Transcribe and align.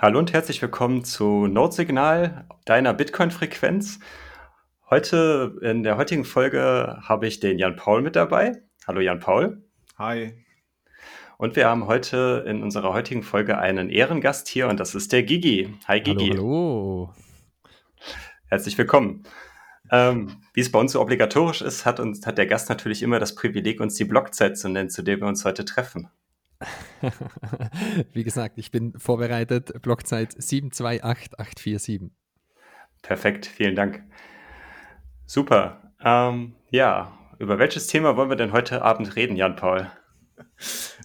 Hallo 0.00 0.20
und 0.20 0.32
herzlich 0.32 0.62
willkommen 0.62 1.02
zu 1.02 1.48
Node-Signal, 1.48 2.46
deiner 2.66 2.94
Bitcoin-Frequenz. 2.94 3.98
Heute, 4.88 5.58
in 5.60 5.82
der 5.82 5.96
heutigen 5.96 6.24
Folge, 6.24 7.00
habe 7.02 7.26
ich 7.26 7.40
den 7.40 7.58
Jan 7.58 7.74
Paul 7.74 8.02
mit 8.02 8.14
dabei. 8.14 8.62
Hallo 8.86 9.00
Jan 9.00 9.18
Paul. 9.18 9.60
Hi. 9.98 10.34
Und 11.36 11.56
wir 11.56 11.66
haben 11.66 11.88
heute 11.88 12.44
in 12.46 12.62
unserer 12.62 12.92
heutigen 12.92 13.24
Folge 13.24 13.58
einen 13.58 13.90
Ehrengast 13.90 14.46
hier 14.46 14.68
und 14.68 14.78
das 14.78 14.94
ist 14.94 15.10
der 15.10 15.24
Gigi. 15.24 15.74
Hi 15.88 16.00
Gigi. 16.00 16.28
Hallo. 16.28 17.12
hallo. 17.12 17.14
Herzlich 18.46 18.78
willkommen. 18.78 19.24
Ähm, 19.90 20.42
wie 20.54 20.60
es 20.60 20.70
bei 20.70 20.78
uns 20.78 20.92
so 20.92 21.00
obligatorisch 21.00 21.60
ist, 21.60 21.86
hat, 21.86 21.98
uns, 21.98 22.24
hat 22.24 22.38
der 22.38 22.46
Gast 22.46 22.68
natürlich 22.68 23.02
immer 23.02 23.18
das 23.18 23.34
Privileg, 23.34 23.80
uns 23.80 23.96
die 23.96 24.04
Blockzeit 24.04 24.58
zu 24.58 24.68
nennen, 24.68 24.90
zu 24.90 25.02
der 25.02 25.18
wir 25.20 25.26
uns 25.26 25.44
heute 25.44 25.64
treffen. 25.64 26.08
Wie 28.12 28.24
gesagt, 28.24 28.58
ich 28.58 28.70
bin 28.70 28.98
vorbereitet. 28.98 29.82
Blockzeit 29.82 30.32
728847. 30.32 32.10
Perfekt, 33.02 33.46
vielen 33.46 33.76
Dank. 33.76 34.02
Super. 35.26 35.92
Ähm, 36.00 36.54
ja, 36.70 37.12
über 37.38 37.58
welches 37.58 37.86
Thema 37.86 38.16
wollen 38.16 38.30
wir 38.30 38.36
denn 38.36 38.52
heute 38.52 38.82
Abend 38.82 39.14
reden, 39.14 39.36
Jan-Paul? 39.36 39.90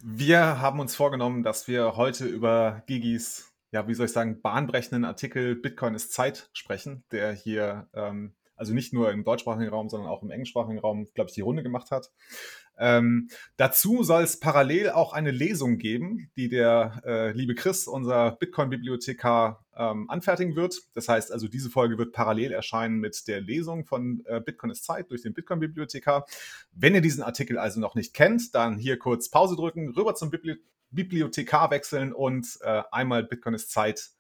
Wir 0.04 0.60
haben 0.60 0.80
uns 0.80 0.96
vorgenommen, 0.96 1.44
dass 1.44 1.68
wir 1.68 1.96
heute 1.96 2.26
über 2.26 2.84
Gigis, 2.88 3.54
ja, 3.72 3.88
wie 3.88 3.94
soll 3.94 4.08
ich 4.08 4.12
sagen, 4.12 4.42
bahnbrechenden 4.42 5.06
Artikel 5.06 5.56
Bitcoin 5.56 5.94
ist 5.94 6.14
Zeit 6.14 6.50
sprechen, 6.54 7.04
der 7.12 7.34
hier 7.34 7.88
ähm, 7.94 8.36
also 8.56 8.74
nicht 8.74 8.94
nur 8.94 9.12
im 9.12 9.24
deutschsprachigen 9.24 9.70
Raum, 9.70 9.90
sondern 9.90 10.10
auch 10.10 10.24
im 10.24 10.32
englischsprachigen 10.32 10.80
Raum, 10.80 11.08
glaube 11.14 11.30
ich, 11.30 11.36
die 11.36 11.42
Runde 11.42 11.64
gemacht 11.64 11.92
hat. 11.92 12.12
Ähm, 12.78 13.30
dazu 13.58 14.04
soll 14.04 14.24
es 14.24 14.40
parallel 14.40 14.90
auch 14.90 15.14
eine 15.14 15.32
Lesung 15.32 15.78
geben, 15.78 16.32
die 16.36 16.50
der 16.50 17.02
äh, 17.06 17.32
liebe 17.32 17.56
Chris, 17.56 17.88
unser 17.88 18.32
Bitcoin-Bibliothekar, 18.32 19.64
ähm, 19.76 20.10
anfertigen 20.10 20.56
wird. 20.56 20.82
Das 20.94 21.08
heißt 21.08 21.32
also, 21.32 21.48
diese 21.48 21.70
Folge 21.70 21.98
wird 21.98 22.14
parallel 22.14 22.52
erscheinen 22.52 23.00
mit 23.00 23.28
der 23.28 23.42
Lesung 23.42 23.86
von 23.86 24.24
äh, 24.26 24.40
Bitcoin 24.40 24.72
ist 24.72 24.86
Zeit 24.86 25.10
durch 25.12 25.22
den 25.22 25.34
Bitcoin-Bibliothekar. 25.34 26.26
Wenn 26.72 26.96
ihr 26.96 27.02
diesen 27.02 27.24
Artikel 27.24 27.58
also 27.58 27.80
noch 27.80 27.96
nicht 27.96 28.14
kennt, 28.14 28.56
dann 28.56 28.78
hier 28.78 28.98
kurz 28.98 29.30
Pause 29.30 29.56
drücken, 29.56 29.90
rüber 29.90 30.16
zum 30.16 30.30
Bibli 30.30 30.58
Bibliothekar 30.92 31.72
wechseln 31.72 32.14
und 32.14 32.60
äh, 32.62 32.84
einmal 32.92 33.24
Bitcoin 33.24 33.56
ist 33.56 33.72
Zeit 33.72 34.12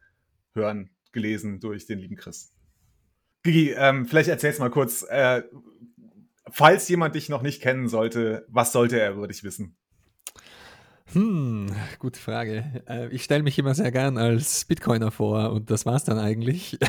hören, 0.54 0.90
gelesen 1.12 1.60
durch 1.60 1.86
den 1.86 2.00
lieben 2.00 2.16
Chris. 2.16 2.53
Gigi, 3.44 3.72
ähm, 3.72 4.06
vielleicht 4.06 4.30
erzählst 4.30 4.60
mal 4.60 4.70
kurz, 4.70 5.06
äh, 5.10 5.44
falls 6.50 6.88
jemand 6.88 7.16
dich 7.16 7.28
noch 7.28 7.42
nicht 7.42 7.62
kennen 7.62 7.90
sollte, 7.90 8.46
was 8.48 8.72
sollte 8.72 9.00
er 9.00 9.12
über 9.12 9.28
dich 9.28 9.44
wissen? 9.44 9.76
Hm, 11.14 11.68
gute 12.00 12.20
Frage. 12.20 12.82
Äh, 12.88 13.10
ich 13.10 13.24
stelle 13.24 13.44
mich 13.44 13.60
immer 13.60 13.76
sehr 13.76 13.92
gern 13.92 14.18
als 14.18 14.66
Bitcoiner 14.66 15.12
vor 15.12 15.52
und 15.52 15.70
das 15.70 15.86
war 15.86 15.96
es 15.96 16.06
dann 16.06 16.18
eigentlich. 16.18 16.80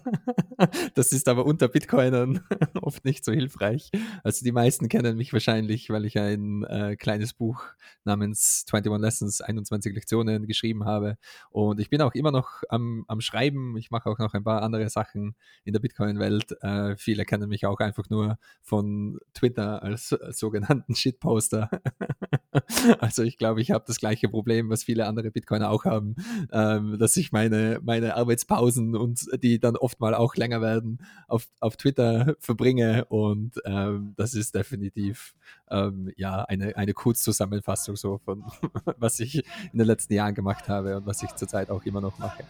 das 0.94 1.12
ist 1.12 1.28
aber 1.28 1.46
unter 1.46 1.68
Bitcoinern 1.68 2.40
oft 2.82 3.04
nicht 3.04 3.24
so 3.24 3.30
hilfreich. 3.30 3.92
Also 4.24 4.44
die 4.44 4.50
meisten 4.50 4.88
kennen 4.88 5.16
mich 5.16 5.32
wahrscheinlich, 5.32 5.88
weil 5.90 6.04
ich 6.04 6.18
ein 6.18 6.64
äh, 6.64 6.96
kleines 6.96 7.32
Buch 7.32 7.62
namens 8.02 8.66
21 8.72 9.00
Lessons, 9.00 9.40
21 9.40 9.94
Lektionen 9.94 10.48
geschrieben 10.48 10.84
habe. 10.84 11.16
Und 11.50 11.78
ich 11.78 11.90
bin 11.90 12.00
auch 12.00 12.14
immer 12.14 12.32
noch 12.32 12.64
am, 12.70 13.04
am 13.06 13.20
Schreiben. 13.20 13.76
Ich 13.76 13.92
mache 13.92 14.10
auch 14.10 14.18
noch 14.18 14.34
ein 14.34 14.42
paar 14.42 14.62
andere 14.62 14.88
Sachen 14.90 15.36
in 15.62 15.74
der 15.74 15.80
Bitcoin-Welt. 15.80 16.60
Äh, 16.60 16.96
viele 16.96 17.24
kennen 17.24 17.48
mich 17.48 17.66
auch 17.66 17.78
einfach 17.78 18.10
nur 18.10 18.36
von 18.62 19.20
Twitter 19.32 19.80
als, 19.84 20.12
als 20.12 20.40
sogenannten 20.40 20.96
Shitposter. 20.96 21.70
also 23.00 23.22
ich 23.22 23.38
glaube, 23.38 23.60
ich 23.60 23.70
habe 23.70 23.84
das 23.86 23.98
gleiche 23.98 24.28
Problem, 24.28 24.70
was 24.70 24.84
viele 24.84 25.06
andere 25.06 25.30
Bitcoiner 25.30 25.70
auch 25.70 25.84
haben, 25.84 26.16
ähm, 26.52 26.98
dass 26.98 27.16
ich 27.16 27.32
meine, 27.32 27.80
meine 27.82 28.16
Arbeitspausen 28.16 28.96
und 28.96 29.26
die 29.42 29.58
dann 29.58 29.76
oft 29.76 30.00
mal 30.00 30.14
auch 30.14 30.36
länger 30.36 30.60
werden, 30.60 30.98
auf, 31.28 31.48
auf 31.60 31.76
Twitter 31.76 32.36
verbringe. 32.38 33.04
Und 33.06 33.60
ähm, 33.64 34.14
das 34.16 34.34
ist 34.34 34.54
definitiv 34.54 35.34
ähm, 35.70 36.12
ja 36.16 36.42
eine, 36.42 36.76
eine 36.76 36.94
Kurzzusammenfassung 36.94 37.96
so 37.96 38.18
von 38.18 38.44
was 38.98 39.20
ich 39.20 39.36
in 39.72 39.78
den 39.78 39.86
letzten 39.86 40.14
Jahren 40.14 40.34
gemacht 40.34 40.68
habe 40.68 40.96
und 40.96 41.06
was 41.06 41.22
ich 41.22 41.34
zurzeit 41.34 41.70
auch 41.70 41.84
immer 41.84 42.00
noch 42.00 42.18
mache. 42.18 42.44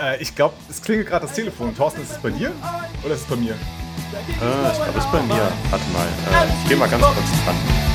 Äh, 0.00 0.22
ich 0.22 0.34
glaube, 0.34 0.54
es 0.68 0.82
klingelt 0.82 1.08
gerade 1.08 1.26
das 1.26 1.34
Telefon. 1.34 1.74
Thorsten, 1.74 2.02
ist 2.02 2.12
es 2.12 2.18
bei 2.18 2.30
dir 2.30 2.52
oder 3.04 3.14
ist 3.14 3.22
es 3.22 3.26
bei 3.26 3.36
mir? 3.36 3.52
Äh, 3.52 3.56
ich 4.72 4.76
glaube, 4.76 4.98
es 4.98 5.04
ist 5.04 5.12
bei 5.12 5.22
mir. 5.22 5.52
Warte 5.70 5.84
mal. 5.92 6.06
Äh, 6.06 6.48
ich 6.62 6.68
gehe 6.68 6.76
mal 6.76 6.88
ganz 6.88 7.04
kurz 7.04 7.44
dran. 7.44 7.91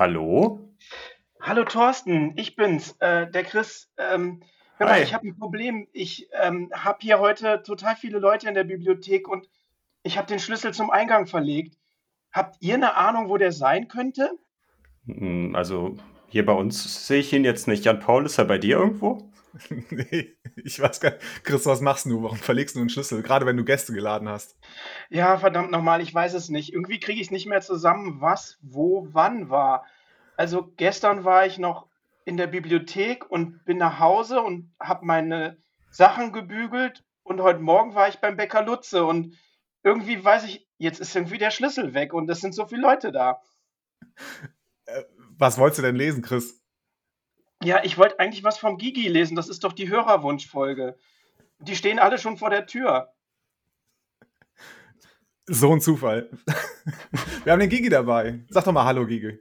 Hallo? 0.00 0.66
Hallo 1.42 1.62
Thorsten, 1.64 2.32
ich 2.36 2.56
bin's, 2.56 2.96
äh, 3.00 3.30
der 3.30 3.44
Chris. 3.44 3.92
Ähm, 3.98 4.42
hör 4.78 4.86
mal, 4.86 5.02
ich 5.02 5.12
habe 5.12 5.28
ein 5.28 5.38
Problem. 5.38 5.88
Ich 5.92 6.26
ähm, 6.40 6.70
habe 6.72 7.00
hier 7.02 7.18
heute 7.18 7.62
total 7.62 7.96
viele 7.96 8.18
Leute 8.18 8.48
in 8.48 8.54
der 8.54 8.64
Bibliothek 8.64 9.28
und 9.28 9.46
ich 10.02 10.16
habe 10.16 10.26
den 10.26 10.38
Schlüssel 10.38 10.72
zum 10.72 10.88
Eingang 10.88 11.26
verlegt. 11.26 11.76
Habt 12.32 12.56
ihr 12.60 12.76
eine 12.76 12.96
Ahnung, 12.96 13.28
wo 13.28 13.36
der 13.36 13.52
sein 13.52 13.88
könnte? 13.88 14.38
Hm, 15.04 15.54
also 15.54 15.96
hier 16.30 16.46
bei 16.46 16.52
uns 16.52 17.06
sehe 17.06 17.20
ich 17.20 17.32
ihn 17.32 17.44
jetzt 17.44 17.68
nicht. 17.68 17.84
Jan 17.84 18.00
Paul, 18.00 18.24
ist 18.24 18.38
er 18.38 18.44
bei 18.44 18.58
dir 18.58 18.78
irgendwo? 18.78 19.30
nee, 19.90 20.36
ich 20.56 20.80
weiß 20.80 21.00
gar 21.00 21.10
nicht. 21.10 21.44
Chris, 21.44 21.66
was 21.66 21.80
machst 21.80 22.06
du? 22.06 22.22
Warum 22.22 22.38
verlegst 22.38 22.76
du 22.76 22.80
einen 22.80 22.88
Schlüssel? 22.88 23.22
Gerade 23.22 23.46
wenn 23.46 23.56
du 23.56 23.64
Gäste 23.64 23.92
geladen 23.92 24.28
hast. 24.28 24.56
Ja, 25.08 25.38
verdammt 25.38 25.72
nochmal, 25.72 26.00
ich 26.00 26.14
weiß 26.14 26.34
es 26.34 26.48
nicht. 26.48 26.72
Irgendwie 26.72 27.00
kriege 27.00 27.20
ich 27.20 27.26
es 27.26 27.32
nicht 27.32 27.46
mehr 27.46 27.60
zusammen, 27.60 28.20
was, 28.20 28.58
wo, 28.62 29.08
wann 29.10 29.50
war. 29.50 29.84
Also 30.36 30.72
gestern 30.76 31.24
war 31.24 31.46
ich 31.46 31.58
noch 31.58 31.88
in 32.24 32.36
der 32.36 32.46
Bibliothek 32.46 33.28
und 33.28 33.64
bin 33.64 33.78
nach 33.78 33.98
Hause 33.98 34.40
und 34.40 34.72
habe 34.78 35.04
meine 35.04 35.56
Sachen 35.90 36.32
gebügelt 36.32 37.04
und 37.24 37.40
heute 37.40 37.60
Morgen 37.60 37.94
war 37.94 38.08
ich 38.08 38.20
beim 38.20 38.36
Bäcker 38.36 38.62
Lutze 38.62 39.04
und 39.04 39.36
irgendwie 39.82 40.22
weiß 40.22 40.44
ich, 40.44 40.68
jetzt 40.78 41.00
ist 41.00 41.16
irgendwie 41.16 41.38
der 41.38 41.50
Schlüssel 41.50 41.92
weg 41.94 42.14
und 42.14 42.30
es 42.30 42.40
sind 42.40 42.54
so 42.54 42.66
viele 42.66 42.82
Leute 42.82 43.10
da. 43.10 43.42
Was 45.40 45.56
wolltest 45.56 45.78
du 45.78 45.82
denn 45.82 45.96
lesen, 45.96 46.20
Chris? 46.20 46.62
Ja, 47.62 47.82
ich 47.82 47.96
wollte 47.96 48.20
eigentlich 48.20 48.44
was 48.44 48.58
vom 48.58 48.76
Gigi 48.76 49.08
lesen. 49.08 49.36
Das 49.36 49.48
ist 49.48 49.64
doch 49.64 49.72
die 49.72 49.88
Hörerwunschfolge. 49.88 50.98
Die 51.60 51.76
stehen 51.76 51.98
alle 51.98 52.18
schon 52.18 52.36
vor 52.36 52.50
der 52.50 52.66
Tür. 52.66 53.14
So 55.46 55.72
ein 55.72 55.80
Zufall. 55.80 56.28
Wir 57.44 57.52
haben 57.52 57.60
den 57.60 57.70
Gigi 57.70 57.88
dabei. 57.88 58.44
Sag 58.50 58.64
doch 58.64 58.72
mal 58.72 58.84
Hallo, 58.84 59.06
Gigi. 59.06 59.38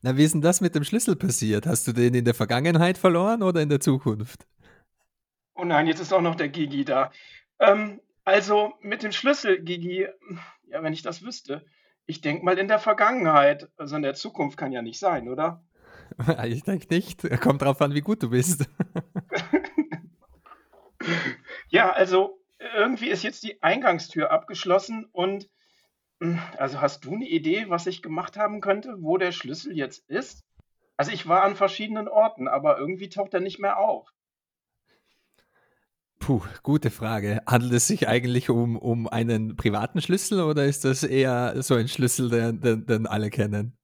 Na, 0.00 0.16
wie 0.16 0.24
ist 0.24 0.32
denn 0.32 0.40
das 0.40 0.62
mit 0.62 0.74
dem 0.74 0.84
Schlüssel 0.84 1.14
passiert? 1.14 1.66
Hast 1.66 1.86
du 1.86 1.92
den 1.92 2.14
in 2.14 2.24
der 2.24 2.32
Vergangenheit 2.32 2.96
verloren 2.96 3.42
oder 3.42 3.60
in 3.60 3.68
der 3.68 3.80
Zukunft? 3.80 4.46
Oh 5.54 5.64
nein, 5.64 5.88
jetzt 5.88 6.00
ist 6.00 6.14
auch 6.14 6.22
noch 6.22 6.36
der 6.36 6.48
Gigi 6.48 6.86
da. 6.86 7.12
Ähm, 7.58 8.00
also 8.24 8.72
mit 8.80 9.02
dem 9.02 9.12
Schlüssel, 9.12 9.60
Gigi, 9.62 10.08
ja, 10.68 10.82
wenn 10.82 10.94
ich 10.94 11.02
das 11.02 11.22
wüsste. 11.22 11.66
Ich 12.06 12.20
denke 12.20 12.44
mal 12.44 12.58
in 12.58 12.68
der 12.68 12.78
Vergangenheit. 12.78 13.70
Also 13.76 13.96
in 13.96 14.02
der 14.02 14.14
Zukunft 14.14 14.56
kann 14.56 14.72
ja 14.72 14.82
nicht 14.82 14.98
sein, 14.98 15.28
oder? 15.28 15.64
Ich 16.44 16.62
denke 16.62 16.86
nicht. 16.94 17.22
Kommt 17.40 17.62
drauf 17.62 17.80
an, 17.80 17.94
wie 17.94 18.02
gut 18.02 18.22
du 18.22 18.30
bist. 18.30 18.68
ja, 21.68 21.90
also 21.90 22.38
irgendwie 22.76 23.08
ist 23.08 23.22
jetzt 23.22 23.42
die 23.42 23.62
Eingangstür 23.62 24.30
abgeschlossen 24.30 25.06
und 25.12 25.48
hm, 26.20 26.38
also 26.56 26.80
hast 26.80 27.04
du 27.04 27.14
eine 27.14 27.26
Idee, 27.26 27.66
was 27.68 27.86
ich 27.86 28.02
gemacht 28.02 28.36
haben 28.36 28.60
könnte, 28.60 28.94
wo 29.00 29.16
der 29.16 29.32
Schlüssel 29.32 29.76
jetzt 29.76 30.08
ist? 30.08 30.44
Also 30.96 31.10
ich 31.10 31.26
war 31.26 31.42
an 31.42 31.56
verschiedenen 31.56 32.06
Orten, 32.06 32.46
aber 32.46 32.78
irgendwie 32.78 33.08
taucht 33.08 33.34
er 33.34 33.40
nicht 33.40 33.58
mehr 33.58 33.78
auf. 33.78 34.08
Puh, 36.22 36.40
gute 36.62 36.90
Frage. 36.90 37.42
Handelt 37.48 37.72
es 37.72 37.88
sich 37.88 38.06
eigentlich 38.06 38.48
um, 38.48 38.76
um 38.76 39.08
einen 39.08 39.56
privaten 39.56 40.00
Schlüssel 40.00 40.40
oder 40.40 40.64
ist 40.66 40.84
das 40.84 41.02
eher 41.02 41.60
so 41.62 41.74
ein 41.74 41.88
Schlüssel, 41.88 42.30
den, 42.30 42.60
den, 42.60 42.86
den 42.86 43.06
alle 43.08 43.28
kennen? 43.28 43.76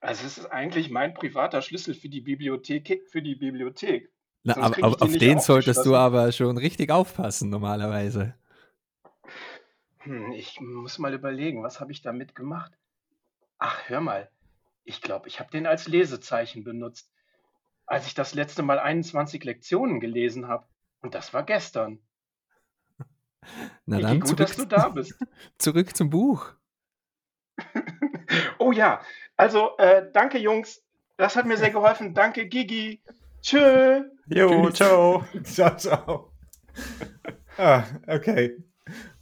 Also 0.00 0.26
es 0.26 0.36
ist 0.36 0.46
eigentlich 0.46 0.90
mein 0.90 1.14
privater 1.14 1.62
Schlüssel 1.62 1.94
für 1.94 2.10
die 2.10 2.20
Bibliothek. 2.20 3.08
Für 3.08 3.22
die 3.22 3.36
Bibliothek. 3.36 4.10
Na, 4.42 4.54
aber, 4.58 5.02
auf 5.02 5.16
den 5.16 5.40
solltest 5.40 5.86
du 5.86 5.96
aber 5.96 6.30
schon 6.32 6.58
richtig 6.58 6.90
aufpassen 6.90 7.48
normalerweise. 7.48 8.34
Hm, 10.00 10.32
ich 10.32 10.60
muss 10.60 10.98
mal 10.98 11.14
überlegen, 11.14 11.62
was 11.62 11.80
habe 11.80 11.92
ich 11.92 12.02
damit 12.02 12.34
gemacht? 12.34 12.72
Ach, 13.58 13.88
hör 13.88 14.02
mal. 14.02 14.30
Ich 14.84 15.00
glaube, 15.00 15.26
ich 15.28 15.40
habe 15.40 15.50
den 15.50 15.66
als 15.66 15.88
Lesezeichen 15.88 16.64
benutzt, 16.64 17.10
als 17.86 18.06
ich 18.06 18.14
das 18.14 18.34
letzte 18.34 18.62
Mal 18.62 18.78
21 18.78 19.42
Lektionen 19.42 20.00
gelesen 20.00 20.46
habe. 20.46 20.66
Und 21.02 21.14
das 21.14 21.32
war 21.32 21.42
gestern. 21.44 22.00
Na 23.86 23.96
Michi, 23.96 24.02
dann, 24.02 24.20
gut, 24.20 24.28
zurück, 24.28 24.38
dass 24.38 24.56
du 24.56 24.64
da 24.66 24.88
bist. 24.88 25.18
zurück 25.58 25.96
zum 25.96 26.10
Buch. 26.10 26.52
oh 28.58 28.72
ja, 28.72 29.02
also 29.36 29.76
äh, 29.78 30.10
danke 30.12 30.38
Jungs, 30.38 30.82
das 31.16 31.36
hat 31.36 31.46
mir 31.46 31.56
sehr 31.56 31.70
geholfen. 31.70 32.14
Danke 32.14 32.46
Gigi. 32.46 33.02
Tschö. 33.42 34.04
Jo, 34.26 34.70
ciao. 34.70 35.24
ciao, 35.44 35.76
ciao. 35.76 36.32
Ah, 37.58 37.84
okay. 38.06 38.56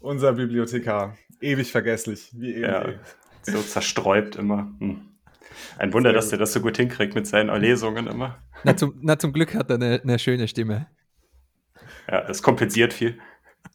Unser 0.00 0.32
Bibliothekar. 0.32 1.16
Ewig 1.40 1.72
vergesslich. 1.72 2.30
Wie 2.34 2.54
eben. 2.54 2.62
Ja, 2.62 2.94
so 3.42 3.60
zersträubt 3.62 4.36
immer. 4.36 4.72
Hm. 4.78 5.08
Ein 5.78 5.92
Wunder, 5.92 6.12
dass 6.12 6.28
der 6.28 6.38
das 6.38 6.52
so 6.52 6.60
gut 6.60 6.76
hinkriegt 6.76 7.14
mit 7.14 7.26
seinen 7.26 7.54
Lesungen 7.60 8.06
immer. 8.06 8.38
Na 8.64 8.76
zum, 8.76 8.94
na, 9.00 9.18
zum 9.18 9.32
Glück 9.32 9.54
hat 9.54 9.70
er 9.70 9.76
eine, 9.76 10.00
eine 10.02 10.18
schöne 10.18 10.48
Stimme. 10.48 10.88
Ja, 12.10 12.22
das 12.22 12.42
kompensiert 12.42 12.92
viel. 12.92 13.18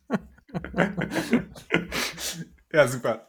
ja, 2.72 2.88
super. 2.88 3.28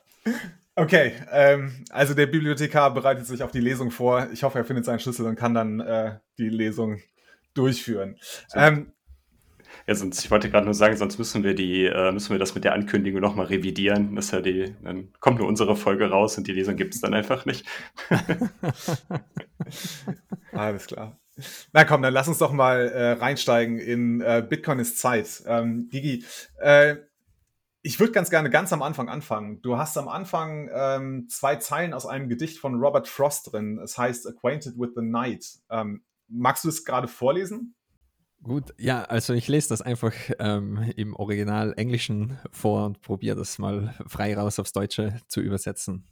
Okay, 0.77 1.13
ähm, 1.31 1.85
also 1.91 2.15
der 2.15 2.27
Bibliothekar 2.27 2.93
bereitet 2.93 3.27
sich 3.27 3.43
auf 3.43 3.53
die 3.53 3.61
Lesung 3.61 3.91
vor. 3.91 4.29
Ich 4.33 4.43
hoffe, 4.43 4.59
er 4.59 4.65
findet 4.65 4.85
seinen 4.85 4.99
Schlüssel 4.99 5.27
und 5.27 5.37
kann 5.37 5.55
dann 5.55 5.81
äh, 5.81 6.19
die 6.39 6.49
Lesung 6.49 7.01
durchführen. 7.55 8.17
So. 8.49 8.59
Ähm, 8.59 8.93
ja, 9.87 9.95
sonst, 9.95 10.25
ich 10.25 10.31
wollte 10.31 10.51
gerade 10.51 10.65
nur 10.65 10.75
sagen, 10.75 10.97
sonst 10.97 11.19
müssen 11.19 11.45
wir 11.45 11.55
die, 11.55 11.85
äh, 11.85 12.11
müssen 12.11 12.31
wir 12.31 12.39
das 12.39 12.55
mit 12.55 12.65
der 12.65 12.73
Ankündigung 12.73 13.21
nochmal 13.21 13.47
revidieren. 13.47 14.17
Das 14.17 14.31
ja 14.31 14.41
die, 14.41 14.75
dann 14.83 15.13
kommt 15.21 15.39
nur 15.39 15.49
unsere 15.49 15.77
Folge 15.77 16.11
raus 16.11 16.39
und 16.39 16.47
die 16.47 16.53
Lesung 16.53 16.77
gibt 16.77 16.95
es 16.95 17.01
dann 17.01 17.15
einfach 17.15 17.45
nicht. 17.45 17.67
Alles 20.53 20.87
klar. 20.87 21.19
Na 21.73 21.85
komm, 21.85 22.03
dann 22.03 22.15
lass 22.15 22.29
uns 22.29 22.39
doch 22.39 22.53
mal 22.53 22.89
äh, 22.89 23.13
reinsteigen 23.13 23.79
in 23.79 24.21
äh, 24.21 24.45
Bitcoin 24.49 24.79
ist 24.79 24.99
Zeit. 24.99 25.43
Ähm, 25.47 25.89
Gigi, 25.91 26.25
äh, 26.59 26.97
ich 27.83 28.01
würde 28.01 28.13
ganz 28.13 28.31
gerne 28.31 28.49
ganz 28.49 28.73
am 28.73 28.83
Anfang 28.83 29.09
anfangen. 29.09 29.61
Du 29.61 29.77
hast 29.77 29.99
am 29.99 30.09
Anfang 30.09 30.71
ähm, 30.73 31.29
zwei 31.29 31.57
Zeilen 31.57 31.93
aus 31.93 32.07
einem 32.07 32.29
Gedicht 32.29 32.59
von 32.59 32.77
Robert 32.77 33.09
Frost 33.09 33.53
drin. 33.53 33.79
Es 33.79 33.99
heißt 33.99 34.27
Acquainted 34.27 34.79
with 34.79 34.91
the 34.97 35.03
Night. 35.03 35.47
Ähm, 35.71 36.03
magst 36.29 36.65
du 36.65 36.71
es 36.71 36.85
gerade 36.85 37.09
vorlesen? 37.09 37.75
Gut, 38.43 38.75
ja, 38.79 39.03
also 39.05 39.33
ich 39.33 39.49
lese 39.49 39.71
das 39.71 39.83
einfach 39.83 40.13
ähm, 40.39 40.93
im 40.97 41.15
Original 41.17 41.75
Englischen 41.77 42.39
vor 42.53 42.87
und 42.87 43.01
probiere 43.01 43.37
das 43.37 43.59
mal 43.59 43.95
frei 44.07 44.37
raus 44.37 44.59
aufs 44.59 44.73
Deutsche 44.73 45.17
zu 45.29 45.41
übersetzen. 45.41 46.07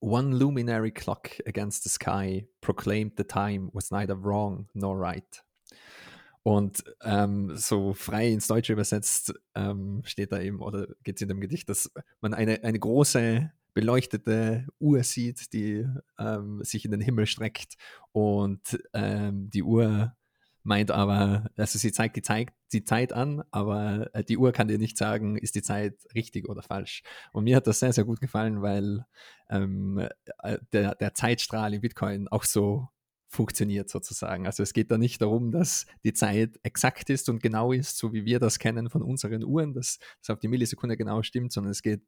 One 0.00 0.38
luminary 0.38 0.92
clock 0.92 1.30
against 1.46 1.82
the 1.82 1.90
sky 1.90 2.46
proclaimed 2.60 3.12
the 3.16 3.24
time 3.24 3.70
was 3.72 3.90
neither 3.90 4.14
wrong 4.14 4.68
nor 4.74 4.96
right. 4.96 5.42
Und 6.42 6.82
ähm, 7.02 7.56
so 7.56 7.92
frei 7.92 8.28
ins 8.30 8.46
Deutsche 8.46 8.72
übersetzt 8.72 9.34
ähm, 9.54 10.02
steht 10.04 10.32
da 10.32 10.40
eben, 10.40 10.60
oder 10.60 10.86
geht 11.02 11.16
es 11.16 11.22
in 11.22 11.28
dem 11.28 11.40
Gedicht, 11.40 11.68
dass 11.68 11.90
man 12.20 12.32
eine, 12.32 12.64
eine 12.64 12.78
große 12.78 13.52
beleuchtete 13.74 14.66
Uhr 14.80 15.02
sieht, 15.04 15.52
die 15.52 15.86
ähm, 16.18 16.64
sich 16.64 16.84
in 16.84 16.90
den 16.90 17.00
Himmel 17.00 17.26
streckt. 17.26 17.76
Und 18.12 18.82
ähm, 18.92 19.50
die 19.50 19.62
Uhr 19.62 20.16
meint 20.62 20.90
aber, 20.90 21.50
also 21.56 21.78
sie 21.78 21.92
zeigt 21.92 22.16
die 22.16 22.22
Zeit, 22.22 22.48
die 22.72 22.84
Zeit 22.84 23.12
an, 23.12 23.42
aber 23.50 24.10
äh, 24.14 24.24
die 24.24 24.36
Uhr 24.36 24.52
kann 24.52 24.68
dir 24.68 24.78
nicht 24.78 24.98
sagen, 24.98 25.36
ist 25.36 25.54
die 25.54 25.62
Zeit 25.62 25.94
richtig 26.14 26.48
oder 26.48 26.62
falsch. 26.62 27.02
Und 27.32 27.44
mir 27.44 27.56
hat 27.56 27.66
das 27.66 27.80
sehr, 27.80 27.92
sehr 27.92 28.04
gut 28.04 28.20
gefallen, 28.20 28.62
weil 28.62 29.06
ähm, 29.50 30.06
äh, 30.42 30.58
der, 30.72 30.94
der 30.94 31.14
Zeitstrahl 31.14 31.74
in 31.74 31.80
Bitcoin 31.80 32.28
auch 32.28 32.44
so 32.44 32.88
funktioniert 33.28 33.90
sozusagen. 33.90 34.46
Also 34.46 34.62
es 34.62 34.72
geht 34.72 34.90
da 34.90 34.98
nicht 34.98 35.20
darum, 35.20 35.50
dass 35.50 35.86
die 36.02 36.14
Zeit 36.14 36.58
exakt 36.62 37.10
ist 37.10 37.28
und 37.28 37.42
genau 37.42 37.72
ist, 37.72 37.98
so 37.98 38.12
wie 38.12 38.24
wir 38.24 38.40
das 38.40 38.58
kennen 38.58 38.88
von 38.88 39.02
unseren 39.02 39.44
Uhren, 39.44 39.74
dass 39.74 39.98
das 40.20 40.30
auf 40.30 40.38
die 40.40 40.48
Millisekunde 40.48 40.96
genau 40.96 41.22
stimmt, 41.22 41.52
sondern 41.52 41.70
es 41.70 41.82
geht 41.82 42.02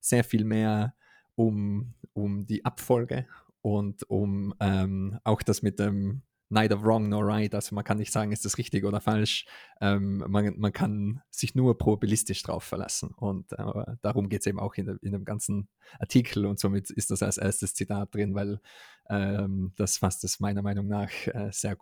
sehr 0.00 0.24
viel 0.24 0.44
mehr 0.44 0.94
um, 1.34 1.94
um 2.14 2.46
die 2.46 2.64
Abfolge 2.64 3.26
und 3.60 4.08
um 4.08 4.54
ähm, 4.60 5.18
auch 5.24 5.42
das 5.42 5.62
mit 5.62 5.78
dem 5.78 6.22
neither 6.52 6.82
wrong 6.82 7.08
nor 7.08 7.26
right. 7.26 7.54
Also 7.54 7.74
man 7.74 7.84
kann 7.84 7.98
nicht 7.98 8.12
sagen, 8.12 8.30
ist 8.30 8.44
das 8.44 8.58
richtig 8.58 8.84
oder 8.84 9.00
falsch. 9.00 9.46
Ähm, 9.80 10.24
man, 10.28 10.58
man 10.58 10.72
kann 10.72 11.22
sich 11.30 11.54
nur 11.54 11.78
probabilistisch 11.78 12.42
drauf 12.42 12.62
verlassen. 12.62 13.10
Und 13.16 13.52
äh, 13.52 13.96
darum 14.02 14.28
geht 14.28 14.40
es 14.40 14.46
eben 14.46 14.60
auch 14.60 14.74
in, 14.74 14.98
in 15.02 15.12
dem 15.12 15.24
ganzen 15.24 15.68
Artikel 15.98 16.46
und 16.46 16.60
somit 16.60 16.90
ist 16.90 17.10
das 17.10 17.22
als 17.22 17.38
erstes 17.38 17.74
Zitat 17.74 18.14
drin, 18.14 18.34
weil 18.34 18.60
ähm, 19.08 19.72
das 19.76 19.96
fasst 19.96 20.24
es 20.24 20.40
meiner 20.40 20.62
Meinung 20.62 20.86
nach 20.86 21.10
äh, 21.26 21.48
sehr 21.50 21.76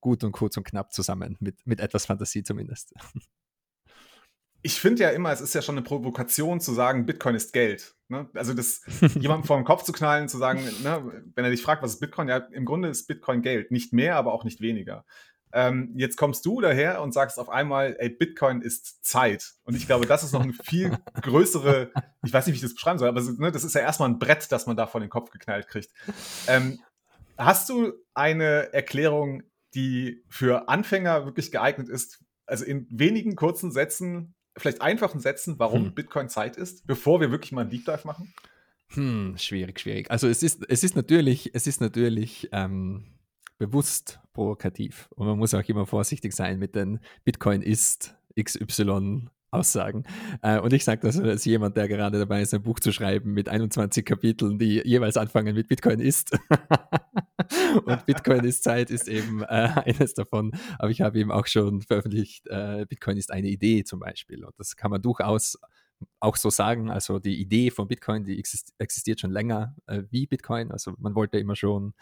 gut 0.00 0.24
und 0.24 0.32
kurz 0.32 0.56
und 0.56 0.64
knapp 0.64 0.92
zusammen, 0.92 1.36
mit, 1.40 1.66
mit 1.66 1.80
etwas 1.80 2.06
Fantasie 2.06 2.44
zumindest. 2.44 2.94
ich 4.62 4.80
finde 4.80 5.02
ja 5.02 5.10
immer, 5.10 5.32
es 5.32 5.40
ist 5.40 5.54
ja 5.54 5.62
schon 5.62 5.76
eine 5.76 5.84
Provokation 5.84 6.60
zu 6.60 6.72
sagen, 6.72 7.06
Bitcoin 7.06 7.34
ist 7.34 7.52
Geld. 7.52 7.96
Ne? 8.12 8.28
Also 8.34 8.52
das 8.52 8.82
jemandem 9.14 9.44
vor 9.46 9.56
den 9.56 9.64
Kopf 9.64 9.84
zu 9.84 9.92
knallen, 9.92 10.28
zu 10.28 10.36
sagen, 10.36 10.62
ne, 10.82 11.24
wenn 11.34 11.44
er 11.44 11.50
dich 11.50 11.62
fragt, 11.62 11.82
was 11.82 11.94
ist 11.94 12.00
Bitcoin, 12.00 12.28
ja, 12.28 12.36
im 12.36 12.66
Grunde 12.66 12.88
ist 12.88 13.06
Bitcoin 13.06 13.40
Geld. 13.40 13.70
Nicht 13.70 13.94
mehr, 13.94 14.16
aber 14.16 14.34
auch 14.34 14.44
nicht 14.44 14.60
weniger. 14.60 15.06
Ähm, 15.54 15.92
jetzt 15.96 16.16
kommst 16.18 16.44
du 16.44 16.60
daher 16.60 17.00
und 17.00 17.12
sagst 17.12 17.38
auf 17.38 17.48
einmal, 17.48 17.96
ey, 17.98 18.10
Bitcoin 18.10 18.60
ist 18.60 19.02
Zeit. 19.02 19.52
Und 19.64 19.76
ich 19.76 19.86
glaube, 19.86 20.06
das 20.06 20.22
ist 20.22 20.32
noch 20.32 20.42
eine 20.42 20.52
viel 20.52 20.98
größere, 21.22 21.90
ich 22.22 22.32
weiß 22.32 22.46
nicht, 22.46 22.54
wie 22.54 22.56
ich 22.56 22.62
das 22.62 22.74
beschreiben 22.74 22.98
soll, 22.98 23.08
aber 23.08 23.22
ne, 23.22 23.50
das 23.50 23.64
ist 23.64 23.74
ja 23.74 23.80
erstmal 23.80 24.10
ein 24.10 24.18
Brett, 24.18 24.52
das 24.52 24.66
man 24.66 24.76
da 24.76 24.86
vor 24.86 25.00
den 25.00 25.10
Kopf 25.10 25.30
geknallt 25.30 25.68
kriegt. 25.68 25.90
Ähm, 26.48 26.80
hast 27.38 27.70
du 27.70 27.94
eine 28.12 28.74
Erklärung, 28.74 29.42
die 29.74 30.22
für 30.28 30.68
Anfänger 30.68 31.24
wirklich 31.24 31.50
geeignet 31.50 31.88
ist, 31.88 32.22
also 32.44 32.66
in 32.66 32.86
wenigen 32.90 33.36
kurzen 33.36 33.72
Sätzen 33.72 34.34
vielleicht 34.56 34.82
einfachen 34.82 35.20
Sätzen, 35.20 35.58
warum 35.58 35.86
hm. 35.86 35.94
Bitcoin 35.94 36.28
Zeit 36.28 36.56
ist, 36.56 36.86
bevor 36.86 37.20
wir 37.20 37.30
wirklich 37.30 37.52
mal 37.52 37.62
einen 37.62 37.70
Deep 37.70 37.84
Dive 37.84 38.02
machen? 38.04 38.32
Hm, 38.88 39.36
schwierig, 39.38 39.80
schwierig. 39.80 40.10
Also 40.10 40.28
es 40.28 40.42
ist, 40.42 40.64
es 40.68 40.84
ist 40.84 40.96
natürlich, 40.96 41.54
es 41.54 41.66
ist 41.66 41.80
natürlich 41.80 42.48
ähm, 42.52 43.04
bewusst 43.58 44.20
provokativ. 44.32 45.08
Und 45.14 45.26
man 45.26 45.38
muss 45.38 45.54
auch 45.54 45.62
immer 45.64 45.86
vorsichtig 45.86 46.32
sein 46.34 46.58
mit 46.58 46.74
den 46.74 47.00
Bitcoin 47.24 47.62
ist 47.62 48.14
XY 48.40 49.28
Aussagen. 49.52 50.04
Äh, 50.40 50.58
und 50.60 50.72
ich 50.72 50.82
sage 50.82 51.02
das 51.02 51.20
als 51.20 51.44
jemand, 51.44 51.76
der 51.76 51.86
gerade 51.86 52.18
dabei 52.18 52.40
ist, 52.40 52.54
ein 52.54 52.62
Buch 52.62 52.80
zu 52.80 52.90
schreiben 52.90 53.34
mit 53.34 53.50
21 53.50 54.04
Kapiteln, 54.04 54.58
die 54.58 54.80
jeweils 54.84 55.18
anfangen 55.18 55.54
mit 55.54 55.68
Bitcoin 55.68 56.00
ist. 56.00 56.38
und 57.84 58.06
Bitcoin 58.06 58.44
ist 58.44 58.64
Zeit 58.64 58.90
ist 58.90 59.08
eben 59.08 59.42
äh, 59.42 59.46
eines 59.84 60.14
davon. 60.14 60.52
Aber 60.78 60.90
ich 60.90 61.00
habe 61.00 61.18
eben 61.18 61.32
auch 61.32 61.46
schon 61.46 61.82
veröffentlicht, 61.82 62.46
äh, 62.48 62.86
Bitcoin 62.88 63.16
ist 63.16 63.30
eine 63.30 63.48
Idee 63.48 63.84
zum 63.84 64.00
Beispiel. 64.00 64.44
Und 64.44 64.54
das 64.58 64.76
kann 64.76 64.90
man 64.90 65.02
durchaus 65.02 65.58
auch 66.20 66.36
so 66.36 66.50
sagen. 66.50 66.90
Also 66.90 67.18
die 67.18 67.40
Idee 67.40 67.70
von 67.70 67.88
Bitcoin, 67.88 68.24
die 68.24 68.42
existiert 68.78 69.20
schon 69.20 69.30
länger 69.30 69.74
äh, 69.86 70.02
wie 70.10 70.26
Bitcoin. 70.26 70.70
Also 70.70 70.94
man 70.98 71.14
wollte 71.14 71.38
immer 71.38 71.56
schon 71.56 71.94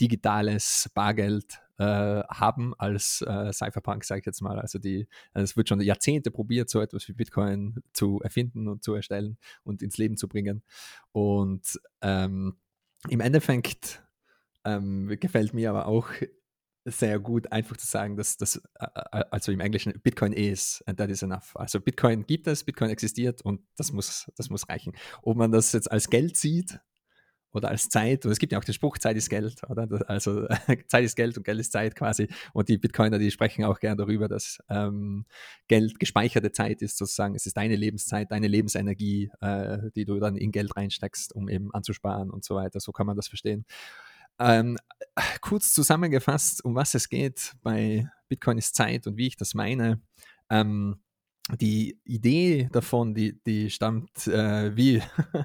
digitales 0.00 0.90
Bargeld 0.94 1.60
äh, 1.78 1.84
haben 1.84 2.74
als 2.78 3.22
äh, 3.26 3.52
Cypherpunk, 3.52 4.04
sage 4.04 4.20
ich 4.20 4.26
jetzt 4.26 4.42
mal. 4.42 4.58
Also 4.58 4.78
die, 4.78 5.08
es 5.32 5.56
wird 5.56 5.68
schon 5.68 5.80
Jahrzehnte 5.80 6.30
probiert, 6.30 6.70
so 6.70 6.80
etwas 6.80 7.08
wie 7.08 7.12
Bitcoin 7.12 7.82
zu 7.92 8.20
erfinden 8.22 8.68
und 8.68 8.84
zu 8.84 8.94
erstellen 8.94 9.38
und 9.62 9.82
ins 9.82 9.98
Leben 9.98 10.16
zu 10.16 10.28
bringen. 10.28 10.62
Und 11.12 11.80
ähm, 12.00 12.56
im 13.08 13.20
Endeffekt 13.20 14.02
ähm, 14.64 15.16
gefällt 15.20 15.54
mir 15.54 15.70
aber 15.70 15.86
auch 15.86 16.08
sehr 16.84 17.18
gut, 17.18 17.50
einfach 17.50 17.76
zu 17.76 17.86
sagen, 17.86 18.16
dass 18.16 18.36
das, 18.36 18.56
äh, 18.78 18.86
äh, 19.12 19.24
also 19.30 19.52
im 19.52 19.60
Englischen, 19.60 19.92
Bitcoin 20.02 20.32
is 20.32 20.82
and 20.86 20.98
that 20.98 21.10
is 21.10 21.22
enough. 21.22 21.56
Also 21.56 21.80
Bitcoin 21.80 22.26
gibt 22.26 22.46
es, 22.46 22.64
Bitcoin 22.64 22.90
existiert 22.90 23.42
und 23.42 23.62
das 23.76 23.92
muss, 23.92 24.30
das 24.36 24.50
muss 24.50 24.68
reichen. 24.68 24.92
Ob 25.22 25.36
man 25.36 25.50
das 25.50 25.72
jetzt 25.72 25.90
als 25.90 26.10
Geld 26.10 26.36
sieht 26.36 26.78
oder 27.52 27.68
als 27.68 27.88
Zeit, 27.88 28.26
und 28.26 28.32
es 28.32 28.38
gibt 28.38 28.52
ja 28.52 28.58
auch 28.58 28.64
den 28.64 28.74
Spruch, 28.74 28.98
Zeit 28.98 29.16
ist 29.16 29.30
Geld, 29.30 29.62
oder? 29.68 29.88
Also 30.10 30.46
Zeit 30.88 31.04
ist 31.04 31.14
Geld 31.14 31.38
und 31.38 31.44
Geld 31.44 31.60
ist 31.60 31.72
Zeit 31.72 31.94
quasi. 31.94 32.28
Und 32.52 32.68
die 32.68 32.78
Bitcoiner, 32.78 33.18
die 33.18 33.30
sprechen 33.30 33.64
auch 33.64 33.78
gern 33.78 33.96
darüber, 33.96 34.28
dass 34.28 34.58
ähm, 34.68 35.24
Geld 35.68 35.98
gespeicherte 35.98 36.52
Zeit 36.52 36.82
ist, 36.82 36.98
sozusagen. 36.98 37.34
Es 37.34 37.46
ist 37.46 37.56
deine 37.56 37.76
Lebenszeit, 37.76 38.30
deine 38.30 38.48
Lebensenergie, 38.48 39.30
äh, 39.40 39.90
die 39.94 40.04
du 40.04 40.18
dann 40.18 40.36
in 40.36 40.50
Geld 40.50 40.76
reinsteckst, 40.76 41.34
um 41.34 41.48
eben 41.48 41.72
anzusparen 41.72 42.30
und 42.30 42.44
so 42.44 42.56
weiter. 42.56 42.80
So 42.80 42.92
kann 42.92 43.06
man 43.06 43.16
das 43.16 43.28
verstehen. 43.28 43.64
Ähm, 44.38 44.76
kurz 45.40 45.72
zusammengefasst, 45.72 46.64
um 46.64 46.74
was 46.74 46.94
es 46.94 47.08
geht 47.08 47.54
bei 47.62 48.08
Bitcoin 48.28 48.58
ist 48.58 48.74
Zeit 48.74 49.06
und 49.06 49.16
wie 49.16 49.28
ich 49.28 49.36
das 49.36 49.54
meine. 49.54 50.00
Ähm, 50.50 51.00
die 51.60 52.00
Idee 52.04 52.70
davon, 52.72 53.14
die, 53.14 53.38
die 53.44 53.68
stammt 53.68 54.26
äh, 54.26 54.74
wie 54.74 55.02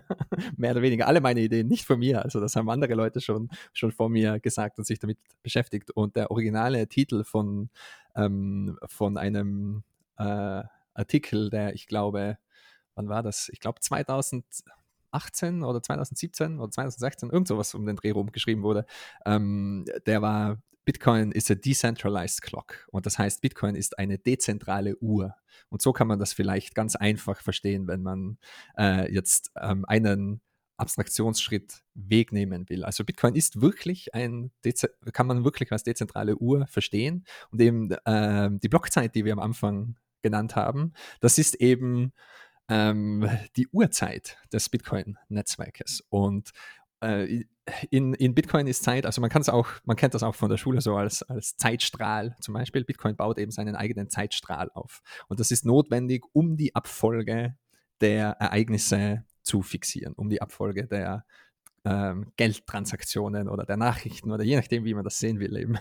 mehr 0.58 0.72
oder 0.72 0.82
weniger 0.82 1.08
alle 1.08 1.20
meine 1.20 1.42
Ideen 1.42 1.68
nicht 1.68 1.86
von 1.86 2.00
mir. 2.00 2.24
Also 2.24 2.40
das 2.40 2.56
haben 2.56 2.70
andere 2.70 2.94
Leute 2.94 3.20
schon, 3.20 3.50
schon 3.74 3.92
vor 3.92 4.10
mir 4.10 4.40
gesagt 4.40 4.78
und 4.78 4.86
sich 4.86 5.00
damit 5.00 5.18
beschäftigt. 5.44 5.92
Und 5.92 6.16
der 6.16 6.32
originale 6.32 6.88
Titel 6.88 7.26
von, 7.26 7.70
ähm, 8.16 8.78
von 8.88 9.18
einem 9.18 9.84
äh, 10.18 10.64
Artikel, 10.94 11.50
der 11.50 11.74
ich 11.74 11.86
glaube, 11.86 12.38
wann 12.96 13.10
war 13.10 13.22
das? 13.22 13.50
Ich 13.50 13.60
glaube 13.60 13.82
2000 13.82 14.46
2018 15.12 15.64
oder 15.64 15.82
2017 15.82 16.60
oder 16.60 16.72
2016, 16.72 17.30
irgend 17.30 17.48
sowas 17.48 17.74
um 17.74 17.86
den 17.86 17.96
Dreh 17.96 18.12
rum 18.12 18.32
geschrieben 18.32 18.64
wurde, 18.64 18.86
ähm, 19.26 19.86
der 20.06 20.22
war 20.22 20.62
Bitcoin 20.86 21.32
ist 21.32 21.52
a 21.52 21.56
decentralized 21.56 22.42
clock. 22.42 22.88
Und 22.90 23.06
das 23.06 23.20
heißt, 23.20 23.42
Bitcoin 23.42 23.76
ist 23.76 24.00
eine 24.00 24.18
dezentrale 24.18 24.98
Uhr. 24.98 25.36
Und 25.70 25.84
so 25.84 25.94
kann 25.94 26.08
man 26.08 26.18
das 26.18 26.34
vielleicht 26.34 26.74
ganz 26.74 26.96
einfach 26.96 27.42
verstehen, 27.44 27.88
wenn 27.88 28.02
man 28.02 28.40
äh, 28.76 29.14
jetzt 29.14 29.52
ähm, 29.56 29.86
einen 29.86 30.42
Abstraktionsschritt 30.78 31.84
wegnehmen 31.94 32.68
will. 32.70 32.84
Also 32.84 33.04
Bitcoin 33.04 33.36
ist 33.36 33.62
wirklich 33.62 34.16
ein, 34.16 34.52
kann 35.14 35.28
man 35.28 35.44
wirklich 35.44 35.72
als 35.72 35.84
dezentrale 35.84 36.38
Uhr 36.38 36.66
verstehen. 36.66 37.26
Und 37.52 37.62
eben 37.62 37.92
äh, 37.92 38.50
die 38.52 38.70
Blockzeit, 38.70 39.14
die 39.14 39.26
wir 39.26 39.34
am 39.34 39.40
Anfang 39.40 39.96
genannt 40.22 40.56
haben, 40.56 40.94
das 41.20 41.38
ist 41.38 41.56
eben 41.56 42.14
ähm, 42.70 43.30
die 43.56 43.68
Uhrzeit 43.70 44.38
des 44.54 44.70
Bitcoin-Netzwerkes. 44.70 46.04
Und 46.10 46.52
äh, 47.02 47.44
in, 47.90 48.14
in 48.14 48.36
Bitcoin 48.36 48.68
ist 48.68 48.84
Zeit, 48.84 49.06
also 49.06 49.22
man 49.22 49.30
kann 49.30 49.42
es 49.42 49.50
auch, 49.50 49.68
man 49.86 49.96
kennt 49.96 50.14
das 50.14 50.24
auch 50.24 50.36
von 50.36 50.50
der 50.50 50.58
Schule 50.58 50.82
so 50.82 50.96
als, 50.96 51.24
als 51.24 51.58
Zeitstrahl 51.58 52.36
zum 52.42 52.54
Beispiel. 52.54 52.84
Bitcoin 52.84 53.16
baut 53.16 53.38
eben 53.38 53.52
seinen 53.52 53.76
eigenen 53.76 54.10
Zeitstrahl 54.10 54.70
auf. 54.74 55.02
Und 55.28 55.40
das 55.40 55.52
ist 55.52 55.66
notwendig, 55.66 56.24
um 56.34 56.58
die 56.58 56.76
Abfolge 56.76 57.56
der 58.02 58.32
Ereignisse 58.40 59.26
zu 59.44 59.62
fixieren, 59.62 60.14
um 60.14 60.30
die 60.30 60.42
Abfolge 60.42 60.88
der 60.88 61.26
ähm, 61.86 62.32
Geldtransaktionen 62.38 63.50
oder 63.50 63.66
der 63.66 63.78
Nachrichten 63.78 64.32
oder 64.32 64.44
je 64.44 64.58
nachdem, 64.58 64.86
wie 64.86 64.94
man 64.94 65.04
das 65.04 65.20
sehen 65.20 65.40
will, 65.40 65.56
eben 65.58 65.78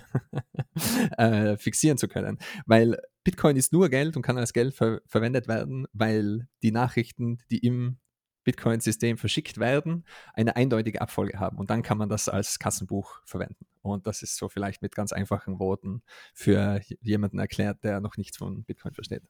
äh, 1.18 1.57
fixieren 1.57 1.99
zu 1.99 2.09
können. 2.09 2.38
Weil 2.66 2.99
Bitcoin 3.28 3.56
ist 3.56 3.75
nur 3.75 3.90
Geld 3.90 4.16
und 4.16 4.23
kann 4.23 4.38
als 4.38 4.54
Geld 4.54 4.73
ver 4.73 5.02
verwendet 5.04 5.49
werden, 5.49 5.87
weil 5.92 6.49
die 6.62 6.73
Nachrichten, 6.73 7.37
die 7.50 7.58
im 7.58 7.99
Bitcoin-System 8.44 9.18
verschickt 9.18 9.58
werden, 9.58 10.06
eine 10.32 10.56
eindeutige 10.56 11.02
Abfolge 11.02 11.38
haben. 11.38 11.58
Und 11.58 11.68
dann 11.68 11.82
kann 11.82 11.99
man 11.99 12.08
das 12.08 12.30
als 12.30 12.58
Kassenbuch 12.58 13.20
verwenden. 13.26 13.66
Und 13.82 14.06
das 14.06 14.23
ist 14.23 14.38
so 14.38 14.49
vielleicht 14.49 14.80
mit 14.80 14.94
ganz 14.94 15.12
einfachen 15.12 15.58
Worten 15.58 16.00
für 16.32 16.80
jemanden 17.02 17.38
erklärt, 17.38 17.85
der 17.85 18.00
noch 18.00 18.16
nichts 18.16 18.38
von 18.38 18.64
Bitcoin 18.64 18.94
versteht. 18.94 19.25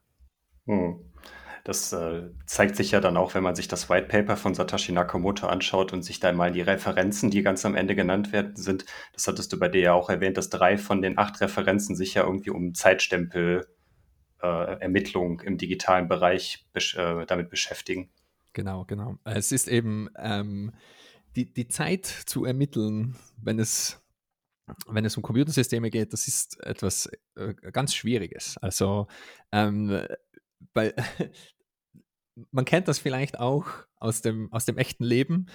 Hm. 0.66 1.00
Das 1.64 1.92
äh, 1.92 2.30
zeigt 2.46 2.76
sich 2.76 2.92
ja 2.92 3.00
dann 3.00 3.16
auch, 3.16 3.34
wenn 3.34 3.42
man 3.42 3.56
sich 3.56 3.66
das 3.66 3.90
White 3.90 4.06
Paper 4.06 4.36
von 4.36 4.54
Satoshi 4.54 4.92
Nakamoto 4.92 5.48
anschaut 5.48 5.92
und 5.92 6.02
sich 6.04 6.20
da 6.20 6.32
mal 6.32 6.52
die 6.52 6.60
Referenzen, 6.60 7.32
die 7.32 7.42
ganz 7.42 7.66
am 7.66 7.74
Ende 7.74 7.96
genannt 7.96 8.30
werden, 8.30 8.54
sind. 8.54 8.84
Das 9.12 9.26
hattest 9.26 9.52
du 9.52 9.58
bei 9.58 9.66
dir 9.66 9.80
ja 9.80 9.92
auch 9.92 10.08
erwähnt, 10.08 10.36
dass 10.36 10.50
drei 10.50 10.78
von 10.78 11.02
den 11.02 11.18
acht 11.18 11.40
Referenzen 11.40 11.96
sich 11.96 12.14
ja 12.14 12.22
irgendwie 12.22 12.50
um 12.50 12.74
Zeitstempel 12.74 13.66
Ermittlung 14.46 15.40
im 15.40 15.58
digitalen 15.58 16.08
Bereich 16.08 16.66
besch 16.72 16.96
äh, 16.96 17.26
damit 17.26 17.50
beschäftigen. 17.50 18.10
Genau, 18.52 18.84
genau. 18.84 19.18
Es 19.24 19.52
ist 19.52 19.68
eben 19.68 20.08
ähm, 20.16 20.72
die, 21.36 21.52
die 21.52 21.68
Zeit 21.68 22.06
zu 22.06 22.44
ermitteln, 22.44 23.16
wenn 23.40 23.58
es, 23.58 24.02
wenn 24.88 25.04
es 25.04 25.16
um 25.16 25.22
Computersysteme 25.22 25.90
geht, 25.90 26.12
das 26.12 26.26
ist 26.28 26.60
etwas 26.64 27.10
äh, 27.36 27.54
ganz 27.72 27.94
Schwieriges. 27.94 28.56
Also, 28.58 29.06
ähm, 29.52 30.02
weil 30.74 30.94
man 32.50 32.64
kennt 32.64 32.88
das 32.88 32.98
vielleicht 32.98 33.38
auch 33.38 33.66
aus 33.96 34.22
dem, 34.22 34.52
aus 34.52 34.64
dem 34.64 34.78
echten 34.78 35.04
Leben 35.04 35.46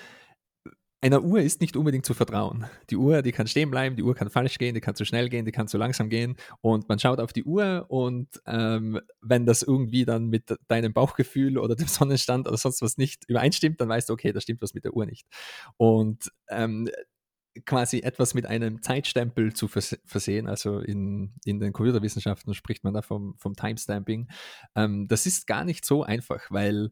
einer 1.03 1.21
Uhr 1.21 1.41
ist 1.41 1.59
nicht 1.59 1.75
unbedingt 1.75 2.05
zu 2.05 2.13
vertrauen. 2.13 2.65
Die 2.89 2.95
Uhr, 2.95 3.21
die 3.21 3.33
kann 3.33 3.45
stehen 3.45 3.69
bleiben, 3.69 3.97
die 3.97 4.03
Uhr 4.03 4.15
kann 4.15 4.29
falsch 4.29 4.57
gehen, 4.57 4.73
die 4.73 4.79
kann 4.79 4.95
zu 4.95 5.03
schnell 5.03 5.27
gehen, 5.27 5.43
die 5.43 5.51
kann 5.51 5.67
zu 5.67 5.77
langsam 5.77 6.09
gehen. 6.09 6.37
Und 6.61 6.87
man 6.87 6.97
schaut 6.97 7.19
auf 7.19 7.33
die 7.33 7.43
Uhr 7.43 7.85
und 7.89 8.41
ähm, 8.47 9.01
wenn 9.19 9.45
das 9.45 9.63
irgendwie 9.63 10.05
dann 10.05 10.27
mit 10.29 10.55
deinem 10.69 10.93
Bauchgefühl 10.93 11.57
oder 11.57 11.75
dem 11.75 11.87
Sonnenstand 11.87 12.47
oder 12.47 12.55
sonst 12.55 12.81
was 12.81 12.97
nicht 12.97 13.25
übereinstimmt, 13.27 13.81
dann 13.81 13.89
weißt 13.89 14.07
du, 14.07 14.13
okay, 14.13 14.31
da 14.31 14.39
stimmt 14.39 14.61
was 14.61 14.73
mit 14.73 14.85
der 14.85 14.93
Uhr 14.93 15.05
nicht. 15.05 15.27
Und 15.75 16.31
ähm, 16.49 16.89
quasi 17.65 17.99
etwas 17.99 18.33
mit 18.33 18.45
einem 18.45 18.81
Zeitstempel 18.81 19.53
zu 19.53 19.67
vers 19.67 19.99
versehen, 20.05 20.47
also 20.47 20.79
in, 20.79 21.33
in 21.43 21.59
den 21.59 21.73
Computerwissenschaften 21.73 22.53
spricht 22.53 22.85
man 22.85 22.93
da 22.93 23.01
vom, 23.01 23.35
vom 23.37 23.57
Timestamping. 23.57 24.29
Ähm, 24.75 25.09
das 25.09 25.25
ist 25.25 25.47
gar 25.47 25.65
nicht 25.65 25.83
so 25.83 26.03
einfach, 26.03 26.49
weil 26.49 26.91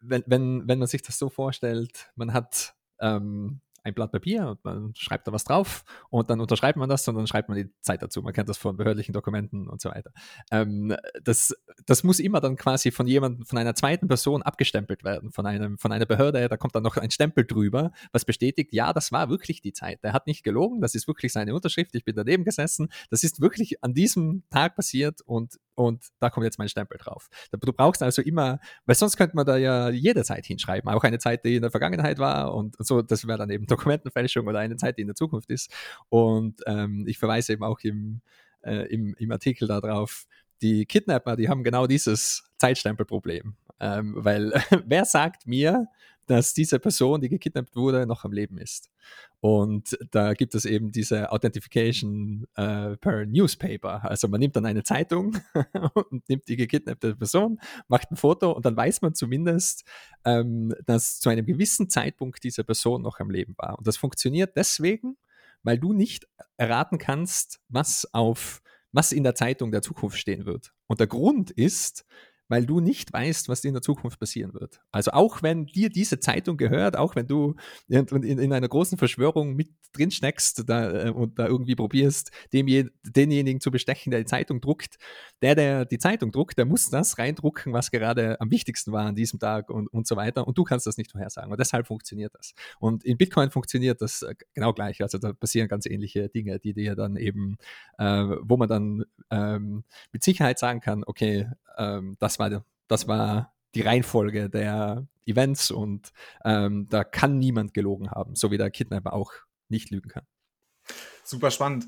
wenn, 0.00 0.24
wenn, 0.26 0.66
wenn 0.66 0.80
man 0.80 0.88
sich 0.88 1.02
das 1.02 1.16
so 1.16 1.30
vorstellt, 1.30 2.10
man 2.16 2.32
hat 2.32 2.74
ähm, 3.00 3.60
ein 3.86 3.94
Blatt 3.94 4.10
Papier 4.10 4.48
und 4.48 4.64
man 4.64 4.92
schreibt 4.96 5.28
da 5.28 5.32
was 5.32 5.44
drauf 5.44 5.84
und 6.10 6.28
dann 6.28 6.40
unterschreibt 6.40 6.76
man 6.76 6.88
das 6.88 7.06
und 7.06 7.14
dann 7.14 7.28
schreibt 7.28 7.48
man 7.48 7.56
die 7.56 7.70
Zeit 7.82 8.02
dazu. 8.02 8.20
Man 8.20 8.32
kennt 8.32 8.48
das 8.48 8.58
von 8.58 8.76
behördlichen 8.76 9.12
Dokumenten 9.12 9.68
und 9.68 9.80
so 9.80 9.90
weiter. 9.90 10.10
Ähm, 10.50 10.94
das, 11.22 11.54
das 11.86 12.02
muss 12.02 12.18
immer 12.18 12.40
dann 12.40 12.56
quasi 12.56 12.90
von 12.90 13.06
jemandem, 13.06 13.46
von 13.46 13.58
einer 13.58 13.76
zweiten 13.76 14.08
Person 14.08 14.42
abgestempelt 14.42 15.04
werden, 15.04 15.30
von, 15.30 15.46
einem, 15.46 15.78
von 15.78 15.92
einer 15.92 16.04
Behörde. 16.04 16.48
Da 16.48 16.56
kommt 16.56 16.74
dann 16.74 16.82
noch 16.82 16.96
ein 16.96 17.12
Stempel 17.12 17.46
drüber, 17.46 17.92
was 18.10 18.24
bestätigt, 18.24 18.72
ja, 18.72 18.92
das 18.92 19.12
war 19.12 19.30
wirklich 19.30 19.62
die 19.62 19.72
Zeit. 19.72 20.02
Der 20.02 20.12
hat 20.12 20.26
nicht 20.26 20.42
gelogen, 20.42 20.80
das 20.80 20.96
ist 20.96 21.06
wirklich 21.06 21.32
seine 21.32 21.54
Unterschrift. 21.54 21.94
Ich 21.94 22.04
bin 22.04 22.16
daneben 22.16 22.44
gesessen. 22.44 22.88
Das 23.10 23.22
ist 23.22 23.40
wirklich 23.40 23.84
an 23.84 23.94
diesem 23.94 24.42
Tag 24.50 24.74
passiert 24.74 25.20
und 25.22 25.58
und 25.76 26.06
da 26.18 26.30
kommt 26.30 26.44
jetzt 26.44 26.58
mein 26.58 26.68
Stempel 26.68 26.98
drauf. 26.98 27.28
Du 27.52 27.72
brauchst 27.72 28.02
also 28.02 28.22
immer, 28.22 28.58
weil 28.86 28.96
sonst 28.96 29.16
könnte 29.16 29.36
man 29.36 29.46
da 29.46 29.56
ja 29.56 29.90
jederzeit 29.90 30.44
hinschreiben, 30.46 30.90
auch 30.90 31.04
eine 31.04 31.18
Zeit, 31.18 31.44
die 31.44 31.56
in 31.56 31.62
der 31.62 31.70
Vergangenheit 31.70 32.18
war 32.18 32.54
und, 32.54 32.74
so, 32.78 33.02
das 33.02 33.26
wäre 33.26 33.38
dann 33.38 33.50
eben 33.50 33.66
Dokumentenfälschung 33.66 34.46
oder 34.46 34.58
eine 34.58 34.76
Zeit, 34.76 34.96
die 34.96 35.02
in 35.02 35.08
der 35.08 35.14
Zukunft 35.14 35.50
ist. 35.50 35.70
Und 36.08 36.62
ähm, 36.66 37.04
ich 37.06 37.18
verweise 37.18 37.52
eben 37.52 37.62
auch 37.62 37.80
im, 37.80 38.22
äh, 38.62 38.86
im, 38.92 39.14
im 39.18 39.30
Artikel 39.30 39.68
darauf, 39.68 40.26
die 40.62 40.86
Kidnapper, 40.86 41.36
die 41.36 41.48
haben 41.48 41.62
genau 41.62 41.86
dieses 41.86 42.50
Zeitstempelproblem. 42.56 43.56
Ähm, 43.78 44.14
weil 44.16 44.52
wer 44.86 45.04
sagt 45.04 45.46
mir, 45.46 45.86
dass 46.26 46.54
diese 46.54 46.78
Person, 46.78 47.20
die 47.20 47.28
gekidnappt 47.28 47.76
wurde, 47.76 48.06
noch 48.06 48.24
am 48.24 48.32
Leben 48.32 48.58
ist? 48.58 48.90
Und 49.40 49.98
da 50.10 50.34
gibt 50.34 50.54
es 50.54 50.64
eben 50.64 50.92
diese 50.92 51.30
Authentification 51.32 52.46
äh, 52.54 52.96
per 52.96 53.26
Newspaper. 53.26 54.04
Also 54.04 54.28
man 54.28 54.40
nimmt 54.40 54.56
dann 54.56 54.66
eine 54.66 54.82
Zeitung 54.82 55.36
und 55.94 56.28
nimmt 56.28 56.48
die 56.48 56.56
gekidnappte 56.56 57.16
Person, 57.16 57.58
macht 57.88 58.10
ein 58.10 58.16
Foto 58.16 58.52
und 58.52 58.64
dann 58.64 58.76
weiß 58.76 59.02
man 59.02 59.14
zumindest, 59.14 59.84
ähm, 60.24 60.74
dass 60.84 61.20
zu 61.20 61.28
einem 61.28 61.46
gewissen 61.46 61.88
Zeitpunkt 61.88 62.42
diese 62.44 62.64
Person 62.64 63.02
noch 63.02 63.20
am 63.20 63.30
Leben 63.30 63.54
war. 63.56 63.78
Und 63.78 63.86
das 63.86 63.96
funktioniert 63.96 64.56
deswegen, 64.56 65.16
weil 65.62 65.78
du 65.78 65.92
nicht 65.92 66.26
erraten 66.56 66.98
kannst, 66.98 67.60
was 67.68 68.12
auf 68.12 68.62
was 68.96 69.12
in 69.12 69.24
der 69.24 69.34
Zeitung 69.34 69.72
der 69.72 69.82
Zukunft 69.82 70.16
stehen 70.16 70.46
wird. 70.46 70.72
Und 70.86 71.00
der 71.00 71.06
Grund 71.06 71.50
ist, 71.50 72.06
weil 72.48 72.66
du 72.66 72.80
nicht 72.80 73.12
weißt, 73.12 73.48
was 73.48 73.64
in 73.64 73.74
der 73.74 73.82
Zukunft 73.82 74.20
passieren 74.20 74.54
wird. 74.54 74.80
Also 74.92 75.12
auch 75.12 75.42
wenn 75.42 75.66
dir 75.66 75.90
diese 75.90 76.20
Zeitung 76.20 76.56
gehört, 76.56 76.96
auch 76.96 77.16
wenn 77.16 77.26
du 77.26 77.54
in, 77.88 78.06
in, 78.06 78.38
in 78.38 78.52
einer 78.52 78.68
großen 78.68 78.98
Verschwörung 78.98 79.54
mit 79.54 79.70
drin 79.92 80.10
steckst 80.10 80.68
da, 80.68 81.06
äh, 81.06 81.10
und 81.10 81.38
da 81.38 81.46
irgendwie 81.46 81.74
probierst, 81.74 82.30
dem 82.52 82.68
je, 82.68 82.86
denjenigen 83.02 83.60
zu 83.60 83.70
bestechen, 83.70 84.10
der 84.10 84.20
die 84.20 84.26
Zeitung 84.26 84.60
druckt, 84.60 84.96
der, 85.42 85.54
der 85.54 85.84
die 85.84 85.98
Zeitung 85.98 86.32
druckt, 86.32 86.58
der 86.58 86.66
muss 86.66 86.90
das 86.90 87.18
reindrucken, 87.18 87.72
was 87.72 87.90
gerade 87.90 88.40
am 88.40 88.50
wichtigsten 88.50 88.92
war 88.92 89.06
an 89.06 89.14
diesem 89.14 89.38
Tag 89.38 89.70
und, 89.70 89.88
und 89.88 90.06
so 90.06 90.16
weiter. 90.16 90.46
Und 90.46 90.56
du 90.58 90.64
kannst 90.64 90.86
das 90.86 90.96
nicht 90.96 91.12
vorhersagen. 91.12 91.50
Und 91.50 91.58
deshalb 91.58 91.86
funktioniert 91.86 92.34
das. 92.34 92.54
Und 92.78 93.04
in 93.04 93.16
Bitcoin 93.16 93.50
funktioniert 93.50 94.00
das 94.00 94.22
äh, 94.22 94.34
genau 94.54 94.72
gleich. 94.72 95.02
Also 95.02 95.18
da 95.18 95.32
passieren 95.32 95.68
ganz 95.68 95.86
ähnliche 95.86 96.28
Dinge, 96.28 96.58
die 96.58 96.74
dir 96.74 96.94
dann 96.94 97.16
eben, 97.16 97.58
äh, 97.98 98.24
wo 98.42 98.56
man 98.56 98.68
dann 98.68 99.04
ähm, 99.30 99.84
mit 100.12 100.22
Sicherheit 100.22 100.58
sagen 100.58 100.80
kann, 100.80 101.02
okay, 101.06 101.48
ähm, 101.76 102.16
das 102.18 102.35
war, 102.38 102.64
das 102.88 103.08
war 103.08 103.54
die 103.74 103.82
Reihenfolge 103.82 104.48
der 104.48 105.06
Events 105.26 105.70
und 105.70 106.12
ähm, 106.44 106.86
da 106.88 107.04
kann 107.04 107.38
niemand 107.38 107.74
gelogen 107.74 108.10
haben, 108.10 108.34
so 108.34 108.50
wie 108.50 108.58
der 108.58 108.70
Kidnapper 108.70 109.12
auch 109.12 109.32
nicht 109.68 109.90
lügen 109.90 110.08
kann. 110.08 110.24
Super 111.24 111.50
spannend. 111.50 111.86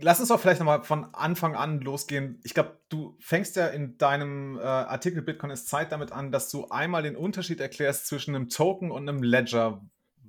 Lass 0.00 0.20
uns 0.20 0.30
doch 0.30 0.40
vielleicht 0.40 0.60
nochmal 0.60 0.82
von 0.82 1.12
Anfang 1.14 1.54
an 1.54 1.80
losgehen. 1.80 2.40
Ich 2.42 2.54
glaube, 2.54 2.80
du 2.88 3.16
fängst 3.20 3.56
ja 3.56 3.66
in 3.66 3.98
deinem 3.98 4.56
äh, 4.56 4.62
Artikel 4.62 5.22
Bitcoin 5.22 5.50
ist 5.50 5.68
Zeit 5.68 5.92
damit 5.92 6.12
an, 6.12 6.32
dass 6.32 6.50
du 6.50 6.68
einmal 6.68 7.02
den 7.02 7.16
Unterschied 7.16 7.60
erklärst 7.60 8.06
zwischen 8.06 8.34
einem 8.34 8.48
Token 8.48 8.90
und 8.90 9.08
einem 9.08 9.22
Ledger. 9.22 9.84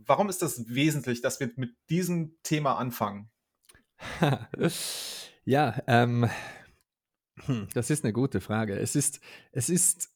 Warum 0.05 0.29
ist 0.29 0.41
das 0.41 0.67
wesentlich, 0.67 1.21
dass 1.21 1.39
wir 1.39 1.51
mit 1.55 1.75
diesem 1.89 2.35
Thema 2.43 2.77
anfangen? 2.77 3.29
ja, 5.45 5.81
ähm, 5.87 6.29
hm, 7.45 7.67
das 7.73 7.89
ist 7.89 8.03
eine 8.03 8.13
gute 8.13 8.41
Frage. 8.41 8.77
Es 8.77 8.95
ist, 8.95 9.19
es 9.51 9.69
ist, 9.69 10.09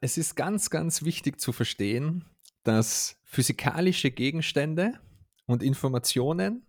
es 0.00 0.18
ist 0.18 0.36
ganz, 0.36 0.70
ganz 0.70 1.02
wichtig 1.02 1.40
zu 1.40 1.52
verstehen, 1.52 2.24
dass 2.62 3.20
physikalische 3.24 4.10
Gegenstände 4.10 4.94
und 5.46 5.62
Informationen 5.62 6.66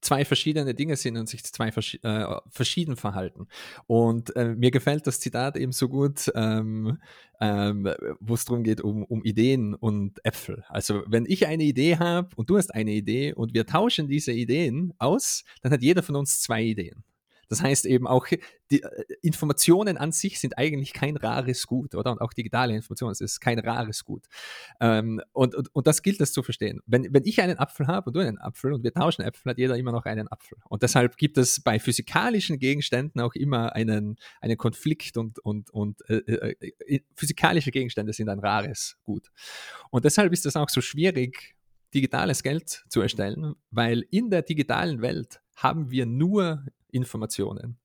zwei 0.00 0.24
verschiedene 0.24 0.74
Dinge 0.74 0.96
sind 0.96 1.16
und 1.16 1.28
sich 1.28 1.44
zwei 1.44 1.72
vers 1.72 1.94
äh, 2.02 2.24
verschieden 2.50 2.96
verhalten. 2.96 3.48
Und 3.86 4.34
äh, 4.36 4.54
mir 4.54 4.70
gefällt 4.70 5.06
das 5.06 5.20
Zitat 5.20 5.56
eben 5.56 5.72
so 5.72 5.88
gut, 5.88 6.30
ähm, 6.34 6.98
ähm, 7.40 7.88
wo 8.20 8.34
es 8.34 8.44
darum 8.44 8.62
geht, 8.62 8.80
um, 8.80 9.04
um 9.04 9.22
Ideen 9.24 9.74
und 9.74 10.24
Äpfel. 10.24 10.64
Also 10.68 11.02
wenn 11.06 11.26
ich 11.26 11.46
eine 11.46 11.64
Idee 11.64 11.98
habe 11.98 12.28
und 12.36 12.50
du 12.50 12.56
hast 12.56 12.74
eine 12.74 12.92
Idee 12.92 13.32
und 13.32 13.54
wir 13.54 13.66
tauschen 13.66 14.08
diese 14.08 14.32
Ideen 14.32 14.94
aus, 14.98 15.44
dann 15.62 15.72
hat 15.72 15.82
jeder 15.82 16.02
von 16.02 16.16
uns 16.16 16.40
zwei 16.40 16.62
Ideen. 16.62 17.04
Das 17.48 17.62
heißt 17.62 17.86
eben 17.86 18.06
auch, 18.06 18.26
die 18.70 18.82
äh, 18.82 19.04
Informationen 19.22 19.96
an 19.96 20.12
sich 20.12 20.38
sind 20.38 20.58
eigentlich 20.58 20.92
kein 20.92 21.16
rares 21.16 21.66
Gut, 21.66 21.94
oder? 21.94 22.12
Und 22.12 22.20
auch 22.20 22.32
digitale 22.32 22.74
Informationen, 22.74 23.12
es 23.12 23.20
ist 23.20 23.40
kein 23.40 23.58
rares 23.58 24.04
Gut. 24.04 24.26
Ähm, 24.80 25.20
und, 25.32 25.54
und, 25.54 25.74
und 25.74 25.86
das 25.86 26.02
gilt 26.02 26.20
es 26.20 26.32
zu 26.32 26.42
verstehen. 26.42 26.80
Wenn, 26.86 27.12
wenn 27.12 27.24
ich 27.24 27.40
einen 27.40 27.58
Apfel 27.58 27.86
habe 27.86 28.10
und 28.10 28.16
du 28.16 28.20
einen 28.20 28.38
Apfel 28.38 28.72
und 28.72 28.84
wir 28.84 28.92
tauschen 28.92 29.22
Äpfel, 29.22 29.50
hat 29.50 29.58
jeder 29.58 29.76
immer 29.76 29.92
noch 29.92 30.04
einen 30.04 30.30
Apfel. 30.30 30.58
Und 30.68 30.82
deshalb 30.82 31.16
gibt 31.16 31.38
es 31.38 31.60
bei 31.60 31.78
physikalischen 31.78 32.58
Gegenständen 32.58 33.20
auch 33.20 33.34
immer 33.34 33.74
einen, 33.74 34.16
einen 34.40 34.56
Konflikt 34.56 35.16
und, 35.16 35.38
und, 35.38 35.70
und 35.70 36.08
äh, 36.08 36.16
äh, 36.16 36.54
äh 36.86 37.00
physikalische 37.14 37.70
Gegenstände 37.70 38.12
sind 38.12 38.28
ein 38.28 38.38
rares 38.38 38.96
Gut. 39.04 39.30
Und 39.90 40.04
deshalb 40.04 40.32
ist 40.32 40.46
es 40.46 40.56
auch 40.56 40.68
so 40.68 40.80
schwierig, 40.80 41.56
digitales 41.94 42.42
Geld 42.42 42.84
zu 42.88 43.00
erstellen, 43.00 43.54
weil 43.70 44.04
in 44.10 44.30
der 44.30 44.42
digitalen 44.42 45.00
Welt 45.00 45.40
haben 45.56 45.90
wir 45.90 46.06
nur 46.06 46.64
Informationen. 46.90 47.78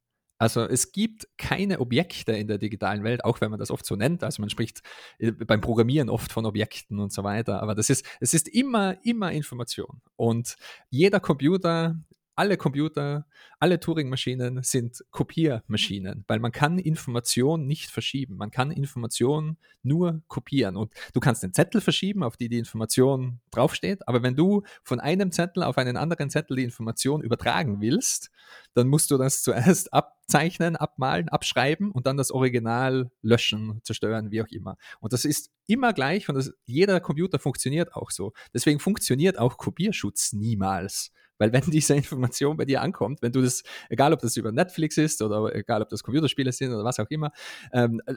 Also 0.44 0.62
es 0.68 0.92
gibt 0.92 1.28
keine 1.38 1.80
Objekte 1.80 2.34
in 2.34 2.48
der 2.48 2.58
digitalen 2.58 3.04
Welt, 3.04 3.24
auch 3.24 3.40
wenn 3.40 3.50
man 3.50 3.60
das 3.60 3.72
oft 3.72 3.86
so 3.86 3.96
nennt. 3.96 4.24
Also 4.24 4.42
man 4.42 4.50
spricht 4.50 4.82
äh, 5.20 5.32
beim 5.32 5.62
Programmieren 5.62 6.10
oft 6.10 6.34
von 6.34 6.46
Objekten 6.46 7.00
und 7.00 7.14
so 7.14 7.24
weiter. 7.24 7.62
Aber 7.62 7.76
das 7.76 7.90
ist, 7.90 8.06
es 8.20 8.34
ist 8.34 8.50
immer, 8.50 8.98
immer 9.06 9.32
Information. 9.32 10.02
Und 10.18 10.58
jeder 10.90 11.22
Computer 11.22 11.98
alle 12.36 12.58
Computer, 12.58 13.26
alle 13.60 13.80
Turing-Maschinen 13.80 14.64
sind 14.64 15.04
Kopiermaschinen, 15.12 16.26
weil 16.28 16.40
man 16.40 16.52
kann 16.52 16.80
Information 16.80 17.68
nicht 17.68 17.90
verschieben. 17.90 18.38
Man 18.38 18.52
kann 18.52 18.72
Information 18.72 19.58
nur 19.84 20.22
kopieren. 20.28 20.76
Und 20.76 20.92
du 21.14 21.20
kannst 21.20 21.44
den 21.44 21.54
Zettel 21.54 21.82
verschieben, 21.82 22.24
auf 22.24 22.38
die 22.38 22.50
die 22.50 22.58
Information 22.58 23.40
draufsteht. 23.52 24.08
Aber 24.08 24.24
wenn 24.24 24.36
du 24.36 24.64
von 24.84 25.00
einem 25.00 25.32
Zettel 25.32 25.64
auf 25.64 25.78
einen 25.78 25.98
anderen 25.98 26.30
Zettel 26.30 26.58
die 26.58 26.64
Information 26.64 27.22
übertragen 27.22 27.82
willst, 27.82 28.32
dann 28.74 28.88
musst 28.88 29.12
du 29.12 29.18
das 29.18 29.44
zuerst 29.44 29.94
abzeichnen, 29.94 30.76
abmalen, 30.76 31.30
abschreiben 31.30 31.92
und 31.92 32.08
dann 32.08 32.18
das 32.18 32.32
Original 32.32 33.12
löschen, 33.22 33.82
zerstören, 33.84 34.32
wie 34.32 34.42
auch 34.42 34.48
immer. 34.48 34.78
Und 35.00 35.14
das 35.14 35.26
ist 35.26 35.52
immer 35.68 35.94
gleich 35.94 36.30
und 36.30 36.36
das, 36.36 36.52
jeder 36.66 37.00
Computer 37.00 37.40
funktioniert 37.40 37.94
auch 37.94 38.12
so. 38.12 38.34
Deswegen 38.54 38.80
funktioniert 38.80 39.38
auch 39.38 39.58
Kopierschutz 39.58 40.34
niemals. 40.34 41.12
Weil 41.44 41.52
wenn 41.52 41.64
diese 41.72 41.94
Information 41.94 42.56
bei 42.56 42.64
dir 42.64 42.82
ankommt, 42.82 43.22
wenn 43.22 43.34
du 43.34 43.42
das, 43.42 43.64
egal 43.90 44.14
ob 44.14 44.22
das 44.22 44.38
über 44.38 44.54
Netflix 44.54 44.98
ist 44.98 45.22
oder 45.22 45.54
egal 45.54 45.82
ob 45.82 45.90
das 45.90 46.02
Computerspiele 46.02 46.54
sind 46.54 46.74
oder 46.74 46.86
was 46.86 47.00
auch 47.00 47.10
immer, 47.10 47.32
ähm, 47.74 48.02
äh, 48.06 48.14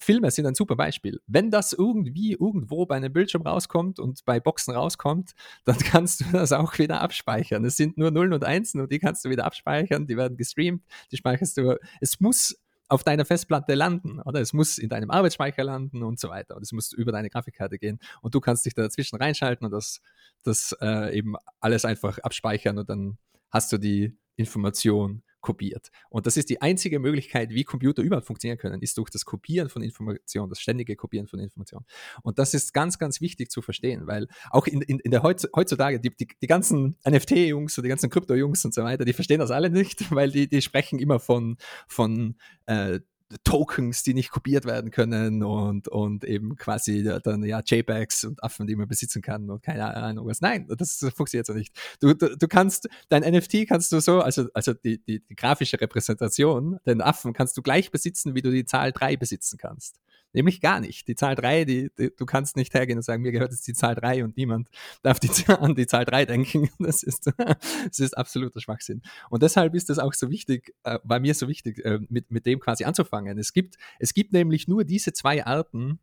Filme 0.00 0.30
sind 0.30 0.46
ein 0.46 0.54
super 0.54 0.74
Beispiel. 0.74 1.20
Wenn 1.26 1.50
das 1.50 1.74
irgendwie 1.74 2.32
irgendwo 2.32 2.86
bei 2.86 2.96
einem 2.96 3.12
Bildschirm 3.12 3.42
rauskommt 3.42 3.98
und 3.98 4.24
bei 4.24 4.40
Boxen 4.40 4.74
rauskommt, 4.74 5.32
dann 5.66 5.76
kannst 5.80 6.22
du 6.22 6.24
das 6.32 6.52
auch 6.52 6.78
wieder 6.78 7.02
abspeichern. 7.02 7.62
Es 7.66 7.76
sind 7.76 7.98
nur 7.98 8.10
Nullen 8.10 8.32
und 8.32 8.44
Einsen 8.44 8.80
und 8.80 8.90
die 8.90 9.00
kannst 9.00 9.22
du 9.26 9.28
wieder 9.28 9.44
abspeichern, 9.44 10.06
die 10.06 10.16
werden 10.16 10.38
gestreamt, 10.38 10.82
die 11.12 11.18
speicherst 11.18 11.58
du. 11.58 11.78
Es 12.00 12.20
muss 12.20 12.56
auf 12.88 13.04
deiner 13.04 13.24
Festplatte 13.24 13.74
landen, 13.74 14.20
oder? 14.20 14.40
Es 14.40 14.52
muss 14.52 14.78
in 14.78 14.88
deinem 14.88 15.10
Arbeitsspeicher 15.10 15.64
landen 15.64 16.02
und 16.02 16.20
so 16.20 16.28
weiter. 16.28 16.56
Und 16.56 16.62
es 16.62 16.72
muss 16.72 16.92
über 16.92 17.12
deine 17.12 17.30
Grafikkarte 17.30 17.78
gehen. 17.78 17.98
Und 18.22 18.34
du 18.34 18.40
kannst 18.40 18.64
dich 18.64 18.74
da 18.74 18.82
dazwischen 18.82 19.16
reinschalten 19.16 19.64
und 19.64 19.72
das, 19.72 20.00
das 20.44 20.76
äh, 20.80 21.16
eben 21.16 21.34
alles 21.60 21.84
einfach 21.84 22.18
abspeichern 22.18 22.78
und 22.78 22.88
dann 22.88 23.18
hast 23.50 23.72
du 23.72 23.78
die 23.78 24.16
Information 24.36 25.22
kopiert. 25.40 25.90
Und 26.10 26.26
das 26.26 26.36
ist 26.36 26.50
die 26.50 26.60
einzige 26.62 26.98
Möglichkeit, 26.98 27.50
wie 27.50 27.64
Computer 27.64 28.02
überhaupt 28.02 28.26
funktionieren 28.26 28.58
können, 28.58 28.82
ist 28.82 28.98
durch 28.98 29.10
das 29.10 29.24
Kopieren 29.24 29.68
von 29.68 29.82
Informationen, 29.82 30.48
das 30.48 30.60
ständige 30.60 30.96
Kopieren 30.96 31.26
von 31.26 31.38
Informationen. 31.38 31.84
Und 32.22 32.38
das 32.38 32.54
ist 32.54 32.72
ganz, 32.72 32.98
ganz 32.98 33.20
wichtig 33.20 33.50
zu 33.50 33.62
verstehen, 33.62 34.06
weil 34.06 34.28
auch 34.50 34.66
in, 34.66 34.82
in, 34.82 34.98
in 35.00 35.10
der 35.10 35.22
heutzutage, 35.22 36.00
die, 36.00 36.10
die, 36.10 36.28
die 36.40 36.46
ganzen 36.46 36.96
NFT-Jungs 37.08 37.76
und 37.78 37.84
die 37.84 37.88
ganzen 37.88 38.10
Krypto-Jungs 38.10 38.64
und 38.64 38.74
so 38.74 38.82
weiter, 38.82 39.04
die 39.04 39.12
verstehen 39.12 39.40
das 39.40 39.50
alle 39.50 39.70
nicht, 39.70 40.10
weil 40.14 40.30
die, 40.30 40.48
die 40.48 40.62
sprechen 40.62 40.98
immer 40.98 41.20
von, 41.20 41.56
von 41.86 42.36
äh, 42.66 43.00
Tokens, 43.42 44.04
die 44.04 44.14
nicht 44.14 44.30
kopiert 44.30 44.64
werden 44.66 44.90
können 44.90 45.42
und, 45.42 45.88
und 45.88 46.24
eben 46.24 46.56
quasi 46.56 47.02
dann 47.24 47.42
ja 47.44 47.60
JPEGs 47.64 48.24
und 48.24 48.42
Affen, 48.42 48.66
die 48.66 48.76
man 48.76 48.86
besitzen 48.86 49.20
kann 49.20 49.50
und 49.50 49.62
keine 49.62 49.94
Ahnung 49.96 50.26
was. 50.26 50.40
Nein, 50.40 50.68
das 50.68 51.04
funktioniert 51.14 51.46
so 51.46 51.52
nicht. 51.52 51.76
Du, 52.00 52.14
du, 52.14 52.36
du 52.36 52.48
kannst, 52.48 52.88
dein 53.08 53.22
NFT 53.22 53.66
kannst 53.66 53.90
du 53.90 54.00
so, 54.00 54.20
also, 54.20 54.46
also 54.54 54.74
die, 54.74 55.02
die, 55.02 55.20
die 55.20 55.34
grafische 55.34 55.80
Repräsentation, 55.80 56.78
den 56.86 57.00
Affen 57.00 57.32
kannst 57.32 57.56
du 57.56 57.62
gleich 57.62 57.90
besitzen, 57.90 58.34
wie 58.36 58.42
du 58.42 58.50
die 58.50 58.64
Zahl 58.64 58.92
3 58.92 59.16
besitzen 59.16 59.58
kannst. 59.58 60.00
Nämlich 60.36 60.60
gar 60.60 60.80
nicht. 60.80 61.08
Die 61.08 61.14
Zahl 61.14 61.34
3, 61.34 61.64
die, 61.64 61.90
die, 61.98 62.12
du 62.14 62.26
kannst 62.26 62.56
nicht 62.56 62.74
hergehen 62.74 62.98
und 62.98 63.02
sagen, 63.02 63.22
mir 63.22 63.32
gehört 63.32 63.52
jetzt 63.52 63.66
die 63.66 63.72
Zahl 63.72 63.94
3 63.94 64.22
und 64.22 64.36
niemand 64.36 64.68
darf 65.02 65.18
die, 65.18 65.30
an 65.48 65.74
die 65.74 65.86
Zahl 65.86 66.04
3 66.04 66.26
denken. 66.26 66.68
Das 66.78 67.02
ist, 67.02 67.32
das 67.38 68.00
ist 68.00 68.16
absoluter 68.18 68.60
Schwachsinn. 68.60 69.00
Und 69.30 69.42
deshalb 69.42 69.74
ist 69.74 69.88
es 69.88 69.98
auch 69.98 70.12
so 70.12 70.30
wichtig, 70.30 70.74
äh, 70.84 70.98
war 71.04 71.20
mir 71.20 71.32
so 71.32 71.48
wichtig, 71.48 71.82
äh, 71.86 72.00
mit, 72.10 72.30
mit 72.30 72.44
dem 72.44 72.60
quasi 72.60 72.84
anzufangen. 72.84 73.38
Es 73.38 73.54
gibt, 73.54 73.76
es 73.98 74.12
gibt 74.12 74.34
nämlich 74.34 74.68
nur 74.68 74.84
diese 74.84 75.14
zwei 75.14 75.46
Arten, 75.46 76.00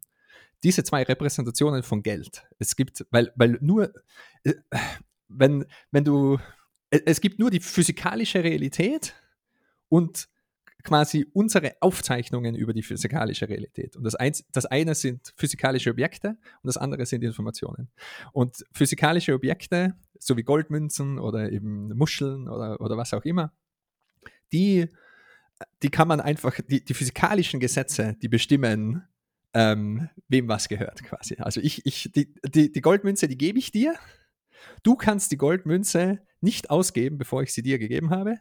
diese 0.63 0.83
zwei 0.83 1.03
Repräsentationen 1.03 1.83
von 1.83 2.01
Geld. 2.01 2.43
Es 2.57 2.75
gibt, 2.75 3.05
weil, 3.11 3.31
weil 3.35 3.59
nur, 3.61 3.93
äh, 4.45 4.55
wenn, 5.27 5.65
wenn 5.91 6.05
du, 6.05 6.39
äh, 6.89 7.01
es 7.05 7.21
gibt 7.21 7.37
nur 7.37 7.51
die 7.51 7.59
physikalische 7.59 8.43
Realität 8.43 9.13
und 9.89 10.27
quasi 10.83 11.25
unsere 11.33 11.75
Aufzeichnungen 11.79 12.55
über 12.55 12.73
die 12.73 12.83
physikalische 12.83 13.47
Realität. 13.47 13.95
Und 13.95 14.03
das, 14.03 14.15
eins, 14.15 14.45
das 14.51 14.65
eine 14.65 14.95
sind 14.95 15.33
physikalische 15.37 15.89
Objekte 15.89 16.29
und 16.29 16.67
das 16.67 16.77
andere 16.77 17.05
sind 17.05 17.23
Informationen. 17.23 17.89
Und 18.33 18.65
physikalische 18.71 19.33
Objekte, 19.33 19.95
so 20.19 20.35
wie 20.35 20.43
Goldmünzen 20.43 21.19
oder 21.19 21.51
eben 21.51 21.95
Muscheln 21.95 22.49
oder, 22.49 22.81
oder 22.81 22.97
was 22.97 23.13
auch 23.13 23.23
immer, 23.23 23.53
die, 24.51 24.87
die 25.81 25.89
kann 25.89 26.07
man 26.07 26.19
einfach, 26.19 26.59
die, 26.67 26.83
die 26.83 26.93
physikalischen 26.93 27.59
Gesetze, 27.59 28.17
die 28.21 28.27
bestimmen, 28.27 29.03
ähm, 29.53 30.09
wem 30.27 30.47
was 30.47 30.67
gehört 30.67 31.03
quasi. 31.03 31.37
Also 31.39 31.61
ich, 31.61 31.85
ich, 31.85 32.11
die, 32.13 32.33
die, 32.45 32.71
die 32.71 32.81
Goldmünze, 32.81 33.27
die 33.27 33.37
gebe 33.37 33.59
ich 33.59 33.71
dir. 33.71 33.95
Du 34.81 34.95
kannst 34.95 35.31
die 35.31 35.37
Goldmünze 35.37 36.19
nicht 36.41 36.69
ausgeben, 36.69 37.17
bevor 37.17 37.41
ich 37.43 37.53
sie 37.53 37.61
dir 37.61 37.79
gegeben 37.79 38.09
habe. 38.09 38.39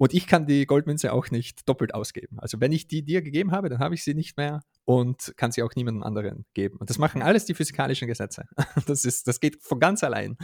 Und 0.00 0.14
ich 0.14 0.26
kann 0.26 0.46
die 0.46 0.64
Goldmünze 0.64 1.12
auch 1.12 1.30
nicht 1.30 1.68
doppelt 1.68 1.92
ausgeben. 1.92 2.40
Also 2.40 2.58
wenn 2.58 2.72
ich 2.72 2.88
die 2.88 3.02
dir 3.02 3.20
gegeben 3.20 3.52
habe, 3.52 3.68
dann 3.68 3.80
habe 3.80 3.94
ich 3.94 4.02
sie 4.02 4.14
nicht 4.14 4.38
mehr 4.38 4.62
und 4.86 5.34
kann 5.36 5.52
sie 5.52 5.62
auch 5.62 5.74
niemandem 5.76 6.02
anderen 6.02 6.46
geben. 6.54 6.78
Und 6.78 6.88
das 6.88 6.96
machen 6.96 7.20
alles 7.20 7.44
die 7.44 7.52
physikalischen 7.52 8.08
Gesetze. 8.08 8.46
Das, 8.86 9.04
ist, 9.04 9.28
das 9.28 9.40
geht 9.40 9.62
von 9.62 9.78
ganz 9.78 10.02
allein. 10.02 10.38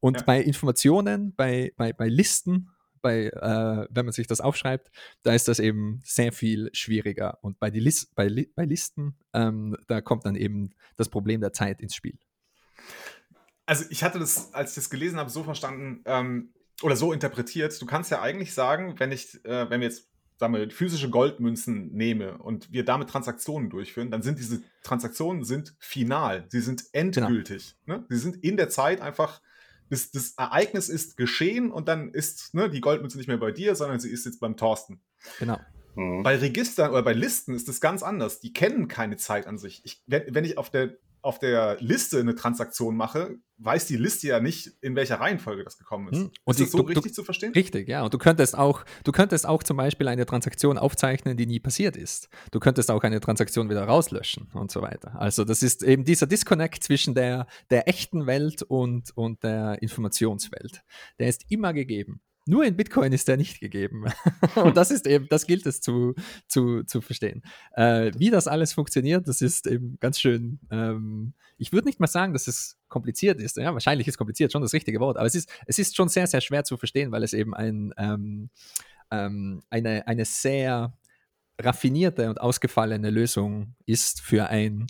Und 0.00 0.18
ja. 0.18 0.24
bei 0.24 0.42
Informationen, 0.42 1.34
bei, 1.34 1.72
bei, 1.78 1.94
bei 1.94 2.06
Listen, 2.06 2.68
bei, 3.00 3.28
äh, 3.28 3.86
wenn 3.88 4.04
man 4.04 4.12
sich 4.12 4.26
das 4.26 4.42
aufschreibt, 4.42 4.90
da 5.22 5.32
ist 5.32 5.48
das 5.48 5.58
eben 5.58 6.02
sehr 6.04 6.30
viel 6.30 6.68
schwieriger. 6.74 7.38
Und 7.40 7.58
bei, 7.58 7.70
die 7.70 7.80
Lis 7.80 8.12
bei, 8.14 8.26
Li 8.26 8.52
bei 8.54 8.66
Listen, 8.66 9.16
ähm, 9.32 9.74
da 9.86 10.02
kommt 10.02 10.26
dann 10.26 10.36
eben 10.36 10.74
das 10.98 11.08
Problem 11.08 11.40
der 11.40 11.54
Zeit 11.54 11.80
ins 11.80 11.94
Spiel. 11.94 12.18
Also 13.64 13.86
ich 13.88 14.04
hatte 14.04 14.18
das, 14.18 14.52
als 14.52 14.72
ich 14.72 14.74
das 14.74 14.90
gelesen 14.90 15.18
habe, 15.18 15.30
so 15.30 15.44
verstanden, 15.44 16.02
ähm, 16.04 16.52
oder 16.82 16.96
so 16.96 17.12
interpretiert, 17.12 17.80
du 17.80 17.86
kannst 17.86 18.10
ja 18.10 18.20
eigentlich 18.20 18.54
sagen, 18.54 18.94
wenn 18.98 19.12
ich, 19.12 19.44
äh, 19.44 19.68
wenn 19.70 19.80
wir 19.80 19.88
jetzt, 19.88 20.08
sagen 20.38 20.54
wir, 20.54 20.70
physische 20.70 21.10
Goldmünzen 21.10 21.92
nehme 21.92 22.38
und 22.38 22.72
wir 22.72 22.84
damit 22.84 23.10
Transaktionen 23.10 23.70
durchführen, 23.70 24.10
dann 24.10 24.22
sind 24.22 24.38
diese 24.38 24.62
Transaktionen 24.84 25.44
sind 25.44 25.74
final, 25.80 26.46
sie 26.48 26.60
sind 26.60 26.84
endgültig. 26.92 27.76
Genau. 27.86 27.98
Ne? 27.98 28.06
Sie 28.08 28.18
sind 28.18 28.36
in 28.44 28.56
der 28.56 28.68
Zeit 28.68 29.00
einfach, 29.00 29.42
das, 29.90 30.10
das 30.12 30.34
Ereignis 30.36 30.88
ist 30.88 31.16
geschehen 31.16 31.72
und 31.72 31.88
dann 31.88 32.10
ist 32.12 32.54
ne, 32.54 32.70
die 32.70 32.80
Goldmünze 32.80 33.18
nicht 33.18 33.26
mehr 33.26 33.38
bei 33.38 33.50
dir, 33.50 33.74
sondern 33.74 33.98
sie 33.98 34.10
ist 34.10 34.26
jetzt 34.26 34.38
beim 34.38 34.56
Thorsten. 34.56 35.00
Genau. 35.40 35.58
Mhm. 35.96 36.22
Bei 36.22 36.36
Registern 36.36 36.90
oder 36.90 37.02
bei 37.02 37.14
Listen 37.14 37.54
ist 37.54 37.66
das 37.68 37.80
ganz 37.80 38.04
anders. 38.04 38.38
Die 38.38 38.52
kennen 38.52 38.86
keine 38.86 39.16
Zeit 39.16 39.48
an 39.48 39.58
sich. 39.58 39.80
Ich, 39.84 40.02
wenn, 40.06 40.22
wenn 40.32 40.44
ich 40.44 40.56
auf 40.56 40.70
der 40.70 40.96
auf 41.22 41.38
der 41.38 41.76
Liste 41.80 42.20
eine 42.20 42.34
Transaktion 42.34 42.96
mache, 42.96 43.38
weiß 43.58 43.86
die 43.86 43.96
Liste 43.96 44.28
ja 44.28 44.40
nicht, 44.40 44.72
in 44.80 44.94
welcher 44.94 45.16
Reihenfolge 45.16 45.64
das 45.64 45.78
gekommen 45.78 46.08
ist. 46.08 46.18
Hm. 46.18 46.30
Und 46.44 46.52
ist 46.52 46.58
die, 46.58 46.64
das 46.64 46.72
so 46.72 46.78
du, 46.78 46.84
richtig 46.84 47.12
du, 47.12 47.16
zu 47.16 47.24
verstehen? 47.24 47.52
Richtig, 47.52 47.88
ja. 47.88 48.04
Und 48.04 48.14
du 48.14 48.18
könntest 48.18 48.56
auch, 48.56 48.84
du 49.04 49.12
könntest 49.12 49.46
auch 49.46 49.62
zum 49.62 49.76
Beispiel 49.76 50.08
eine 50.08 50.26
Transaktion 50.26 50.78
aufzeichnen, 50.78 51.36
die 51.36 51.46
nie 51.46 51.60
passiert 51.60 51.96
ist. 51.96 52.28
Du 52.52 52.60
könntest 52.60 52.90
auch 52.90 53.02
eine 53.02 53.20
Transaktion 53.20 53.68
wieder 53.68 53.84
rauslöschen 53.84 54.48
und 54.54 54.70
so 54.70 54.80
weiter. 54.82 55.20
Also 55.20 55.44
das 55.44 55.62
ist 55.62 55.82
eben 55.82 56.04
dieser 56.04 56.26
Disconnect 56.26 56.82
zwischen 56.84 57.14
der, 57.14 57.46
der 57.70 57.88
echten 57.88 58.26
Welt 58.26 58.62
und, 58.62 59.16
und 59.16 59.42
der 59.42 59.82
Informationswelt. 59.82 60.82
Der 61.18 61.28
ist 61.28 61.44
immer 61.48 61.72
gegeben. 61.72 62.20
Nur 62.48 62.64
in 62.64 62.76
Bitcoin 62.76 63.12
ist 63.12 63.28
der 63.28 63.36
nicht 63.36 63.60
gegeben. 63.60 64.06
und 64.54 64.74
das 64.74 64.90
ist 64.90 65.06
eben, 65.06 65.28
das 65.28 65.46
gilt 65.46 65.66
es 65.66 65.82
zu, 65.82 66.14
zu, 66.46 66.82
zu 66.82 67.02
verstehen. 67.02 67.42
Äh, 67.72 68.10
wie 68.16 68.30
das 68.30 68.48
alles 68.48 68.72
funktioniert, 68.72 69.28
das 69.28 69.42
ist 69.42 69.66
eben 69.66 69.98
ganz 70.00 70.18
schön. 70.18 70.58
Ähm, 70.70 71.34
ich 71.58 71.74
würde 71.74 71.86
nicht 71.86 72.00
mal 72.00 72.06
sagen, 72.06 72.32
dass 72.32 72.48
es 72.48 72.78
kompliziert 72.88 73.38
ist. 73.38 73.58
Ja, 73.58 73.74
wahrscheinlich 73.74 74.08
ist 74.08 74.16
kompliziert 74.16 74.50
schon 74.50 74.62
das 74.62 74.72
richtige 74.72 74.98
Wort, 74.98 75.18
aber 75.18 75.26
es 75.26 75.34
ist, 75.34 75.50
es 75.66 75.78
ist 75.78 75.94
schon 75.94 76.08
sehr, 76.08 76.26
sehr 76.26 76.40
schwer 76.40 76.64
zu 76.64 76.78
verstehen, 76.78 77.12
weil 77.12 77.22
es 77.22 77.34
eben 77.34 77.54
ein, 77.54 77.92
ähm, 77.98 78.48
ähm, 79.10 79.60
eine, 79.68 80.06
eine 80.06 80.24
sehr 80.24 80.96
raffinierte 81.60 82.30
und 82.30 82.40
ausgefallene 82.40 83.10
Lösung 83.10 83.74
ist 83.84 84.22
für 84.22 84.48
ein, 84.48 84.86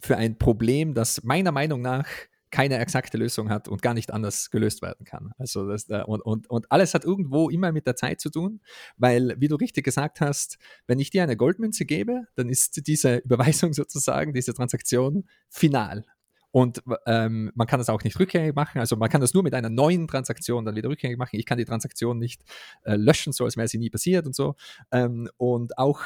für 0.00 0.18
ein 0.18 0.36
Problem, 0.36 0.92
das 0.92 1.22
meiner 1.22 1.50
Meinung 1.50 1.80
nach 1.80 2.06
keine 2.54 2.78
exakte 2.78 3.18
Lösung 3.18 3.50
hat 3.50 3.66
und 3.66 3.82
gar 3.82 3.94
nicht 3.94 4.12
anders 4.12 4.48
gelöst 4.48 4.80
werden 4.80 5.04
kann. 5.04 5.32
Also 5.38 5.66
das, 5.66 5.90
äh, 5.90 6.04
und, 6.06 6.20
und, 6.20 6.48
und 6.48 6.70
alles 6.70 6.94
hat 6.94 7.04
irgendwo 7.04 7.50
immer 7.50 7.72
mit 7.72 7.84
der 7.84 7.96
Zeit 7.96 8.20
zu 8.20 8.30
tun, 8.30 8.60
weil, 8.96 9.34
wie 9.38 9.48
du 9.48 9.56
richtig 9.56 9.84
gesagt 9.84 10.20
hast, 10.20 10.58
wenn 10.86 11.00
ich 11.00 11.10
dir 11.10 11.24
eine 11.24 11.36
Goldmünze 11.36 11.84
gebe, 11.84 12.28
dann 12.36 12.48
ist 12.48 12.86
diese 12.86 13.16
Überweisung 13.16 13.72
sozusagen, 13.74 14.32
diese 14.34 14.54
Transaktion 14.54 15.24
final. 15.48 16.04
Und 16.52 16.80
ähm, 17.06 17.50
man 17.56 17.66
kann 17.66 17.80
das 17.80 17.88
auch 17.88 18.04
nicht 18.04 18.20
rückgängig 18.20 18.54
machen. 18.54 18.78
Also 18.78 18.94
man 18.94 19.10
kann 19.10 19.20
das 19.20 19.34
nur 19.34 19.42
mit 19.42 19.54
einer 19.54 19.70
neuen 19.70 20.06
Transaktion 20.06 20.64
dann 20.64 20.76
wieder 20.76 20.90
rückgängig 20.90 21.18
machen. 21.18 21.34
Ich 21.34 21.46
kann 21.46 21.58
die 21.58 21.64
Transaktion 21.64 22.20
nicht 22.20 22.44
äh, 22.84 22.94
löschen, 22.94 23.32
so 23.32 23.46
als 23.46 23.56
wäre 23.56 23.66
sie 23.66 23.78
nie 23.78 23.90
passiert 23.90 24.26
und 24.26 24.36
so. 24.36 24.54
Ähm, 24.92 25.28
und 25.38 25.76
auch 25.76 26.02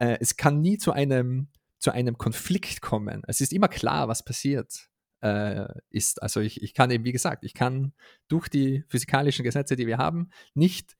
äh, 0.00 0.18
es 0.20 0.36
kann 0.36 0.60
nie 0.60 0.76
zu 0.76 0.92
einem, 0.92 1.48
zu 1.78 1.92
einem 1.92 2.18
Konflikt 2.18 2.82
kommen. 2.82 3.22
Es 3.26 3.40
ist 3.40 3.54
immer 3.54 3.68
klar, 3.68 4.06
was 4.08 4.22
passiert 4.22 4.90
äh, 5.20 5.66
ist. 5.90 6.22
Also 6.22 6.40
ich, 6.40 6.62
ich 6.62 6.74
kann 6.74 6.90
eben, 6.90 7.04
wie 7.04 7.12
gesagt, 7.12 7.44
ich 7.44 7.54
kann 7.54 7.92
durch 8.28 8.48
die 8.48 8.84
physikalischen 8.88 9.44
Gesetze, 9.44 9.76
die 9.76 9.86
wir 9.86 9.98
haben, 9.98 10.30
nicht 10.54 10.96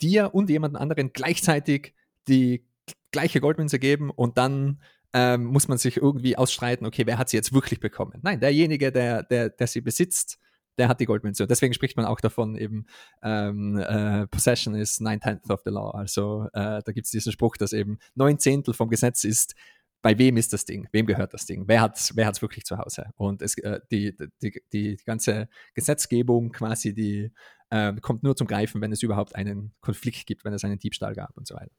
dir 0.00 0.34
und 0.34 0.50
jemand 0.50 0.76
anderen 0.76 1.12
gleichzeitig 1.12 1.94
die 2.28 2.66
gleiche 3.10 3.40
Goldmünze 3.40 3.78
geben 3.78 4.10
und 4.10 4.38
dann 4.38 4.80
ähm, 5.12 5.44
muss 5.44 5.68
man 5.68 5.78
sich 5.78 5.98
irgendwie 5.98 6.36
ausstreiten, 6.36 6.86
okay, 6.86 7.06
wer 7.06 7.18
hat 7.18 7.28
sie 7.28 7.36
jetzt 7.36 7.52
wirklich 7.52 7.80
bekommen? 7.80 8.18
Nein, 8.22 8.40
derjenige, 8.40 8.90
der, 8.92 9.22
der, 9.22 9.50
der 9.50 9.66
sie 9.66 9.82
besitzt, 9.82 10.38
der 10.78 10.88
hat 10.88 11.00
die 11.00 11.04
Goldmünze. 11.04 11.44
Und 11.44 11.50
deswegen 11.50 11.74
spricht 11.74 11.96
man 11.96 12.06
auch 12.06 12.20
davon 12.20 12.56
eben, 12.56 12.86
ähm, 13.22 13.76
äh, 13.76 14.26
Possession 14.28 14.74
is 14.74 15.00
nine 15.00 15.20
tenths 15.20 15.50
of 15.50 15.60
the 15.64 15.70
law. 15.70 15.90
Also 15.90 16.46
äh, 16.54 16.82
da 16.82 16.92
gibt 16.92 17.04
es 17.04 17.10
diesen 17.10 17.32
Spruch, 17.32 17.56
dass 17.58 17.74
eben 17.74 17.98
neun 18.14 18.38
Zehntel 18.38 18.72
vom 18.72 18.88
Gesetz 18.88 19.24
ist, 19.24 19.54
bei 20.02 20.18
wem 20.18 20.36
ist 20.36 20.52
das 20.52 20.64
Ding? 20.64 20.88
Wem 20.90 21.06
gehört 21.06 21.32
das 21.32 21.46
Ding? 21.46 21.64
Wer 21.68 21.80
hat 21.80 21.96
es 21.96 22.16
wer 22.16 22.30
wirklich 22.42 22.64
zu 22.64 22.76
Hause? 22.76 23.10
Und 23.16 23.40
es, 23.40 23.56
äh, 23.58 23.80
die, 23.90 24.16
die, 24.16 24.28
die, 24.42 24.62
die 24.72 25.04
ganze 25.04 25.48
Gesetzgebung 25.74 26.50
quasi, 26.50 26.92
die 26.92 27.30
äh, 27.70 27.94
kommt 28.00 28.24
nur 28.24 28.36
zum 28.36 28.48
Greifen, 28.48 28.80
wenn 28.80 28.92
es 28.92 29.02
überhaupt 29.02 29.36
einen 29.36 29.72
Konflikt 29.80 30.26
gibt, 30.26 30.44
wenn 30.44 30.52
es 30.52 30.64
einen 30.64 30.78
Diebstahl 30.78 31.14
gab 31.14 31.36
und 31.36 31.46
so 31.46 31.54
weiter. 31.54 31.72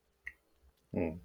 Hm. 0.94 1.20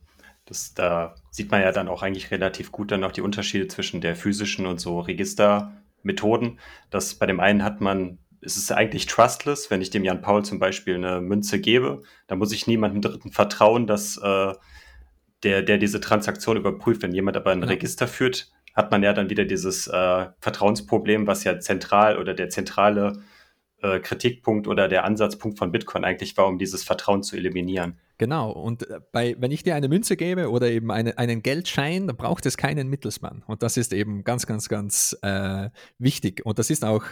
Das, 0.44 0.74
da 0.74 1.14
sieht 1.30 1.50
man 1.50 1.61
ja 1.61 1.72
dann 1.72 1.88
auch 1.88 2.02
eigentlich 2.02 2.30
relativ 2.30 2.72
gut 2.72 2.90
dann 2.90 3.04
auch 3.04 3.12
die 3.12 3.20
Unterschiede 3.20 3.68
zwischen 3.68 4.00
der 4.00 4.16
physischen 4.16 4.66
und 4.66 4.80
so 4.80 4.98
Registermethoden. 4.98 6.58
Dass 6.90 7.14
bei 7.14 7.26
dem 7.26 7.38
einen 7.38 7.62
hat 7.62 7.80
man, 7.80 8.18
es 8.40 8.56
ist 8.56 8.72
eigentlich 8.72 9.06
trustless, 9.06 9.70
wenn 9.70 9.82
ich 9.82 9.90
dem 9.90 10.04
Jan 10.04 10.22
Paul 10.22 10.44
zum 10.44 10.58
Beispiel 10.58 10.94
eine 10.94 11.20
Münze 11.20 11.61
gebe, 11.61 12.02
da 12.26 12.34
muss 12.34 12.52
ich 12.52 12.66
niemandem 12.66 13.02
Dritten 13.02 13.30
vertrauen, 13.30 13.87
dass 13.87 14.16
äh, 14.16 14.54
der, 15.42 15.62
der 15.62 15.79
diese 15.79 16.01
Transaktion 16.01 16.57
überprüft. 16.57 17.03
Wenn 17.03 17.12
jemand 17.12 17.37
aber 17.37 17.51
ein 17.51 17.62
ja. 17.62 17.68
Register 17.68 18.09
führt, 18.09 18.51
hat 18.74 18.90
man 18.90 19.03
ja 19.03 19.12
dann 19.12 19.31
wieder 19.31 19.44
dieses 19.44 19.87
äh, 19.88 20.27
Vertrauensproblem, 20.40 21.27
was 21.27 21.44
ja 21.44 21.59
zentral 21.59 22.18
oder 22.18 22.35
der 22.35 22.48
zentrale 22.48 23.22
äh, 23.83 24.01
Kritikpunkt 24.01 24.66
oder 24.66 24.88
der 24.88 25.05
Ansatzpunkt 25.05 25.59
von 25.59 25.72
Bitcoin 25.72 26.05
eigentlich 26.05 26.37
war, 26.37 26.46
um 26.46 26.59
dieses 26.59 26.85
Vertrauen 26.85 27.22
zu 27.22 27.37
eliminieren. 27.37 27.98
Genau, 28.18 28.51
und 28.51 28.88
äh, 28.90 29.01
bei, 29.12 29.37
wenn 29.38 29.53
ich 29.53 29.62
dir 29.62 29.77
eine 29.77 29.88
Münze 29.88 30.16
gebe 30.16 30.51
oder 30.51 30.68
eben 30.68 30.90
eine, 30.90 31.16
einen 31.18 31.42
Geldschein, 31.42 32.09
dann 32.09 32.16
braucht 32.16 32.46
es 32.46 32.57
keinen 32.57 32.88
Mittelsmann. 32.88 33.44
Und 33.46 33.62
das 33.62 33.77
ist 33.77 33.92
eben 33.92 34.24
ganz, 34.24 34.46
ganz, 34.46 34.68
ganz 34.68 35.16
äh, 35.22 35.70
wichtig. 35.98 36.44
Und 36.44 36.59
das 36.59 36.70
ist 36.70 36.85
auch 36.85 37.05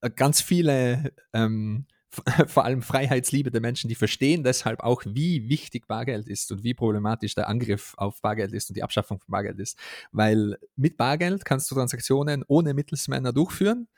äh, 0.00 0.10
ganz 0.10 0.40
viele 0.40 1.12
ähm, 1.34 1.86
vor 2.46 2.64
allem 2.64 2.82
freiheitsliebende 2.82 3.60
Menschen, 3.60 3.88
die 3.88 3.94
verstehen 3.94 4.42
deshalb 4.42 4.80
auch, 4.80 5.02
wie 5.06 5.48
wichtig 5.48 5.86
Bargeld 5.86 6.28
ist 6.28 6.52
und 6.52 6.62
wie 6.62 6.74
problematisch 6.74 7.34
der 7.34 7.48
Angriff 7.48 7.94
auf 7.96 8.20
Bargeld 8.20 8.52
ist 8.52 8.70
und 8.70 8.76
die 8.76 8.82
Abschaffung 8.82 9.18
von 9.20 9.30
Bargeld 9.30 9.58
ist. 9.58 9.78
Weil 10.12 10.58
mit 10.76 10.96
Bargeld 10.96 11.44
kannst 11.44 11.70
du 11.70 11.74
Transaktionen 11.74 12.44
ohne 12.46 12.74
Mittelsmänner 12.74 13.32
durchführen 13.32 13.88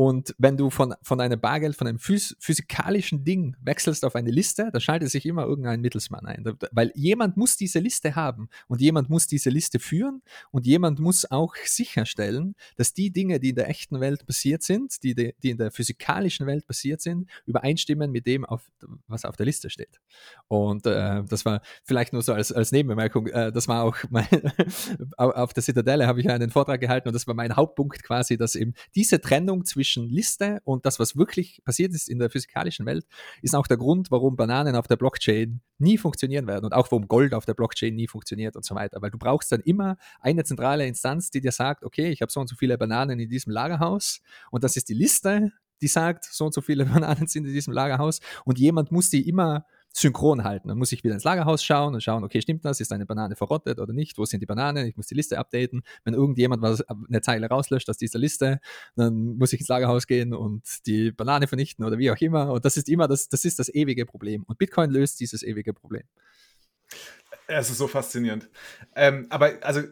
und 0.00 0.34
wenn 0.38 0.56
du 0.56 0.70
von, 0.70 0.94
von 1.02 1.20
einem 1.20 1.38
Bargeld, 1.38 1.76
von 1.76 1.86
einem 1.86 1.98
phys 1.98 2.34
physikalischen 2.40 3.22
Ding 3.22 3.54
wechselst 3.60 4.02
auf 4.06 4.16
eine 4.16 4.30
Liste, 4.30 4.70
da 4.72 4.80
schaltet 4.80 5.10
sich 5.10 5.26
immer 5.26 5.44
irgendein 5.44 5.82
Mittelsmann 5.82 6.24
ein. 6.24 6.42
Weil 6.72 6.90
jemand 6.94 7.36
muss 7.36 7.58
diese 7.58 7.80
Liste 7.80 8.16
haben 8.16 8.48
und 8.66 8.80
jemand 8.80 9.10
muss 9.10 9.26
diese 9.26 9.50
Liste 9.50 9.78
führen 9.78 10.22
und 10.52 10.64
jemand 10.64 11.00
muss 11.00 11.30
auch 11.30 11.54
sicherstellen, 11.66 12.54
dass 12.76 12.94
die 12.94 13.10
Dinge, 13.10 13.40
die 13.40 13.50
in 13.50 13.56
der 13.56 13.68
echten 13.68 14.00
Welt 14.00 14.26
passiert 14.26 14.62
sind, 14.62 15.02
die, 15.02 15.14
die 15.14 15.50
in 15.50 15.58
der 15.58 15.70
physikalischen 15.70 16.46
Welt 16.46 16.66
passiert 16.66 17.02
sind, 17.02 17.28
übereinstimmen 17.44 18.10
mit 18.10 18.24
dem, 18.24 18.46
auf, 18.46 18.62
was 19.06 19.26
auf 19.26 19.36
der 19.36 19.44
Liste 19.44 19.68
steht. 19.68 20.00
Und 20.48 20.86
äh, 20.86 21.24
das 21.24 21.44
war 21.44 21.60
vielleicht 21.84 22.14
nur 22.14 22.22
so 22.22 22.32
als, 22.32 22.52
als 22.52 22.72
Nebenbemerkung, 22.72 23.26
äh, 23.26 23.52
das 23.52 23.68
war 23.68 23.84
auch 23.84 23.98
mein, 24.08 24.26
auf 25.18 25.52
der 25.52 25.62
Zitadelle 25.62 26.06
habe 26.06 26.20
ich 26.20 26.30
einen 26.30 26.48
Vortrag 26.48 26.80
gehalten 26.80 27.08
und 27.08 27.14
das 27.14 27.26
war 27.26 27.34
mein 27.34 27.54
Hauptpunkt 27.54 28.02
quasi, 28.02 28.38
dass 28.38 28.54
eben 28.54 28.72
diese 28.94 29.20
Trennung 29.20 29.66
zwischen 29.66 29.89
zwischen 29.90 30.08
Liste. 30.08 30.60
Und 30.64 30.86
das, 30.86 30.98
was 30.98 31.16
wirklich 31.16 31.62
passiert 31.64 31.92
ist 31.92 32.08
in 32.08 32.18
der 32.18 32.30
physikalischen 32.30 32.86
Welt, 32.86 33.06
ist 33.42 33.54
auch 33.54 33.66
der 33.66 33.76
Grund, 33.76 34.10
warum 34.10 34.36
Bananen 34.36 34.76
auf 34.76 34.86
der 34.86 34.96
Blockchain 34.96 35.60
nie 35.78 35.98
funktionieren 35.98 36.46
werden 36.46 36.64
und 36.64 36.72
auch 36.72 36.90
warum 36.90 37.08
Gold 37.08 37.34
auf 37.34 37.44
der 37.44 37.54
Blockchain 37.54 37.94
nie 37.94 38.06
funktioniert 38.06 38.56
und 38.56 38.64
so 38.64 38.74
weiter. 38.74 39.02
Weil 39.02 39.10
du 39.10 39.18
brauchst 39.18 39.50
dann 39.52 39.60
immer 39.60 39.96
eine 40.20 40.44
zentrale 40.44 40.86
Instanz, 40.86 41.30
die 41.30 41.40
dir 41.40 41.52
sagt, 41.52 41.84
okay, 41.84 42.10
ich 42.10 42.22
habe 42.22 42.30
so 42.30 42.40
und 42.40 42.48
so 42.48 42.56
viele 42.56 42.78
Bananen 42.78 43.18
in 43.18 43.28
diesem 43.28 43.52
Lagerhaus. 43.52 44.20
Und 44.50 44.64
das 44.64 44.76
ist 44.76 44.88
die 44.88 44.94
Liste, 44.94 45.52
die 45.82 45.88
sagt, 45.88 46.24
so 46.24 46.44
und 46.46 46.54
so 46.54 46.60
viele 46.60 46.84
Bananen 46.86 47.26
sind 47.26 47.46
in 47.46 47.52
diesem 47.52 47.72
Lagerhaus. 47.72 48.20
Und 48.44 48.58
jemand 48.58 48.92
muss 48.92 49.10
die 49.10 49.28
immer 49.28 49.64
synchron 49.92 50.44
halten. 50.44 50.68
Dann 50.68 50.78
muss 50.78 50.92
ich 50.92 51.02
wieder 51.02 51.14
ins 51.14 51.24
Lagerhaus 51.24 51.64
schauen 51.64 51.94
und 51.94 52.00
schauen, 52.00 52.24
okay, 52.24 52.40
stimmt 52.40 52.64
das? 52.64 52.80
Ist 52.80 52.92
eine 52.92 53.06
Banane 53.06 53.36
verrottet 53.36 53.80
oder 53.80 53.92
nicht? 53.92 54.18
Wo 54.18 54.24
sind 54.24 54.40
die 54.40 54.46
Bananen? 54.46 54.86
Ich 54.86 54.96
muss 54.96 55.06
die 55.06 55.14
Liste 55.14 55.38
updaten. 55.38 55.82
Wenn 56.04 56.14
irgendjemand 56.14 56.62
was, 56.62 56.82
eine 56.82 57.20
Zeile 57.20 57.48
rauslöscht 57.48 57.88
aus 57.90 57.96
dieser 57.96 58.18
Liste, 58.18 58.60
dann 58.96 59.36
muss 59.36 59.52
ich 59.52 59.60
ins 59.60 59.68
Lagerhaus 59.68 60.06
gehen 60.06 60.32
und 60.32 60.86
die 60.86 61.10
Banane 61.10 61.46
vernichten 61.46 61.84
oder 61.84 61.98
wie 61.98 62.10
auch 62.10 62.16
immer. 62.18 62.52
Und 62.52 62.64
das 62.64 62.76
ist 62.76 62.88
immer 62.88 63.08
das, 63.08 63.28
das 63.28 63.44
ist 63.44 63.58
das 63.58 63.68
ewige 63.68 64.06
Problem. 64.06 64.44
Und 64.44 64.58
Bitcoin 64.58 64.90
löst 64.90 65.20
dieses 65.20 65.42
ewige 65.42 65.74
Problem. 65.74 66.04
Es 67.46 67.70
ist 67.70 67.78
so 67.78 67.88
faszinierend. 67.88 68.48
Ähm, 68.94 69.26
aber 69.30 69.54
also 69.62 69.82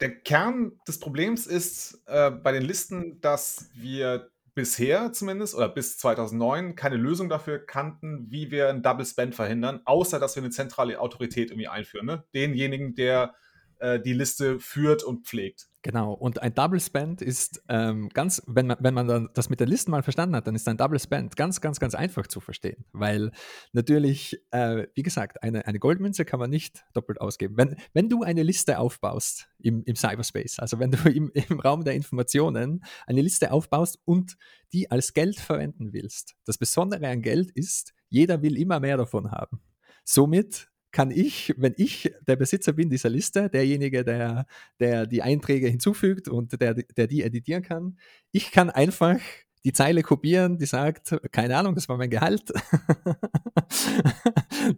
der 0.00 0.14
Kern 0.20 0.72
des 0.86 1.00
Problems 1.00 1.46
ist 1.46 2.02
äh, 2.06 2.30
bei 2.30 2.52
den 2.52 2.62
Listen, 2.62 3.20
dass 3.20 3.68
wir 3.74 4.30
bisher 4.58 5.12
zumindest 5.12 5.54
oder 5.54 5.68
bis 5.68 5.98
2009 5.98 6.74
keine 6.74 6.96
Lösung 6.96 7.28
dafür 7.28 7.64
kannten, 7.64 8.26
wie 8.28 8.50
wir 8.50 8.68
ein 8.68 8.82
Double 8.82 9.06
Spend 9.06 9.36
verhindern, 9.36 9.82
außer 9.84 10.18
dass 10.18 10.34
wir 10.34 10.42
eine 10.42 10.50
zentrale 10.50 10.98
Autorität 10.98 11.52
irgendwie 11.52 11.68
einführen. 11.68 12.06
Ne? 12.06 12.24
Denjenigen, 12.34 12.96
der 12.96 13.36
äh, 13.78 14.00
die 14.00 14.14
Liste 14.14 14.58
führt 14.58 15.04
und 15.04 15.28
pflegt. 15.28 15.68
Genau, 15.88 16.12
und 16.12 16.42
ein 16.42 16.52
Double 16.52 16.80
Spend 16.80 17.22
ist 17.22 17.62
ähm, 17.70 18.10
ganz, 18.10 18.42
wenn 18.46 18.66
man, 18.66 18.76
wenn 18.78 18.92
man 18.92 19.08
dann 19.08 19.30
das 19.32 19.48
mit 19.48 19.58
der 19.58 19.66
Liste 19.66 19.90
mal 19.90 20.02
verstanden 20.02 20.36
hat, 20.36 20.46
dann 20.46 20.54
ist 20.54 20.68
ein 20.68 20.76
Double 20.76 20.98
Spend 20.98 21.34
ganz, 21.34 21.62
ganz, 21.62 21.80
ganz 21.80 21.94
einfach 21.94 22.26
zu 22.26 22.40
verstehen. 22.40 22.84
Weil 22.92 23.30
natürlich, 23.72 24.38
äh, 24.50 24.86
wie 24.92 25.02
gesagt, 25.02 25.42
eine, 25.42 25.66
eine 25.66 25.78
Goldmünze 25.78 26.26
kann 26.26 26.40
man 26.40 26.50
nicht 26.50 26.84
doppelt 26.92 27.22
ausgeben. 27.22 27.56
Wenn, 27.56 27.76
wenn 27.94 28.10
du 28.10 28.22
eine 28.22 28.42
Liste 28.42 28.80
aufbaust 28.80 29.48
im, 29.60 29.82
im 29.84 29.96
Cyberspace, 29.96 30.58
also 30.58 30.78
wenn 30.78 30.90
du 30.90 31.08
im, 31.08 31.30
im 31.48 31.58
Raum 31.58 31.84
der 31.84 31.94
Informationen 31.94 32.84
eine 33.06 33.22
Liste 33.22 33.50
aufbaust 33.50 33.98
und 34.04 34.36
die 34.74 34.90
als 34.90 35.14
Geld 35.14 35.40
verwenden 35.40 35.94
willst, 35.94 36.34
das 36.44 36.58
Besondere 36.58 37.08
an 37.08 37.22
Geld 37.22 37.50
ist, 37.52 37.94
jeder 38.10 38.42
will 38.42 38.58
immer 38.58 38.78
mehr 38.78 38.98
davon 38.98 39.30
haben. 39.30 39.62
Somit 40.04 40.67
kann 40.90 41.10
ich, 41.10 41.54
wenn 41.56 41.74
ich 41.76 42.12
der 42.26 42.36
Besitzer 42.36 42.72
bin 42.72 42.90
dieser 42.90 43.10
Liste, 43.10 43.50
derjenige, 43.50 44.04
der, 44.04 44.46
der 44.80 45.06
die 45.06 45.22
Einträge 45.22 45.68
hinzufügt 45.68 46.28
und 46.28 46.60
der, 46.60 46.74
der 46.74 47.06
die 47.06 47.22
editieren 47.22 47.62
kann, 47.62 47.98
ich 48.32 48.50
kann 48.50 48.70
einfach 48.70 49.18
die 49.64 49.72
Zeile 49.72 50.02
kopieren, 50.02 50.56
die 50.56 50.66
sagt, 50.66 51.16
keine 51.32 51.56
Ahnung, 51.56 51.74
das 51.74 51.88
war 51.88 51.96
mein 51.96 52.10
Gehalt. 52.10 52.52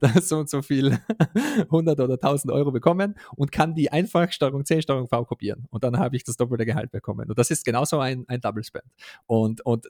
da 0.01 0.11
ist 0.11 0.29
so 0.29 0.39
und 0.39 0.49
so 0.49 0.63
viel 0.63 0.99
100 1.59 2.01
oder 2.01 2.15
1000 2.15 2.53
Euro 2.53 2.73
bekommen 2.73 3.15
und 3.37 3.53
kann 3.53 3.75
die 3.75 3.93
einfach 3.93 4.33
Steuerung 4.33 4.65
C, 4.65 4.81
Steuerung 4.81 5.09
V 5.09 5.25
kopieren. 5.27 5.67
Und 5.71 5.85
dann 5.85 5.99
habe 5.99 6.17
ich 6.17 6.25
das 6.25 6.37
doppelte 6.37 6.65
Gehalt 6.65 6.91
bekommen. 6.91 7.29
Und 7.29 7.39
das 7.39 7.51
ist 7.51 7.65
genauso 7.65 8.01
ein, 8.01 8.25
ein 8.29 8.41
Double 8.41 8.65
Spend. 8.65 8.85
Und, 9.27 9.61
und 9.67 9.87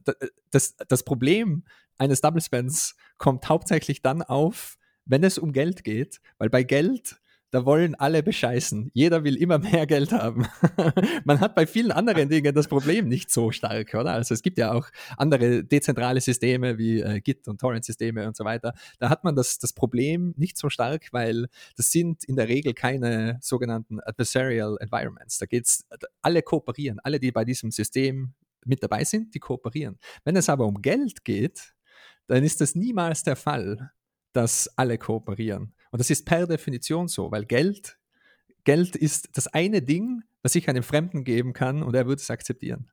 das, 0.51 0.77
das 0.77 1.03
Problem 1.05 1.65
eines 1.97 2.21
Double 2.21 2.43
Spends 2.43 2.97
kommt 3.17 3.49
hauptsächlich 3.49 4.03
dann 4.03 4.23
auf, 4.23 4.77
wenn 5.05 5.25
es 5.25 5.39
um 5.39 5.53
Geld 5.53 5.85
geht, 5.85 6.21
weil 6.39 6.51
bei 6.51 6.63
Geld, 6.63 7.21
da 7.51 7.65
wollen 7.65 7.97
alle 7.97 8.23
bescheißen. 8.23 8.91
Jeder 8.95 9.25
will 9.25 9.37
immer 9.37 9.59
mehr 9.59 9.87
Geld 9.87 10.13
haben. 10.13 10.47
Man 11.25 11.41
hat 11.41 11.55
bei 11.55 11.67
vielen 11.67 11.91
anderen 11.91 12.29
Dingen 12.31 12.55
das 12.55 12.69
Problem 12.69 13.09
nicht 13.09 13.31
so 13.31 13.51
stark, 13.51 13.95
oder? 13.95 14.13
Also 14.13 14.35
es 14.35 14.43
gibt 14.43 14.59
ja 14.59 14.73
auch 14.73 14.89
andere 15.17 15.65
dezentrale 15.65 16.21
Systeme 16.21 16.79
wie 16.79 17.01
äh, 17.01 17.21
Git 17.21 17.49
und 17.49 17.61
Torrent-Systeme 17.61 18.27
und 18.27 18.37
so 18.37 18.45
weiter. 18.45 18.75
Da 18.99 19.11
hat 19.11 19.25
man 19.25 19.35
das, 19.35 19.59
das 19.59 19.73
Problem 19.73 20.33
nicht 20.37 20.57
so 20.59 20.71
stark, 20.71 21.09
weil 21.13 21.49
das 21.77 21.91
sind 21.91 22.25
in 22.25 22.37
der 22.37 22.49
Regel 22.49 22.73
keine 22.73 23.39
sogenannten 23.41 24.01
Adversarial 24.01 24.77
Environments. 24.81 25.39
Da 25.39 25.47
geht's, 25.47 25.85
alle 26.23 26.43
kooperieren, 26.43 27.01
alle, 27.03 27.19
die 27.19 27.33
bei 27.33 27.45
diesem 27.45 27.73
System 27.73 28.35
mit 28.65 28.83
dabei 28.83 29.05
sind, 29.05 29.35
die 29.35 29.41
kooperieren. 29.41 29.99
Wenn 30.25 30.37
es 30.37 30.49
aber 30.49 30.67
um 30.67 30.83
Geld 30.83 31.25
geht, 31.25 31.75
dann 32.27 32.45
ist 32.45 32.61
das 32.61 32.75
niemals 32.75 33.25
der 33.25 33.37
Fall, 33.37 33.91
dass 34.33 34.69
alle 34.77 34.99
kooperieren. 34.99 35.73
Und 35.91 35.99
das 35.99 36.11
ist 36.11 36.25
per 36.25 36.47
Definition 36.47 37.09
so, 37.09 37.31
weil 37.31 37.45
Geld, 37.45 37.99
Geld 38.65 38.97
ist 38.97 39.37
das 39.37 39.49
eine 39.49 39.83
Ding, 39.83 40.23
was 40.43 40.55
ich 40.55 40.69
einem 40.69 40.83
Fremden 40.83 41.25
geben 41.25 41.53
kann 41.53 41.83
und 41.83 41.95
er 41.95 42.07
würde 42.07 42.21
es 42.21 42.31
akzeptieren. 42.31 42.91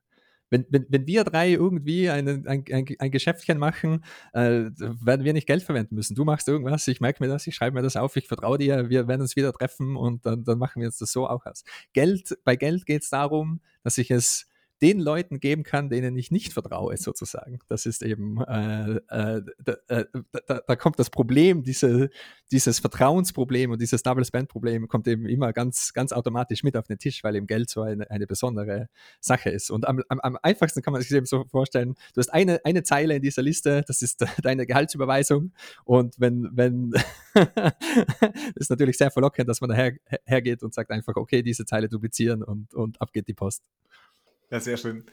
Wenn, 0.50 0.64
wenn, 0.70 0.86
wenn 0.88 1.06
wir 1.06 1.24
drei 1.24 1.50
irgendwie 1.52 2.08
eine, 2.08 2.42
ein, 2.46 2.64
ein, 2.72 2.86
ein 2.98 3.10
Geschäftchen 3.10 3.58
machen, 3.58 4.04
äh, 4.32 4.70
werden 4.78 5.24
wir 5.24 5.34
nicht 5.34 5.46
Geld 5.46 5.62
verwenden 5.62 5.94
müssen. 5.94 6.14
Du 6.14 6.24
machst 6.24 6.48
irgendwas, 6.48 6.88
ich 6.88 7.00
merke 7.00 7.22
mir 7.22 7.28
das, 7.28 7.46
ich 7.46 7.54
schreibe 7.54 7.76
mir 7.76 7.82
das 7.82 7.96
auf, 7.96 8.16
ich 8.16 8.26
vertraue 8.26 8.56
dir, 8.56 8.88
wir 8.88 9.08
werden 9.08 9.20
uns 9.20 9.36
wieder 9.36 9.52
treffen 9.52 9.94
und 9.96 10.24
dann, 10.24 10.44
dann 10.44 10.58
machen 10.58 10.80
wir 10.80 10.86
uns 10.86 10.98
das 10.98 11.12
so 11.12 11.28
auch 11.28 11.44
aus. 11.44 11.64
Geld, 11.92 12.38
bei 12.44 12.56
Geld 12.56 12.86
geht 12.86 13.02
es 13.02 13.10
darum, 13.10 13.60
dass 13.82 13.98
ich 13.98 14.10
es 14.10 14.48
den 14.82 15.00
Leuten 15.00 15.40
geben 15.40 15.62
kann, 15.62 15.88
denen 15.90 16.16
ich 16.16 16.30
nicht 16.30 16.52
vertraue, 16.52 16.96
sozusagen. 16.96 17.58
Das 17.68 17.86
ist 17.86 18.02
eben, 18.02 18.40
äh, 18.42 18.96
äh, 19.08 19.42
da, 19.58 19.72
äh, 19.88 20.04
da, 20.46 20.60
da, 20.66 20.76
kommt 20.76 20.98
das 20.98 21.10
Problem, 21.10 21.62
diese, 21.62 22.10
dieses 22.52 22.78
Vertrauensproblem 22.78 23.72
und 23.72 23.80
dieses 23.80 24.02
Double 24.02 24.24
Spend 24.24 24.48
Problem 24.48 24.88
kommt 24.88 25.08
eben 25.08 25.26
immer 25.26 25.52
ganz, 25.52 25.92
ganz 25.92 26.12
automatisch 26.12 26.62
mit 26.62 26.76
auf 26.76 26.86
den 26.86 26.98
Tisch, 26.98 27.24
weil 27.24 27.36
eben 27.36 27.46
Geld 27.46 27.70
so 27.70 27.82
eine, 27.82 28.08
eine 28.10 28.26
besondere 28.26 28.88
Sache 29.20 29.50
ist. 29.50 29.70
Und 29.70 29.86
am, 29.86 30.02
am, 30.08 30.20
am 30.20 30.38
einfachsten 30.42 30.82
kann 30.82 30.92
man 30.92 31.02
sich 31.02 31.10
eben 31.12 31.26
so 31.26 31.44
vorstellen, 31.44 31.94
du 32.14 32.20
hast 32.20 32.32
eine, 32.32 32.60
eine 32.64 32.82
Zeile 32.82 33.16
in 33.16 33.22
dieser 33.22 33.42
Liste, 33.42 33.82
das 33.86 34.02
ist 34.02 34.24
deine 34.42 34.66
Gehaltsüberweisung. 34.66 35.52
Und 35.84 36.14
wenn, 36.18 36.48
wenn, 36.52 36.92
ist 38.54 38.70
natürlich 38.70 38.96
sehr 38.96 39.10
verlockend, 39.10 39.48
dass 39.48 39.60
man 39.60 39.70
daher 39.70 39.94
hergeht 40.24 40.62
und 40.62 40.72
sagt 40.72 40.90
einfach, 40.90 41.16
okay, 41.16 41.42
diese 41.42 41.64
Zeile 41.64 41.88
duplizieren 41.88 42.42
und, 42.42 42.74
und 42.74 43.00
ab 43.00 43.12
geht 43.12 43.28
die 43.28 43.34
Post. 43.34 43.62
Ja, 44.50 44.60
sehr 44.60 44.76
schön. 44.76 45.04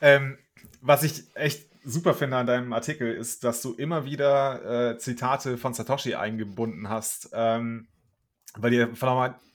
Ähm, 0.00 0.38
was 0.80 1.02
ich 1.02 1.24
echt 1.34 1.68
super 1.84 2.14
finde 2.14 2.36
an 2.36 2.46
deinem 2.46 2.72
Artikel, 2.72 3.12
ist, 3.12 3.44
dass 3.44 3.62
du 3.62 3.74
immer 3.74 4.04
wieder 4.04 4.92
äh, 4.92 4.98
Zitate 4.98 5.58
von 5.58 5.74
Satoshi 5.74 6.14
eingebunden 6.14 6.88
hast, 6.88 7.30
ähm, 7.32 7.88
weil 8.56 8.70
die, 8.70 8.86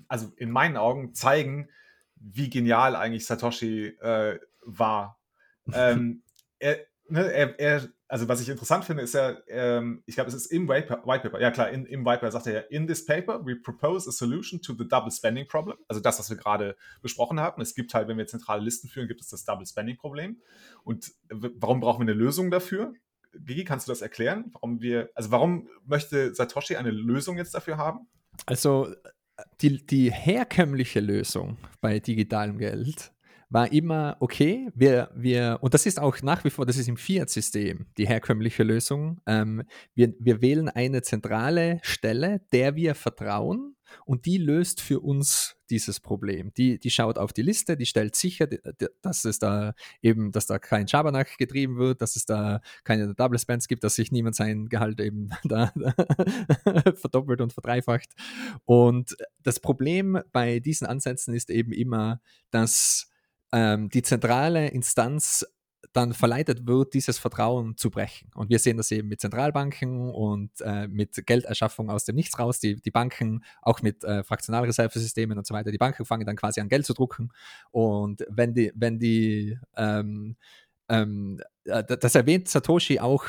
also 0.07 0.31
in 0.37 0.51
meinen 0.51 0.77
Augen, 0.77 1.13
zeigen, 1.13 1.69
wie 2.15 2.49
genial 2.49 2.95
eigentlich 2.95 3.25
Satoshi 3.25 3.87
äh, 4.01 4.39
war. 4.61 5.19
ähm, 5.73 6.23
er, 6.59 6.77
ne, 7.07 7.31
er, 7.31 7.59
er, 7.59 7.89
also 8.09 8.27
was 8.27 8.41
ich 8.41 8.49
interessant 8.49 8.85
finde, 8.85 9.03
ist 9.03 9.13
ja, 9.13 9.37
ähm, 9.47 10.01
ich 10.05 10.15
glaube, 10.15 10.29
es 10.29 10.35
ist 10.35 10.47
im 10.47 10.67
White 10.67 10.87
Paper, 10.87 11.41
ja 11.41 11.51
klar, 11.51 11.69
in, 11.69 11.85
im 11.85 12.05
White 12.05 12.19
Paper 12.19 12.31
sagt 12.31 12.47
er 12.47 12.53
ja, 12.53 12.59
in 12.61 12.87
this 12.87 13.05
paper 13.05 13.45
we 13.45 13.55
propose 13.55 14.07
a 14.07 14.11
solution 14.11 14.61
to 14.61 14.73
the 14.73 14.87
double 14.87 15.11
spending 15.11 15.47
problem. 15.47 15.77
Also 15.87 16.01
das, 16.01 16.17
was 16.19 16.29
wir 16.29 16.37
gerade 16.37 16.77
besprochen 17.01 17.39
haben. 17.39 17.61
Es 17.61 17.75
gibt 17.75 17.93
halt, 17.93 18.07
wenn 18.07 18.17
wir 18.17 18.27
zentrale 18.27 18.63
Listen 18.63 18.87
führen, 18.87 19.07
gibt 19.07 19.21
es 19.21 19.27
das 19.27 19.43
Double 19.43 19.65
Spending 19.65 19.97
Problem. 19.97 20.41
Und 20.83 21.11
warum 21.29 21.81
brauchen 21.81 22.07
wir 22.07 22.13
eine 22.13 22.19
Lösung 22.19 22.49
dafür? 22.49 22.93
Gigi, 23.33 23.65
kannst 23.65 23.87
du 23.87 23.91
das 23.91 24.01
erklären? 24.01 24.45
Warum 24.53 24.81
wir, 24.81 25.09
also 25.13 25.31
warum 25.31 25.67
möchte 25.85 26.33
Satoshi 26.33 26.77
eine 26.77 26.91
Lösung 26.91 27.37
jetzt 27.37 27.53
dafür 27.53 27.77
haben? 27.77 28.07
Also 28.45 28.93
die, 29.61 29.85
die 29.85 30.11
herkömmliche 30.11 30.99
Lösung 30.99 31.57
bei 31.81 31.99
digitalem 31.99 32.57
Geld 32.57 33.11
war 33.49 33.71
immer, 33.71 34.17
okay, 34.19 34.69
wir, 34.75 35.09
wir, 35.15 35.59
und 35.61 35.73
das 35.73 35.85
ist 35.85 35.99
auch 35.99 36.21
nach 36.21 36.43
wie 36.43 36.49
vor, 36.49 36.65
das 36.65 36.77
ist 36.77 36.87
im 36.87 36.97
Fiat-System 36.97 37.85
die 37.97 38.07
herkömmliche 38.07 38.63
Lösung. 38.63 39.21
Ähm, 39.25 39.63
wir, 39.95 40.13
wir 40.19 40.41
wählen 40.41 40.69
eine 40.69 41.01
zentrale 41.01 41.79
Stelle, 41.81 42.41
der 42.51 42.75
wir 42.75 42.93
vertrauen 42.93 43.77
und 44.05 44.25
die 44.25 44.37
löst 44.37 44.81
für 44.81 44.99
uns 44.99 45.55
dieses 45.69 45.99
Problem. 45.99 46.51
Die, 46.55 46.79
die 46.79 46.89
schaut 46.89 47.17
auf 47.17 47.33
die 47.33 47.41
Liste, 47.41 47.77
die 47.77 47.85
stellt 47.85 48.15
sicher, 48.15 48.47
dass 49.01 49.25
es 49.25 49.39
da 49.39 49.73
eben, 50.01 50.31
dass 50.31 50.47
da 50.47 50.59
kein 50.59 50.87
Schabernack 50.87 51.37
getrieben 51.37 51.77
wird, 51.77 52.01
dass 52.01 52.15
es 52.15 52.25
da 52.25 52.61
keine 52.83 53.13
Double 53.15 53.39
Spends 53.39 53.67
gibt, 53.67 53.83
dass 53.83 53.95
sich 53.95 54.11
niemand 54.11 54.35
sein 54.35 54.67
Gehalt 54.67 54.99
eben 54.99 55.29
da, 55.43 55.71
verdoppelt 56.95 57.41
und 57.41 57.53
verdreifacht. 57.53 58.13
Und 58.65 59.15
das 59.43 59.59
Problem 59.59 60.19
bei 60.31 60.59
diesen 60.59 60.87
Ansätzen 60.87 61.33
ist 61.33 61.49
eben 61.49 61.71
immer, 61.71 62.21
dass 62.51 63.09
ähm, 63.51 63.89
die 63.89 64.01
zentrale 64.01 64.67
Instanz 64.69 65.45
dann 65.93 66.13
verleitet 66.13 66.67
wird, 66.67 66.93
dieses 66.93 67.17
Vertrauen 67.17 67.77
zu 67.77 67.89
brechen. 67.89 68.29
Und 68.35 68.49
wir 68.49 68.59
sehen 68.59 68.77
das 68.77 68.91
eben 68.91 69.07
mit 69.07 69.21
Zentralbanken 69.21 70.09
und 70.11 70.51
äh, 70.61 70.87
mit 70.87 71.25
Gelderschaffung 71.25 71.89
aus 71.89 72.05
dem 72.05 72.15
Nichts 72.15 72.37
raus. 72.37 72.59
Die, 72.59 72.75
die 72.81 72.91
Banken, 72.91 73.43
auch 73.61 73.81
mit 73.81 74.03
äh, 74.03 74.23
Fraktionalreservesystemen 74.23 75.37
und 75.37 75.47
so 75.47 75.53
weiter, 75.53 75.71
die 75.71 75.77
Banken 75.77 76.05
fangen 76.05 76.25
dann 76.25 76.35
quasi 76.35 76.61
an, 76.61 76.69
Geld 76.69 76.85
zu 76.85 76.93
drucken. 76.93 77.31
Und 77.71 78.25
wenn 78.29 78.53
die, 78.53 78.71
wenn 78.75 78.99
die 78.99 79.57
ähm, 79.75 80.35
ähm, 80.89 81.41
äh, 81.65 81.83
das 81.83 82.15
erwähnt 82.15 82.47
Satoshi 82.47 82.99
auch 82.99 83.25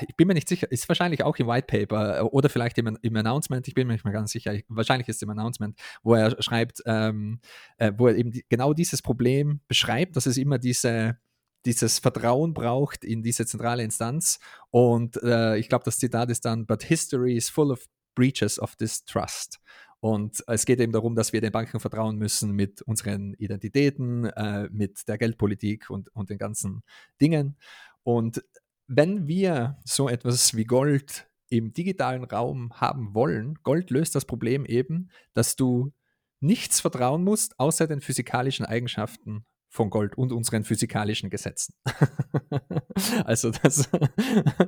ich 0.00 0.16
bin 0.16 0.28
mir 0.28 0.34
nicht 0.34 0.48
sicher, 0.48 0.70
ist 0.70 0.88
wahrscheinlich 0.88 1.22
auch 1.22 1.36
im 1.36 1.46
White 1.46 1.66
Paper 1.66 2.18
äh, 2.18 2.22
oder 2.22 2.48
vielleicht 2.48 2.78
im, 2.78 2.98
im 3.00 3.16
Announcement, 3.16 3.66
ich 3.68 3.74
bin 3.74 3.86
mir 3.86 3.94
nicht 3.94 4.04
mehr 4.04 4.12
ganz 4.12 4.32
sicher, 4.32 4.54
ich, 4.54 4.64
wahrscheinlich 4.68 5.08
ist 5.08 5.16
es 5.16 5.22
im 5.22 5.30
Announcement, 5.30 5.78
wo 6.02 6.14
er 6.14 6.40
schreibt, 6.42 6.82
ähm, 6.86 7.40
äh, 7.78 7.92
wo 7.96 8.08
er 8.08 8.16
eben 8.16 8.30
die, 8.30 8.44
genau 8.48 8.72
dieses 8.72 9.02
Problem 9.02 9.60
beschreibt, 9.68 10.16
dass 10.16 10.26
es 10.26 10.36
immer 10.36 10.58
diese, 10.58 11.18
dieses 11.66 11.98
Vertrauen 11.98 12.54
braucht 12.54 13.04
in 13.04 13.22
diese 13.22 13.46
zentrale 13.46 13.82
Instanz. 13.82 14.38
Und 14.70 15.22
äh, 15.22 15.56
ich 15.56 15.68
glaube, 15.68 15.84
das 15.84 15.98
Zitat 15.98 16.30
ist 16.30 16.44
dann, 16.44 16.66
but 16.66 16.82
history 16.82 17.36
is 17.36 17.48
full 17.48 17.70
of 17.70 17.86
breaches 18.14 18.58
of 18.60 18.76
this 18.76 19.04
trust. 19.04 19.60
Und 20.00 20.44
es 20.46 20.66
geht 20.66 20.80
eben 20.80 20.92
darum, 20.92 21.14
dass 21.14 21.32
wir 21.32 21.40
den 21.40 21.52
Banken 21.52 21.80
vertrauen 21.80 22.18
müssen 22.18 22.52
mit 22.52 22.82
unseren 22.82 23.32
Identitäten, 23.34 24.26
äh, 24.26 24.68
mit 24.70 25.08
der 25.08 25.16
Geldpolitik 25.16 25.88
und, 25.88 26.14
und 26.14 26.28
den 26.28 26.36
ganzen 26.36 26.82
Dingen. 27.22 27.56
Und 28.02 28.44
wenn 28.86 29.26
wir 29.26 29.78
so 29.84 30.08
etwas 30.08 30.54
wie 30.54 30.64
Gold 30.64 31.28
im 31.48 31.72
digitalen 31.72 32.24
Raum 32.24 32.72
haben 32.80 33.14
wollen, 33.14 33.58
Gold 33.62 33.90
löst 33.90 34.14
das 34.14 34.24
Problem 34.24 34.66
eben, 34.66 35.10
dass 35.34 35.56
du 35.56 35.92
nichts 36.40 36.80
vertrauen 36.80 37.24
musst, 37.24 37.58
außer 37.58 37.86
den 37.86 38.00
physikalischen 38.00 38.66
Eigenschaften 38.66 39.46
von 39.74 39.90
Gold 39.90 40.16
und 40.16 40.30
unseren 40.30 40.62
physikalischen 40.62 41.30
Gesetzen. 41.30 41.74
also 43.24 43.50
das, 43.50 43.88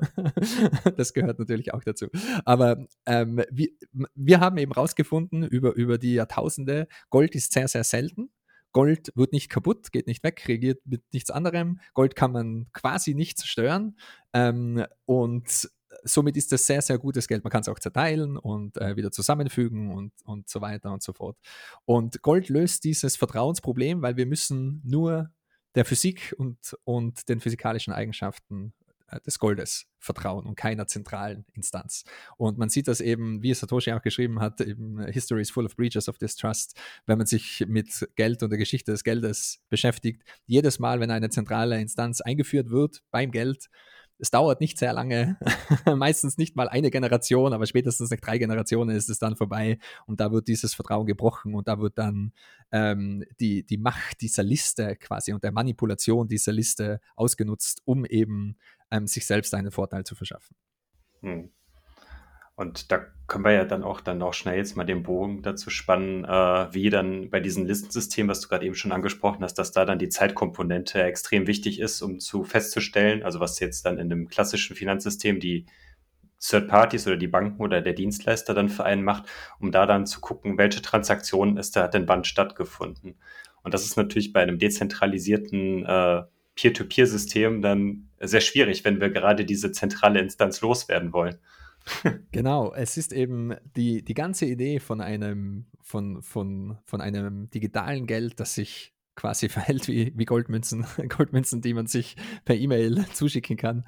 das 0.97 1.13
gehört 1.13 1.39
natürlich 1.39 1.73
auch 1.73 1.85
dazu. 1.85 2.09
Aber 2.45 2.85
ähm, 3.07 3.41
wir, 3.51 3.69
wir 4.15 4.41
haben 4.41 4.59
eben 4.59 4.73
rausgefunden 4.73 5.45
über, 5.45 5.75
über 5.75 5.99
die 5.99 6.15
Jahrtausende, 6.15 6.89
Gold 7.09 7.37
ist 7.37 7.53
sehr, 7.53 7.69
sehr 7.69 7.85
selten. 7.85 8.31
Gold 8.77 9.11
wird 9.15 9.33
nicht 9.33 9.49
kaputt, 9.49 9.91
geht 9.91 10.07
nicht 10.07 10.23
weg, 10.23 10.47
reagiert 10.47 10.83
mit 10.85 11.03
nichts 11.15 11.31
anderem. 11.31 11.81
Gold 11.95 12.15
kann 12.15 12.31
man 12.31 12.67
quasi 12.75 13.15
nicht 13.15 13.39
zerstören. 13.39 13.97
Ähm, 14.35 14.85
und 15.07 15.71
somit 16.05 16.37
ist 16.37 16.53
das 16.53 16.67
sehr, 16.67 16.83
sehr 16.83 16.99
gutes 16.99 17.27
Geld. 17.27 17.43
Man 17.43 17.51
kann 17.51 17.63
es 17.63 17.71
auch 17.71 17.79
zerteilen 17.79 18.37
und 18.37 18.77
äh, 18.77 18.95
wieder 18.95 19.11
zusammenfügen 19.11 19.93
und, 19.93 20.13
und 20.27 20.51
so 20.51 20.61
weiter 20.61 20.93
und 20.93 21.03
so 21.03 21.15
fort. 21.15 21.39
Und 21.87 22.21
Gold 22.21 22.51
löst 22.51 22.85
dieses 22.85 23.17
Vertrauensproblem, 23.17 24.03
weil 24.03 24.19
wir 24.19 24.27
müssen 24.27 24.83
nur 24.85 25.31
der 25.75 25.87
Physik 25.87 26.35
und, 26.37 26.77
und 26.85 27.31
den 27.31 27.41
physikalischen 27.41 27.95
Eigenschaften 27.95 28.75
des 29.25 29.39
Goldes 29.39 29.87
vertrauen 29.99 30.47
und 30.47 30.57
keiner 30.57 30.87
zentralen 30.87 31.45
Instanz. 31.55 32.05
Und 32.37 32.59
man 32.59 32.69
sieht 32.69 32.89
das 32.89 33.01
eben, 33.01 33.43
wie 33.43 33.55
Satoshi 33.55 33.93
auch 33.93 34.03
geschrieben 34.03 34.41
hat, 34.41 34.61
eben 34.61 35.05
History 35.07 35.43
is 35.43 35.51
full 35.51 35.65
of 35.65 35.77
breaches 35.77 36.09
of 36.09 36.19
distrust, 36.19 36.79
wenn 37.07 37.19
man 37.19 37.27
sich 37.27 37.65
mit 37.69 38.09
Geld 38.17 38.43
und 38.43 38.51
der 38.51 38.59
Geschichte 38.59 38.93
des 38.93 39.05
Geldes 39.05 39.61
beschäftigt. 39.69 40.23
Jedes 40.47 40.79
Mal, 40.79 41.01
wenn 41.01 41.11
eine 41.11 41.31
zentrale 41.31 41.81
Instanz 41.81 42.21
eingeführt 42.21 42.71
wird 42.71 43.03
beim 43.11 43.31
Geld, 43.31 43.69
es 44.19 44.31
dauert 44.31 44.61
nicht 44.61 44.79
sehr 44.79 44.93
lange, 44.93 45.39
meistens 45.97 46.39
nicht 46.39 46.57
mal 46.57 46.69
eine 46.69 46.91
Generation, 46.91 47.53
aber 47.53 47.67
spätestens 47.67 48.11
nach 48.11 48.21
drei 48.21 48.39
Generationen 48.39 48.97
ist 48.97 49.11
es 49.11 49.19
dann 49.19 49.37
vorbei 49.37 49.79
und 50.07 50.21
da 50.21 50.33
wird 50.33 50.49
dieses 50.49 50.75
Vertrauen 50.75 51.07
gebrochen 51.07 51.55
und 51.55 51.69
da 51.69 51.79
wird 51.81 51.99
dann 51.99 52.33
ähm, 52.73 53.25
die, 53.41 53.65
die 53.65 53.77
Macht 53.77 54.23
dieser 54.23 54.43
Liste 54.43 54.97
quasi 54.97 55.33
und 55.33 55.45
der 55.45 55.53
Manipulation 55.53 56.29
dieser 56.29 56.53
Liste 56.53 57.01
ausgenutzt, 57.15 57.83
um 57.85 58.05
eben 58.07 58.57
ähm, 58.91 59.07
sich 59.07 59.27
selbst 59.27 59.55
einen 59.55 59.71
Vorteil 59.71 60.05
zu 60.05 60.15
verschaffen. 60.15 60.57
Hm. 61.21 61.51
Und 62.57 62.91
da 62.91 63.05
können 63.27 63.45
wir 63.45 63.53
ja 63.53 63.65
dann 63.67 63.83
auch 63.83 64.01
dann 64.01 64.23
auch 64.23 64.33
schnell 64.33 64.57
jetzt 64.57 64.77
mal 64.77 64.85
den 64.85 65.03
Bogen 65.03 65.43
dazu 65.43 65.69
spannen, 65.69 66.25
äh, 66.25 66.73
wie 66.73 66.89
dann 66.89 67.29
bei 67.29 67.39
diesem 67.41 67.67
Listensystem, 67.67 68.29
was 68.29 68.41
du 68.41 68.49
gerade 68.49 68.65
eben 68.65 68.75
schon 68.75 68.93
angesprochen 68.93 69.45
hast, 69.45 69.55
dass 69.55 69.73
da 69.73 69.85
dann 69.85 69.99
die 69.99 70.09
Zeitkomponente 70.09 71.03
extrem 71.03 71.47
wichtig 71.47 71.81
ist, 71.81 72.01
um 72.01 72.19
zu 72.19 72.45
festzustellen, 72.45 73.23
also 73.23 73.41
was 73.41 73.61
jetzt 73.61 73.85
dann 73.85 73.99
in 73.99 74.11
einem 74.11 74.29
klassischen 74.29 74.75
Finanzsystem 74.75 75.39
die 75.39 75.67
Third 76.41 76.69
Parties 76.69 77.07
oder 77.07 77.17
die 77.17 77.29
Banken 77.29 77.61
oder 77.61 77.83
der 77.83 77.93
Dienstleister 77.93 78.55
dann 78.55 78.71
für 78.71 78.85
einen 78.85 79.05
macht, 79.05 79.29
um 79.59 79.71
da 79.71 79.85
dann 79.85 80.07
zu 80.07 80.21
gucken, 80.21 80.57
welche 80.57 80.81
Transaktionen 80.81 81.59
ist 81.59 81.77
da 81.77 81.89
denn 81.89 82.09
wann 82.09 82.25
stattgefunden. 82.25 83.17
Und 83.63 83.75
das 83.75 83.85
ist 83.85 83.97
natürlich 83.97 84.33
bei 84.33 84.43
einem 84.43 84.59
dezentralisierten 84.59 85.85
äh, 85.85 86.23
Peer-to-Peer-System 86.57 87.63
dann 87.63 88.09
sehr 88.21 88.41
schwierig, 88.41 88.85
wenn 88.85 89.01
wir 89.01 89.11
gerade 89.11 89.45
diese 89.45 89.73
zentrale 89.73 90.21
Instanz 90.21 90.61
loswerden 90.61 91.13
wollen. 91.13 91.39
genau, 92.33 92.75
es 92.75 92.97
ist 92.97 93.13
eben 93.13 93.55
die, 93.77 94.03
die 94.03 94.15
ganze 94.15 94.47
Idee 94.47 94.81
von 94.81 95.01
einem, 95.01 95.67
von, 95.83 96.23
von, 96.23 96.79
von 96.85 97.01
einem 97.01 97.49
digitalen 97.51 98.07
Geld, 98.07 98.41
das 98.41 98.55
sich 98.55 98.93
quasi 99.15 99.49
verhält 99.51 99.89
wie, 99.89 100.13
wie 100.17 100.25
Goldmünzen, 100.25 100.85
Goldmünzen, 101.09 101.61
die 101.61 101.75
man 101.75 101.87
sich 101.87 102.17
per 102.45 102.57
E-Mail 102.57 103.07
zuschicken 103.13 103.57
kann. 103.57 103.87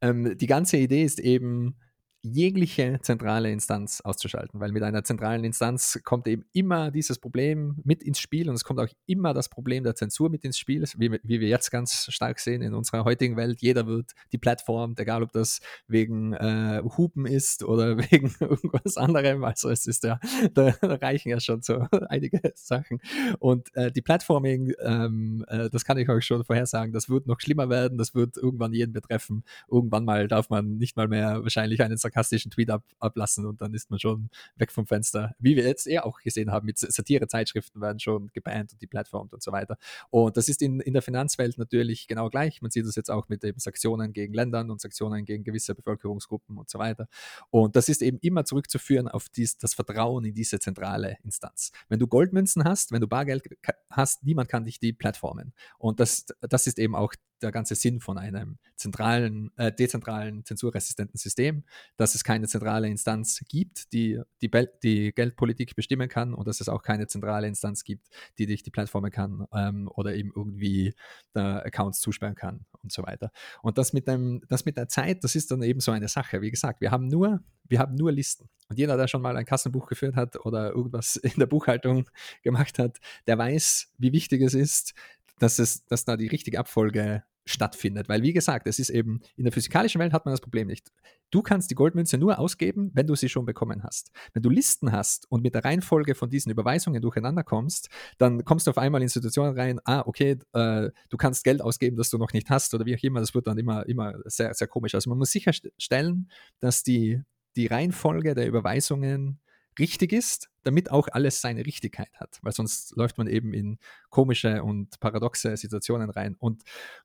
Ähm, 0.00 0.36
die 0.38 0.46
ganze 0.46 0.76
Idee 0.76 1.04
ist 1.04 1.20
eben, 1.20 1.76
jegliche 2.24 2.98
zentrale 3.02 3.50
Instanz 3.50 4.00
auszuschalten, 4.00 4.58
weil 4.58 4.72
mit 4.72 4.82
einer 4.82 5.04
zentralen 5.04 5.44
Instanz 5.44 6.00
kommt 6.04 6.26
eben 6.26 6.44
immer 6.52 6.90
dieses 6.90 7.18
Problem 7.18 7.76
mit 7.84 8.02
ins 8.02 8.18
Spiel 8.18 8.48
und 8.48 8.54
es 8.54 8.64
kommt 8.64 8.80
auch 8.80 8.88
immer 9.06 9.34
das 9.34 9.50
Problem 9.50 9.84
der 9.84 9.94
Zensur 9.94 10.30
mit 10.30 10.42
ins 10.42 10.58
Spiel, 10.58 10.84
wie, 10.96 11.12
wie 11.22 11.40
wir 11.40 11.48
jetzt 11.48 11.70
ganz 11.70 12.06
stark 12.10 12.40
sehen 12.40 12.62
in 12.62 12.72
unserer 12.72 13.04
heutigen 13.04 13.36
Welt. 13.36 13.60
Jeder 13.60 13.86
wird 13.86 14.12
die 14.32 14.38
Plattform, 14.38 14.94
egal 14.96 15.22
ob 15.22 15.32
das 15.32 15.60
wegen 15.86 16.32
äh, 16.32 16.82
Hupen 16.96 17.26
ist 17.26 17.62
oder 17.62 17.98
wegen 18.10 18.34
irgendwas 18.40 18.96
anderem, 18.96 19.44
also 19.44 19.68
es 19.68 19.86
ist 19.86 20.04
ja, 20.04 20.18
da, 20.54 20.74
reichen 20.80 21.28
ja 21.28 21.40
schon 21.40 21.60
so 21.60 21.86
einige 22.08 22.40
Sachen. 22.54 23.00
Und 23.38 23.74
äh, 23.76 23.92
die 23.92 24.02
Plattforming, 24.02 24.72
ähm, 24.82 25.44
äh, 25.48 25.68
das 25.68 25.84
kann 25.84 25.98
ich 25.98 26.08
euch 26.08 26.24
schon 26.24 26.44
vorhersagen, 26.44 26.92
das 26.92 27.10
wird 27.10 27.26
noch 27.26 27.40
schlimmer 27.40 27.68
werden, 27.68 27.98
das 27.98 28.14
wird 28.14 28.38
irgendwann 28.38 28.72
jeden 28.72 28.94
betreffen. 28.94 29.44
Irgendwann 29.70 30.06
mal 30.06 30.26
darf 30.26 30.48
man 30.48 30.78
nicht 30.78 30.96
mal 30.96 31.08
mehr 31.08 31.42
wahrscheinlich 31.42 31.82
einen 31.82 31.98
sarkastischen 32.14 32.50
Tweet 32.50 32.70
ab, 32.70 32.84
ablassen 33.00 33.44
und 33.46 33.60
dann 33.60 33.74
ist 33.74 33.90
man 33.90 33.98
schon 33.98 34.30
weg 34.56 34.70
vom 34.70 34.86
Fenster. 34.86 35.34
Wie 35.38 35.56
wir 35.56 35.64
jetzt 35.64 35.86
eher 35.86 36.06
auch 36.06 36.20
gesehen 36.20 36.50
haben, 36.50 36.66
mit 36.66 36.78
Satire-Zeitschriften 36.78 37.80
werden 37.80 37.98
schon 37.98 38.28
gebannt 38.32 38.72
und 38.72 38.80
die 38.80 38.86
Plattform 38.86 39.28
und 39.30 39.42
so 39.42 39.52
weiter. 39.52 39.76
Und 40.10 40.36
das 40.36 40.48
ist 40.48 40.62
in, 40.62 40.80
in 40.80 40.92
der 40.92 41.02
Finanzwelt 41.02 41.58
natürlich 41.58 42.06
genau 42.06 42.30
gleich. 42.30 42.62
Man 42.62 42.70
sieht 42.70 42.86
das 42.86 42.94
jetzt 42.94 43.10
auch 43.10 43.28
mit 43.28 43.42
eben 43.44 43.58
Sanktionen 43.58 44.12
gegen 44.12 44.32
Ländern 44.32 44.70
und 44.70 44.80
Sanktionen 44.80 45.24
gegen 45.24 45.44
gewisse 45.44 45.74
Bevölkerungsgruppen 45.74 46.56
und 46.56 46.70
so 46.70 46.78
weiter. 46.78 47.08
Und 47.50 47.76
das 47.76 47.88
ist 47.88 48.02
eben 48.02 48.18
immer 48.20 48.44
zurückzuführen 48.44 49.08
auf 49.08 49.28
dies, 49.28 49.58
das 49.58 49.74
Vertrauen 49.74 50.24
in 50.24 50.34
diese 50.34 50.58
zentrale 50.60 51.18
Instanz. 51.24 51.72
Wenn 51.88 51.98
du 51.98 52.06
Goldmünzen 52.06 52.64
hast, 52.64 52.92
wenn 52.92 53.00
du 53.00 53.08
Bargeld 53.08 53.44
hast, 53.90 54.24
niemand 54.24 54.48
kann 54.48 54.64
dich 54.64 54.78
die 54.78 54.92
Plattformen. 54.92 55.52
Und 55.78 56.00
das, 56.00 56.26
das 56.40 56.66
ist 56.66 56.78
eben 56.78 56.94
auch 56.94 57.14
der 57.42 57.52
ganze 57.52 57.74
Sinn 57.74 58.00
von 58.00 58.18
einem 58.18 58.58
zentralen, 58.76 59.50
äh, 59.56 59.72
dezentralen, 59.72 60.44
zensurresistenten 60.44 61.18
System, 61.18 61.64
dass 61.96 62.14
es 62.14 62.24
keine 62.24 62.48
zentrale 62.48 62.88
Instanz 62.88 63.42
gibt, 63.48 63.92
die 63.92 64.20
die, 64.40 64.50
die, 64.82 65.12
Geldpolitik 65.12 65.76
bestimmen 65.76 66.08
kann 66.08 66.34
und 66.34 66.48
dass 66.48 66.60
es 66.60 66.68
auch 66.68 66.82
keine 66.82 67.06
zentrale 67.06 67.46
Instanz 67.46 67.84
gibt, 67.84 68.08
die 68.38 68.46
dich 68.46 68.62
die 68.62 68.70
Plattformen 68.70 69.10
kann 69.10 69.46
ähm, 69.52 69.88
oder 69.94 70.14
eben 70.14 70.32
irgendwie 70.34 70.94
Accounts 71.34 72.00
zusperren 72.00 72.34
kann 72.34 72.64
und 72.82 72.92
so 72.92 73.02
weiter. 73.02 73.30
Und 73.62 73.78
das 73.78 73.92
mit, 73.92 74.06
dem, 74.06 74.42
das 74.48 74.64
mit 74.64 74.76
der 74.76 74.88
Zeit, 74.88 75.24
das 75.24 75.34
ist 75.34 75.50
dann 75.50 75.62
eben 75.62 75.80
so 75.80 75.90
eine 75.90 76.08
Sache. 76.08 76.40
Wie 76.42 76.50
gesagt, 76.50 76.80
wir 76.80 76.90
haben 76.90 77.08
nur, 77.08 77.40
wir 77.64 77.78
haben 77.78 77.94
nur 77.94 78.12
Listen. 78.12 78.48
Und 78.68 78.78
jeder, 78.78 78.96
der 78.96 79.08
schon 79.08 79.22
mal 79.22 79.36
ein 79.36 79.44
Kassenbuch 79.44 79.86
geführt 79.86 80.16
hat 80.16 80.44
oder 80.44 80.70
irgendwas 80.70 81.16
in 81.16 81.32
der 81.36 81.46
Buchhaltung 81.46 82.08
gemacht 82.42 82.78
hat, 82.78 82.98
der 83.26 83.38
weiß, 83.38 83.92
wie 83.98 84.12
wichtig 84.12 84.42
es 84.42 84.54
ist, 84.54 84.94
dass, 85.38 85.58
es, 85.58 85.84
dass 85.86 86.04
da 86.04 86.16
die 86.16 86.28
richtige 86.28 86.58
Abfolge 86.58 87.24
stattfindet. 87.46 88.08
Weil, 88.08 88.22
wie 88.22 88.32
gesagt, 88.32 88.66
es 88.66 88.78
ist 88.78 88.90
eben, 88.90 89.20
in 89.36 89.44
der 89.44 89.52
physikalischen 89.52 90.00
Welt 90.00 90.12
hat 90.12 90.24
man 90.24 90.32
das 90.32 90.40
Problem 90.40 90.66
nicht. 90.66 90.90
Du 91.30 91.42
kannst 91.42 91.70
die 91.70 91.74
Goldmünze 91.74 92.16
nur 92.16 92.38
ausgeben, 92.38 92.90
wenn 92.94 93.06
du 93.06 93.14
sie 93.14 93.28
schon 93.28 93.44
bekommen 93.44 93.82
hast. 93.82 94.10
Wenn 94.32 94.42
du 94.42 94.50
Listen 94.50 94.92
hast 94.92 95.30
und 95.30 95.42
mit 95.42 95.54
der 95.54 95.64
Reihenfolge 95.64 96.14
von 96.14 96.30
diesen 96.30 96.50
Überweisungen 96.50 97.02
durcheinander 97.02 97.42
kommst, 97.42 97.88
dann 98.18 98.44
kommst 98.44 98.66
du 98.66 98.70
auf 98.70 98.78
einmal 98.78 99.02
in 99.02 99.08
Situationen 99.08 99.58
rein, 99.58 99.80
ah, 99.84 100.02
okay, 100.06 100.38
äh, 100.52 100.90
du 101.10 101.16
kannst 101.16 101.44
Geld 101.44 101.60
ausgeben, 101.60 101.96
das 101.96 102.10
du 102.10 102.18
noch 102.18 102.32
nicht 102.32 102.50
hast 102.50 102.72
oder 102.74 102.86
wie 102.86 102.96
auch 102.96 103.02
immer. 103.02 103.20
Das 103.20 103.34
wird 103.34 103.46
dann 103.46 103.58
immer, 103.58 103.86
immer 103.86 104.14
sehr, 104.24 104.54
sehr 104.54 104.68
komisch. 104.68 104.94
Also 104.94 105.10
man 105.10 105.18
muss 105.18 105.30
sicherstellen, 105.30 106.30
dass 106.60 106.82
die, 106.82 107.20
die 107.56 107.66
Reihenfolge 107.66 108.34
der 108.34 108.46
Überweisungen 108.46 109.40
richtig 109.78 110.12
ist, 110.12 110.50
damit 110.62 110.90
auch 110.90 111.08
alles 111.08 111.40
seine 111.40 111.66
Richtigkeit 111.66 112.12
hat, 112.14 112.38
weil 112.42 112.52
sonst 112.52 112.96
läuft 112.96 113.18
man 113.18 113.26
eben 113.26 113.52
in 113.52 113.78
komische 114.10 114.62
und 114.62 114.98
paradoxe 115.00 115.56
Situationen 115.56 116.10
rein. 116.10 116.36
Und, 116.38 116.62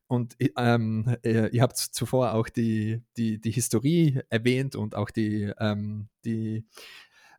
und 0.07 0.35
ähm, 0.57 1.15
ihr, 1.23 1.53
ihr, 1.53 1.61
habt 1.61 1.77
zuvor 1.77 2.33
auch 2.33 2.49
die, 2.49 3.01
die, 3.17 3.39
die 3.39 3.51
Historie 3.51 4.21
erwähnt 4.29 4.75
und 4.75 4.95
auch 4.95 5.09
die, 5.09 5.51
ähm, 5.59 6.09
die, 6.25 6.65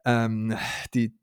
ähm, 0.05 0.57
die 0.95 1.14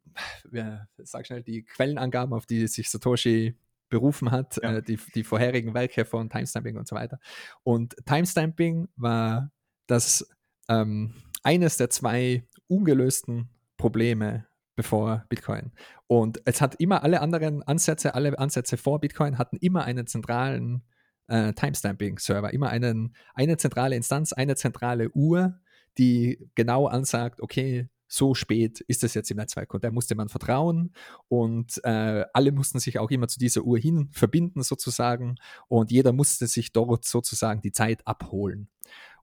ja, 0.51 0.87
sag 0.97 1.27
schnell, 1.27 1.43
die 1.43 1.63
Quellenangaben, 1.63 2.33
auf 2.33 2.45
die 2.45 2.67
sich 2.67 2.89
Satoshi 2.89 3.55
berufen 3.89 4.31
hat, 4.31 4.57
ja. 4.61 4.77
äh, 4.77 4.83
die, 4.83 4.99
die 5.15 5.23
vorherigen 5.23 5.73
Werke 5.73 6.05
von 6.05 6.29
Timestamping 6.29 6.77
und 6.77 6.87
so 6.87 6.95
weiter. 6.95 7.19
Und 7.63 7.95
Timestamping 8.05 8.89
war 8.95 9.51
das 9.87 10.27
ähm, 10.67 11.13
eines 11.43 11.77
der 11.77 11.89
zwei 11.89 12.43
ungelösten 12.67 13.49
Probleme 13.77 14.47
bevor 14.75 15.25
Bitcoin. 15.29 15.71
Und 16.05 16.39
es 16.45 16.61
hat 16.61 16.75
immer 16.75 17.03
alle 17.03 17.21
anderen 17.21 17.63
Ansätze, 17.63 18.13
alle 18.13 18.37
Ansätze 18.37 18.77
vor 18.77 18.99
Bitcoin 18.99 19.37
hatten 19.37 19.57
immer 19.57 19.85
einen 19.85 20.07
zentralen 20.07 20.83
äh, 21.27 21.53
Timestamping-Server, 21.53 22.53
immer 22.53 22.69
einen, 22.69 23.15
eine 23.33 23.57
zentrale 23.57 23.95
Instanz, 23.95 24.33
eine 24.33 24.55
zentrale 24.55 25.09
Uhr, 25.11 25.59
die 25.97 26.49
genau 26.55 26.85
ansagt, 26.87 27.41
okay, 27.41 27.89
so 28.07 28.33
spät 28.33 28.79
ist 28.81 29.03
es 29.03 29.13
jetzt 29.13 29.29
im 29.31 29.37
Netzwerk 29.37 29.73
und 29.73 29.83
da 29.83 29.91
musste 29.91 30.15
man 30.15 30.29
vertrauen 30.29 30.93
und 31.27 31.83
äh, 31.83 32.23
alle 32.33 32.53
mussten 32.53 32.79
sich 32.79 32.99
auch 32.99 33.11
immer 33.11 33.27
zu 33.27 33.37
dieser 33.37 33.63
Uhr 33.63 33.77
hin 33.77 34.09
verbinden 34.13 34.63
sozusagen 34.63 35.35
und 35.67 35.91
jeder 35.91 36.13
musste 36.13 36.47
sich 36.47 36.71
dort 36.71 37.03
sozusagen 37.03 37.61
die 37.61 37.73
Zeit 37.73 38.07
abholen. 38.07 38.69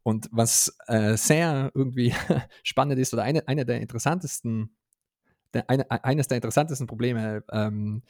Und 0.05 0.29
was 0.31 0.77
äh, 0.87 1.17
sehr 1.17 1.73
irgendwie 1.75 2.15
spannend 2.63 3.01
ist 3.01 3.13
oder 3.13 3.25
eine, 3.25 3.49
eine 3.49 3.65
der 3.65 3.81
interessantesten, 3.81 4.77
der, 5.53 5.69
eine, 5.69 5.91
eines 5.91 6.29
der 6.29 6.37
interessantesten 6.37 6.87
Probleme 6.87 7.43
ähm, 7.51 8.03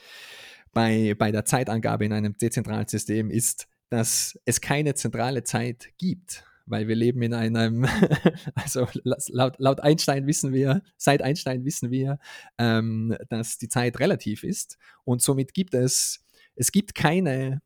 bei, 0.73 1.15
bei 1.17 1.31
der 1.31 1.45
Zeitangabe 1.47 2.05
in 2.05 2.13
einem 2.13 2.37
dezentralen 2.37 2.89
System 2.89 3.31
ist, 3.31 3.69
dass 3.89 4.39
es 4.45 4.61
keine 4.61 4.95
zentrale 4.95 5.45
Zeit 5.45 5.89
gibt 5.97 6.45
weil 6.67 6.89
wir 6.89 6.97
leben 6.97 7.23
in 7.23 7.35
einem, 7.35 7.85
also 8.55 8.89
laut, 9.05 9.55
laut, 9.59 9.81
Einstein 9.81 10.27
wissen 10.27 10.53
wir, 10.53 10.83
seit 10.97 11.23
Einstein 11.23 11.65
wissen 11.65 11.91
wir, 11.91 12.19
ähm, 12.59 13.15
dass 13.29 13.59
die 13.59 13.69
Zeit 13.69 14.01
relativ 14.01 14.45
ist. 14.45 14.79
Und 15.05 15.21
somit 15.21 15.53
gibt 15.53 15.75
es, 15.75 16.25
es 16.57 16.73
gibt 16.73 16.95
keine 16.95 17.61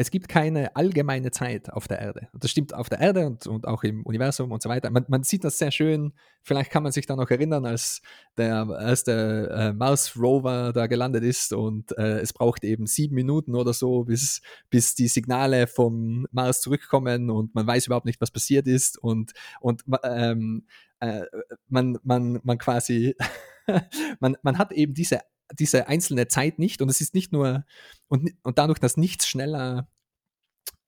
es 0.00 0.10
gibt 0.10 0.28
keine 0.30 0.74
allgemeine 0.76 1.30
Zeit 1.30 1.70
auf 1.70 1.86
der 1.86 1.98
Erde. 2.00 2.28
Das 2.32 2.50
stimmt 2.50 2.72
auf 2.72 2.88
der 2.88 3.00
Erde 3.00 3.26
und, 3.26 3.46
und 3.46 3.66
auch 3.66 3.82
im 3.82 4.02
Universum 4.06 4.50
und 4.50 4.62
so 4.62 4.70
weiter. 4.70 4.88
Man, 4.88 5.04
man, 5.08 5.24
sieht 5.24 5.44
das 5.44 5.58
sehr 5.58 5.70
schön. 5.70 6.14
Vielleicht 6.40 6.70
kann 6.70 6.82
man 6.82 6.90
sich 6.90 7.04
da 7.04 7.16
noch 7.16 7.30
erinnern, 7.30 7.66
als 7.66 8.00
der 8.38 8.66
erste 8.80 9.50
äh, 9.54 9.72
Mars-Rover 9.74 10.72
da 10.72 10.86
gelandet 10.86 11.22
ist 11.22 11.52
und 11.52 11.92
äh, 11.98 12.20
es 12.20 12.32
braucht 12.32 12.64
eben 12.64 12.86
sieben 12.86 13.14
Minuten 13.14 13.54
oder 13.54 13.74
so, 13.74 14.04
bis, 14.04 14.40
bis 14.70 14.94
die 14.94 15.06
Signale 15.08 15.66
vom 15.66 16.26
Mars 16.32 16.62
zurückkommen 16.62 17.28
und 17.28 17.54
man 17.54 17.66
weiß 17.66 17.84
überhaupt 17.84 18.06
nicht, 18.06 18.22
was 18.22 18.30
passiert 18.30 18.66
ist 18.66 18.96
und, 18.96 19.34
und 19.60 19.84
ähm, 20.02 20.64
äh, 21.00 21.26
man, 21.68 21.98
man, 22.04 22.40
man 22.42 22.56
quasi, 22.56 23.16
man, 24.18 24.38
man 24.40 24.56
hat 24.56 24.72
eben 24.72 24.94
diese 24.94 25.20
diese 25.58 25.88
einzelne 25.88 26.28
Zeit 26.28 26.58
nicht 26.58 26.82
und 26.82 26.88
es 26.88 27.00
ist 27.00 27.14
nicht 27.14 27.32
nur, 27.32 27.64
und, 28.08 28.30
und 28.42 28.58
dadurch, 28.58 28.78
dass 28.78 28.96
nichts 28.96 29.28
schneller 29.28 29.88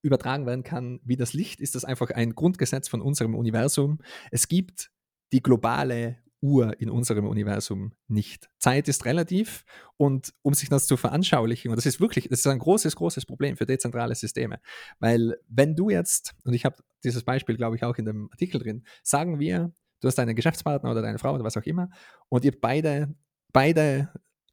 übertragen 0.02 0.46
werden 0.46 0.64
kann 0.64 1.00
wie 1.04 1.16
das 1.16 1.32
Licht, 1.32 1.60
ist 1.60 1.74
das 1.74 1.84
einfach 1.84 2.10
ein 2.10 2.34
Grundgesetz 2.34 2.88
von 2.88 3.00
unserem 3.00 3.34
Universum. 3.34 4.00
Es 4.30 4.48
gibt 4.48 4.90
die 5.32 5.42
globale 5.42 6.18
Uhr 6.42 6.78
in 6.80 6.90
unserem 6.90 7.28
Universum 7.28 7.92
nicht. 8.08 8.50
Zeit 8.58 8.88
ist 8.88 9.04
relativ 9.04 9.64
und 9.96 10.34
um 10.42 10.54
sich 10.54 10.68
das 10.68 10.86
zu 10.86 10.96
veranschaulichen, 10.96 11.70
und 11.70 11.76
das 11.76 11.86
ist 11.86 12.00
wirklich, 12.00 12.28
das 12.28 12.40
ist 12.40 12.46
ein 12.48 12.58
großes, 12.58 12.96
großes 12.96 13.26
Problem 13.26 13.56
für 13.56 13.64
dezentrale 13.64 14.14
Systeme, 14.16 14.60
weil 14.98 15.36
wenn 15.48 15.76
du 15.76 15.88
jetzt, 15.88 16.34
und 16.44 16.52
ich 16.52 16.64
habe 16.64 16.76
dieses 17.04 17.22
Beispiel, 17.22 17.56
glaube 17.56 17.76
ich, 17.76 17.84
auch 17.84 17.96
in 17.96 18.04
dem 18.04 18.28
Artikel 18.32 18.60
drin, 18.60 18.84
sagen 19.04 19.38
wir, 19.38 19.72
du 20.00 20.08
hast 20.08 20.18
einen 20.18 20.34
Geschäftspartner 20.34 20.90
oder 20.90 21.00
deine 21.00 21.20
Frau 21.20 21.32
oder 21.32 21.44
was 21.44 21.56
auch 21.56 21.62
immer 21.62 21.90
und 22.28 22.44
ihr 22.44 22.60
beide, 22.60 23.14
beide 23.52 24.12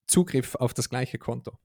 Zugriff 0.09 0.55
auf 0.55 0.73
das 0.73 0.89
gleiche 0.89 1.17
Konto. 1.17 1.57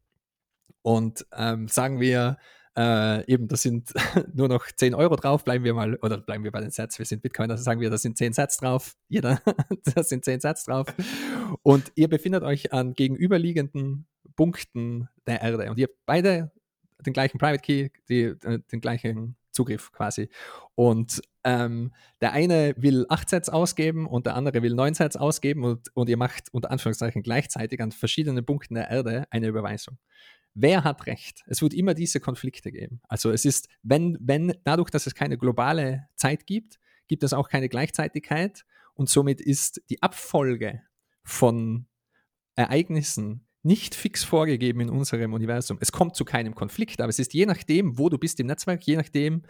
Und 0.83 1.27
ähm, 1.33 1.67
sagen 1.69 1.99
wir, 1.99 2.37
äh, 2.77 3.33
eben, 3.33 3.49
da 3.49 3.57
sind 3.57 3.93
nur 4.35 4.49
noch 4.49 4.67
10 4.67 4.95
Euro 4.95 5.17
drauf, 5.17 5.45
bleiben 5.45 5.65
wir 5.65 5.75
mal, 5.75 5.97
oder 5.97 6.19
bleiben 6.19 6.45
wir 6.45 6.53
bei 6.53 6.61
den 6.61 6.71
Sets, 6.71 6.99
wir 6.99 7.07
sind 7.07 7.23
Bitcoin, 7.23 7.51
also 7.51 7.63
sagen 7.63 7.81
wir, 7.81 7.91
da 7.91 7.99
sind 7.99 8.19
10 8.19 8.33
Sets 8.33 8.59
drauf, 8.59 8.97
jeder, 9.09 9.41
da 9.95 10.03
sind 10.03 10.25
10 10.25 10.41
Sets 10.41 10.65
drauf. 10.65 10.87
Und 11.63 11.93
ihr 11.95 12.09
befindet 12.09 12.43
euch 12.43 12.73
an 12.73 12.95
gegenüberliegenden 12.95 14.07
Punkten 14.37 15.09
der 15.27 15.41
Erde 15.41 15.71
und 15.71 15.79
ihr 15.79 15.85
habt 15.85 15.99
beide 16.07 16.53
den 17.07 17.13
gleichen 17.13 17.39
Private 17.39 17.63
Key, 17.63 17.91
die, 18.09 18.23
äh, 18.23 18.61
den 18.73 18.81
gleichen 18.81 19.37
Zugriff 19.55 19.93
quasi. 19.93 20.29
Und 20.75 21.23
ähm, 21.45 21.93
der 22.21 22.33
eine 22.33 22.75
will 22.77 23.07
8 23.09 23.31
Sets 23.31 23.49
ausgeben 23.49 24.07
und 24.07 24.27
der 24.27 24.35
andere 24.35 24.63
will 24.63 24.75
9 24.75 24.95
Sets 24.95 25.17
ausgeben 25.17 25.65
und, 25.65 25.89
und 25.95 26.09
ihr 26.09 26.17
macht 26.17 26.53
unter 26.53 26.71
Anführungszeichen 26.71 27.23
gleichzeitig 27.23 27.81
an 27.81 27.93
verschiedenen 27.93 28.45
Punkten 28.45 28.75
der 28.75 28.91
Erde 28.91 29.27
eine 29.31 29.47
Überweisung. 29.47 29.99
Wer 30.55 30.85
hat 30.85 31.07
recht? 31.07 31.43
Es 31.47 31.63
wird 31.63 31.75
immer 31.75 31.95
diese 31.95 32.21
Konflikte 32.21 32.71
geben. 32.71 33.01
Also 33.09 33.31
es 33.31 33.45
ist, 33.45 33.69
wenn, 33.83 34.17
wenn, 34.21 34.55
dadurch, 34.65 34.91
dass 34.91 35.07
es 35.07 35.15
keine 35.15 35.37
globale 35.37 36.09
Zeit 36.15 36.47
gibt, 36.47 36.79
gibt 37.09 37.25
es 37.25 37.33
auch 37.33 37.49
keine 37.49 37.69
Gleichzeitigkeit 37.69 38.65
und 38.95 39.09
somit 39.09 39.41
ist 39.41 39.83
die 39.91 40.03
Abfolge 40.03 40.83
von 41.25 41.87
Ereignissen 42.55 43.47
nicht 43.65 43.95
fix 43.95 44.23
vorgegeben 44.23 44.81
in 44.81 44.91
unserem 44.91 45.33
Universum. 45.33 45.79
Es 45.81 45.91
kommt 45.91 46.15
zu 46.17 46.25
keinem 46.25 46.55
Konflikt, 46.55 47.01
aber 47.01 47.09
es 47.09 47.19
ist 47.19 47.33
je 47.33 47.47
nachdem, 47.47 47.99
wo 47.99 48.09
du 48.09 48.19
bist 48.19 48.39
im 48.39 48.47
Netzwerk, 48.47 48.85
je 48.85 48.97
nachdem, 48.97 49.43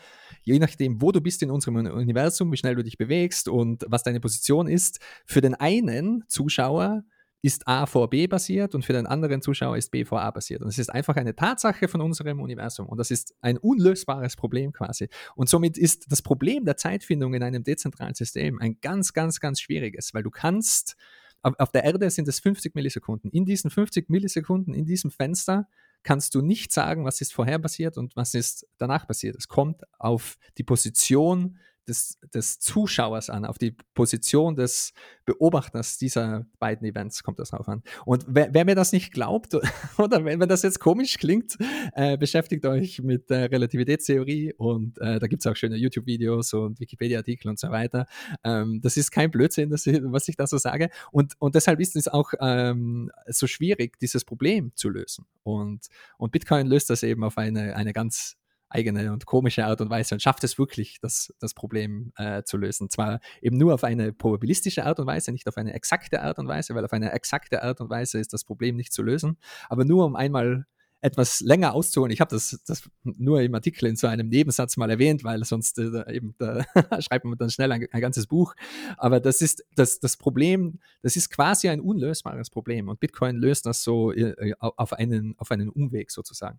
je 0.43 0.59
nachdem, 0.59 1.03
wo 1.03 1.11
du 1.11 1.21
bist 1.21 1.43
in 1.43 1.51
unserem 1.51 1.77
Universum, 1.77 2.53
wie 2.53 2.57
schnell 2.57 2.77
du 2.77 2.85
dich 2.85 2.97
bewegst 2.97 3.49
und 3.49 3.85
was 3.89 4.05
deine 4.05 4.21
Position 4.21 4.69
ist. 4.69 5.01
Für 5.27 5.41
den 5.41 5.55
einen 5.55 6.25
Zuschauer 6.29 7.05
ist 7.43 7.69
A 7.69 7.85
vor 7.85 8.09
B 8.09 8.27
basiert 8.27 8.75
und 8.75 8.87
für 8.87 8.95
den 8.95 9.07
anderen 9.07 9.43
Zuschauer 9.43 9.77
ist 9.77 9.91
B 9.91 10.07
vor 10.07 10.23
A 10.23 10.31
basiert. 10.31 10.63
Und 10.63 10.69
es 10.69 10.79
ist 10.79 10.89
einfach 10.89 11.17
eine 11.17 11.37
Tatsache 11.37 11.89
von 11.89 12.01
unserem 12.01 12.41
Universum 12.41 12.87
und 12.87 12.97
das 12.97 13.11
ist 13.11 13.35
ein 13.43 13.59
unlösbares 13.59 14.37
Problem 14.37 14.73
quasi. 14.73 15.09
Und 15.35 15.51
somit 15.51 15.77
ist 15.77 16.11
das 16.11 16.23
Problem 16.23 16.65
der 16.65 16.79
Zeitfindung 16.79 17.35
in 17.35 17.43
einem 17.43 17.63
dezentralen 17.63 18.15
System 18.15 18.59
ein 18.61 18.79
ganz, 18.81 19.13
ganz, 19.13 19.41
ganz 19.41 19.61
schwieriges, 19.61 20.15
weil 20.15 20.23
du 20.23 20.31
kannst 20.31 20.97
auf 21.45 21.71
der 21.71 21.85
Erde 21.85 22.09
sind 22.11 22.27
es 22.29 22.41
50 22.41 22.75
Millisekunden. 22.75 23.31
In 23.31 23.45
diesen 23.45 23.71
50 23.71 24.09
Millisekunden, 24.09 24.73
in 24.75 24.87
diesem 24.87 25.11
Fenster, 25.11 25.69
kannst 26.03 26.35
du 26.35 26.43
nicht 26.43 26.73
sagen, 26.73 27.05
was 27.05 27.21
ist 27.21 27.33
vorher 27.33 27.59
passiert 27.59 27.99
und 27.99 28.17
was 28.17 28.35
ist 28.35 28.67
danach 28.79 29.07
passiert. 29.07 29.37
Es 29.37 29.49
kommt 29.49 29.83
auf 29.99 30.39
die 30.59 30.63
Position 30.65 31.59
des, 31.89 32.19
des 32.33 32.59
Zuschauers 32.59 33.31
an, 33.31 33.45
auf 33.45 33.59
die 33.59 33.77
Position 33.95 34.57
des 34.57 34.93
Beobachters 35.25 35.99
dieser 35.99 36.47
beiden 36.59 36.87
Events 36.87 37.23
kommt 37.23 37.39
das 37.39 37.51
drauf 37.51 37.69
an. 37.69 37.83
Und 38.05 38.25
wer, 38.29 38.53
wer 38.53 38.65
mir 38.65 38.75
das 38.75 38.93
nicht 38.93 39.13
glaubt, 39.13 39.55
oder 39.99 40.25
wenn, 40.25 40.41
wenn 40.41 40.49
das 40.49 40.63
jetzt 40.63 40.81
komisch 40.81 41.19
klingt, 41.19 41.57
äh, 41.95 42.17
beschäftigt 42.17 42.65
euch 42.67 43.03
mit 43.03 43.31
der 43.31 43.51
Relativitätstheorie 43.51 44.55
und 44.57 44.99
äh, 44.99 45.19
da 45.19 45.27
gibt 45.27 45.45
es 45.45 45.47
auch 45.51 45.57
schöne 45.57 45.77
YouTube-Videos 45.77 46.53
und 46.55 46.81
Wikipedia-Artikel 46.81 47.49
und 47.49 47.59
so 47.59 47.71
weiter. 47.71 48.07
Ähm, 48.43 48.81
das 48.83 48.97
ist 48.97 49.11
kein 49.11 49.31
Blödsinn, 49.31 49.73
ich, 49.73 50.01
was 50.05 50.29
ich 50.29 50.37
da 50.37 50.47
so 50.47 50.59
sage. 50.59 50.91
Und, 51.11 51.35
und 51.39 51.55
deshalb 51.55 51.81
ist 51.81 51.97
es 51.97 52.09
auch 52.09 52.33
ähm, 52.41 53.11
so 53.27 53.47
schwierig, 53.47 53.99
dieses 53.99 54.25
Problem 54.25 54.73
zu 54.75 54.89
lösen. 54.89 55.27
Und, 55.43 55.87
und 56.19 56.33
Bitcoin 56.33 56.67
löst 56.67 56.91
das 56.91 57.03
eben 57.03 57.25
auf 57.25 57.39
eine, 57.39 57.77
eine 57.77 57.93
ganz 57.93 58.37
eigene 58.69 59.13
und 59.13 59.27
komische 59.27 59.65
Art 59.67 59.81
und 59.81 59.91
Weise 59.91 60.15
und 60.15 60.21
schafft 60.21 60.45
es 60.45 60.59
wirklich, 60.59 60.99
das, 61.01 61.33
das 61.39 61.55
Problem 61.55 62.13
äh, 62.17 62.43
zu 62.43 62.57
lösen. 62.57 62.91
Zwar 62.91 63.21
eben 63.41 63.57
nur 63.57 63.75
auf 63.75 63.85
eine 63.85 64.13
probabilistische 64.13 64.85
Art 64.85 64.99
und 65.01 65.07
Weise, 65.07 65.33
nicht 65.33 65.49
auf 65.49 65.57
eine 65.57 65.75
exakte 65.75 66.23
Art 66.23 66.39
und 66.39 66.49
Weise, 66.49 66.75
weil 66.75 66.85
auf 66.85 66.93
eine 66.93 67.13
exakte 67.13 67.63
Art 67.63 67.81
und 67.81 67.91
Weise 67.91 68.19
ist 68.19 68.33
das 68.33 68.45
Problem 68.45 68.77
nicht 68.77 68.93
zu 68.93 69.03
lösen, 69.03 69.39
aber 69.69 69.85
nur 69.85 70.05
um 70.05 70.17
einmal 70.17 70.67
etwas 71.05 71.41
länger 71.41 71.75
auszuholen. 71.75 72.11
Ich 72.11 72.21
habe 72.23 72.31
das, 72.31 72.59
das 72.67 72.89
nur 73.03 73.43
im 73.43 73.55
Artikel 73.55 73.87
in 73.87 73.95
so 73.95 74.07
einem 74.07 74.29
Nebensatz 74.29 74.79
mal 74.79 74.89
erwähnt, 74.89 75.23
weil 75.23 75.45
sonst 75.45 75.79
äh, 75.79 76.11
eben 76.11 76.35
da 76.39 76.65
schreibt 77.01 77.27
man 77.27 77.37
dann 77.37 77.51
schnell 77.51 77.71
ein, 77.73 77.87
ein, 77.93 78.01
ganzes 78.01 78.27
Buch. 78.27 78.55
Aber 78.97 79.21
das 79.21 79.43
ist 79.43 79.65
das, 79.75 80.01
das 80.01 80.17
Problem, 80.17 80.81
das 81.03 81.17
ist 81.17 81.31
quasi 81.31 81.69
ein 81.69 81.81
unlösbares 81.81 82.49
Problem 82.49 82.89
und 82.89 83.01
Bitcoin 83.01 83.37
löst 83.37 83.67
das 83.67 83.83
so 83.83 84.13
äh, 84.13 84.55
auf 84.59 84.95
einen, 84.95 85.35
auf 85.37 85.51
einen 85.51 85.69
Umweg 85.69 86.11
sozusagen. 86.11 86.59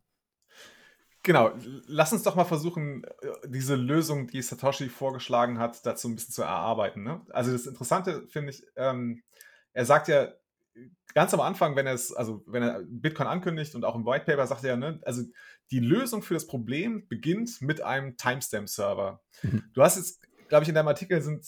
Genau, 1.25 1.51
lass 1.87 2.13
uns 2.13 2.21
doch 2.21 2.35
mal 2.35 2.45
versuchen, 2.45 3.03
äh, 3.03 3.47
diese 3.47 3.73
Lösung, 3.73 4.27
die 4.27 4.43
Satoshi 4.43 4.89
vorgeschlagen 4.89 5.57
hat, 5.57 5.83
dazu 5.83 6.07
ein 6.07 6.15
bisschen 6.15 6.35
zu 6.35 6.43
erarbeiten. 6.43 7.01
Ne? 7.01 7.25
Also 7.31 7.51
das 7.51 7.65
Interessante 7.65 8.27
finde 8.27 8.51
ich, 8.51 8.63
ähm, 8.75 9.23
er 9.73 9.85
sagt 9.87 10.07
ja 10.07 10.29
ganz 11.15 11.33
am 11.33 11.41
Anfang, 11.41 11.75
wenn 11.75 11.87
er 11.87 11.95
es, 11.95 12.13
also 12.13 12.43
wenn 12.45 12.61
er 12.61 12.83
Bitcoin 12.85 13.27
ankündigt 13.27 13.73
und 13.73 13.85
auch 13.85 13.95
im 13.95 14.05
White 14.05 14.25
Paper 14.25 14.45
sagt 14.45 14.63
er, 14.65 14.77
ne, 14.77 14.99
also 15.01 15.23
die 15.71 15.79
Lösung 15.79 16.21
für 16.21 16.35
das 16.35 16.45
Problem 16.45 17.07
beginnt 17.07 17.59
mit 17.59 17.81
einem 17.81 18.17
Timestamp-Server. 18.17 19.19
Mhm. 19.41 19.63
Du 19.73 19.81
hast 19.81 19.97
jetzt, 19.97 20.21
glaube 20.47 20.61
ich, 20.61 20.69
in 20.69 20.75
deinem 20.75 20.89
Artikel 20.89 21.23
sind 21.23 21.43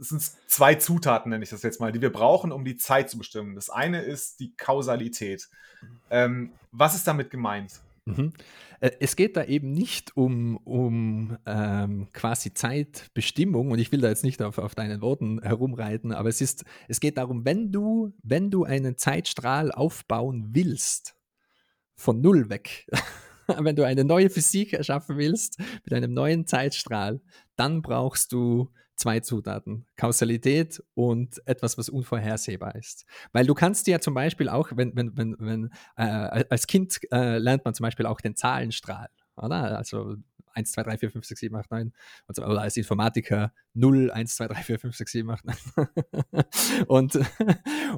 es 0.00 0.08
sind 0.08 0.22
zwei 0.22 0.76
Zutaten, 0.76 1.28
nenne 1.28 1.44
ich 1.44 1.50
das 1.50 1.62
jetzt 1.62 1.78
mal, 1.78 1.92
die 1.92 2.00
wir 2.00 2.10
brauchen, 2.10 2.52
um 2.52 2.64
die 2.64 2.78
Zeit 2.78 3.10
zu 3.10 3.18
bestimmen. 3.18 3.54
Das 3.54 3.68
eine 3.68 4.00
ist 4.00 4.40
die 4.40 4.56
Kausalität. 4.56 5.48
Mhm. 5.82 6.00
Ähm, 6.08 6.52
was 6.72 6.94
ist 6.94 7.06
damit 7.06 7.30
gemeint? 7.30 7.82
Mhm. 8.04 8.32
Äh, 8.80 8.90
es 9.00 9.16
geht 9.16 9.36
da 9.36 9.44
eben 9.44 9.72
nicht 9.72 10.16
um, 10.16 10.56
um 10.58 11.36
ähm, 11.46 12.08
quasi 12.12 12.54
Zeitbestimmung 12.54 13.70
und 13.70 13.78
ich 13.78 13.92
will 13.92 14.00
da 14.00 14.08
jetzt 14.08 14.24
nicht 14.24 14.42
auf, 14.42 14.58
auf 14.58 14.74
deinen 14.74 15.00
Worten 15.00 15.40
herumreiten, 15.42 16.12
aber 16.12 16.28
es, 16.28 16.40
ist, 16.40 16.64
es 16.88 17.00
geht 17.00 17.18
darum, 17.18 17.44
wenn 17.44 17.72
du, 17.72 18.12
wenn 18.22 18.50
du 18.50 18.64
einen 18.64 18.96
Zeitstrahl 18.96 19.72
aufbauen 19.72 20.48
willst, 20.52 21.14
von 21.94 22.20
Null 22.20 22.48
weg, 22.48 22.86
wenn 23.58 23.76
du 23.76 23.84
eine 23.84 24.04
neue 24.04 24.30
Physik 24.30 24.72
erschaffen 24.72 25.18
willst 25.18 25.58
mit 25.84 25.92
einem 25.92 26.14
neuen 26.14 26.46
Zeitstrahl, 26.46 27.20
dann 27.56 27.82
brauchst 27.82 28.32
du 28.32 28.70
zwei 29.00 29.20
Zutaten, 29.20 29.86
Kausalität 29.96 30.82
und 30.94 31.40
etwas, 31.46 31.78
was 31.78 31.88
unvorhersehbar 31.88 32.74
ist. 32.74 33.06
Weil 33.32 33.46
du 33.46 33.54
kannst 33.54 33.86
ja 33.86 33.98
zum 33.98 34.14
Beispiel 34.14 34.48
auch, 34.48 34.70
wenn, 34.74 34.94
wenn, 34.94 35.16
wenn, 35.16 35.36
wenn 35.38 35.70
äh, 35.96 36.44
als 36.48 36.66
Kind 36.66 37.00
äh, 37.10 37.38
lernt 37.38 37.64
man 37.64 37.74
zum 37.74 37.84
Beispiel 37.84 38.06
auch 38.06 38.20
den 38.20 38.36
Zahlenstrahl, 38.36 39.08
oder? 39.36 39.78
Also 39.78 40.16
1, 40.52 40.72
2, 40.72 40.82
3, 40.82 40.98
4, 40.98 41.10
5, 41.12 41.24
6, 41.24 41.40
7, 41.40 41.56
8, 41.56 41.70
9. 41.70 41.92
Oder 42.28 42.60
als 42.60 42.76
Informatiker 42.76 43.52
0, 43.74 44.10
1, 44.10 44.36
2, 44.36 44.48
3, 44.48 44.62
4, 44.62 44.78
5, 44.80 44.96
6, 44.96 45.12
7, 45.12 45.30
8, 45.30 45.44
9. 45.46 45.56
und 46.86 47.18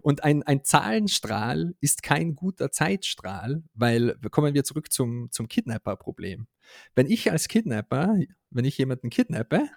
und 0.02 0.24
ein, 0.24 0.42
ein 0.42 0.64
Zahlenstrahl 0.64 1.74
ist 1.80 2.02
kein 2.02 2.34
guter 2.34 2.70
Zeitstrahl, 2.70 3.64
weil 3.74 4.16
kommen 4.30 4.54
wir 4.54 4.64
zurück 4.64 4.92
zum, 4.92 5.30
zum 5.30 5.48
Kidnapper-Problem. 5.48 6.46
Wenn 6.94 7.06
ich 7.10 7.30
als 7.32 7.48
Kidnapper, 7.48 8.18
wenn 8.50 8.64
ich 8.64 8.78
jemanden 8.78 9.10
kidnappe, 9.10 9.68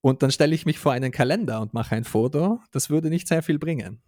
und 0.00 0.22
dann 0.22 0.30
stelle 0.30 0.54
ich 0.54 0.66
mich 0.66 0.78
vor 0.78 0.92
einen 0.92 1.12
Kalender 1.12 1.60
und 1.60 1.74
mache 1.74 1.94
ein 1.94 2.04
Foto. 2.04 2.60
Das 2.70 2.90
würde 2.90 3.10
nicht 3.10 3.28
sehr 3.28 3.42
viel 3.42 3.58
bringen. 3.58 4.02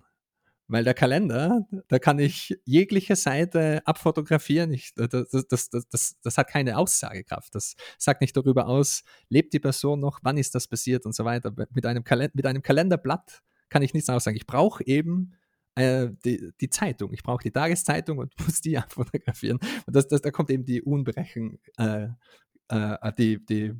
Weil 0.68 0.84
der 0.84 0.94
Kalender, 0.94 1.66
da 1.88 1.98
kann 1.98 2.20
ich 2.20 2.56
jegliche 2.64 3.16
Seite 3.16 3.82
abfotografieren. 3.86 4.72
Ich, 4.72 4.94
das, 4.94 5.28
das, 5.48 5.68
das, 5.68 6.16
das, 6.22 6.38
hat 6.38 6.48
keine 6.48 6.78
Aussagekraft. 6.78 7.52
Das 7.56 7.74
sagt 7.98 8.20
nicht 8.20 8.36
darüber 8.36 8.68
aus, 8.68 9.02
lebt 9.28 9.52
die 9.52 9.58
Person 9.58 9.98
noch, 9.98 10.20
wann 10.22 10.38
ist 10.38 10.54
das 10.54 10.68
passiert 10.68 11.06
und 11.06 11.14
so 11.14 11.24
weiter. 11.24 11.52
Mit 11.74 11.86
einem, 11.86 12.04
Kalend 12.04 12.36
mit 12.36 12.46
einem 12.46 12.62
Kalenderblatt 12.62 13.42
kann 13.68 13.82
ich 13.82 13.94
nichts 13.94 14.08
aussagen. 14.08 14.36
Ich 14.36 14.46
brauche 14.46 14.86
eben 14.86 15.34
äh, 15.74 16.10
die, 16.24 16.52
die, 16.60 16.70
Zeitung. 16.70 17.12
Ich 17.12 17.24
brauche 17.24 17.42
die 17.42 17.50
Tageszeitung 17.50 18.18
und 18.18 18.32
muss 18.46 18.60
die 18.60 18.78
abfotografieren. 18.78 19.58
Und 19.86 19.96
da 20.24 20.30
kommt 20.30 20.50
eben 20.50 20.64
die 20.64 20.82
Unberechen, 20.82 21.58
äh, 21.78 22.08
äh, 22.68 23.12
die, 23.18 23.44
die 23.44 23.74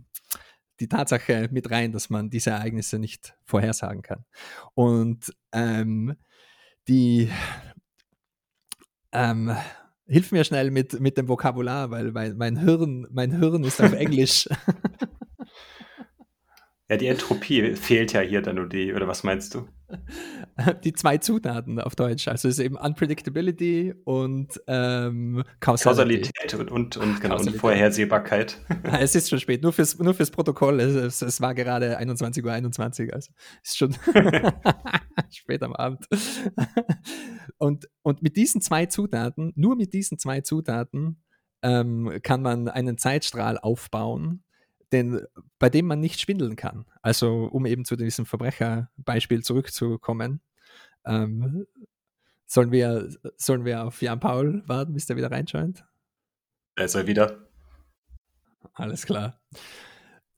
die 0.81 0.89
Tatsache 0.89 1.49
mit 1.53 1.71
rein, 1.71 1.93
dass 1.93 2.11
man 2.11 2.31
diese 2.31 2.51
Ereignisse 2.51 2.99
nicht 2.99 3.35
vorhersagen 3.45 4.03
kann. 4.03 4.25
Und 4.75 5.33
ähm, 5.53 6.17
die 6.89 7.31
ähm, 9.13 9.55
hilf 10.07 10.33
mir 10.33 10.45
schnell 10.45 10.71
mit, 10.71 10.99
mit 11.01 11.17
dem 11.19 11.29
Vokabular, 11.29 11.91
weil 11.91 12.13
mein, 12.13 12.37
mein 12.37 12.57
Hirn, 12.57 13.07
mein 13.11 13.31
Hirn 13.31 13.65
ist 13.65 13.81
auf 13.81 13.93
Englisch. 13.95 14.49
Ja, 16.91 16.97
die 16.97 17.07
Entropie 17.07 17.77
fehlt 17.77 18.13
ja 18.15 18.21
hier 18.21 18.43
dann 18.43 18.57
nur 18.57 18.69
die, 18.69 18.93
oder 18.93 19.07
was 19.07 19.23
meinst 19.23 19.55
du? 19.55 19.69
Die 20.85 20.93
zwei 20.93 21.19
Zutaten 21.19 21.81
auf 21.81 21.95
Deutsch. 21.95 22.27
Also 22.27 22.49
es 22.49 22.59
ist 22.59 22.65
eben 22.65 22.77
Unpredictability 22.77 23.95
und 24.05 24.61
ähm, 24.67 25.45
Kausalität. 25.61 26.33
Kausalität 26.35 26.55
und, 26.55 26.71
und, 26.73 26.97
und, 26.97 27.21
genau, 27.21 27.39
und 27.39 27.57
Vorhersehbarkeit. 27.57 28.59
Es 29.01 29.15
ist 29.15 29.31
schon 29.31 29.39
spät, 29.39 29.63
nur 29.63 29.73
fürs, 29.73 29.99
nur 30.01 30.15
fürs 30.15 30.33
Protokoll. 30.33 30.81
Es, 30.81 31.23
es 31.23 31.41
war 31.41 31.55
gerade 31.55 32.01
21.21 32.01 32.45
Uhr, 32.45 32.53
21, 32.53 33.15
also 33.15 33.33
ist 33.63 33.79
schon 33.79 33.95
spät 35.31 35.63
am 35.63 35.75
Abend. 35.75 36.07
Und, 37.59 37.89
und 38.03 38.21
mit 38.23 38.37
diesen 38.37 38.61
zwei 38.63 38.87
Zutaten, 38.87 39.53
nur 39.55 39.77
mit 39.77 39.93
diesen 39.93 40.19
zwei 40.19 40.41
Zutaten, 40.41 41.23
ähm, 41.63 42.19
kann 42.25 42.43
man 42.43 42.69
einen 42.69 42.99
Zeitstrahl 42.99 43.59
aufbauen, 43.59 44.43
den, 44.93 45.25
bei 45.59 45.71
dem 45.71 45.87
man 45.87 46.01
nicht 46.01 46.21
schwindeln 46.21 46.57
kann. 46.57 46.87
Also 47.03 47.49
um 47.51 47.67
eben 47.67 47.85
zu 47.85 47.97
diesem 47.97 48.27
Verbrecherbeispiel 48.27 49.43
zurückzukommen, 49.43 50.41
ähm, 51.05 51.67
sollen, 52.47 52.73
wir, 52.73 53.09
sollen 53.37 53.65
wir 53.65 53.85
auf 53.85 54.03
Jan 54.03 54.21
Paul 54.21 54.63
warten, 54.67 54.95
bis 54.95 55.07
der 55.07 55.17
wieder 55.17 55.31
reinscheint? 55.31 55.85
Er 56.75 56.85
ist 56.87 56.95
er 56.95 57.07
wieder. 57.07 57.49
Alles 58.75 59.07
klar. 59.07 59.41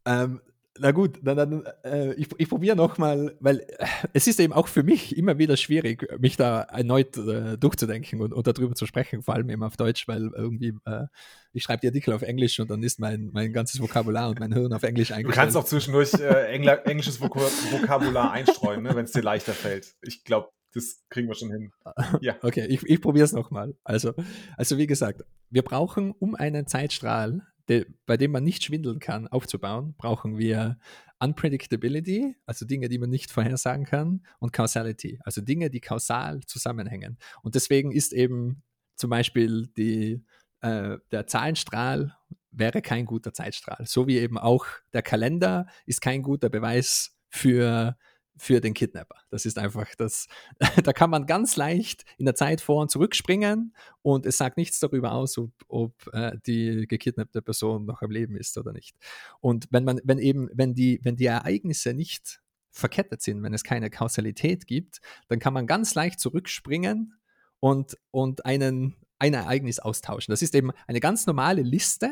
Ähm, 0.05 0.41
na 0.83 0.91
gut, 0.91 1.21
dann, 1.23 1.37
dann 1.37 1.65
äh, 1.85 2.13
ich, 2.15 2.27
ich 2.39 2.49
probiere 2.49 2.75
nochmal, 2.75 3.37
weil 3.39 3.61
äh, 3.61 3.87
es 4.13 4.27
ist 4.27 4.41
eben 4.41 4.53
auch 4.53 4.67
für 4.67 4.83
mich 4.83 5.17
immer 5.17 5.39
wieder 5.39 5.57
schwierig, 5.57 6.09
mich 6.19 6.37
da 6.37 6.63
erneut 6.63 7.17
äh, 7.17 7.57
durchzudenken 7.57 8.21
und, 8.21 8.33
und 8.33 8.47
darüber 8.47 8.75
zu 8.75 8.85
sprechen, 8.87 9.23
vor 9.23 9.35
allem 9.35 9.49
eben 9.49 9.63
auf 9.63 9.77
Deutsch, 9.77 10.09
weil 10.09 10.33
irgendwie 10.35 10.75
äh, 10.85 11.05
ich 11.53 11.63
schreibe 11.63 11.83
die 11.83 11.87
Artikel 11.87 12.13
auf 12.13 12.23
Englisch 12.23 12.59
und 12.59 12.69
dann 12.69 12.83
ist 12.83 12.99
mein, 12.99 13.31
mein 13.33 13.53
ganzes 13.53 13.81
Vokabular 13.81 14.31
und 14.31 14.41
mein 14.41 14.53
Hirn 14.53 14.73
auf 14.73 14.83
Englisch 14.83 15.13
eingestellt. 15.13 15.37
Du 15.37 15.41
kannst 15.41 15.57
auch 15.57 15.65
zwischendurch 15.65 16.15
äh, 16.15 16.53
Engl 16.53 16.81
englisches 16.85 17.21
Vok 17.21 17.37
Vokabular 17.37 18.33
einstreuen, 18.33 18.83
ne, 18.83 18.97
wenn 18.97 19.05
es 19.05 19.13
dir 19.13 19.23
leichter 19.23 19.53
fällt. 19.53 19.95
Ich 20.03 20.25
glaube, 20.25 20.49
das 20.75 21.01
kriegen 21.11 21.29
wir 21.29 21.35
schon 21.35 21.53
hin. 21.53 21.73
Ja. 22.21 22.37
Okay, 22.43 22.67
ich, 22.67 22.83
ich 22.85 23.01
probiere 23.01 23.25
es 23.25 23.33
nochmal. 23.33 23.77
Also, 23.85 24.15
also 24.57 24.79
wie 24.79 24.89
gesagt, 24.89 25.23
wir 25.51 25.63
brauchen 25.63 26.13
um 26.13 26.35
einen 26.35 26.67
Zeitstrahl 26.67 27.43
de, 27.69 27.87
bei 28.07 28.17
dem 28.17 28.33
man 28.33 28.45
nicht 28.45 28.65
schwindeln 28.65 28.99
kann, 28.99 29.29
aufzubauen, 29.29 29.95
brauchen 29.97 30.39
wir 30.39 30.79
Unpredictability, 31.19 32.37
also 32.47 32.67
Dinge, 32.67 32.89
die 32.89 32.99
man 32.99 33.11
nicht 33.11 33.31
vorhersagen 33.31 33.85
kann, 33.85 34.27
und 34.41 34.53
Causality, 34.53 35.21
also 35.23 35.41
Dinge, 35.41 35.71
die 35.71 35.81
kausal 35.81 36.41
zusammenhängen. 36.47 37.19
Und 37.43 37.55
deswegen 37.55 37.93
ist 37.93 38.13
eben 38.13 38.63
zum 38.97 39.11
Beispiel 39.11 39.69
die, 39.77 40.25
äh, 40.61 40.99
der 41.11 41.27
Zahlenstrahl 41.27 42.17
wäre 42.51 42.83
kein 42.83 43.07
guter 43.07 43.33
Zeitstrahl. 43.33 43.87
So 43.87 44.07
wie 44.07 44.19
eben 44.19 44.39
auch 44.39 44.67
der 44.93 45.03
Kalender 45.03 45.67
ist 45.87 46.01
kein 46.01 46.23
guter 46.23 46.51
Beweis 46.51 47.17
für 47.29 47.97
für 48.37 48.61
den 48.61 48.75
Kidnapper. 48.75 49.17
Das 49.31 49.47
ist 49.47 49.59
einfach 49.59 49.95
das, 49.97 50.27
da 50.85 50.93
kann 50.93 51.11
man 51.11 51.27
ganz 51.27 51.57
leicht 51.57 52.05
in 52.19 52.25
der 52.25 52.35
Zeit 52.35 52.61
vor 52.61 52.81
und 52.81 52.91
zurückspringen 52.91 53.75
und 54.03 54.27
es 54.27 54.39
sagt 54.39 54.57
nichts 54.57 54.81
darüber 54.81 55.13
aus, 55.13 55.39
ob, 55.39 55.53
ob 55.69 55.95
äh, 56.13 56.37
die 56.47 56.87
gekidnappte 56.87 57.43
Person 57.43 57.85
noch 57.85 58.03
am 58.03 58.11
Leben 58.11 58.37
ist 58.37 58.57
oder 58.59 58.73
nicht. 58.73 58.97
Und 59.41 59.69
wenn 59.71 59.85
man, 59.85 60.01
wenn 60.05 60.19
eben, 60.19 60.49
wenn 60.53 60.75
die, 60.75 61.01
wenn 61.03 61.17
die 61.17 61.27
Ereignisse 61.27 61.95
nicht 61.95 62.41
verkettet 62.71 63.23
sind, 63.23 63.43
wenn 63.43 63.55
es 63.55 63.65
keine 63.65 63.91
Kausalität 63.91 64.67
gibt, 64.67 65.01
dann 65.29 65.39
kann 65.39 65.53
man 65.53 65.67
ganz 65.67 65.95
leicht 65.95 66.19
zurückspringen 66.21 67.15
und, 67.61 67.99
und 68.11 68.47
einen, 68.47 68.97
ein 69.19 69.35
Ereignis 69.35 69.79
austauschen. 69.79 70.33
Das 70.33 70.43
ist 70.43 70.55
eben 70.55 70.73
eine 70.87 71.01
ganz 71.01 71.27
normale 71.27 71.63
Liste, 71.63 72.11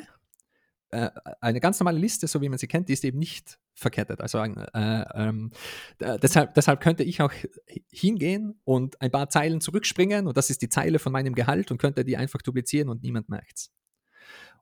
äh, 0.90 1.10
eine 1.40 1.60
ganz 1.60 1.78
normale 1.80 1.98
Liste, 1.98 2.26
so 2.26 2.40
wie 2.40 2.48
man 2.48 2.58
sie 2.58 2.66
kennt, 2.66 2.88
die 2.88 2.92
ist 2.92 3.04
eben 3.04 3.18
nicht 3.18 3.58
verkettet. 3.74 4.20
Also 4.20 4.38
äh, 4.38 5.04
ähm, 5.14 5.52
deshalb, 6.00 6.54
deshalb 6.54 6.80
könnte 6.80 7.04
ich 7.04 7.22
auch 7.22 7.32
hingehen 7.90 8.60
und 8.64 9.00
ein 9.00 9.10
paar 9.10 9.28
Zeilen 9.30 9.60
zurückspringen 9.60 10.26
und 10.26 10.36
das 10.36 10.50
ist 10.50 10.62
die 10.62 10.68
Zeile 10.68 10.98
von 10.98 11.12
meinem 11.12 11.34
Gehalt 11.34 11.70
und 11.70 11.78
könnte 11.78 12.04
die 12.04 12.16
einfach 12.16 12.42
duplizieren 12.42 12.88
und 12.88 13.02
niemand 13.02 13.28
merkt 13.28 13.58
es. 13.58 13.72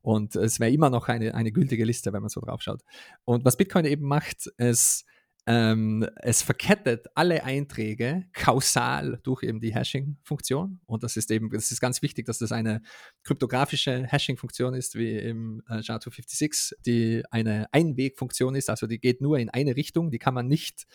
Und 0.00 0.36
es 0.36 0.60
wäre 0.60 0.70
immer 0.70 0.90
noch 0.90 1.08
eine, 1.08 1.34
eine 1.34 1.52
gültige 1.52 1.84
Liste, 1.84 2.12
wenn 2.12 2.22
man 2.22 2.28
so 2.28 2.40
drauf 2.40 2.62
schaut. 2.62 2.82
Und 3.24 3.44
was 3.44 3.56
Bitcoin 3.56 3.84
eben 3.84 4.06
macht, 4.06 4.46
ist, 4.58 5.04
ähm, 5.50 6.06
es 6.16 6.42
verkettet 6.42 7.06
alle 7.14 7.42
Einträge 7.42 8.26
kausal 8.34 9.18
durch 9.22 9.42
eben 9.42 9.60
die 9.60 9.74
Hashing-Funktion. 9.74 10.78
Und 10.84 11.02
das 11.02 11.16
ist 11.16 11.30
eben, 11.30 11.48
das 11.48 11.70
ist 11.70 11.80
ganz 11.80 12.02
wichtig, 12.02 12.26
dass 12.26 12.36
das 12.36 12.52
eine 12.52 12.82
kryptografische 13.24 14.06
Hashing-Funktion 14.06 14.74
ist, 14.74 14.94
wie 14.94 15.16
im 15.16 15.62
äh, 15.66 15.78
SHA-256, 15.78 16.74
die 16.84 17.22
eine 17.30 17.66
Einwegfunktion 17.72 18.56
ist, 18.56 18.68
also 18.68 18.86
die 18.86 19.00
geht 19.00 19.22
nur 19.22 19.38
in 19.38 19.48
eine 19.48 19.74
Richtung, 19.74 20.10
die 20.10 20.18
kann 20.18 20.34
man 20.34 20.48
nicht, 20.48 20.86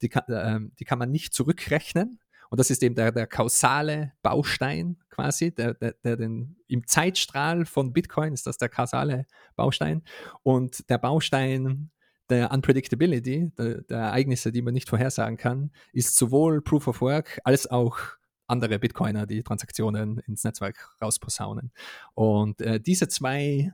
die 0.00 0.08
kann, 0.08 0.24
äh, 0.28 0.58
die 0.78 0.86
kann 0.86 0.98
man 0.98 1.10
nicht 1.10 1.34
zurückrechnen. 1.34 2.18
Und 2.48 2.58
das 2.58 2.70
ist 2.70 2.82
eben 2.82 2.94
der, 2.94 3.12
der 3.12 3.26
kausale 3.26 4.14
Baustein 4.22 4.96
quasi, 5.10 5.54
der, 5.54 5.74
der, 5.74 5.92
der 6.02 6.16
den, 6.16 6.56
im 6.66 6.86
Zeitstrahl 6.86 7.66
von 7.66 7.92
Bitcoin 7.92 8.32
ist 8.32 8.46
das 8.46 8.56
der 8.56 8.70
kausale 8.70 9.26
Baustein. 9.54 10.02
Und 10.42 10.88
der 10.88 10.96
Baustein 10.96 11.90
der 12.28 12.50
Unpredictability, 12.52 13.50
der, 13.56 13.82
der, 13.82 13.98
Ereignisse, 13.98 14.52
die 14.52 14.62
man 14.62 14.74
nicht 14.74 14.88
vorhersagen 14.88 15.36
kann, 15.36 15.70
ist 15.92 16.16
sowohl 16.16 16.60
Proof 16.62 16.88
of 16.88 17.00
Work 17.00 17.40
als 17.44 17.66
auch 17.70 17.98
andere 18.46 18.78
Bitcoiner, 18.78 19.26
die 19.26 19.42
Transaktionen 19.42 20.18
ins 20.26 20.44
Netzwerk 20.44 20.96
rausposaunen. 21.00 21.70
Und 22.14 22.60
äh, 22.60 22.80
diese, 22.80 23.08
zwei, 23.08 23.72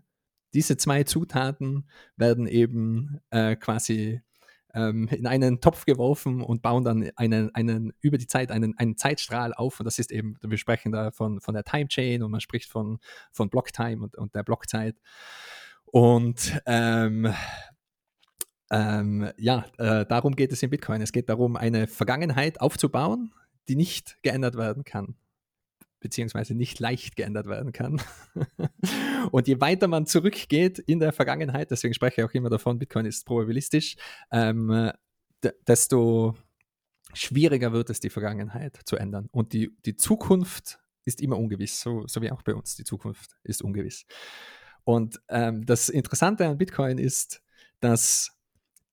diese 0.53 0.77
zwei 0.77 1.05
Zutaten 1.05 1.89
werden 2.17 2.47
eben 2.47 3.21
äh, 3.31 3.57
quasi 3.57 4.21
ähm, 4.75 5.09
in 5.09 5.27
einen 5.27 5.61
Topf 5.61 5.85
geworfen 5.87 6.43
und 6.43 6.61
bauen 6.61 6.85
dann 6.85 7.11
einen, 7.17 7.55
einen 7.55 7.93
über 8.01 8.19
die 8.19 8.27
Zeit 8.27 8.51
einen, 8.51 8.77
einen 8.77 8.97
Zeitstrahl 8.97 9.55
auf. 9.55 9.79
Und 9.81 9.85
das 9.87 9.99
ist 9.99 10.11
eben, 10.11 10.37
wir 10.43 10.59
sprechen 10.59 10.93
da 10.93 11.13
von, 11.13 11.41
von 11.41 11.55
der 11.55 11.65
Time 11.65 11.89
Chain 11.89 12.23
und 12.23 12.31
man 12.31 12.41
spricht 12.41 12.69
von, 12.69 12.99
von 13.31 13.49
Blocktime 13.49 14.03
und, 14.03 14.17
und 14.17 14.35
der 14.35 14.43
Blockzeit. 14.43 14.97
Und 15.85 16.61
ähm, 16.67 17.33
ähm, 18.71 19.31
ja, 19.37 19.67
äh, 19.79 20.07
darum 20.07 20.37
geht 20.37 20.53
es 20.53 20.63
in 20.63 20.71
Bitcoin. 20.71 21.03
Es 21.03 21.13
geht 21.13 21.29
darum, 21.29 21.57
eine 21.57 21.87
Vergangenheit 21.87 22.61
aufzubauen, 22.61 23.35
die 23.69 23.77
nicht 23.77 24.19
geändert 24.23 24.57
werden 24.57 24.85
kann, 24.85 25.17
beziehungsweise 26.01 26.55
nicht 26.55 26.81
leicht 26.81 27.17
geändert 27.17 27.47
werden 27.47 27.73
kann. 27.73 28.01
und 29.33 29.49
je 29.49 29.61
weiter 29.61 29.89
man 29.89 30.07
zurückgeht 30.07 30.79
in 30.79 31.01
der 31.01 31.13
Vergangenheit, 31.13 31.71
deswegen 31.71 31.95
spreche 31.95 32.21
ich 32.21 32.29
auch 32.29 32.35
immer 32.35 32.51
davon, 32.51 32.79
Bitcoin 32.79 33.07
ist 33.07 33.27
probabilistisch, 33.27 33.97
ähm, 34.31 34.91
desto 35.67 36.37
schwieriger 37.13 37.73
wird 37.73 37.91
es, 37.91 38.01
die 38.01 38.11
Vergangenheit 38.11 38.81
zu 38.85 38.97
ändern. 38.97 39.29
Und 39.31 39.53
die, 39.53 39.77
die 39.85 39.97
Zukunft 39.97 40.81
ist 41.05 41.21
immer 41.21 41.39
ungewiss, 41.39 41.81
so, 41.81 42.07
so 42.07 42.23
wie 42.23 42.31
auch 42.31 42.43
bei 42.43 42.55
uns. 42.55 42.77
Die 42.77 42.85
Zukunft 42.85 43.37
ist 43.45 43.63
ungewiss. 43.63 44.07
Und 44.85 45.21
ähm, 45.29 45.65
das 45.65 45.89
Interessante 45.89 46.47
an 46.47 46.59
Bitcoin 46.59 46.99
ist, 46.99 47.43
dass 47.81 48.34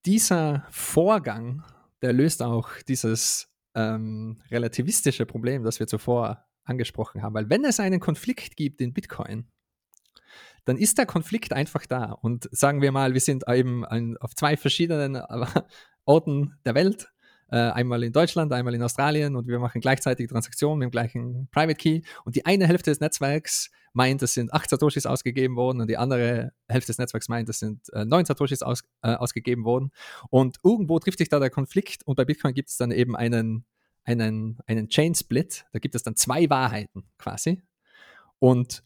dieser 0.06 0.66
Vorgang, 0.70 1.64
der 2.02 2.14
löst 2.14 2.42
auch 2.42 2.70
dieses 2.88 3.50
ähm, 3.76 4.42
relativistische 4.50 5.26
Problem, 5.26 5.64
das 5.64 5.80
wir 5.80 5.88
zuvor 5.88 6.46
angesprochen 6.64 7.22
haben. 7.22 7.34
Weil 7.34 7.50
wenn 7.50 7.66
es 7.66 7.80
einen 7.80 8.00
Konflikt 8.00 8.56
gibt 8.56 8.82
in 8.82 8.94
Bitcoin, 8.94 9.48
dann 10.66 10.78
ist 10.78 10.98
der 10.98 11.06
Konflikt 11.06 11.54
einfach 11.54 11.86
da. 11.86 12.12
Und 12.12 12.48
sagen 12.52 12.82
wir 12.82 12.92
mal, 12.92 13.14
wir 13.14 13.22
sind 13.22 13.44
eben 13.48 13.86
ein, 13.86 14.18
auf 14.18 14.36
zwei 14.36 14.58
verschiedenen 14.58 15.16
äh, 15.16 15.46
Orten 16.06 16.60
der 16.66 16.76
Welt 16.76 17.12
äh, 17.52 17.58
einmal 17.58 18.04
in 18.04 18.14
Deutschland, 18.14 18.52
einmal 18.54 18.74
in 18.74 18.82
Australien 18.82 19.36
und 19.36 19.48
wir 19.48 19.60
machen 19.60 19.82
gleichzeitig 19.82 20.30
Transaktionen 20.30 20.80
mit 20.80 20.88
dem 20.88 20.92
gleichen 20.92 21.48
Private 21.52 21.76
Key. 21.76 22.02
Und 22.24 22.36
die 22.36 22.46
eine 22.46 22.66
Hälfte 22.66 22.92
des 22.92 23.00
Netzwerks 23.00 23.70
meint, 23.94 24.22
es 24.24 24.34
sind 24.34 24.54
acht 24.54 24.70
Satoshis 24.70 25.06
ausgegeben 25.06 25.56
worden 25.58 25.82
und 25.82 25.90
die 25.90 25.98
andere 25.98 26.54
Hälfte 26.68 26.88
des 26.88 26.98
Netzwerks 26.98 27.28
meint, 27.28 27.50
es 27.50 27.60
sind 27.60 27.92
äh, 27.94 28.06
neun 28.06 28.26
Satoshis 28.26 28.62
aus, 28.64 28.84
äh, 29.04 29.14
ausgegeben 29.14 29.66
worden. 29.66 29.92
Und 30.30 30.58
irgendwo 30.64 30.98
trifft 31.00 31.20
sich 31.20 31.30
da 31.30 31.40
der 31.40 31.50
Konflikt 31.50 32.08
und 32.08 32.16
bei 32.16 32.26
Bitcoin 32.26 32.54
gibt 32.54 32.70
es 32.70 32.78
dann 32.78 32.92
eben 32.92 33.16
einen, 33.16 33.66
einen, 34.06 34.60
einen 34.66 34.88
Chain 34.88 35.14
Split, 35.14 35.66
da 35.74 35.80
gibt 35.80 35.94
es 35.96 36.04
dann 36.04 36.16
zwei 36.16 36.50
Wahrheiten 36.50 37.04
quasi. 37.18 37.62
Und 38.40 38.84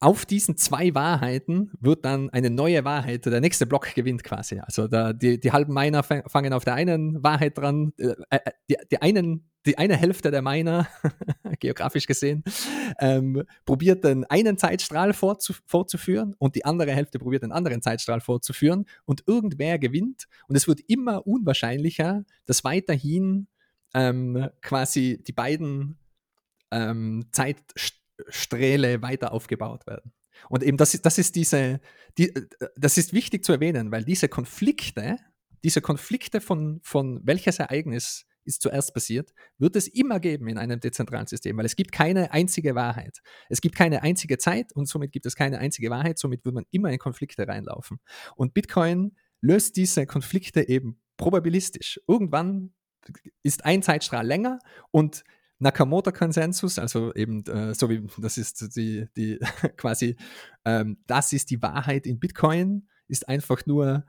auf 0.00 0.24
diesen 0.26 0.56
zwei 0.56 0.94
Wahrheiten 0.94 1.72
wird 1.80 2.04
dann 2.04 2.30
eine 2.30 2.50
neue 2.50 2.84
Wahrheit, 2.84 3.26
der 3.26 3.40
nächste 3.40 3.66
Block 3.66 3.94
gewinnt 3.94 4.22
quasi. 4.22 4.60
Also 4.60 4.86
da, 4.86 5.12
die, 5.12 5.40
die 5.40 5.50
halben 5.50 5.74
Miner 5.74 6.04
fangen 6.04 6.52
auf 6.52 6.64
der 6.64 6.74
einen 6.74 7.22
Wahrheit 7.22 7.58
dran, 7.58 7.92
äh, 7.98 8.14
äh, 8.30 8.38
die, 8.70 8.76
die, 8.92 9.02
einen, 9.02 9.50
die 9.66 9.76
eine 9.76 9.96
Hälfte 9.96 10.30
der 10.30 10.40
Miner, 10.40 10.86
geografisch 11.58 12.06
gesehen, 12.06 12.44
ähm, 13.00 13.42
probiert 13.64 14.04
den 14.04 14.24
einen 14.24 14.56
Zeitstrahl 14.56 15.12
fortzu 15.12 15.52
fortzuführen 15.66 16.36
und 16.38 16.54
die 16.54 16.64
andere 16.64 16.92
Hälfte 16.92 17.18
probiert 17.18 17.42
den 17.42 17.52
anderen 17.52 17.82
Zeitstrahl 17.82 18.20
fortzuführen 18.20 18.86
und 19.04 19.24
irgendwer 19.26 19.80
gewinnt 19.80 20.28
und 20.46 20.54
es 20.54 20.68
wird 20.68 20.80
immer 20.86 21.26
unwahrscheinlicher, 21.26 22.24
dass 22.46 22.62
weiterhin 22.62 23.48
ähm, 23.94 24.48
quasi 24.62 25.20
die 25.26 25.32
beiden 25.32 25.98
ähm, 26.70 27.26
Zeitstrahlen 27.32 27.97
Strähle 28.28 29.02
weiter 29.02 29.32
aufgebaut 29.32 29.86
werden. 29.86 30.12
Und 30.48 30.62
eben 30.62 30.76
das 30.76 30.94
ist, 30.94 31.04
das 31.04 31.18
ist 31.18 31.36
diese, 31.36 31.80
die, 32.16 32.32
das 32.76 32.98
ist 32.98 33.12
wichtig 33.12 33.44
zu 33.44 33.52
erwähnen, 33.52 33.90
weil 33.90 34.04
diese 34.04 34.28
Konflikte, 34.28 35.16
diese 35.64 35.80
Konflikte 35.80 36.40
von, 36.40 36.80
von 36.82 37.20
welches 37.24 37.58
Ereignis 37.58 38.26
ist 38.44 38.62
zuerst 38.62 38.94
passiert, 38.94 39.34
wird 39.58 39.76
es 39.76 39.88
immer 39.88 40.20
geben 40.20 40.48
in 40.48 40.58
einem 40.58 40.80
dezentralen 40.80 41.26
System, 41.26 41.56
weil 41.58 41.66
es 41.66 41.76
gibt 41.76 41.92
keine 41.92 42.32
einzige 42.32 42.74
Wahrheit. 42.74 43.20
Es 43.48 43.60
gibt 43.60 43.76
keine 43.76 44.02
einzige 44.02 44.38
Zeit 44.38 44.72
und 44.72 44.88
somit 44.88 45.12
gibt 45.12 45.26
es 45.26 45.36
keine 45.36 45.58
einzige 45.58 45.90
Wahrheit, 45.90 46.18
somit 46.18 46.44
wird 46.44 46.54
man 46.54 46.64
immer 46.70 46.90
in 46.90 46.98
Konflikte 46.98 47.46
reinlaufen. 47.46 47.98
Und 48.36 48.54
Bitcoin 48.54 49.16
löst 49.40 49.76
diese 49.76 50.06
Konflikte 50.06 50.66
eben 50.66 51.00
probabilistisch. 51.16 52.00
Irgendwann 52.08 52.72
ist 53.42 53.64
ein 53.64 53.82
Zeitstrahl 53.82 54.26
länger 54.26 54.58
und 54.90 55.24
Nakamoto-Konsensus, 55.58 56.78
also 56.78 57.12
eben 57.14 57.44
äh, 57.46 57.74
so 57.74 57.90
wie 57.90 58.06
das 58.18 58.38
ist 58.38 58.76
die, 58.76 59.06
die 59.16 59.38
quasi, 59.76 60.16
ähm, 60.64 60.98
das 61.06 61.32
ist 61.32 61.50
die 61.50 61.60
Wahrheit 61.62 62.06
in 62.06 62.18
Bitcoin, 62.18 62.88
ist 63.08 63.28
einfach 63.28 63.66
nur, 63.66 64.04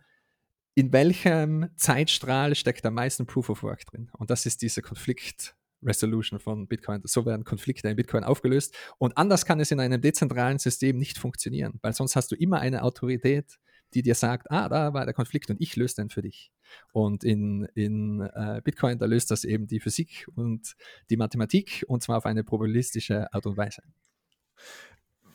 in 0.76 0.93
welchem 0.93 1.70
Zeitstrahl 1.76 2.56
steckt 2.56 2.86
am 2.86 2.93
meisten 2.93 3.26
Proof 3.26 3.50
of 3.50 3.64
Work 3.64 3.86
drin. 3.88 4.10
Und 4.18 4.30
das 4.30 4.45
ist 4.45 4.62
diese 4.62 4.82
Konflikt. 4.82 5.56
Resolution 5.82 6.39
von 6.39 6.68
Bitcoin. 6.68 7.02
So 7.06 7.26
werden 7.26 7.45
Konflikte 7.45 7.88
in 7.88 7.95
Bitcoin 7.95 8.24
aufgelöst. 8.24 8.76
Und 8.97 9.18
anders 9.18 9.45
kann 9.45 9.60
es 9.60 9.72
in 9.72 9.80
einem 9.80 10.02
dezentralen 10.02 10.60
System 10.60 10.97
nicht 10.97 11.18
funktionieren, 11.18 11.80
weil 11.82 11.93
sonst 11.93 12.16
hast 12.16 12.32
du 12.32 12.36
immer 12.36 12.60
eine 12.60 12.84
Autorität, 12.84 13.60
die 13.93 14.01
dir 14.01 14.15
sagt, 14.15 14.51
ah, 14.51 14.69
da 14.69 14.93
war 14.93 15.05
der 15.05 15.13
Konflikt 15.13 15.49
und 15.49 15.59
ich 15.59 15.75
löse 15.75 15.95
den 15.95 16.09
für 16.09 16.21
dich. 16.21 16.51
Und 16.91 17.23
in, 17.23 17.67
in 17.73 18.21
äh, 18.21 18.61
Bitcoin, 18.63 18.99
da 18.99 19.05
löst 19.05 19.31
das 19.31 19.43
eben 19.43 19.67
die 19.67 19.79
Physik 19.79 20.27
und 20.35 20.75
die 21.09 21.17
Mathematik 21.17 21.83
und 21.87 22.03
zwar 22.03 22.17
auf 22.17 22.25
eine 22.25 22.43
probabilistische 22.43 23.33
Art 23.33 23.45
und 23.45 23.57
Weise. 23.57 23.81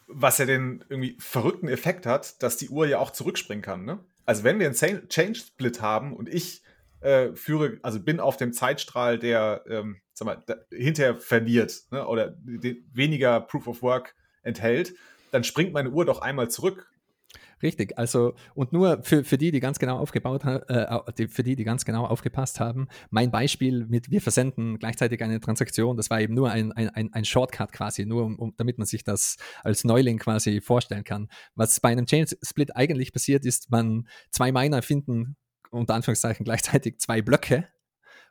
Was 0.07 0.39
ja 0.39 0.47
den 0.47 0.85
irgendwie 0.89 1.17
verrückten 1.19 1.69
Effekt 1.69 2.07
hat, 2.07 2.43
dass 2.43 2.57
die 2.57 2.69
Uhr 2.69 2.87
ja 2.87 2.99
auch 2.99 3.11
zurückspringen 3.11 3.63
kann. 3.63 3.85
Ne? 3.85 3.99
Also 4.27 4.45
wenn 4.45 4.59
wir 4.59 4.67
einen 4.67 5.09
Change 5.09 5.39
Split 5.39 5.81
haben 5.81 6.15
und 6.15 6.29
ich 6.29 6.63
äh, 7.01 7.35
führe, 7.35 7.79
also 7.83 8.01
bin 8.01 8.21
auf 8.21 8.37
dem 8.37 8.53
Zeitstrahl, 8.53 9.19
der, 9.19 9.65
ähm, 9.69 10.01
sag 10.13 10.27
mal, 10.27 10.43
da, 10.47 10.57
hinterher 10.71 11.19
verliert 11.19 11.85
ne? 11.91 12.07
oder 12.07 12.37
weniger 12.41 13.41
Proof 13.41 13.67
of 13.67 13.83
Work 13.83 14.15
enthält, 14.43 14.95
dann 15.31 15.43
springt 15.43 15.73
meine 15.73 15.91
Uhr 15.91 16.05
doch 16.05 16.21
einmal 16.21 16.49
zurück 16.51 16.94
Richtig, 17.63 17.99
also 17.99 18.35
und 18.55 18.73
nur 18.73 19.03
für, 19.03 19.25
für 19.25 19.39
die, 19.39 19.51
die 19.51 19.61
ganz 19.61 19.79
genau 19.79 19.99
aufgebaut 19.99 20.45
äh, 20.45 21.29
für 21.29 21.43
die, 21.43 21.57
die 21.57 21.65
ganz 21.65 21.85
genau 21.85 22.07
aufgepasst 22.07 22.61
haben, 22.61 22.89
mein 23.11 23.31
Beispiel 23.31 23.87
mit 23.87 24.11
wir 24.11 24.21
versenden 24.21 24.79
gleichzeitig 24.79 25.23
eine 25.23 25.41
Transaktion, 25.41 25.97
das 25.97 26.11
war 26.11 26.21
eben 26.21 26.35
nur 26.35 26.51
ein, 26.51 26.73
ein, 26.73 27.13
ein 27.13 27.25
Shortcut 27.25 27.73
quasi, 27.73 28.05
nur 28.05 28.25
um, 28.25 28.39
um, 28.39 28.55
damit 28.57 28.79
man 28.79 28.87
sich 28.87 29.05
das 29.05 29.37
als 29.63 29.85
Neuling 29.85 30.19
quasi 30.19 30.61
vorstellen 30.61 31.05
kann. 31.05 31.29
Was 31.55 31.81
bei 31.81 31.91
einem 31.91 32.07
Chain 32.07 32.27
Split 32.43 32.77
eigentlich 32.77 33.13
passiert 33.13 33.45
ist, 33.45 33.71
man 33.71 34.09
zwei 34.31 34.53
Miner 34.53 34.83
finden 34.83 35.37
unter 35.71 35.95
Anführungszeichen 35.95 36.45
gleichzeitig 36.45 36.99
zwei 36.99 37.23
Blöcke 37.23 37.69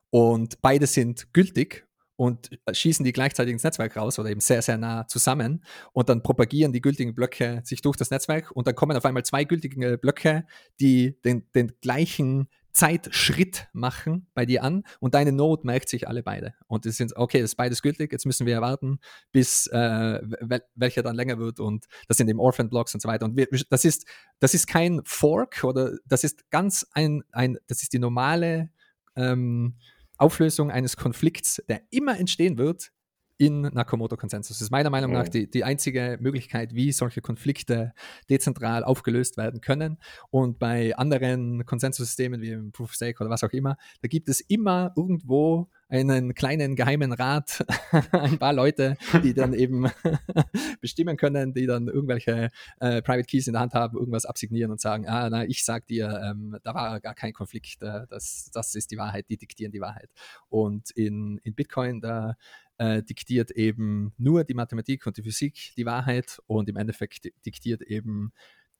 und 0.09 0.61
beide 0.61 0.87
sind 0.87 1.33
gültig 1.33 1.87
und 2.23 2.51
schießen 2.71 3.03
die 3.03 3.11
gleichzeitig 3.11 3.51
ins 3.51 3.63
Netzwerk 3.63 3.97
raus 3.97 4.17
oder 4.17 4.29
eben 4.29 4.39
sehr, 4.39 4.61
sehr 4.61 4.77
nah 4.77 5.05
zusammen 5.07 5.61
und 5.91 6.07
dann 6.07 6.23
propagieren 6.23 6.71
die 6.71 6.79
gültigen 6.79 7.13
Blöcke 7.13 7.59
sich 7.65 7.81
durch 7.81 7.97
das 7.97 8.11
Netzwerk 8.11 8.49
und 8.51 8.65
dann 8.65 8.75
kommen 8.75 8.95
auf 8.95 9.03
einmal 9.03 9.25
zwei 9.25 9.43
gültige 9.43 9.97
Blöcke, 9.97 10.45
die 10.79 11.19
den, 11.23 11.51
den 11.53 11.73
gleichen 11.81 12.47
Zeitschritt 12.71 13.67
machen 13.73 14.27
bei 14.33 14.45
dir 14.45 14.63
an 14.63 14.83
und 15.01 15.15
deine 15.15 15.33
Node 15.33 15.67
merkt 15.67 15.89
sich 15.89 16.07
alle 16.07 16.23
beide. 16.23 16.53
Und 16.67 16.85
es 16.85 16.95
sind, 16.95 17.13
okay, 17.17 17.41
das 17.41 17.51
ist 17.51 17.55
beides 17.55 17.81
gültig, 17.81 18.13
jetzt 18.13 18.25
müssen 18.25 18.47
wir 18.47 18.61
warten, 18.61 18.99
bis 19.33 19.67
äh, 19.67 20.21
wel 20.39 20.63
welcher 20.75 21.03
dann 21.03 21.15
länger 21.15 21.37
wird 21.39 21.59
und 21.59 21.87
das 22.07 22.15
sind 22.15 22.29
eben 22.29 22.39
Orphan-Blocks 22.39 22.93
und 22.93 23.01
so 23.01 23.09
weiter. 23.09 23.25
Und 23.25 23.35
wir, 23.35 23.47
das, 23.69 23.83
ist, 23.83 24.07
das 24.39 24.53
ist 24.53 24.67
kein 24.67 25.01
Fork 25.03 25.65
oder 25.65 25.97
das 26.05 26.23
ist 26.23 26.49
ganz 26.51 26.87
ein, 26.93 27.23
ein 27.33 27.57
das 27.67 27.83
ist 27.83 27.91
die 27.91 27.99
normale 27.99 28.69
ähm, 29.17 29.75
Auflösung 30.23 30.71
eines 30.71 30.95
Konflikts, 30.95 31.61
der 31.67 31.81
immer 31.91 32.17
entstehen 32.17 32.57
wird 32.57 32.93
in 33.37 33.63
Nakamoto-Konsensus. 33.63 34.57
Das 34.57 34.61
ist 34.61 34.71
meiner 34.71 34.89
Meinung 34.89 35.11
nach 35.11 35.27
die, 35.27 35.49
die 35.49 35.65
einzige 35.65 36.17
Möglichkeit, 36.21 36.73
wie 36.73 36.93
solche 36.93 37.19
Konflikte 37.19 37.93
dezentral 38.29 38.85
aufgelöst 38.85 39.35
werden 39.35 39.59
können. 39.59 39.97
Und 40.29 40.59
bei 40.59 40.95
anderen 40.95 41.65
Konsensussystemen 41.65 42.41
wie 42.41 42.51
im 42.51 42.71
Proof 42.71 42.91
of 42.91 42.93
Stake 42.93 43.21
oder 43.21 43.29
was 43.29 43.43
auch 43.43 43.51
immer, 43.51 43.75
da 44.01 44.07
gibt 44.07 44.29
es 44.29 44.39
immer 44.39 44.93
irgendwo 44.95 45.69
einen 45.93 46.33
kleinen 46.33 46.75
geheimen 46.75 47.13
Rat, 47.13 47.63
ein 48.11 48.39
paar 48.39 48.53
Leute, 48.53 48.97
die 49.23 49.33
dann 49.33 49.53
eben 49.53 49.91
bestimmen 50.81 51.17
können, 51.17 51.53
die 51.53 51.67
dann 51.67 51.87
irgendwelche 51.87 52.49
äh, 52.79 53.01
Private 53.03 53.27
Keys 53.27 53.47
in 53.47 53.53
der 53.53 53.61
Hand 53.61 53.73
haben, 53.73 53.97
irgendwas 53.97 54.25
absignieren 54.25 54.71
und 54.71 54.81
sagen, 54.81 55.07
ah, 55.07 55.29
na, 55.29 55.45
ich 55.45 55.63
sag 55.63 55.85
dir, 55.85 56.19
ähm, 56.23 56.57
da 56.63 56.73
war 56.73 56.99
gar 56.99 57.13
kein 57.13 57.31
Konflikt, 57.31 57.83
äh, 57.83 58.07
das, 58.09 58.49
das 58.51 58.73
ist 58.73 58.89
die 58.91 58.97
Wahrheit, 58.97 59.29
die 59.29 59.37
diktieren 59.37 59.71
die 59.71 59.81
Wahrheit. 59.81 60.09
Und 60.49 60.89
in, 60.91 61.39
in 61.43 61.53
Bitcoin, 61.53 62.01
da 62.01 62.37
äh, 62.79 63.03
diktiert 63.03 63.51
eben 63.51 64.13
nur 64.17 64.43
die 64.43 64.55
Mathematik 64.55 65.05
und 65.05 65.17
die 65.17 65.23
Physik 65.23 65.73
die 65.77 65.85
Wahrheit 65.85 66.39
und 66.47 66.69
im 66.69 66.75
Endeffekt 66.75 67.29
diktiert 67.45 67.83
eben 67.83 68.33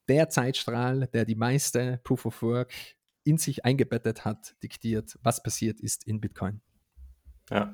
der 0.07 0.29
Zeitstrahl, 0.29 1.07
der 1.13 1.25
die 1.25 1.35
meiste 1.35 1.99
Proof 2.03 2.25
of 2.25 2.41
Work 2.41 2.73
in 3.23 3.37
sich 3.37 3.63
eingebettet 3.63 4.25
hat, 4.25 4.55
diktiert, 4.63 5.17
was 5.21 5.43
passiert 5.43 5.79
ist 5.79 6.07
in 6.07 6.19
Bitcoin. 6.19 6.61
Ja. 7.49 7.73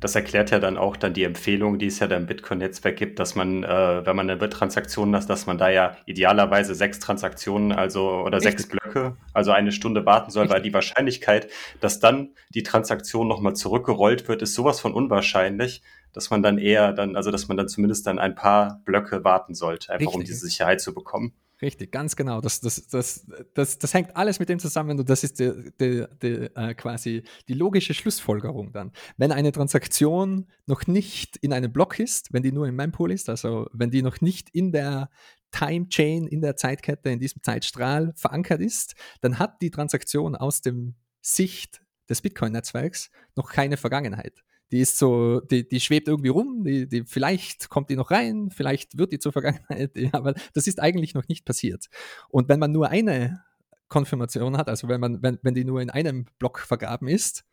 Das 0.00 0.14
erklärt 0.14 0.50
ja 0.50 0.58
dann 0.58 0.76
auch 0.76 0.96
dann 0.96 1.14
die 1.14 1.24
Empfehlung, 1.24 1.78
die 1.78 1.86
es 1.86 2.00
ja 2.00 2.06
da 2.06 2.16
im 2.16 2.26
Bitcoin-Netzwerk 2.26 2.96
gibt, 2.96 3.18
dass 3.18 3.34
man, 3.34 3.64
äh, 3.64 4.04
wenn 4.04 4.16
man 4.16 4.28
eine 4.28 4.50
Transaktion 4.50 5.14
hat, 5.14 5.30
dass 5.30 5.46
man 5.46 5.58
da 5.58 5.70
ja 5.70 5.96
idealerweise 6.06 6.74
sechs 6.74 6.98
Transaktionen, 6.98 7.72
also 7.72 8.10
oder 8.20 8.38
Richtig. 8.38 8.58
sechs 8.58 8.68
Blöcke, 8.68 9.16
also 9.32 9.52
eine 9.52 9.72
Stunde 9.72 10.04
warten 10.04 10.30
soll, 10.30 10.42
Richtig. 10.42 10.54
weil 10.54 10.62
die 10.62 10.74
Wahrscheinlichkeit, 10.74 11.48
dass 11.80 12.00
dann 12.00 12.34
die 12.50 12.62
Transaktion 12.62 13.28
nochmal 13.28 13.54
zurückgerollt 13.54 14.28
wird, 14.28 14.42
ist 14.42 14.54
sowas 14.54 14.80
von 14.80 14.92
unwahrscheinlich, 14.92 15.82
dass 16.12 16.30
man 16.30 16.42
dann 16.42 16.58
eher 16.58 16.92
dann, 16.92 17.16
also 17.16 17.30
dass 17.30 17.48
man 17.48 17.56
dann 17.56 17.68
zumindest 17.68 18.06
dann 18.06 18.18
ein 18.18 18.34
paar 18.34 18.82
Blöcke 18.84 19.24
warten 19.24 19.54
sollte, 19.54 19.92
einfach 19.92 20.06
Richtig. 20.06 20.14
um 20.14 20.24
diese 20.24 20.46
Sicherheit 20.46 20.80
zu 20.80 20.94
bekommen. 20.94 21.32
Richtig, 21.62 21.90
ganz 21.90 22.16
genau. 22.16 22.42
Das, 22.42 22.60
das, 22.60 22.86
das, 22.88 23.26
das, 23.54 23.78
das 23.78 23.94
hängt 23.94 24.14
alles 24.14 24.38
mit 24.38 24.50
dem 24.50 24.58
zusammen 24.58 24.98
und 24.98 25.08
das 25.08 25.24
ist 25.24 25.40
die, 25.40 25.72
die, 25.80 26.04
die, 26.22 26.50
äh, 26.54 26.74
quasi 26.74 27.22
die 27.48 27.54
logische 27.54 27.94
Schlussfolgerung 27.94 28.72
dann. 28.72 28.92
Wenn 29.16 29.32
eine 29.32 29.52
Transaktion 29.52 30.48
noch 30.66 30.86
nicht 30.86 31.38
in 31.38 31.54
einem 31.54 31.72
Block 31.72 31.98
ist, 31.98 32.32
wenn 32.32 32.42
die 32.42 32.52
nur 32.52 32.68
im 32.68 32.76
Mempool 32.76 33.10
ist, 33.10 33.30
also 33.30 33.68
wenn 33.72 33.90
die 33.90 34.02
noch 34.02 34.20
nicht 34.20 34.50
in 34.50 34.70
der 34.70 35.08
Time 35.50 35.88
Chain, 35.88 36.26
in 36.26 36.42
der 36.42 36.56
Zeitkette, 36.56 37.08
in 37.08 37.20
diesem 37.20 37.42
Zeitstrahl 37.42 38.12
verankert 38.16 38.60
ist, 38.60 38.94
dann 39.22 39.38
hat 39.38 39.62
die 39.62 39.70
Transaktion 39.70 40.36
aus 40.36 40.60
dem 40.60 40.94
Sicht 41.22 41.80
des 42.10 42.20
Bitcoin-Netzwerks 42.20 43.10
noch 43.34 43.50
keine 43.50 43.78
Vergangenheit 43.78 44.42
die 44.72 44.80
ist 44.80 44.98
so, 44.98 45.40
die, 45.40 45.68
die 45.68 45.80
schwebt 45.80 46.08
irgendwie 46.08 46.28
rum, 46.28 46.64
die, 46.64 46.88
die, 46.88 47.04
vielleicht 47.04 47.68
kommt 47.68 47.90
die 47.90 47.96
noch 47.96 48.10
rein, 48.10 48.50
vielleicht 48.50 48.98
wird 48.98 49.12
die 49.12 49.18
zur 49.18 49.32
Vergangenheit, 49.32 49.92
aber 50.12 50.34
das 50.54 50.66
ist 50.66 50.80
eigentlich 50.80 51.14
noch 51.14 51.28
nicht 51.28 51.44
passiert. 51.44 51.86
Und 52.28 52.48
wenn 52.48 52.58
man 52.58 52.72
nur 52.72 52.88
eine 52.88 53.42
Konfirmation 53.88 54.56
hat, 54.56 54.68
also 54.68 54.88
wenn 54.88 55.00
man, 55.00 55.22
wenn, 55.22 55.38
wenn 55.42 55.54
die 55.54 55.64
nur 55.64 55.80
in 55.80 55.90
einem 55.90 56.26
Block 56.38 56.58
vergraben 56.58 57.08
ist, 57.08 57.44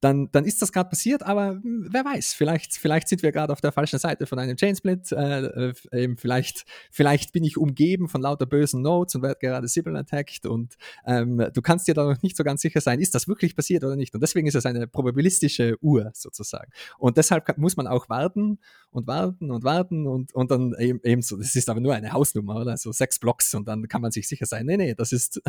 dann, 0.00 0.30
dann 0.32 0.44
ist 0.44 0.60
das 0.60 0.72
gerade 0.72 0.88
passiert, 0.90 1.22
aber 1.22 1.60
hm, 1.62 1.88
wer 1.90 2.04
weiß, 2.04 2.34
vielleicht, 2.34 2.74
vielleicht 2.74 3.08
sind 3.08 3.22
wir 3.22 3.32
gerade 3.32 3.52
auf 3.52 3.60
der 3.60 3.72
falschen 3.72 3.98
Seite 3.98 4.26
von 4.26 4.38
einem 4.38 4.56
Chainsplit, 4.56 5.12
äh, 5.12 5.72
äh, 5.90 6.16
vielleicht, 6.16 6.64
vielleicht 6.90 7.32
bin 7.32 7.44
ich 7.44 7.56
umgeben 7.56 8.08
von 8.08 8.20
lauter 8.20 8.46
bösen 8.46 8.82
Nodes 8.82 9.14
und 9.14 9.22
werde 9.22 9.38
gerade 9.40 9.68
Sybil 9.68 9.96
attacked 9.96 10.46
und 10.46 10.74
ähm, 11.06 11.44
du 11.52 11.62
kannst 11.62 11.88
dir 11.88 11.94
da 11.94 12.04
noch 12.04 12.22
nicht 12.22 12.36
so 12.36 12.44
ganz 12.44 12.60
sicher 12.60 12.80
sein, 12.80 13.00
ist 13.00 13.14
das 13.14 13.28
wirklich 13.28 13.56
passiert 13.56 13.84
oder 13.84 13.96
nicht. 13.96 14.14
Und 14.14 14.20
deswegen 14.20 14.46
ist 14.46 14.54
es 14.54 14.66
eine 14.66 14.86
probabilistische 14.86 15.76
Uhr 15.80 16.10
sozusagen. 16.14 16.70
Und 16.98 17.16
deshalb 17.16 17.56
muss 17.58 17.76
man 17.76 17.86
auch 17.86 18.08
warten 18.08 18.58
und 18.90 19.06
warten 19.06 19.50
und 19.50 19.64
warten 19.64 20.06
und, 20.06 20.34
und 20.34 20.50
dann 20.50 20.74
eben, 20.78 21.00
eben 21.02 21.22
so, 21.22 21.36
das 21.36 21.56
ist 21.56 21.68
aber 21.68 21.80
nur 21.80 21.94
eine 21.94 22.12
Hausnummer, 22.12 22.56
oder? 22.56 22.76
So 22.76 22.92
sechs 22.92 23.18
Blocks 23.18 23.54
und 23.54 23.66
dann 23.66 23.88
kann 23.88 24.00
man 24.00 24.12
sich 24.12 24.28
sicher 24.28 24.46
sein, 24.46 24.66
nee, 24.66 24.76
nee, 24.76 24.94
das 24.94 25.12
ist, 25.12 25.42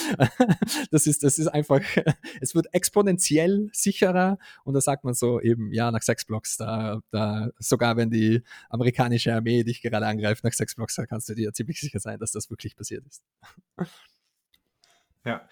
das 0.90 1.06
ist, 1.06 1.22
das 1.22 1.38
ist 1.38 1.46
einfach, 1.48 1.80
es 2.40 2.54
wird 2.54 2.66
exponentiell 2.72 3.68
sicherer. 3.82 4.38
Und 4.64 4.74
da 4.74 4.80
sagt 4.80 5.04
man 5.04 5.14
so 5.14 5.40
eben, 5.40 5.72
ja, 5.72 5.90
nach 5.90 6.02
sechs 6.02 6.24
Blocks, 6.24 6.56
da, 6.56 7.00
da, 7.10 7.50
sogar 7.58 7.96
wenn 7.96 8.10
die 8.10 8.42
amerikanische 8.68 9.34
Armee 9.34 9.64
dich 9.64 9.82
gerade 9.82 10.06
angreift, 10.06 10.44
nach 10.44 10.52
sechs 10.52 10.74
Blocks, 10.74 10.94
da 10.94 11.06
kannst 11.06 11.28
du 11.28 11.34
dir 11.34 11.52
ziemlich 11.52 11.80
sicher 11.80 12.00
sein, 12.00 12.18
dass 12.18 12.32
das 12.32 12.50
wirklich 12.50 12.76
passiert 12.76 13.04
ist. 13.06 13.22
Ja, 15.24 15.46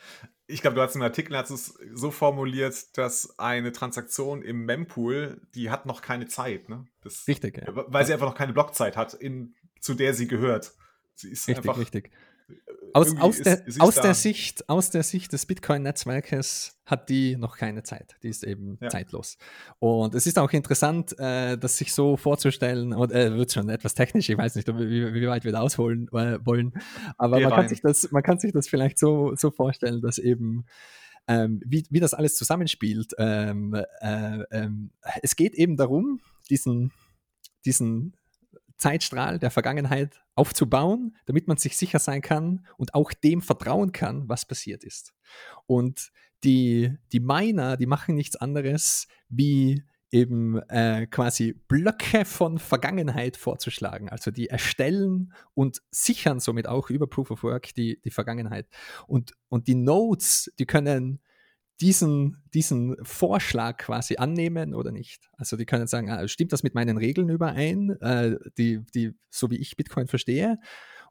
ich 0.46 0.62
glaube, 0.62 0.76
du 0.76 0.80
hast 0.82 0.96
im 0.96 1.02
Artikel 1.02 1.36
hast 1.36 1.50
es 1.50 1.78
so 1.92 2.10
formuliert, 2.10 2.96
dass 2.96 3.38
eine 3.38 3.70
Transaktion 3.70 4.40
im 4.42 4.64
Mempool, 4.64 5.42
die 5.54 5.70
hat 5.70 5.84
noch 5.84 6.00
keine 6.00 6.26
Zeit, 6.26 6.70
ne? 6.70 6.86
Das, 7.02 7.28
richtig, 7.28 7.58
ja. 7.58 7.66
Weil 7.70 8.06
sie 8.06 8.14
einfach 8.14 8.26
noch 8.26 8.34
keine 8.34 8.54
Blockzeit 8.54 8.96
hat, 8.96 9.12
in, 9.12 9.54
zu 9.80 9.92
der 9.92 10.14
sie 10.14 10.26
gehört. 10.26 10.72
Sie 11.14 11.30
ist 11.30 11.48
richtig, 11.48 11.68
einfach, 11.68 11.78
richtig. 11.78 12.10
Aus, 12.94 13.16
aus, 13.18 13.42
der, 13.42 13.62
aus, 13.78 13.96
der 13.96 14.14
Sicht, 14.14 14.68
aus 14.68 14.90
der 14.90 15.02
Sicht 15.02 15.32
des 15.32 15.44
Bitcoin-Netzwerkes 15.46 16.78
hat 16.86 17.08
die 17.10 17.36
noch 17.36 17.58
keine 17.58 17.82
Zeit. 17.82 18.16
Die 18.22 18.28
ist 18.28 18.44
eben 18.44 18.78
ja. 18.80 18.88
zeitlos. 18.88 19.36
Und 19.78 20.14
es 20.14 20.26
ist 20.26 20.38
auch 20.38 20.50
interessant, 20.52 21.18
äh, 21.18 21.58
das 21.58 21.76
sich 21.76 21.92
so 21.92 22.16
vorzustellen, 22.16 22.94
und 22.94 23.12
äh, 23.12 23.36
wird 23.36 23.52
schon 23.52 23.68
etwas 23.68 23.94
technisch, 23.94 24.28
ich 24.30 24.38
weiß 24.38 24.54
nicht, 24.54 24.68
wie, 24.68 25.14
wie 25.14 25.28
weit 25.28 25.44
wir 25.44 25.52
da 25.52 25.60
ausholen 25.60 26.08
äh, 26.08 26.38
wollen, 26.44 26.72
aber 27.18 27.40
man 27.40 27.50
kann, 27.50 27.68
sich 27.68 27.82
das, 27.82 28.10
man 28.10 28.22
kann 28.22 28.38
sich 28.38 28.52
das 28.52 28.68
vielleicht 28.68 28.98
so, 28.98 29.34
so 29.36 29.50
vorstellen, 29.50 30.00
dass 30.00 30.18
eben 30.18 30.64
ähm, 31.28 31.60
wie, 31.64 31.84
wie 31.90 32.00
das 32.00 32.14
alles 32.14 32.36
zusammenspielt. 32.36 33.12
Ähm, 33.18 33.74
äh, 34.00 34.38
ähm, 34.50 34.90
es 35.22 35.36
geht 35.36 35.54
eben 35.54 35.76
darum, 35.76 36.20
diesen, 36.48 36.90
diesen 37.66 38.14
Zeitstrahl 38.78 39.38
der 39.38 39.50
Vergangenheit 39.50 40.20
aufzubauen, 40.34 41.16
damit 41.26 41.48
man 41.48 41.56
sich 41.56 41.76
sicher 41.76 41.98
sein 41.98 42.22
kann 42.22 42.66
und 42.76 42.94
auch 42.94 43.12
dem 43.12 43.42
vertrauen 43.42 43.92
kann, 43.92 44.28
was 44.28 44.46
passiert 44.46 44.84
ist. 44.84 45.12
Und 45.66 46.10
die, 46.44 46.96
die 47.12 47.20
Miner, 47.20 47.76
die 47.76 47.86
machen 47.86 48.14
nichts 48.14 48.36
anderes, 48.36 49.08
wie 49.28 49.82
eben 50.10 50.58
äh, 50.68 51.06
quasi 51.06 51.54
Blöcke 51.68 52.24
von 52.24 52.58
Vergangenheit 52.58 53.36
vorzuschlagen. 53.36 54.08
Also 54.08 54.30
die 54.30 54.48
erstellen 54.48 55.34
und 55.54 55.82
sichern 55.90 56.40
somit 56.40 56.66
auch 56.66 56.88
über 56.88 57.06
Proof 57.06 57.30
of 57.30 57.42
Work 57.42 57.74
die, 57.74 58.00
die 58.02 58.10
Vergangenheit. 58.10 58.68
Und, 59.06 59.32
und 59.48 59.68
die 59.68 59.74
Nodes, 59.74 60.52
die 60.58 60.66
können 60.66 61.20
diesen, 61.80 62.42
diesen 62.54 62.96
Vorschlag 63.04 63.78
quasi 63.78 64.16
annehmen 64.16 64.74
oder 64.74 64.90
nicht. 64.90 65.30
Also 65.36 65.56
die 65.56 65.66
können 65.66 65.86
sagen, 65.86 66.10
ah, 66.10 66.26
stimmt 66.26 66.52
das 66.52 66.62
mit 66.62 66.74
meinen 66.74 66.96
Regeln 66.96 67.28
überein, 67.28 67.90
äh, 68.00 68.36
die, 68.56 68.84
die, 68.94 69.14
so 69.30 69.50
wie 69.50 69.56
ich 69.56 69.76
Bitcoin 69.76 70.08
verstehe. 70.08 70.58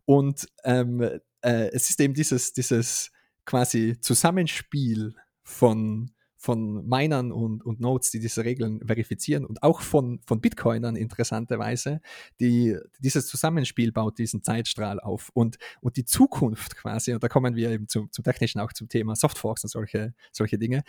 Und 0.05 0.47
ähm, 0.63 1.01
äh, 1.01 1.70
es 1.72 1.89
ist 1.89 1.99
eben 1.99 2.13
dieses, 2.13 2.53
dieses 2.53 3.11
quasi 3.45 3.97
Zusammenspiel 4.01 5.15
von 5.43 6.11
von 6.38 6.88
Minern 6.88 7.32
und, 7.32 7.66
und 7.66 7.80
Nodes, 7.80 8.12
die 8.12 8.20
diese 8.20 8.46
Regeln 8.46 8.80
verifizieren 8.86 9.44
und 9.46 9.64
auch 9.64 9.82
von, 9.82 10.20
von 10.26 10.40
Bitcoinern 10.40 10.96
interessanterweise, 10.96 12.00
die, 12.40 12.78
dieses 13.00 13.28
Zusammenspiel 13.28 13.92
baut 13.92 14.20
diesen 14.20 14.44
Zeitstrahl 14.44 15.00
auf 15.00 15.30
und, 15.34 15.58
und 15.82 15.98
die 15.98 16.06
Zukunft 16.06 16.76
quasi, 16.76 17.14
und 17.14 17.24
da 17.24 17.28
kommen 17.28 17.56
wir 17.56 17.72
eben 17.72 17.88
zum, 17.88 18.12
zum 18.12 18.24
Technischen 18.24 18.60
auch 18.60 18.72
zum 18.72 18.88
Thema 18.88 19.16
Softforks 19.16 19.64
und 19.64 19.70
solche, 19.70 20.14
solche 20.32 20.58
Dinge, 20.60 20.84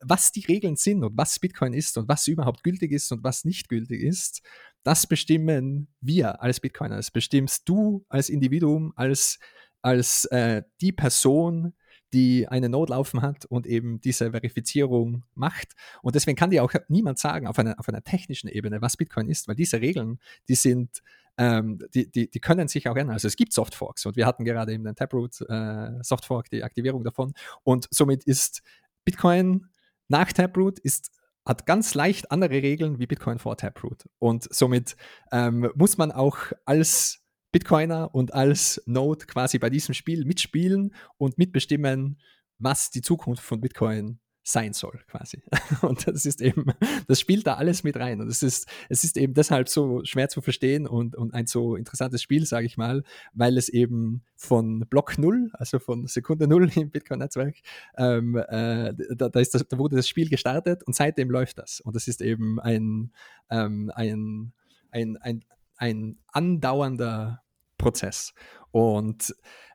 was 0.00 0.32
die 0.32 0.44
Regeln 0.46 0.76
sind 0.76 1.04
und 1.04 1.16
was 1.16 1.38
Bitcoin 1.38 1.74
ist 1.74 1.98
und 1.98 2.08
was 2.08 2.26
überhaupt 2.26 2.64
gültig 2.64 2.90
ist 2.92 3.12
und 3.12 3.22
was 3.22 3.44
nicht 3.44 3.68
gültig 3.68 4.02
ist, 4.02 4.42
das 4.82 5.06
bestimmen 5.06 5.88
wir 6.00 6.42
als 6.42 6.60
Bitcoiner, 6.60 6.96
das 6.96 7.10
bestimmst 7.10 7.68
du 7.68 8.04
als 8.08 8.28
Individuum, 8.28 8.92
als 8.96 9.38
als 9.84 10.24
äh, 10.26 10.62
die 10.80 10.92
Person, 10.92 11.74
die 12.14 12.48
eine 12.48 12.68
Node 12.68 12.92
laufen 12.92 13.20
hat 13.20 13.44
und 13.46 13.66
eben 13.66 14.00
diese 14.00 14.30
Verifizierung 14.30 15.24
macht. 15.34 15.72
Und 16.02 16.14
deswegen 16.14 16.36
kann 16.36 16.50
dir 16.50 16.62
auch 16.62 16.72
niemand 16.88 17.18
sagen 17.18 17.46
auf 17.48 17.58
einer, 17.58 17.78
auf 17.78 17.88
einer 17.88 18.02
technischen 18.02 18.48
Ebene, 18.48 18.80
was 18.80 18.96
Bitcoin 18.96 19.28
ist, 19.28 19.48
weil 19.48 19.56
diese 19.56 19.80
Regeln, 19.80 20.20
die 20.48 20.54
sind 20.54 21.02
ähm, 21.36 21.80
die, 21.92 22.08
die, 22.08 22.30
die 22.30 22.40
können 22.40 22.68
sich 22.68 22.88
auch 22.88 22.94
ändern. 22.94 23.14
Also 23.14 23.26
es 23.26 23.34
gibt 23.34 23.52
Softforks 23.52 24.06
und 24.06 24.16
wir 24.16 24.24
hatten 24.24 24.44
gerade 24.44 24.72
eben 24.72 24.84
den 24.84 24.94
Taproot 24.94 25.40
äh, 25.48 25.90
Softfork, 26.00 26.48
die 26.48 26.62
Aktivierung 26.62 27.02
davon. 27.02 27.34
Und 27.64 27.88
somit 27.90 28.22
ist 28.22 28.62
Bitcoin 29.04 29.66
nach 30.06 30.32
Taproot 30.32 30.78
ist 30.78 31.10
hat 31.46 31.66
ganz 31.66 31.94
leicht 31.94 32.30
andere 32.30 32.62
Regeln 32.62 32.98
wie 32.98 33.06
Bitcoin 33.06 33.38
vor 33.38 33.56
Taproot. 33.56 34.08
Und 34.18 34.46
somit 34.54 34.96
ähm, 35.30 35.70
muss 35.74 35.98
man 35.98 36.10
auch 36.10 36.38
als 36.64 37.23
Bitcoiner 37.54 38.12
und 38.12 38.34
als 38.34 38.82
Node 38.84 39.26
quasi 39.26 39.60
bei 39.60 39.70
diesem 39.70 39.94
Spiel 39.94 40.24
mitspielen 40.24 40.92
und 41.18 41.38
mitbestimmen, 41.38 42.18
was 42.58 42.90
die 42.90 43.00
Zukunft 43.00 43.44
von 43.44 43.60
Bitcoin 43.60 44.18
sein 44.42 44.72
soll, 44.72 45.00
quasi. 45.06 45.40
Und 45.82 46.06
das 46.06 46.26
ist 46.26 46.42
eben, 46.42 46.66
das 47.06 47.20
spielt 47.20 47.46
da 47.46 47.54
alles 47.54 47.84
mit 47.84 47.96
rein. 47.96 48.20
Und 48.20 48.26
es 48.26 48.42
ist, 48.42 48.68
es 48.88 49.04
ist 49.04 49.16
eben 49.16 49.34
deshalb 49.34 49.68
so 49.68 50.04
schwer 50.04 50.28
zu 50.28 50.42
verstehen 50.42 50.86
und, 50.88 51.14
und 51.14 51.32
ein 51.32 51.46
so 51.46 51.76
interessantes 51.76 52.20
Spiel, 52.20 52.44
sage 52.44 52.66
ich 52.66 52.76
mal, 52.76 53.04
weil 53.32 53.56
es 53.56 53.68
eben 53.68 54.24
von 54.36 54.80
Block 54.90 55.16
Null, 55.16 55.50
also 55.52 55.78
von 55.78 56.08
Sekunde 56.08 56.48
Null 56.48 56.68
im 56.74 56.90
Bitcoin-Netzwerk, 56.90 57.56
ähm, 57.96 58.36
äh, 58.36 58.92
da, 59.14 59.28
da, 59.28 59.40
da 59.40 59.78
wurde 59.78 59.94
das 59.94 60.08
Spiel 60.08 60.28
gestartet 60.28 60.82
und 60.82 60.94
seitdem 60.96 61.30
läuft 61.30 61.58
das. 61.58 61.80
Und 61.80 61.94
das 61.94 62.08
ist 62.08 62.20
eben 62.20 62.58
ein, 62.58 63.12
ähm, 63.48 63.92
ein, 63.94 64.52
ein, 64.90 65.16
ein, 65.18 65.44
ein 65.76 66.18
andauernder 66.32 67.43
Prozess. 67.84 68.32
Und 68.70 69.34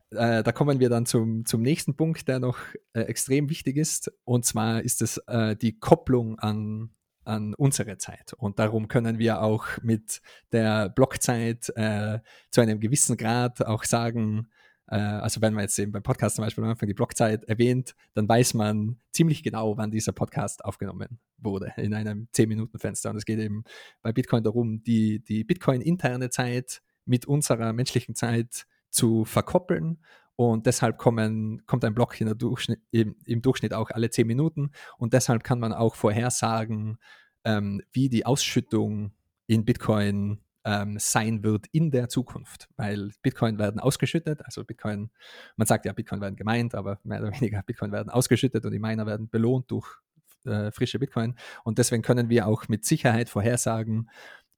äh, 0.09 0.41
da 0.41 0.51
kommen 0.51 0.79
wir 0.79 0.89
dann 0.89 1.05
zum, 1.05 1.45
zum 1.45 1.61
nächsten 1.61 1.95
Punkt, 1.95 2.27
der 2.27 2.39
noch 2.39 2.57
äh, 2.93 3.01
extrem 3.01 3.51
wichtig 3.51 3.77
ist. 3.77 4.11
Und 4.23 4.45
zwar 4.45 4.81
ist 4.81 5.03
es 5.03 5.17
äh, 5.27 5.55
die 5.55 5.77
Kopplung 5.77 6.39
an, 6.39 6.89
an 7.23 7.53
unsere 7.53 7.99
Zeit. 7.99 8.33
Und 8.33 8.57
darum 8.57 8.87
können 8.87 9.19
wir 9.19 9.43
auch 9.43 9.67
mit 9.83 10.23
der 10.51 10.89
Blockzeit 10.89 11.69
äh, 11.75 12.17
zu 12.49 12.61
einem 12.61 12.79
gewissen 12.79 13.15
Grad 13.15 13.63
auch 13.63 13.83
sagen, 13.83 14.47
äh, 14.87 14.95
also 14.95 15.39
wenn 15.41 15.53
man 15.53 15.65
jetzt 15.65 15.77
eben 15.77 15.91
beim 15.91 16.01
Podcast 16.01 16.37
zum 16.37 16.45
Beispiel 16.45 16.63
am 16.63 16.71
Anfang 16.71 16.87
die 16.87 16.95
Blockzeit 16.95 17.43
erwähnt, 17.43 17.95
dann 18.15 18.27
weiß 18.27 18.55
man 18.55 18.97
ziemlich 19.11 19.43
genau, 19.43 19.77
wann 19.77 19.91
dieser 19.91 20.13
Podcast 20.13 20.65
aufgenommen 20.65 21.19
wurde, 21.37 21.73
in 21.77 21.93
einem 21.93 22.27
10-Minuten-Fenster. 22.33 23.11
Und 23.11 23.17
es 23.17 23.25
geht 23.25 23.37
eben 23.37 23.63
bei 24.01 24.11
Bitcoin 24.11 24.43
darum, 24.43 24.81
die, 24.81 25.19
die 25.23 25.43
Bitcoin-interne 25.43 26.31
Zeit 26.31 26.81
mit 27.09 27.25
unserer 27.25 27.73
menschlichen 27.73 28.15
Zeit 28.15 28.65
zu 28.89 29.25
verkoppeln. 29.25 29.99
Und 30.35 30.67
deshalb 30.67 30.97
kommen, 30.97 31.65
kommt 31.65 31.83
ein 31.83 31.93
Block 31.93 32.15
Durchschnitt, 32.17 32.79
im, 32.91 33.17
im, 33.25 33.41
Durchschnitt 33.41 33.73
auch 33.73 33.89
alle 33.89 34.09
10 34.09 34.25
Minuten. 34.25 34.71
Und 34.97 35.11
deshalb 35.11 35.43
kann 35.43 35.59
man 35.59 35.73
auch 35.73 35.95
vorhersagen, 35.95 36.97
ähm, 37.43 37.81
wie 37.91 38.07
die 38.07 38.25
Ausschüttung 38.25 39.11
in 39.47 39.65
Bitcoin 39.65 40.39
ähm, 40.63 40.97
sein 40.99 41.43
wird 41.43 41.65
in 41.71 41.91
der 41.91 42.07
Zukunft. 42.07 42.69
Weil 42.77 43.11
Bitcoin 43.21 43.57
werden 43.57 43.81
ausgeschüttet, 43.81 44.45
also 44.45 44.63
Bitcoin, 44.63 45.09
man 45.57 45.67
sagt 45.67 45.85
ja, 45.85 45.93
Bitcoin 45.93 46.21
werden 46.21 46.35
gemeint, 46.35 46.75
aber 46.75 46.99
mehr 47.03 47.21
oder 47.21 47.31
weniger 47.33 47.61
Bitcoin 47.63 47.91
werden 47.91 48.09
ausgeschüttet 48.09 48.63
und 48.65 48.71
die 48.71 48.79
Miner 48.79 49.05
werden 49.05 49.29
belohnt 49.29 49.71
durch 49.71 49.97
äh, 50.45 50.71
frische 50.71 50.99
Bitcoin. 50.99 51.35
Und 51.63 51.79
deswegen 51.79 52.01
können 52.01 52.29
wir 52.29 52.47
auch 52.47 52.67
mit 52.67 52.85
Sicherheit 52.85 53.29
vorhersagen, 53.29 54.09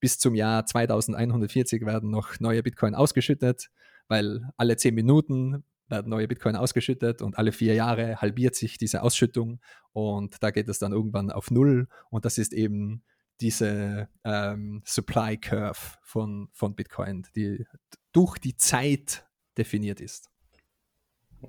bis 0.01 0.19
zum 0.19 0.35
Jahr 0.35 0.65
2140 0.65 1.85
werden 1.85 2.09
noch 2.11 2.41
neue 2.41 2.63
Bitcoin 2.63 2.95
ausgeschüttet, 2.95 3.69
weil 4.09 4.49
alle 4.57 4.75
zehn 4.75 4.95
Minuten 4.95 5.63
werden 5.87 6.09
neue 6.09 6.27
Bitcoin 6.27 6.55
ausgeschüttet 6.55 7.21
und 7.21 7.37
alle 7.37 7.51
vier 7.51 7.75
Jahre 7.75 8.17
halbiert 8.17 8.55
sich 8.55 8.77
diese 8.77 9.03
Ausschüttung 9.03 9.61
und 9.93 10.41
da 10.43 10.51
geht 10.51 10.67
es 10.67 10.79
dann 10.79 10.91
irgendwann 10.91 11.31
auf 11.31 11.51
Null 11.51 11.87
und 12.09 12.25
das 12.25 12.37
ist 12.37 12.51
eben 12.51 13.03
diese 13.39 14.09
ähm, 14.23 14.81
Supply 14.85 15.37
Curve 15.37 15.97
von, 16.03 16.49
von 16.53 16.75
Bitcoin, 16.75 17.27
die 17.35 17.65
durch 18.11 18.37
die 18.37 18.55
Zeit 18.55 19.25
definiert 19.57 20.01
ist. 20.01 20.29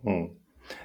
Hm. 0.03 0.42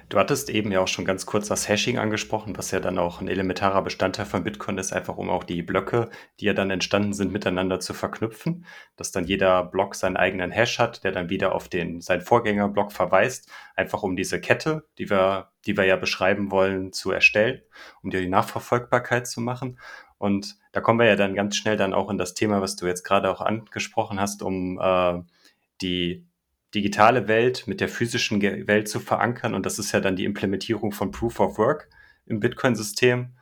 Du 0.08 0.18
hattest 0.18 0.48
eben 0.48 0.72
ja 0.72 0.80
auch 0.80 0.88
schon 0.88 1.04
ganz 1.04 1.26
kurz 1.26 1.48
das 1.48 1.68
Hashing 1.68 1.98
angesprochen, 1.98 2.56
was 2.56 2.70
ja 2.70 2.80
dann 2.80 2.98
auch 2.98 3.20
ein 3.20 3.28
elementarer 3.28 3.82
Bestandteil 3.82 4.24
von 4.24 4.44
Bitcoin 4.44 4.78
ist, 4.78 4.92
einfach 4.92 5.16
um 5.18 5.28
auch 5.28 5.44
die 5.44 5.62
Blöcke, 5.62 6.08
die 6.40 6.46
ja 6.46 6.54
dann 6.54 6.70
entstanden 6.70 7.12
sind, 7.12 7.32
miteinander 7.32 7.78
zu 7.78 7.92
verknüpfen, 7.92 8.64
dass 8.96 9.12
dann 9.12 9.24
jeder 9.24 9.64
Block 9.64 9.94
seinen 9.94 10.16
eigenen 10.16 10.50
Hash 10.50 10.78
hat, 10.78 11.04
der 11.04 11.12
dann 11.12 11.28
wieder 11.28 11.54
auf 11.54 11.68
den, 11.68 12.00
seinen 12.00 12.22
Vorgängerblock 12.22 12.92
verweist, 12.92 13.50
einfach 13.76 14.02
um 14.02 14.16
diese 14.16 14.40
Kette, 14.40 14.86
die 14.98 15.10
wir, 15.10 15.50
die 15.66 15.76
wir 15.76 15.84
ja 15.84 15.96
beschreiben 15.96 16.50
wollen, 16.50 16.92
zu 16.92 17.10
erstellen, 17.10 17.60
um 18.02 18.10
dir 18.10 18.20
die 18.20 18.28
Nachverfolgbarkeit 18.28 19.26
zu 19.26 19.40
machen. 19.40 19.78
Und 20.18 20.56
da 20.72 20.80
kommen 20.80 20.98
wir 20.98 21.06
ja 21.06 21.16
dann 21.16 21.34
ganz 21.34 21.56
schnell 21.56 21.76
dann 21.76 21.94
auch 21.94 22.10
in 22.10 22.18
das 22.18 22.34
Thema, 22.34 22.60
was 22.60 22.76
du 22.76 22.86
jetzt 22.86 23.04
gerade 23.04 23.30
auch 23.30 23.40
angesprochen 23.40 24.20
hast, 24.20 24.42
um 24.42 24.78
äh, 24.80 25.22
die 25.80 26.27
digitale 26.74 27.28
Welt 27.28 27.66
mit 27.66 27.80
der 27.80 27.88
physischen 27.88 28.42
Welt 28.42 28.88
zu 28.88 29.00
verankern. 29.00 29.54
Und 29.54 29.64
das 29.66 29.78
ist 29.78 29.92
ja 29.92 30.00
dann 30.00 30.16
die 30.16 30.24
Implementierung 30.24 30.92
von 30.92 31.10
Proof 31.10 31.40
of 31.40 31.58
Work 31.58 31.88
im 32.26 32.40
Bitcoin-System. 32.40 33.34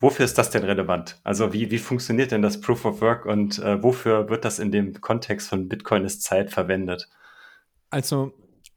Wofür 0.00 0.24
ist 0.24 0.38
das 0.38 0.50
denn 0.50 0.62
relevant? 0.62 1.20
Also 1.24 1.52
wie, 1.52 1.70
wie 1.70 1.78
funktioniert 1.78 2.30
denn 2.30 2.42
das 2.42 2.60
Proof 2.60 2.84
of 2.84 3.00
Work 3.00 3.26
und 3.26 3.58
äh, 3.58 3.82
wofür 3.82 4.28
wird 4.28 4.44
das 4.44 4.58
in 4.58 4.70
dem 4.70 5.00
Kontext 5.00 5.48
von 5.48 5.68
Bitcoin 5.68 6.04
ist 6.04 6.22
Zeit 6.22 6.50
verwendet? 6.50 7.08
Also, 7.90 8.32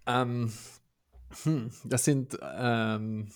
ähm, 0.07 0.51
hm, 1.43 1.71
das 1.83 2.05
sind, 2.05 2.39
ähm, 2.41 3.31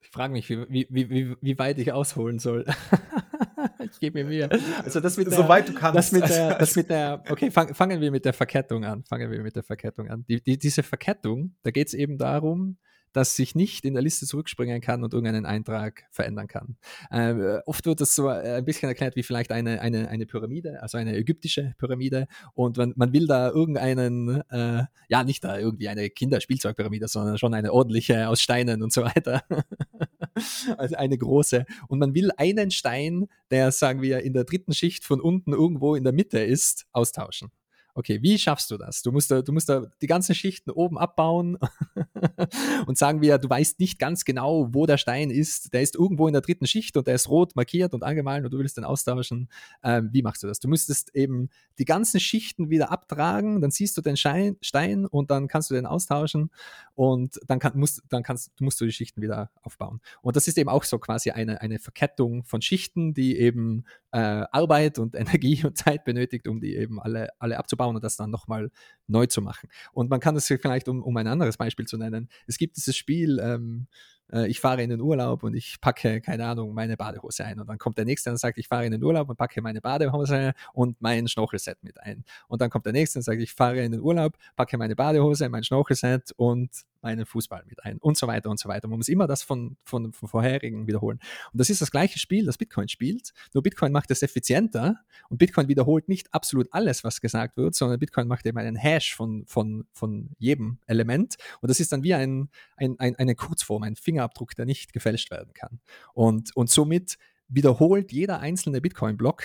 ich 0.00 0.08
frage 0.08 0.32
mich, 0.32 0.48
wie, 0.48 0.66
wie, 0.70 1.10
wie, 1.10 1.36
wie 1.40 1.58
weit 1.58 1.78
ich 1.78 1.92
ausholen 1.92 2.38
soll. 2.38 2.64
ich 3.90 4.00
gebe 4.00 4.22
mir 4.22 4.28
Mühe. 4.28 4.48
Also 4.84 5.00
das 5.00 5.16
mit 5.16 5.26
der, 5.26 5.34
Soweit 5.34 5.68
du 5.68 5.74
kannst. 5.74 5.96
Das 5.96 6.12
mit 6.12 6.28
der, 6.28 6.54
das 6.58 6.76
mit 6.76 6.90
der 6.90 7.22
okay, 7.28 7.50
fang, 7.50 7.74
fangen 7.74 8.00
wir 8.00 8.10
mit 8.10 8.24
der 8.24 8.32
Verkettung 8.32 8.84
an. 8.84 9.04
Fangen 9.04 9.30
wir 9.30 9.42
mit 9.42 9.56
der 9.56 9.62
Verkettung 9.62 10.08
an. 10.08 10.24
Die, 10.28 10.42
die, 10.42 10.58
diese 10.58 10.82
Verkettung, 10.82 11.56
da 11.62 11.70
geht 11.70 11.88
es 11.88 11.94
eben 11.94 12.18
darum, 12.18 12.78
dass 13.12 13.38
ich 13.38 13.54
nicht 13.54 13.84
in 13.84 13.94
der 13.94 14.02
Liste 14.02 14.26
zurückspringen 14.26 14.80
kann 14.80 15.04
und 15.04 15.12
irgendeinen 15.12 15.46
Eintrag 15.46 16.04
verändern 16.10 16.48
kann. 16.48 16.76
Äh, 17.10 17.60
oft 17.66 17.86
wird 17.86 18.00
das 18.00 18.14
so 18.14 18.28
äh, 18.28 18.56
ein 18.56 18.64
bisschen 18.64 18.88
erklärt 18.88 19.16
wie 19.16 19.22
vielleicht 19.22 19.52
eine, 19.52 19.80
eine, 19.80 20.08
eine 20.08 20.26
Pyramide, 20.26 20.82
also 20.82 20.98
eine 20.98 21.16
ägyptische 21.16 21.74
Pyramide. 21.78 22.26
Und 22.54 22.76
man, 22.76 22.92
man 22.96 23.12
will 23.12 23.26
da 23.26 23.50
irgendeinen, 23.50 24.42
äh, 24.50 24.84
ja, 25.08 25.24
nicht 25.24 25.44
da 25.44 25.58
irgendwie 25.58 25.88
eine 25.88 26.10
Kinderspielzeugpyramide, 26.10 27.08
sondern 27.08 27.38
schon 27.38 27.54
eine 27.54 27.72
ordentliche 27.72 28.28
aus 28.28 28.40
Steinen 28.40 28.82
und 28.82 28.92
so 28.92 29.02
weiter. 29.02 29.42
also 30.76 30.96
eine 30.96 31.18
große. 31.18 31.64
Und 31.88 31.98
man 31.98 32.14
will 32.14 32.30
einen 32.36 32.70
Stein, 32.70 33.26
der, 33.50 33.72
sagen 33.72 34.02
wir, 34.02 34.20
in 34.22 34.32
der 34.32 34.44
dritten 34.44 34.72
Schicht 34.72 35.04
von 35.04 35.20
unten 35.20 35.52
irgendwo 35.52 35.94
in 35.94 36.04
der 36.04 36.12
Mitte 36.12 36.38
ist, 36.38 36.86
austauschen 36.92 37.50
okay, 37.98 38.22
wie 38.22 38.38
schaffst 38.38 38.70
du 38.70 38.76
das? 38.76 39.02
Du 39.02 39.10
musst 39.10 39.28
da, 39.32 39.42
du 39.42 39.52
musst 39.52 39.68
da 39.68 39.86
die 40.00 40.06
ganzen 40.06 40.32
Schichten 40.32 40.70
oben 40.70 40.96
abbauen 40.96 41.58
und 42.86 42.96
sagen 42.96 43.20
wir, 43.20 43.38
du 43.38 43.50
weißt 43.50 43.80
nicht 43.80 43.98
ganz 43.98 44.24
genau, 44.24 44.72
wo 44.72 44.86
der 44.86 44.98
Stein 44.98 45.30
ist. 45.30 45.74
Der 45.74 45.82
ist 45.82 45.96
irgendwo 45.96 46.28
in 46.28 46.32
der 46.32 46.40
dritten 46.40 46.68
Schicht 46.68 46.96
und 46.96 47.08
der 47.08 47.16
ist 47.16 47.28
rot 47.28 47.56
markiert 47.56 47.94
und 47.94 48.04
angemalt 48.04 48.44
und 48.44 48.52
du 48.52 48.58
willst 48.58 48.76
den 48.76 48.84
austauschen. 48.84 49.48
Ähm, 49.82 50.10
wie 50.12 50.22
machst 50.22 50.44
du 50.44 50.46
das? 50.46 50.60
Du 50.60 50.68
müsstest 50.68 51.12
eben 51.16 51.48
die 51.80 51.84
ganzen 51.84 52.20
Schichten 52.20 52.70
wieder 52.70 52.92
abtragen, 52.92 53.60
dann 53.60 53.72
siehst 53.72 53.96
du 53.96 54.00
den 54.00 54.16
Stein, 54.16 54.56
Stein 54.60 55.04
und 55.04 55.32
dann 55.32 55.48
kannst 55.48 55.68
du 55.70 55.74
den 55.74 55.84
austauschen 55.84 56.50
und 56.94 57.40
dann, 57.48 57.58
kann, 57.58 57.76
musst, 57.76 58.02
dann 58.10 58.22
kannst, 58.22 58.60
musst 58.60 58.80
du 58.80 58.84
die 58.84 58.92
Schichten 58.92 59.22
wieder 59.22 59.50
aufbauen. 59.62 60.00
Und 60.22 60.36
das 60.36 60.46
ist 60.46 60.56
eben 60.56 60.68
auch 60.68 60.84
so 60.84 61.00
quasi 61.00 61.30
eine, 61.30 61.60
eine 61.60 61.80
Verkettung 61.80 62.44
von 62.44 62.62
Schichten, 62.62 63.12
die 63.12 63.38
eben 63.38 63.84
äh, 64.12 64.18
Arbeit 64.18 64.98
und 64.98 65.14
Energie 65.16 65.64
und 65.64 65.76
Zeit 65.76 66.04
benötigt, 66.04 66.48
um 66.48 66.60
die 66.60 66.76
eben 66.76 67.00
alle, 67.00 67.28
alle 67.38 67.58
abzubauen 67.58 67.87
anschauen 67.88 67.96
und 67.96 68.04
das 68.04 68.16
dann 68.16 68.30
nochmal 68.30 68.70
neu 69.06 69.26
zu 69.26 69.42
machen. 69.42 69.68
Und 69.92 70.10
man 70.10 70.20
kann 70.20 70.34
das 70.34 70.46
vielleicht, 70.46 70.88
um, 70.88 71.02
um 71.02 71.16
ein 71.16 71.26
anderes 71.26 71.56
Beispiel 71.56 71.86
zu 71.86 71.96
nennen, 71.96 72.28
es 72.46 72.58
gibt 72.58 72.76
dieses 72.76 72.96
Spiel, 72.96 73.38
ähm, 73.42 73.86
äh, 74.32 74.46
ich 74.48 74.60
fahre 74.60 74.82
in 74.82 74.90
den 74.90 75.00
Urlaub 75.00 75.42
und 75.42 75.54
ich 75.54 75.80
packe, 75.80 76.20
keine 76.20 76.46
Ahnung, 76.46 76.74
meine 76.74 76.96
Badehose 76.96 77.44
ein. 77.44 77.60
Und 77.60 77.68
dann 77.68 77.78
kommt 77.78 77.98
der 77.98 78.04
nächste 78.04 78.30
und 78.30 78.36
sagt, 78.36 78.58
ich 78.58 78.68
fahre 78.68 78.84
in 78.86 78.92
den 78.92 79.02
Urlaub 79.02 79.28
und 79.28 79.36
packe 79.36 79.62
meine 79.62 79.80
Badehose 79.80 80.52
und 80.72 81.00
mein 81.00 81.28
Schnorchelset 81.28 81.78
mit 81.82 82.00
ein. 82.00 82.24
Und 82.48 82.60
dann 82.60 82.70
kommt 82.70 82.86
der 82.86 82.92
nächste 82.92 83.18
und 83.18 83.22
sagt, 83.22 83.40
ich 83.40 83.54
fahre 83.54 83.82
in 83.82 83.92
den 83.92 84.00
Urlaub, 84.00 84.36
packe 84.56 84.76
meine 84.78 84.94
Badehose, 84.94 85.48
mein 85.48 85.64
Schnorchelset 85.64 86.32
und 86.36 86.70
meinen 87.02 87.26
Fußball 87.26 87.64
mit 87.66 87.84
ein 87.84 87.98
und 87.98 88.16
so 88.16 88.26
weiter 88.26 88.50
und 88.50 88.58
so 88.58 88.68
weiter. 88.68 88.88
Man 88.88 88.98
muss 88.98 89.08
immer 89.08 89.26
das 89.26 89.42
von, 89.42 89.76
von, 89.84 90.12
von 90.12 90.28
vorherigen 90.28 90.86
wiederholen. 90.86 91.18
Und 91.52 91.60
das 91.60 91.70
ist 91.70 91.80
das 91.80 91.90
gleiche 91.90 92.18
Spiel, 92.18 92.46
das 92.46 92.58
Bitcoin 92.58 92.88
spielt, 92.88 93.32
nur 93.54 93.62
Bitcoin 93.62 93.92
macht 93.92 94.10
es 94.10 94.22
effizienter 94.22 94.96
und 95.28 95.38
Bitcoin 95.38 95.68
wiederholt 95.68 96.08
nicht 96.08 96.32
absolut 96.32 96.68
alles, 96.72 97.04
was 97.04 97.20
gesagt 97.20 97.56
wird, 97.56 97.74
sondern 97.74 97.98
Bitcoin 97.98 98.28
macht 98.28 98.46
eben 98.46 98.58
einen 98.58 98.76
Hash 98.76 99.14
von, 99.14 99.44
von, 99.46 99.86
von 99.92 100.30
jedem 100.38 100.78
Element 100.86 101.36
und 101.60 101.70
das 101.70 101.80
ist 101.80 101.92
dann 101.92 102.02
wie 102.02 102.14
ein, 102.14 102.48
ein, 102.76 102.98
ein, 102.98 103.16
eine 103.16 103.34
Kurzform, 103.34 103.82
ein 103.82 103.96
Fingerabdruck, 103.96 104.54
der 104.54 104.66
nicht 104.66 104.92
gefälscht 104.92 105.30
werden 105.30 105.52
kann. 105.54 105.80
Und, 106.14 106.54
und 106.56 106.70
somit 106.70 107.18
wiederholt 107.48 108.12
jeder 108.12 108.40
einzelne 108.40 108.80
Bitcoin-Block 108.80 109.42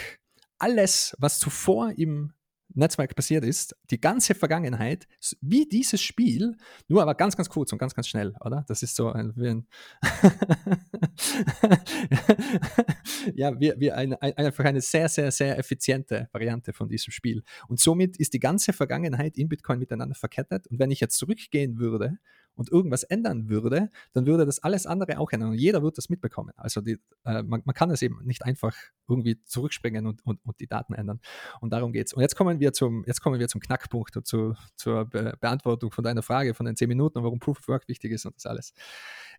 alles, 0.60 1.16
was 1.20 1.40
zuvor 1.40 1.92
im 1.98 2.34
Netzwerk 2.76 3.16
passiert 3.16 3.46
ist, 3.46 3.76
die 3.92 4.02
ganze 4.02 4.36
Vergangenheit, 4.36 5.08
wie 5.42 5.68
dieses 5.68 6.02
Spiel, 6.02 6.56
nur 6.88 7.02
aber 7.02 7.16
ganz, 7.16 7.38
ganz 7.38 7.50
kurz 7.50 7.72
und 7.72 7.78
ganz, 7.78 7.94
ganz 7.94 8.08
schnell, 8.08 8.34
oder? 8.42 8.66
Das 8.68 8.84
ist 8.84 8.96
so 8.96 9.12
ein, 9.12 9.34
wie 9.36 9.50
ein 9.50 9.68
ja, 13.36 13.60
wie, 13.60 13.74
wie 13.78 13.92
ein, 13.92 14.14
ein, 14.16 14.38
einfach 14.38 14.66
eine 14.66 14.82
sehr, 14.82 15.10
sehr, 15.10 15.32
sehr 15.32 15.58
effiziente 15.58 16.30
Variante 16.32 16.74
von 16.74 16.90
diesem 16.90 17.12
Spiel. 17.12 17.44
Und 17.68 17.80
somit 17.80 18.18
ist 18.18 18.34
die 18.34 18.40
ganze 18.40 18.74
Vergangenheit 18.74 19.38
in 19.38 19.50
Bitcoin 19.50 19.80
miteinander 19.80 20.16
verkettet. 20.16 20.68
Und 20.68 20.80
wenn 20.80 20.92
ich 20.92 21.00
jetzt 21.00 21.18
zurückgehen 21.18 21.78
würde 21.78 22.18
und 22.56 22.72
irgendwas 22.72 23.04
ändern 23.04 23.50
würde, 23.50 23.90
dann 24.14 24.26
würde 24.26 24.46
das 24.46 24.60
alles 24.60 24.86
andere 24.86 25.20
auch 25.20 25.32
ändern 25.32 25.50
und 25.50 25.58
jeder 25.58 25.82
wird 25.82 25.98
das 25.98 26.10
mitbekommen. 26.10 26.54
Also 26.56 26.82
die, 26.82 27.00
äh, 27.26 27.44
man, 27.44 27.62
man, 27.66 27.74
kann 27.74 27.90
es 27.90 28.02
eben 28.02 28.24
nicht 28.24 28.44
einfach 28.44 28.76
irgendwie 29.08 29.42
zurückspringen 29.44 30.06
und, 30.06 30.26
und, 30.26 30.40
und 30.46 30.60
die 30.60 30.68
Daten 30.68 30.94
ändern. 30.94 31.20
Und 31.62 31.74
darum 31.74 31.92
geht 31.92 32.08
es. 32.08 32.14
Und 32.14 32.22
jetzt 32.22 32.36
kommen 32.36 32.60
wir 32.60 32.74
zum, 32.74 33.04
jetzt 33.06 33.22
kommen 33.22 33.40
wir 33.40 33.48
zum 33.48 33.62
Knackpunkt 33.62 34.16
und 34.18 34.28
zu, 34.28 34.56
zur 34.76 35.06
Be 35.06 35.34
Beantwortung 35.40 35.92
von 35.92 36.04
deiner 36.04 36.22
Frage 36.22 36.54
von 36.54 36.66
den 36.66 36.76
zehn 36.76 36.88
Minuten 36.88 37.18
und 37.18 37.24
warum 37.24 37.40
Proof 37.40 37.60
of 37.60 37.68
Work 37.68 37.88
wichtig 37.88 38.12
ist 38.12 38.26
und 38.26 38.36
das 38.36 38.46
alles. 38.46 38.74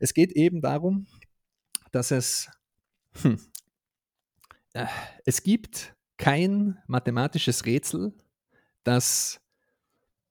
Es 0.01 0.13
geht 0.13 0.33
eben 0.33 0.61
darum, 0.61 1.07
dass 1.93 2.11
es, 2.11 2.51
hm, 3.23 3.39
äh, 4.73 4.87
es 5.25 5.43
gibt 5.43 5.95
kein 6.17 6.79
mathematisches 6.87 7.65
Rätsel, 7.65 8.13
das 8.83 9.41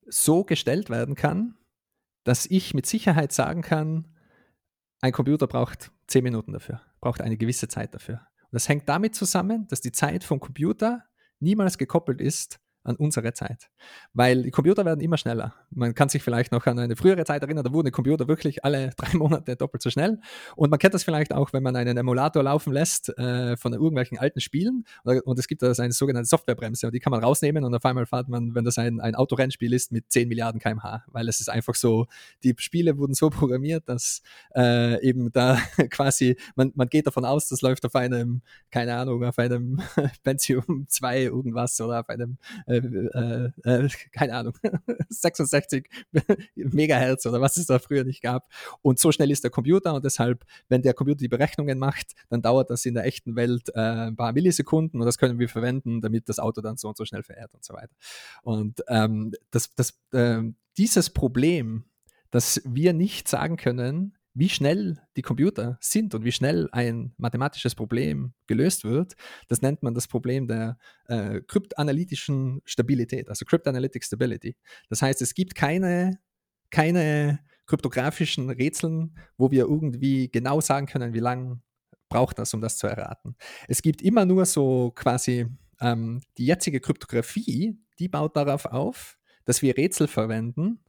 so 0.05 0.43
gestellt 0.43 0.89
werden 0.89 1.15
kann, 1.15 1.55
dass 2.23 2.45
ich 2.45 2.73
mit 2.73 2.85
Sicherheit 2.85 3.31
sagen 3.31 3.61
kann, 3.61 4.07
ein 5.01 5.11
Computer 5.11 5.47
braucht 5.47 5.91
zehn 6.07 6.23
Minuten 6.23 6.53
dafür, 6.53 6.81
braucht 7.01 7.21
eine 7.21 7.37
gewisse 7.37 7.67
Zeit 7.67 7.93
dafür. 7.93 8.21
Und 8.43 8.53
das 8.53 8.69
hängt 8.69 8.87
damit 8.87 9.15
zusammen, 9.15 9.67
dass 9.67 9.81
die 9.81 9.91
Zeit 9.91 10.23
vom 10.23 10.39
Computer 10.39 11.03
niemals 11.39 11.77
gekoppelt 11.77 12.21
ist 12.21 12.59
an 12.83 12.95
unsere 12.95 13.33
Zeit. 13.33 13.69
Weil 14.13 14.43
die 14.43 14.51
Computer 14.51 14.85
werden 14.85 15.01
immer 15.01 15.17
schneller. 15.17 15.53
Man 15.71 15.93
kann 15.95 16.09
sich 16.09 16.21
vielleicht 16.21 16.51
noch 16.51 16.65
an 16.65 16.79
eine 16.79 16.95
frühere 16.95 17.23
Zeit 17.23 17.41
erinnern, 17.41 17.63
da 17.63 17.71
wurden 17.71 17.85
die 17.85 17.91
Computer 17.91 18.27
wirklich 18.27 18.63
alle 18.65 18.91
drei 18.97 19.17
Monate 19.17 19.55
doppelt 19.55 19.81
so 19.81 19.89
schnell. 19.89 20.19
Und 20.55 20.69
man 20.69 20.79
kennt 20.79 20.93
das 20.93 21.03
vielleicht 21.03 21.33
auch, 21.33 21.53
wenn 21.53 21.63
man 21.63 21.75
einen 21.75 21.97
Emulator 21.97 22.43
laufen 22.43 22.73
lässt 22.73 23.17
äh, 23.17 23.57
von 23.57 23.73
irgendwelchen 23.73 24.17
alten 24.17 24.41
Spielen. 24.41 24.85
Und 25.03 25.39
es 25.39 25.47
gibt 25.47 25.61
da 25.61 25.71
eine 25.71 25.93
sogenannte 25.93 26.27
Softwarebremse 26.27 26.87
und 26.87 26.93
die 26.93 26.99
kann 26.99 27.11
man 27.11 27.23
rausnehmen 27.23 27.63
und 27.63 27.73
auf 27.73 27.85
einmal 27.85 28.05
fährt 28.05 28.27
man, 28.27 28.55
wenn 28.55 28.65
das 28.65 28.77
ein, 28.77 28.99
ein 28.99 29.15
Autorennspiel 29.15 29.73
ist, 29.73 29.91
mit 29.91 30.11
10 30.11 30.27
Milliarden 30.27 30.59
kmh. 30.59 31.03
Weil 31.07 31.27
es 31.29 31.39
ist 31.39 31.49
einfach 31.49 31.75
so, 31.75 32.07
die 32.43 32.53
Spiele 32.57 32.97
wurden 32.97 33.13
so 33.13 33.29
programmiert, 33.29 33.87
dass 33.87 34.21
äh, 34.55 35.01
eben 35.07 35.31
da 35.31 35.57
quasi, 35.89 36.37
man, 36.55 36.71
man 36.75 36.89
geht 36.89 37.07
davon 37.07 37.25
aus, 37.25 37.47
das 37.49 37.61
läuft 37.61 37.85
auf 37.85 37.95
einem, 37.95 38.41
keine 38.71 38.95
Ahnung, 38.95 39.23
auf 39.23 39.39
einem 39.39 39.81
Pentium 40.23 40.85
2 40.87 41.23
irgendwas 41.23 41.79
oder 41.79 42.01
auf 42.01 42.09
einem 42.09 42.37
äh, 42.67 42.72
äh, 42.77 43.51
äh, 43.69 43.89
keine 44.11 44.35
Ahnung, 44.35 44.53
66 45.09 45.89
Megahertz 46.55 47.25
oder 47.25 47.41
was 47.41 47.57
es 47.57 47.67
da 47.67 47.79
früher 47.79 48.03
nicht 48.03 48.21
gab. 48.21 48.49
Und 48.81 48.99
so 48.99 49.11
schnell 49.11 49.31
ist 49.31 49.43
der 49.43 49.51
Computer 49.51 49.93
und 49.93 50.05
deshalb, 50.05 50.45
wenn 50.69 50.81
der 50.81 50.93
Computer 50.93 51.19
die 51.19 51.27
Berechnungen 51.27 51.79
macht, 51.79 52.13
dann 52.29 52.41
dauert 52.41 52.69
das 52.69 52.85
in 52.85 52.93
der 52.93 53.05
echten 53.05 53.35
Welt 53.35 53.69
äh, 53.75 53.79
ein 53.79 54.15
paar 54.15 54.33
Millisekunden 54.33 54.99
und 54.99 55.05
das 55.05 55.17
können 55.17 55.39
wir 55.39 55.49
verwenden, 55.49 56.01
damit 56.01 56.29
das 56.29 56.39
Auto 56.39 56.61
dann 56.61 56.77
so 56.77 56.89
und 56.89 56.97
so 56.97 57.05
schnell 57.05 57.23
verehrt 57.23 57.53
und 57.53 57.63
so 57.63 57.73
weiter. 57.73 57.93
Und 58.43 58.83
ähm, 58.87 59.31
das, 59.51 59.73
das, 59.75 59.99
äh, 60.11 60.41
dieses 60.77 61.09
Problem, 61.09 61.85
dass 62.31 62.61
wir 62.65 62.93
nicht 62.93 63.27
sagen 63.27 63.57
können, 63.57 64.15
wie 64.33 64.49
schnell 64.49 64.99
die 65.15 65.21
Computer 65.21 65.77
sind 65.79 66.15
und 66.15 66.23
wie 66.23 66.31
schnell 66.31 66.67
ein 66.71 67.13
mathematisches 67.17 67.75
Problem 67.75 68.33
gelöst 68.47 68.83
wird, 68.83 69.13
das 69.47 69.61
nennt 69.61 69.83
man 69.83 69.93
das 69.93 70.07
Problem 70.07 70.47
der 70.47 70.77
äh, 71.05 71.41
kryptanalytischen 71.41 72.61
Stabilität, 72.65 73.29
also 73.29 73.45
Cryptanalytic 73.45 74.03
Stability. 74.03 74.55
Das 74.89 75.01
heißt, 75.01 75.21
es 75.21 75.33
gibt 75.33 75.55
keine, 75.55 76.19
keine 76.71 77.39
kryptografischen 77.65 78.49
Rätseln, 78.49 79.17
wo 79.37 79.51
wir 79.51 79.65
irgendwie 79.65 80.29
genau 80.29 80.61
sagen 80.61 80.87
können, 80.87 81.13
wie 81.13 81.19
lange 81.19 81.61
braucht 82.09 82.39
das, 82.39 82.53
um 82.53 82.61
das 82.61 82.77
zu 82.77 82.87
erraten. 82.87 83.35
Es 83.67 83.81
gibt 83.81 84.01
immer 84.01 84.25
nur 84.25 84.45
so 84.45 84.91
quasi 84.95 85.47
ähm, 85.79 86.21
die 86.37 86.45
jetzige 86.45 86.79
Kryptographie, 86.79 87.79
die 87.99 88.07
baut 88.07 88.35
darauf 88.35 88.65
auf, 88.65 89.17
dass 89.45 89.61
wir 89.61 89.77
Rätsel 89.77 90.07
verwenden, 90.07 90.79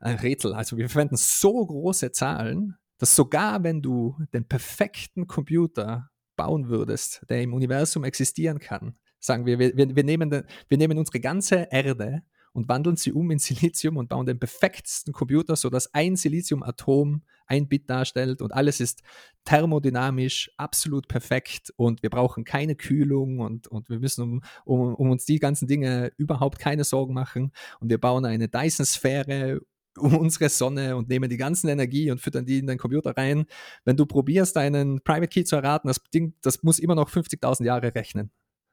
ein 0.00 0.16
Rätsel. 0.16 0.54
Also 0.54 0.76
wir 0.76 0.88
verwenden 0.88 1.16
so 1.16 1.64
große 1.64 2.12
Zahlen, 2.12 2.76
dass 2.98 3.14
sogar 3.14 3.62
wenn 3.62 3.82
du 3.82 4.16
den 4.32 4.46
perfekten 4.46 5.26
Computer 5.26 6.10
bauen 6.36 6.68
würdest, 6.68 7.24
der 7.28 7.42
im 7.42 7.54
Universum 7.54 8.04
existieren 8.04 8.58
kann, 8.58 8.96
sagen 9.18 9.46
wir, 9.46 9.58
wir, 9.58 9.76
wir, 9.76 10.04
nehmen, 10.04 10.44
wir 10.68 10.78
nehmen 10.78 10.98
unsere 10.98 11.20
ganze 11.20 11.68
Erde 11.70 12.22
und 12.52 12.68
wandeln 12.68 12.96
sie 12.96 13.12
um 13.12 13.30
in 13.30 13.38
Silizium 13.38 13.96
und 13.96 14.08
bauen 14.08 14.26
den 14.26 14.38
perfektesten 14.38 15.12
Computer, 15.12 15.56
sodass 15.56 15.92
ein 15.94 16.16
Siliziumatom 16.16 17.22
ein 17.46 17.68
Bit 17.68 17.88
darstellt 17.88 18.42
und 18.42 18.52
alles 18.52 18.80
ist 18.80 19.02
thermodynamisch 19.44 20.50
absolut 20.56 21.08
perfekt 21.08 21.72
und 21.76 22.02
wir 22.02 22.10
brauchen 22.10 22.44
keine 22.44 22.76
Kühlung 22.76 23.40
und, 23.40 23.68
und 23.68 23.88
wir 23.88 23.98
müssen 23.98 24.22
um, 24.22 24.42
um, 24.64 24.94
um 24.94 25.10
uns 25.10 25.24
die 25.24 25.38
ganzen 25.38 25.66
Dinge 25.66 26.12
überhaupt 26.16 26.58
keine 26.58 26.84
Sorgen 26.84 27.14
machen 27.14 27.52
und 27.80 27.90
wir 27.90 27.98
bauen 27.98 28.24
eine 28.24 28.48
Dyson-Sphäre 28.48 29.60
um 29.98 30.16
unsere 30.16 30.48
Sonne 30.48 30.96
und 30.96 31.08
nehmen 31.08 31.28
die 31.28 31.36
ganzen 31.36 31.68
Energie 31.68 32.10
und 32.10 32.20
füttern 32.20 32.44
die 32.44 32.58
in 32.58 32.66
den 32.66 32.78
Computer 32.78 33.16
rein. 33.16 33.46
Wenn 33.84 33.96
du 33.96 34.06
probierst, 34.06 34.56
deinen 34.56 35.02
Private 35.02 35.28
Key 35.28 35.44
zu 35.44 35.56
erraten, 35.56 35.88
das 35.88 36.02
Ding, 36.14 36.34
das 36.42 36.62
muss 36.62 36.78
immer 36.78 36.94
noch 36.94 37.10
50.000 37.10 37.64
Jahre 37.64 37.94
rechnen. 37.94 38.30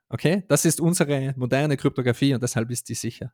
Okay, 0.09 0.43
das 0.47 0.65
ist 0.65 0.79
unsere 0.79 1.33
moderne 1.35 1.77
Kryptographie 1.77 2.33
und 2.33 2.43
deshalb 2.43 2.69
ist 2.69 2.89
die 2.89 2.93
sicher. 2.93 3.33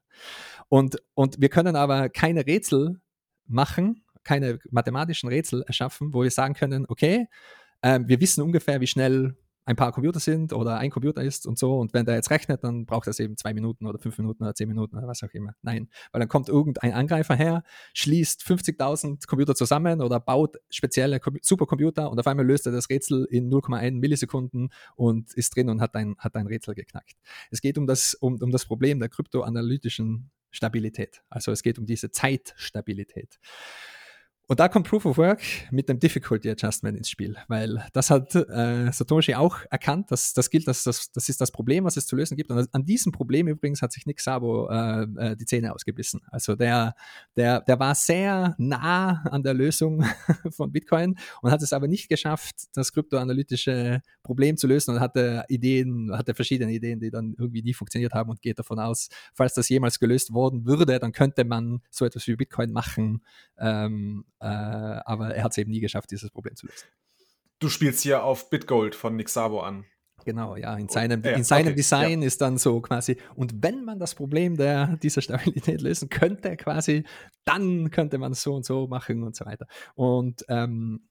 Und, 0.69 0.97
und 1.13 1.41
wir 1.41 1.49
können 1.49 1.75
aber 1.75 2.09
keine 2.09 2.45
Rätsel 2.45 3.01
machen, 3.45 4.03
keine 4.23 4.59
mathematischen 4.69 5.27
Rätsel 5.27 5.63
erschaffen, 5.63 6.13
wo 6.13 6.23
wir 6.23 6.31
sagen 6.31 6.53
können, 6.53 6.85
okay, 6.87 7.27
äh, 7.81 7.99
wir 8.05 8.21
wissen 8.21 8.41
ungefähr, 8.41 8.79
wie 8.79 8.87
schnell 8.87 9.35
ein 9.65 9.75
paar 9.75 9.91
Computer 9.91 10.19
sind 10.19 10.53
oder 10.53 10.77
ein 10.77 10.89
Computer 10.89 11.23
ist 11.23 11.45
und 11.45 11.57
so. 11.59 11.77
Und 11.77 11.93
wenn 11.93 12.05
der 12.05 12.15
jetzt 12.15 12.31
rechnet, 12.31 12.63
dann 12.63 12.85
braucht 12.85 13.07
das 13.07 13.19
eben 13.19 13.37
zwei 13.37 13.53
Minuten 13.53 13.85
oder 13.85 13.99
fünf 13.99 14.17
Minuten 14.17 14.43
oder 14.43 14.55
zehn 14.55 14.67
Minuten 14.67 14.97
oder 14.97 15.07
was 15.07 15.21
auch 15.23 15.33
immer. 15.33 15.55
Nein, 15.61 15.89
weil 16.11 16.19
dann 16.19 16.29
kommt 16.29 16.49
irgendein 16.49 16.93
Angreifer 16.93 17.35
her, 17.35 17.63
schließt 17.93 18.41
50.000 18.41 19.27
Computer 19.27 19.53
zusammen 19.55 20.01
oder 20.01 20.19
baut 20.19 20.57
spezielle 20.69 21.19
Supercomputer 21.41 22.09
und 22.09 22.19
auf 22.19 22.27
einmal 22.27 22.45
löst 22.45 22.65
er 22.65 22.71
das 22.71 22.89
Rätsel 22.89 23.25
in 23.29 23.51
0,1 23.51 23.99
Millisekunden 23.99 24.69
und 24.95 25.33
ist 25.33 25.55
drin 25.55 25.69
und 25.69 25.81
hat 25.81 25.95
ein, 25.95 26.15
hat 26.17 26.35
ein 26.35 26.47
Rätsel 26.47 26.73
geknackt. 26.73 27.15
Es 27.51 27.61
geht 27.61 27.77
um 27.77 27.85
das, 27.85 28.15
um, 28.15 28.41
um 28.41 28.51
das 28.51 28.65
Problem 28.65 28.99
der 28.99 29.09
kryptoanalytischen 29.09 30.31
Stabilität. 30.49 31.23
Also 31.29 31.51
es 31.51 31.63
geht 31.63 31.79
um 31.79 31.85
diese 31.85 32.11
Zeitstabilität. 32.11 33.39
Und 34.51 34.59
da 34.59 34.67
kommt 34.67 34.85
Proof 34.85 35.05
of 35.05 35.17
Work 35.17 35.39
mit 35.71 35.87
dem 35.87 35.97
Difficulty 35.97 36.49
Adjustment 36.49 36.97
ins 36.97 37.09
Spiel, 37.09 37.37
weil 37.47 37.85
das 37.93 38.09
hat 38.09 38.35
äh, 38.35 38.91
Satoshi 38.91 39.33
auch 39.35 39.59
erkannt, 39.69 40.11
dass 40.11 40.33
das 40.33 40.49
gilt, 40.49 40.67
dass 40.67 40.83
das, 40.83 41.09
das 41.13 41.29
ist 41.29 41.39
das 41.39 41.53
Problem, 41.53 41.85
was 41.85 41.95
es 41.95 42.05
zu 42.05 42.17
lösen 42.17 42.35
gibt. 42.35 42.51
Und 42.51 42.67
an 42.75 42.83
diesem 42.83 43.13
Problem 43.13 43.47
übrigens 43.47 43.81
hat 43.81 43.93
sich 43.93 44.05
Nick 44.05 44.19
Sabo 44.19 44.67
äh, 44.69 45.03
äh, 45.03 45.37
die 45.37 45.45
Zähne 45.45 45.73
ausgebissen. 45.73 46.19
Also 46.31 46.57
der, 46.57 46.95
der, 47.37 47.61
der 47.61 47.79
war 47.79 47.95
sehr 47.95 48.53
nah 48.57 49.23
an 49.31 49.41
der 49.41 49.53
Lösung 49.53 50.03
von 50.51 50.69
Bitcoin 50.73 51.15
und 51.41 51.49
hat 51.49 51.61
es 51.61 51.71
aber 51.71 51.87
nicht 51.87 52.09
geschafft, 52.09 52.55
das 52.73 52.91
kryptoanalytische 52.91 54.01
Problem 54.21 54.57
zu 54.57 54.67
lösen 54.67 54.95
und 54.95 54.99
hatte 54.99 55.45
Ideen, 55.47 56.11
hatte 56.11 56.33
verschiedene 56.33 56.73
Ideen, 56.73 56.99
die 56.99 57.09
dann 57.09 57.35
irgendwie 57.39 57.63
nie 57.63 57.73
funktioniert 57.73 58.11
haben 58.11 58.29
und 58.29 58.41
geht 58.41 58.59
davon 58.59 58.79
aus, 58.79 59.07
falls 59.33 59.53
das 59.53 59.69
jemals 59.69 59.97
gelöst 59.97 60.33
worden 60.33 60.65
würde, 60.65 60.99
dann 60.99 61.13
könnte 61.13 61.45
man 61.45 61.79
so 61.89 62.03
etwas 62.03 62.27
wie 62.27 62.35
Bitcoin 62.35 62.73
machen. 62.73 63.21
Ähm, 63.57 64.25
äh, 64.41 64.45
aber 64.45 65.35
er 65.35 65.43
hat 65.43 65.51
es 65.51 65.57
eben 65.57 65.71
nie 65.71 65.79
geschafft, 65.79 66.11
dieses 66.11 66.31
Problem 66.31 66.55
zu 66.55 66.67
lösen. 66.67 66.87
Du 67.59 67.69
spielst 67.69 68.01
hier 68.01 68.23
auf 68.23 68.49
Bitgold 68.49 68.95
von 68.95 69.15
Nick 69.15 69.29
Sabo 69.29 69.61
an. 69.61 69.85
Genau, 70.25 70.55
ja, 70.55 70.75
in 70.75 70.87
seinem, 70.87 71.23
ja, 71.23 71.31
in 71.31 71.43
seinem 71.43 71.67
okay, 71.67 71.75
Design 71.75 72.21
ja. 72.21 72.27
ist 72.27 72.41
dann 72.41 72.57
so 72.57 72.79
quasi, 72.81 73.17
und 73.35 73.63
wenn 73.63 73.83
man 73.83 73.99
das 73.99 74.15
Problem 74.15 74.55
der, 74.57 74.97
dieser 74.97 75.21
Stabilität 75.21 75.81
lösen 75.81 76.09
könnte, 76.09 76.57
quasi, 76.57 77.03
dann 77.45 77.89
könnte 77.91 78.17
man 78.17 78.33
es 78.33 78.43
so 78.43 78.53
und 78.53 78.65
so 78.65 78.87
machen 78.87 79.23
und 79.23 79.35
so 79.35 79.45
weiter. 79.45 79.67
Und 79.95 80.43
ähm, 80.47 81.07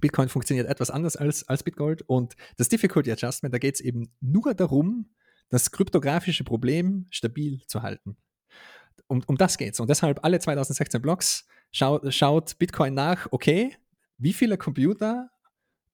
Bitcoin 0.00 0.28
funktioniert 0.28 0.68
etwas 0.68 0.90
anders 0.90 1.16
als, 1.16 1.48
als 1.48 1.62
Bitgold 1.62 2.02
und 2.02 2.34
das 2.56 2.68
Difficulty 2.68 3.10
Adjustment, 3.12 3.54
da 3.54 3.58
geht 3.58 3.76
es 3.76 3.80
eben 3.80 4.12
nur 4.20 4.54
darum, 4.54 5.14
das 5.48 5.70
kryptografische 5.70 6.44
Problem 6.44 7.06
stabil 7.10 7.62
zu 7.66 7.82
halten. 7.82 8.16
Um, 9.06 9.22
um 9.26 9.36
das 9.36 9.58
geht 9.58 9.74
es. 9.74 9.80
Und 9.80 9.90
deshalb 9.90 10.24
alle 10.24 10.38
2016 10.38 11.02
Blocks 11.02 11.46
schaut, 11.74 12.14
schaut 12.14 12.56
Bitcoin 12.58 12.94
nach, 12.94 13.26
okay, 13.30 13.76
wie 14.16 14.32
viele 14.32 14.56
Computer 14.56 15.30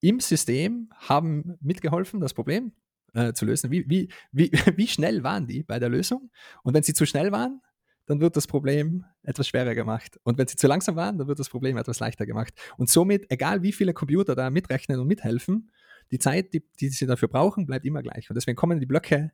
im 0.00 0.20
System 0.20 0.90
haben 0.96 1.56
mitgeholfen, 1.60 2.20
das 2.20 2.34
Problem 2.34 2.72
äh, 3.14 3.32
zu 3.32 3.46
lösen? 3.46 3.70
Wie, 3.70 3.88
wie, 3.88 4.08
wie, 4.30 4.52
wie 4.76 4.86
schnell 4.86 5.24
waren 5.24 5.46
die 5.46 5.62
bei 5.62 5.78
der 5.78 5.88
Lösung? 5.88 6.30
Und 6.62 6.74
wenn 6.74 6.82
sie 6.82 6.94
zu 6.94 7.06
schnell 7.06 7.32
waren, 7.32 7.60
dann 8.06 8.20
wird 8.20 8.36
das 8.36 8.46
Problem 8.46 9.04
etwas 9.22 9.48
schwerer 9.48 9.74
gemacht. 9.74 10.18
Und 10.24 10.36
wenn 10.36 10.46
sie 10.46 10.56
zu 10.56 10.66
langsam 10.66 10.96
waren, 10.96 11.16
dann 11.18 11.28
wird 11.28 11.38
das 11.38 11.48
Problem 11.48 11.76
etwas 11.76 12.00
leichter 12.00 12.26
gemacht. 12.26 12.52
Und 12.76 12.88
somit, 12.88 13.30
egal 13.30 13.62
wie 13.62 13.72
viele 13.72 13.94
Computer 13.94 14.34
da 14.34 14.50
mitrechnen 14.50 14.98
und 15.00 15.06
mithelfen, 15.06 15.70
die 16.10 16.18
Zeit, 16.18 16.52
die, 16.52 16.64
die 16.80 16.88
sie 16.88 17.06
dafür 17.06 17.28
brauchen, 17.28 17.66
bleibt 17.66 17.86
immer 17.86 18.02
gleich. 18.02 18.28
Und 18.28 18.34
deswegen 18.34 18.56
kommen 18.56 18.80
die 18.80 18.86
Blöcke 18.86 19.32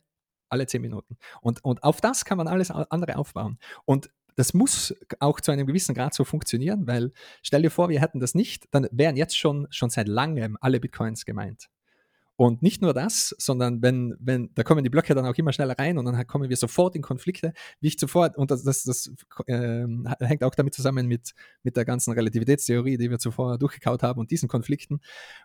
alle 0.49 0.67
zehn 0.67 0.81
Minuten. 0.81 1.17
Und, 1.41 1.63
und 1.63 1.83
auf 1.83 2.01
das 2.01 2.23
kann 2.23 2.37
man 2.37 2.47
alles 2.47 2.69
andere 2.71 3.17
aufbauen. 3.17 3.57
Und 3.85 4.11
das 4.37 4.53
muss 4.53 4.95
auch 5.19 5.41
zu 5.41 5.51
einem 5.51 5.65
gewissen 5.65 5.95
Grad 5.95 6.13
so 6.13 6.23
funktionieren, 6.23 6.87
weil 6.87 7.11
stell 7.41 7.63
dir 7.63 7.71
vor, 7.71 7.89
wir 7.89 7.99
hätten 7.99 8.19
das 8.19 8.35
nicht, 8.35 8.65
dann 8.71 8.87
wären 8.91 9.17
jetzt 9.17 9.37
schon, 9.37 9.67
schon 9.71 9.89
seit 9.89 10.07
langem 10.07 10.57
alle 10.61 10.79
Bitcoins 10.79 11.25
gemeint. 11.25 11.69
Und 12.35 12.61
nicht 12.61 12.83
nur 12.83 12.93
das, 12.93 13.35
sondern 13.39 13.81
wenn, 13.81 14.15
wenn, 14.19 14.51
da 14.53 14.61
kommen 14.61 14.83
die 14.83 14.91
Blöcke 14.91 15.15
dann 15.15 15.25
auch 15.25 15.33
immer 15.33 15.53
schneller 15.53 15.77
rein 15.77 15.97
und 15.97 16.05
dann 16.05 16.27
kommen 16.27 16.49
wir 16.49 16.55
sofort 16.55 16.95
in 16.95 17.01
Konflikte, 17.01 17.51
wie 17.79 17.87
ich 17.87 17.97
zuvor, 17.97 18.31
und 18.35 18.51
das, 18.51 18.61
das, 18.61 18.83
das 18.83 19.11
äh, 19.47 19.87
hängt 20.19 20.43
auch 20.43 20.53
damit 20.53 20.75
zusammen 20.75 21.07
mit, 21.07 21.33
mit 21.63 21.75
der 21.75 21.83
ganzen 21.83 22.13
Relativitätstheorie, 22.13 22.97
die 22.97 23.09
wir 23.09 23.17
zuvor 23.17 23.57
durchgekaut 23.57 24.03
haben 24.03 24.19
und 24.19 24.29
diesen 24.29 24.47
Konflikten, 24.47 24.99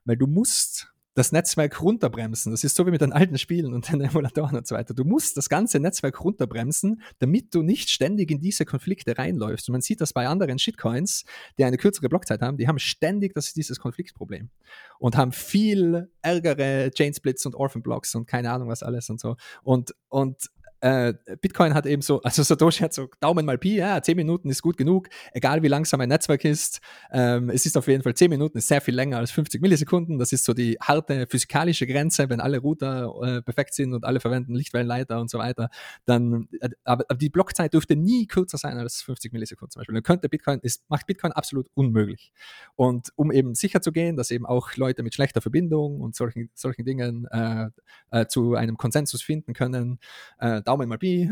weil 0.04 0.18
du 0.18 0.26
musst 0.26 0.92
das 1.14 1.32
Netzwerk 1.32 1.82
runterbremsen. 1.82 2.52
Das 2.52 2.64
ist 2.64 2.74
so 2.74 2.86
wie 2.86 2.90
mit 2.90 3.00
den 3.00 3.12
alten 3.12 3.38
Spielen 3.38 3.74
und 3.74 3.90
den 3.92 4.00
Emulatoren 4.00 4.56
und 4.56 4.66
so 4.66 4.74
weiter. 4.74 4.94
Du 4.94 5.04
musst 5.04 5.36
das 5.36 5.48
ganze 5.48 5.78
Netzwerk 5.78 6.22
runterbremsen, 6.22 7.02
damit 7.18 7.54
du 7.54 7.62
nicht 7.62 7.90
ständig 7.90 8.30
in 8.30 8.40
diese 8.40 8.64
Konflikte 8.64 9.18
reinläufst. 9.18 9.68
Und 9.68 9.72
man 9.72 9.82
sieht 9.82 10.00
das 10.00 10.12
bei 10.12 10.26
anderen 10.26 10.58
Shitcoins, 10.58 11.24
die 11.58 11.64
eine 11.64 11.76
kürzere 11.76 12.08
Blockzeit 12.08 12.40
haben, 12.40 12.56
die 12.56 12.68
haben 12.68 12.78
ständig 12.78 13.34
das, 13.34 13.52
dieses 13.52 13.78
Konfliktproblem 13.78 14.50
und 14.98 15.16
haben 15.16 15.32
viel 15.32 16.10
ärgere 16.22 16.90
Chainsplits 16.90 17.44
und 17.46 17.54
Orphan 17.54 17.82
Blocks 17.82 18.14
und 18.14 18.26
keine 18.26 18.50
Ahnung 18.50 18.68
was 18.68 18.82
alles 18.82 19.10
und 19.10 19.20
so. 19.20 19.36
Und, 19.62 19.94
und 20.08 20.50
äh, 20.82 21.14
Bitcoin 21.40 21.74
hat 21.74 21.86
eben 21.86 22.02
so, 22.02 22.20
also 22.22 22.42
Satoshi 22.42 22.82
hat 22.82 22.92
so 22.92 23.08
Daumen 23.20 23.46
mal 23.46 23.56
Pi, 23.56 23.76
ja, 23.76 24.02
10 24.02 24.16
Minuten 24.16 24.50
ist 24.50 24.62
gut 24.62 24.76
genug, 24.76 25.08
egal 25.32 25.62
wie 25.62 25.68
langsam 25.68 26.00
ein 26.00 26.08
Netzwerk 26.08 26.44
ist. 26.44 26.80
Ähm, 27.12 27.50
es 27.50 27.64
ist 27.64 27.76
auf 27.76 27.86
jeden 27.86 28.02
Fall 28.02 28.14
10 28.14 28.28
Minuten, 28.28 28.58
ist 28.58 28.68
sehr 28.68 28.80
viel 28.80 28.94
länger 28.94 29.18
als 29.18 29.30
50 29.30 29.62
Millisekunden. 29.62 30.18
Das 30.18 30.32
ist 30.32 30.44
so 30.44 30.52
die 30.52 30.76
harte 30.80 31.26
physikalische 31.28 31.86
Grenze, 31.86 32.28
wenn 32.28 32.40
alle 32.40 32.58
Router 32.58 33.14
äh, 33.22 33.42
perfekt 33.42 33.74
sind 33.74 33.94
und 33.94 34.04
alle 34.04 34.20
verwenden 34.20 34.54
Lichtwellenleiter 34.54 35.20
und 35.20 35.30
so 35.30 35.38
weiter. 35.38 35.70
Dann, 36.04 36.48
äh, 36.60 36.70
aber, 36.84 37.04
aber, 37.08 37.18
die 37.18 37.30
Blockzeit 37.30 37.72
dürfte 37.72 37.94
nie 37.94 38.26
kürzer 38.26 38.58
sein 38.58 38.76
als 38.76 39.02
50 39.02 39.32
Millisekunden 39.32 39.70
zum 39.70 39.80
Beispiel. 39.80 39.94
Dann 39.94 40.02
könnte 40.02 40.28
Bitcoin, 40.28 40.58
ist, 40.60 40.82
macht 40.88 41.06
Bitcoin 41.06 41.32
absolut 41.32 41.68
unmöglich. 41.74 42.32
Und 42.74 43.10
um 43.14 43.30
eben 43.30 43.54
sicher 43.54 43.80
zu 43.80 43.92
gehen, 43.92 44.16
dass 44.16 44.32
eben 44.32 44.46
auch 44.46 44.74
Leute 44.76 45.04
mit 45.04 45.14
schlechter 45.14 45.40
Verbindung 45.40 46.00
und 46.00 46.16
solchen, 46.16 46.50
solchen 46.54 46.84
Dingen 46.84 47.26
äh, 47.30 47.68
äh, 48.10 48.26
zu 48.26 48.54
einem 48.54 48.76
Konsensus 48.76 49.22
finden 49.22 49.52
können, 49.52 50.00
äh, 50.38 50.60
Daumen 50.72 50.88
mal 50.88 50.96
Pi, 50.96 51.30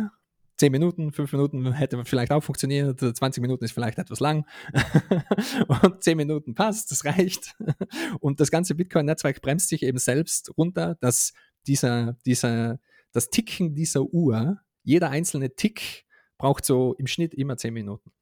10 0.58 0.70
Minuten, 0.70 1.12
5 1.12 1.32
Minuten 1.32 1.72
hätte 1.72 2.04
vielleicht 2.04 2.30
auch 2.30 2.42
funktioniert, 2.42 3.00
20 3.00 3.40
Minuten 3.40 3.64
ist 3.64 3.72
vielleicht 3.72 3.96
etwas 3.96 4.20
lang 4.20 4.44
und 5.82 6.04
10 6.04 6.14
Minuten 6.18 6.54
passt, 6.54 6.90
das 6.90 7.06
reicht. 7.06 7.56
Und 8.20 8.40
das 8.40 8.50
ganze 8.50 8.74
Bitcoin-Netzwerk 8.74 9.40
bremst 9.40 9.70
sich 9.70 9.82
eben 9.82 9.96
selbst 9.96 10.52
runter, 10.58 10.98
dass 11.00 11.32
dieser, 11.66 12.18
dieser, 12.26 12.80
das 13.12 13.30
Ticken 13.30 13.74
dieser 13.74 14.02
Uhr, 14.02 14.58
jeder 14.82 15.08
einzelne 15.08 15.54
Tick 15.54 16.04
braucht 16.36 16.66
so 16.66 16.94
im 16.98 17.06
Schnitt 17.06 17.32
immer 17.32 17.56
10 17.56 17.72
Minuten. 17.72 18.12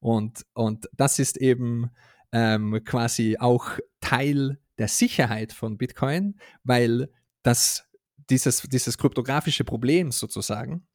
Und, 0.00 0.46
und 0.54 0.88
das 0.96 1.18
ist 1.18 1.36
eben 1.36 1.90
ähm, 2.32 2.82
quasi 2.86 3.36
auch 3.38 3.78
Teil 4.00 4.58
der 4.78 4.88
Sicherheit 4.88 5.52
von 5.52 5.76
Bitcoin, 5.76 6.40
weil 6.62 7.10
das 7.42 7.86
dieses, 8.30 8.62
dieses 8.62 8.98
kryptografische 8.98 9.64
Problem 9.64 10.12
sozusagen 10.12 10.86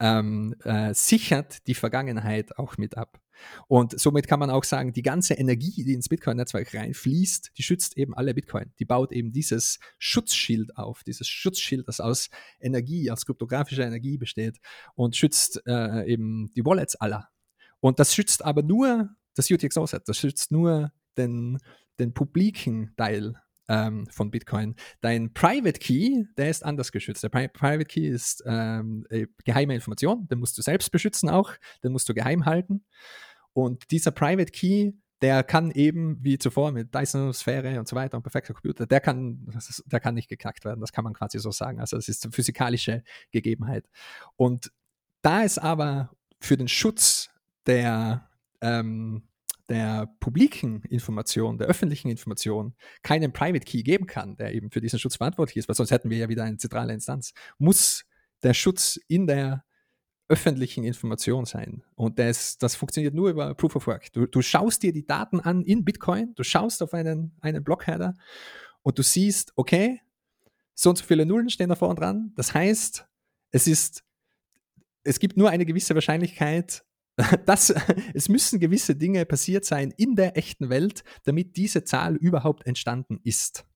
ähm, 0.00 0.54
äh, 0.64 0.94
sichert 0.94 1.66
die 1.66 1.74
Vergangenheit 1.74 2.56
auch 2.58 2.78
mit 2.78 2.96
ab. 2.96 3.20
Und 3.68 3.98
somit 3.98 4.26
kann 4.26 4.40
man 4.40 4.50
auch 4.50 4.64
sagen, 4.64 4.92
die 4.92 5.02
ganze 5.02 5.34
Energie, 5.34 5.84
die 5.84 5.92
ins 5.92 6.08
Bitcoin-Netzwerk 6.08 6.74
reinfließt, 6.74 7.52
die 7.56 7.62
schützt 7.62 7.96
eben 7.96 8.14
alle 8.14 8.34
Bitcoin. 8.34 8.72
Die 8.78 8.84
baut 8.84 9.12
eben 9.12 9.32
dieses 9.32 9.78
Schutzschild 9.98 10.76
auf, 10.76 11.04
dieses 11.04 11.28
Schutzschild, 11.28 11.86
das 11.86 12.00
aus 12.00 12.30
Energie, 12.60 13.10
aus 13.10 13.26
kryptografischer 13.26 13.86
Energie 13.86 14.18
besteht 14.18 14.58
und 14.94 15.16
schützt 15.16 15.62
äh, 15.66 16.04
eben 16.10 16.50
die 16.54 16.64
Wallets 16.64 16.96
aller. 16.96 17.28
Und 17.80 18.00
das 18.00 18.14
schützt 18.14 18.44
aber 18.44 18.62
nur 18.62 19.10
das 19.34 19.50
UTXO-Set, 19.50 20.08
das 20.08 20.18
schützt 20.18 20.50
nur 20.50 20.92
den, 21.16 21.58
den 22.00 22.12
publiken 22.12 22.92
Teil 22.96 23.40
ähm, 23.68 24.06
von 24.10 24.30
Bitcoin. 24.30 24.74
Dein 25.00 25.32
Private 25.32 25.78
Key, 25.78 26.24
der 26.36 26.50
ist 26.50 26.64
anders 26.64 26.92
geschützt. 26.92 27.22
Der 27.22 27.28
Pri 27.28 27.48
Private 27.48 27.84
Key 27.84 28.08
ist 28.08 28.42
ähm, 28.46 29.06
äh, 29.10 29.26
geheime 29.44 29.74
Information, 29.74 30.26
den 30.28 30.38
musst 30.38 30.56
du 30.58 30.62
selbst 30.62 30.90
beschützen 30.90 31.28
auch, 31.28 31.52
den 31.82 31.92
musst 31.92 32.08
du 32.08 32.14
geheim 32.14 32.46
halten. 32.46 32.84
Und 33.52 33.90
dieser 33.90 34.10
Private 34.10 34.52
Key, 34.52 34.92
der 35.20 35.42
kann 35.42 35.70
eben, 35.72 36.22
wie 36.22 36.38
zuvor 36.38 36.70
mit 36.70 36.94
Dyson-Sphäre 36.94 37.78
und 37.78 37.88
so 37.88 37.96
weiter 37.96 38.16
und 38.16 38.22
perfekter 38.22 38.54
Computer, 38.54 38.86
der 38.86 39.00
kann, 39.00 39.48
der 39.86 40.00
kann 40.00 40.14
nicht 40.14 40.28
geknackt 40.28 40.64
werden, 40.64 40.80
das 40.80 40.92
kann 40.92 41.04
man 41.04 41.12
quasi 41.12 41.38
so 41.38 41.50
sagen. 41.50 41.80
Also 41.80 41.96
das 41.96 42.08
ist 42.08 42.24
eine 42.24 42.32
physikalische 42.32 43.02
Gegebenheit. 43.32 43.88
Und 44.36 44.70
da 45.22 45.42
ist 45.42 45.58
aber 45.58 46.10
für 46.40 46.56
den 46.56 46.68
Schutz 46.68 47.30
der 47.66 48.28
ähm, 48.60 49.24
der 49.68 50.06
publiken 50.20 50.82
Information, 50.84 51.58
der 51.58 51.66
öffentlichen 51.66 52.08
Information 52.08 52.74
keinen 53.02 53.32
Private 53.32 53.64
Key 53.64 53.82
geben 53.82 54.06
kann, 54.06 54.36
der 54.36 54.54
eben 54.54 54.70
für 54.70 54.80
diesen 54.80 54.98
Schutz 54.98 55.16
verantwortlich 55.16 55.56
ist, 55.56 55.68
weil 55.68 55.76
sonst 55.76 55.90
hätten 55.90 56.10
wir 56.10 56.18
ja 56.18 56.28
wieder 56.28 56.44
eine 56.44 56.56
zentrale 56.56 56.92
Instanz, 56.92 57.32
muss 57.58 58.04
der 58.42 58.54
Schutz 58.54 58.98
in 59.08 59.26
der 59.26 59.64
öffentlichen 60.28 60.84
Information 60.84 61.46
sein. 61.46 61.82
Und 61.94 62.18
das, 62.18 62.58
das 62.58 62.74
funktioniert 62.74 63.14
nur 63.14 63.30
über 63.30 63.54
Proof 63.54 63.76
of 63.76 63.86
Work. 63.86 64.12
Du, 64.12 64.26
du 64.26 64.42
schaust 64.42 64.82
dir 64.82 64.92
die 64.92 65.06
Daten 65.06 65.40
an 65.40 65.62
in 65.62 65.84
Bitcoin, 65.84 66.34
du 66.34 66.42
schaust 66.42 66.82
auf 66.82 66.92
einen, 66.92 67.32
einen 67.40 67.64
Blockheader 67.64 68.14
und 68.82 68.98
du 68.98 69.02
siehst, 69.02 69.52
okay, 69.56 70.00
so 70.74 70.90
und 70.90 70.98
so 70.98 71.04
viele 71.04 71.26
Nullen 71.26 71.50
stehen 71.50 71.70
da 71.70 71.74
vorne 71.74 71.94
dran. 71.94 72.32
Das 72.36 72.54
heißt, 72.54 73.06
es 73.50 73.66
ist, 73.66 74.04
es 75.02 75.18
gibt 75.18 75.36
nur 75.36 75.50
eine 75.50 75.64
gewisse 75.64 75.94
Wahrscheinlichkeit, 75.94 76.84
das, 77.46 77.74
es 78.14 78.28
müssen 78.28 78.60
gewisse 78.60 78.94
Dinge 78.94 79.26
passiert 79.26 79.64
sein 79.64 79.92
in 79.96 80.14
der 80.14 80.36
echten 80.36 80.70
Welt, 80.70 81.02
damit 81.24 81.56
diese 81.56 81.84
Zahl 81.84 82.16
überhaupt 82.16 82.66
entstanden 82.66 83.20
ist. 83.24 83.66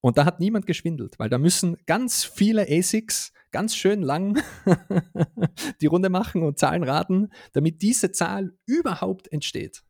Und 0.00 0.18
da 0.18 0.24
hat 0.24 0.40
niemand 0.40 0.66
geschwindelt, 0.66 1.18
weil 1.18 1.28
da 1.28 1.38
müssen 1.38 1.76
ganz 1.86 2.24
viele 2.24 2.66
ASICs 2.68 3.32
ganz 3.50 3.74
schön 3.74 4.02
lang 4.02 4.40
die 5.80 5.86
Runde 5.86 6.10
machen 6.10 6.42
und 6.42 6.58
Zahlen 6.58 6.82
raten, 6.82 7.30
damit 7.52 7.82
diese 7.82 8.12
Zahl 8.12 8.52
überhaupt 8.66 9.32
entsteht. 9.32 9.82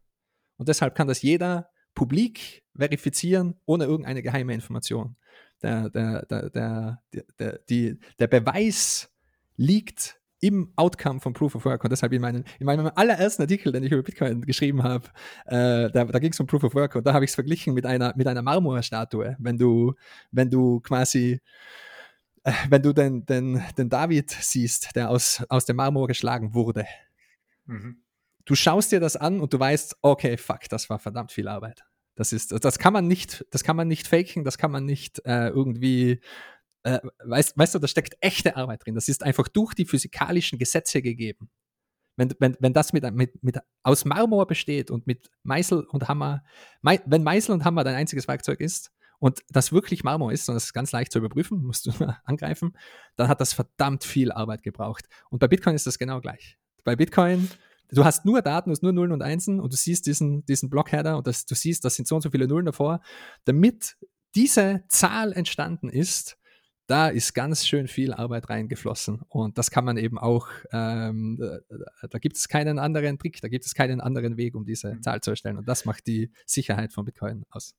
Und 0.56 0.68
deshalb 0.68 0.94
kann 0.94 1.08
das 1.08 1.22
jeder 1.22 1.70
publik 1.94 2.64
verifizieren, 2.76 3.56
ohne 3.66 3.84
irgendeine 3.84 4.22
geheime 4.22 4.54
Information. 4.54 5.16
Der, 5.62 5.90
der, 5.90 6.24
der, 6.26 6.50
der, 6.50 7.02
der, 7.38 7.58
die, 7.68 7.98
der 8.18 8.28
Beweis 8.28 9.10
liegt 9.56 10.20
im 10.40 10.72
Outcome 10.76 11.20
von 11.20 11.32
Proof 11.32 11.54
of 11.54 11.64
Work. 11.64 11.84
Und 11.84 11.90
deshalb 11.90 12.12
in, 12.12 12.20
meinen, 12.20 12.44
in 12.58 12.66
meinem 12.66 12.90
allerersten 12.94 13.42
Artikel, 13.42 13.72
den 13.72 13.82
ich 13.82 13.92
über 13.92 14.02
Bitcoin 14.02 14.42
geschrieben 14.42 14.82
habe, 14.82 15.08
äh, 15.46 15.90
da, 15.90 16.04
da 16.04 16.18
ging 16.18 16.32
es 16.32 16.40
um 16.40 16.46
Proof 16.46 16.64
of 16.64 16.74
Work 16.74 16.94
und 16.96 17.06
da 17.06 17.12
habe 17.12 17.24
ich 17.24 17.30
es 17.30 17.34
verglichen 17.34 17.74
mit 17.74 17.86
einer, 17.86 18.14
mit 18.16 18.26
einer 18.26 18.42
Marmorstatue. 18.42 19.36
Wenn 19.38 19.58
du, 19.58 19.94
wenn 20.30 20.50
du 20.50 20.80
quasi, 20.80 21.40
äh, 22.44 22.52
wenn 22.68 22.82
du 22.82 22.92
den, 22.92 23.26
den, 23.26 23.62
den 23.76 23.88
David 23.88 24.30
siehst, 24.30 24.94
der 24.94 25.10
aus, 25.10 25.44
aus 25.48 25.64
dem 25.64 25.76
Marmor 25.76 26.06
geschlagen 26.06 26.54
wurde. 26.54 26.86
Mhm. 27.66 28.02
Du 28.44 28.54
schaust 28.54 28.92
dir 28.92 29.00
das 29.00 29.16
an 29.16 29.40
und 29.40 29.52
du 29.52 29.60
weißt, 29.60 29.96
okay, 30.00 30.36
fuck, 30.38 30.68
das 30.70 30.88
war 30.88 30.98
verdammt 30.98 31.32
viel 31.32 31.48
Arbeit. 31.48 31.84
Das 32.14 32.32
ist, 32.32 32.52
das 32.64 32.78
kann 32.78 32.92
man 32.92 33.06
nicht, 33.06 33.44
das 33.50 33.62
kann 33.62 33.76
man 33.76 33.86
nicht 33.86 34.08
faken, 34.08 34.42
das 34.42 34.58
kann 34.58 34.72
man 34.72 34.84
nicht 34.84 35.24
äh, 35.24 35.48
irgendwie 35.50 36.20
äh, 36.88 37.00
weißt, 37.24 37.58
weißt 37.58 37.74
du, 37.74 37.78
da 37.78 37.88
steckt 37.88 38.16
echte 38.20 38.56
Arbeit 38.56 38.84
drin. 38.84 38.94
Das 38.94 39.08
ist 39.08 39.22
einfach 39.22 39.48
durch 39.48 39.74
die 39.74 39.84
physikalischen 39.84 40.58
Gesetze 40.58 41.02
gegeben. 41.02 41.50
Wenn, 42.16 42.34
wenn, 42.40 42.56
wenn 42.58 42.72
das 42.72 42.92
mit, 42.92 43.08
mit, 43.14 43.42
mit, 43.44 43.58
aus 43.82 44.04
Marmor 44.04 44.46
besteht 44.46 44.90
und 44.90 45.06
mit 45.06 45.30
Meißel 45.44 45.84
und 45.84 46.08
Hammer, 46.08 46.42
mei, 46.82 47.00
wenn 47.06 47.22
Meißel 47.22 47.54
und 47.54 47.64
Hammer 47.64 47.84
dein 47.84 47.94
einziges 47.94 48.26
Werkzeug 48.26 48.60
ist 48.60 48.90
und 49.20 49.42
das 49.50 49.70
wirklich 49.70 50.02
Marmor 50.02 50.32
ist 50.32 50.48
und 50.48 50.54
das 50.54 50.64
ist 50.64 50.72
ganz 50.72 50.90
leicht 50.90 51.12
zu 51.12 51.18
überprüfen, 51.18 51.62
musst 51.62 51.86
du 51.86 51.92
angreifen, 52.24 52.76
dann 53.16 53.28
hat 53.28 53.40
das 53.40 53.52
verdammt 53.52 54.02
viel 54.02 54.32
Arbeit 54.32 54.62
gebraucht. 54.62 55.08
Und 55.30 55.38
bei 55.38 55.46
Bitcoin 55.46 55.76
ist 55.76 55.86
das 55.86 55.98
genau 55.98 56.20
gleich. 56.20 56.58
Bei 56.84 56.96
Bitcoin, 56.96 57.48
du 57.90 58.04
hast 58.04 58.24
nur 58.24 58.42
Daten, 58.42 58.70
du 58.70 58.72
hast 58.72 58.82
nur 58.82 58.92
Nullen 58.92 59.12
und 59.12 59.22
Einsen 59.22 59.60
und 59.60 59.72
du 59.72 59.76
siehst 59.76 60.06
diesen, 60.06 60.44
diesen 60.46 60.70
Blockheader 60.70 61.18
und 61.18 61.26
das, 61.26 61.44
du 61.44 61.54
siehst, 61.54 61.84
das 61.84 61.94
sind 61.94 62.08
so 62.08 62.16
und 62.16 62.22
so 62.22 62.30
viele 62.30 62.48
Nullen 62.48 62.66
davor. 62.66 63.00
Damit 63.44 63.96
diese 64.34 64.84
Zahl 64.88 65.32
entstanden 65.32 65.88
ist, 65.88 66.37
da 66.88 67.08
ist 67.08 67.34
ganz 67.34 67.66
schön 67.66 67.86
viel 67.86 68.14
Arbeit 68.14 68.48
reingeflossen. 68.48 69.20
Und 69.28 69.58
das 69.58 69.70
kann 69.70 69.84
man 69.84 69.98
eben 69.98 70.18
auch, 70.18 70.48
ähm, 70.72 71.36
da, 71.38 72.08
da, 72.08 72.18
gibt 72.18 72.36
es 72.36 72.48
keinen 72.48 72.78
anderen 72.78 73.18
Trick, 73.18 73.40
da 73.42 73.48
gibt 73.48 73.66
es 73.66 73.74
keinen 73.74 74.00
anderen 74.00 74.38
Weg, 74.38 74.54
um 74.54 74.64
diese 74.64 74.94
mhm. 74.94 75.02
Zahl 75.02 75.20
zu 75.20 75.30
erstellen. 75.30 75.58
Und 75.58 75.68
das 75.68 75.84
macht 75.84 76.06
die 76.06 76.32
Sicherheit 76.46 76.94
von 76.94 77.04
Bitcoin 77.04 77.44
aus. 77.50 77.74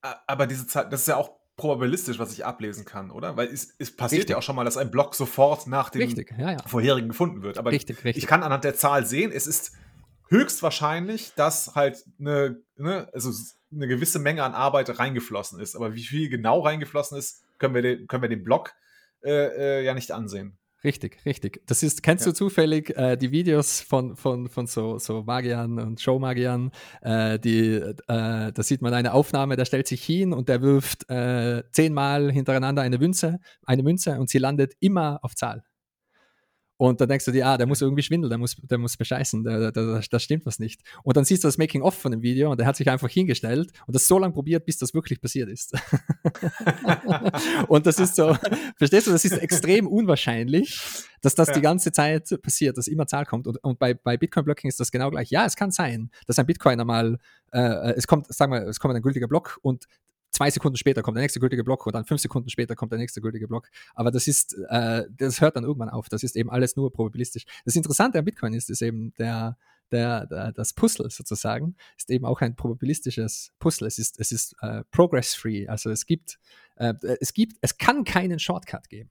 Aber 0.00 0.46
diese 0.46 0.66
Zahl, 0.66 0.88
das 0.88 1.02
ist 1.02 1.08
ja 1.08 1.16
auch 1.16 1.30
probabilistisch, 1.56 2.18
was 2.18 2.32
ich 2.32 2.44
ablesen 2.44 2.86
kann, 2.86 3.10
oder? 3.10 3.36
Weil 3.36 3.48
es, 3.48 3.74
es 3.78 3.94
passiert 3.94 4.20
richtig. 4.20 4.30
ja 4.30 4.38
auch 4.38 4.42
schon 4.42 4.56
mal, 4.56 4.64
dass 4.64 4.78
ein 4.78 4.90
Block 4.90 5.14
sofort 5.14 5.66
nach 5.66 5.90
dem 5.90 6.08
ja, 6.08 6.52
ja. 6.52 6.58
vorherigen 6.66 7.08
gefunden 7.08 7.42
wird. 7.42 7.58
Aber 7.58 7.70
richtig, 7.70 8.02
richtig. 8.04 8.22
ich 8.22 8.28
kann 8.28 8.42
anhand 8.42 8.64
der 8.64 8.74
Zahl 8.74 9.04
sehen, 9.04 9.30
es 9.30 9.46
ist 9.46 9.72
höchstwahrscheinlich, 10.28 11.32
dass 11.34 11.74
halt 11.74 12.04
eine, 12.18 12.62
ne, 12.76 13.08
also 13.12 13.30
eine 13.72 13.88
gewisse 13.88 14.18
Menge 14.18 14.42
an 14.42 14.54
Arbeit 14.54 14.98
reingeflossen 14.98 15.60
ist. 15.60 15.76
Aber 15.76 15.94
wie 15.94 16.04
viel 16.04 16.28
genau 16.28 16.60
reingeflossen 16.60 17.18
ist, 17.18 17.42
können 17.58 17.74
wir 17.74 17.82
den, 17.82 18.06
können 18.06 18.22
wir 18.22 18.28
den 18.28 18.44
Block 18.44 18.72
äh, 19.24 19.80
äh, 19.80 19.84
ja 19.84 19.94
nicht 19.94 20.12
ansehen. 20.12 20.58
Richtig, 20.84 21.18
richtig. 21.24 21.66
Das 21.66 21.82
ist, 21.82 22.02
kennst 22.02 22.26
ja. 22.26 22.32
du 22.32 22.36
zufällig 22.36 22.96
äh, 22.96 23.16
die 23.16 23.32
Videos 23.32 23.80
von, 23.80 24.14
von, 24.14 24.48
von 24.48 24.66
so, 24.66 24.98
so 24.98 25.24
Magiern 25.24 25.80
und 25.80 26.00
Showmagiern? 26.00 26.70
Äh, 27.00 27.38
die, 27.38 27.72
äh, 27.72 27.92
da 28.06 28.62
sieht 28.62 28.82
man 28.82 28.94
eine 28.94 29.12
Aufnahme, 29.12 29.56
der 29.56 29.64
stellt 29.64 29.88
sich 29.88 30.04
hin 30.04 30.32
und 30.32 30.48
der 30.48 30.62
wirft 30.62 31.08
äh, 31.10 31.64
zehnmal 31.72 32.30
hintereinander 32.30 32.82
eine 32.82 32.98
Münze, 32.98 33.40
eine 33.64 33.82
Münze 33.82 34.20
und 34.20 34.28
sie 34.28 34.38
landet 34.38 34.74
immer 34.78 35.18
auf 35.22 35.34
Zahl. 35.34 35.64
Und 36.78 37.00
dann 37.00 37.08
denkst 37.08 37.24
du 37.24 37.32
dir, 37.32 37.46
ah, 37.46 37.56
der 37.56 37.66
muss 37.66 37.80
irgendwie 37.80 38.02
schwindeln, 38.02 38.28
der 38.28 38.38
muss, 38.38 38.56
der 38.56 38.78
muss 38.78 38.96
bescheißen, 38.96 39.42
da, 39.44 39.70
da, 39.70 40.00
da 40.10 40.20
stimmt 40.20 40.44
was 40.44 40.58
nicht. 40.58 40.82
Und 41.02 41.16
dann 41.16 41.24
siehst 41.24 41.42
du 41.42 41.48
das 41.48 41.56
Making-of 41.56 41.94
von 41.94 42.12
dem 42.12 42.22
Video 42.22 42.50
und 42.50 42.58
der 42.58 42.66
hat 42.66 42.76
sich 42.76 42.90
einfach 42.90 43.08
hingestellt 43.08 43.72
und 43.86 43.94
das 43.94 44.06
so 44.06 44.18
lange 44.18 44.34
probiert, 44.34 44.66
bis 44.66 44.76
das 44.76 44.92
wirklich 44.92 45.20
passiert 45.20 45.48
ist. 45.48 45.74
und 47.68 47.86
das 47.86 47.98
ist 47.98 48.16
so, 48.16 48.36
verstehst 48.76 49.06
du, 49.06 49.12
das 49.12 49.24
ist 49.24 49.38
extrem 49.38 49.86
unwahrscheinlich, 49.86 50.78
dass 51.22 51.34
das 51.34 51.48
ja. 51.48 51.54
die 51.54 51.60
ganze 51.62 51.92
Zeit 51.92 52.28
passiert, 52.42 52.76
dass 52.76 52.88
immer 52.88 53.06
Zahl 53.06 53.24
kommt. 53.24 53.46
Und, 53.46 53.62
und 53.64 53.78
bei, 53.78 53.94
bei 53.94 54.18
Bitcoin-Blocking 54.18 54.68
ist 54.68 54.78
das 54.78 54.92
genau 54.92 55.10
gleich. 55.10 55.30
Ja, 55.30 55.46
es 55.46 55.56
kann 55.56 55.70
sein, 55.70 56.10
dass 56.26 56.38
ein 56.38 56.46
Bitcoiner 56.46 56.84
mal, 56.84 57.18
äh, 57.52 57.94
es 57.94 58.06
kommt, 58.06 58.26
sagen 58.32 58.52
wir, 58.52 58.66
es 58.66 58.80
kommt 58.80 58.94
ein 58.94 59.02
gültiger 59.02 59.28
Block 59.28 59.58
und 59.62 59.86
zwei 60.36 60.50
Sekunden 60.50 60.76
später 60.76 61.02
kommt 61.02 61.16
der 61.16 61.22
nächste 61.22 61.40
gültige 61.40 61.64
Block 61.64 61.86
und 61.86 61.94
dann 61.94 62.04
fünf 62.04 62.20
Sekunden 62.20 62.50
später 62.50 62.76
kommt 62.76 62.92
der 62.92 62.98
nächste 62.98 63.22
gültige 63.22 63.48
Block. 63.48 63.68
Aber 63.94 64.10
das 64.10 64.28
ist, 64.28 64.54
äh, 64.68 65.04
das 65.10 65.40
hört 65.40 65.56
dann 65.56 65.64
irgendwann 65.64 65.88
auf. 65.88 66.08
Das 66.10 66.22
ist 66.22 66.36
eben 66.36 66.50
alles 66.50 66.76
nur 66.76 66.92
probabilistisch. 66.92 67.44
Das 67.64 67.74
Interessante 67.74 68.18
an 68.18 68.24
Bitcoin 68.24 68.52
ist, 68.52 68.68
ist 68.68 68.82
eben 68.82 69.14
der, 69.18 69.56
der, 69.90 70.26
der, 70.26 70.52
das 70.52 70.74
Puzzle 70.74 71.10
sozusagen 71.10 71.76
ist 71.96 72.10
eben 72.10 72.26
auch 72.26 72.42
ein 72.42 72.54
probabilistisches 72.54 73.52
Puzzle. 73.58 73.88
Es 73.88 73.98
ist, 73.98 74.20
es 74.20 74.30
ist 74.30 74.54
äh, 74.60 74.84
progress-free. 74.90 75.68
Also 75.68 75.90
es 75.90 76.04
gibt, 76.04 76.38
äh, 76.76 76.92
es 77.20 77.32
gibt, 77.32 77.56
es 77.62 77.78
kann 77.78 78.04
keinen 78.04 78.38
Shortcut 78.38 78.90
geben. 78.90 79.10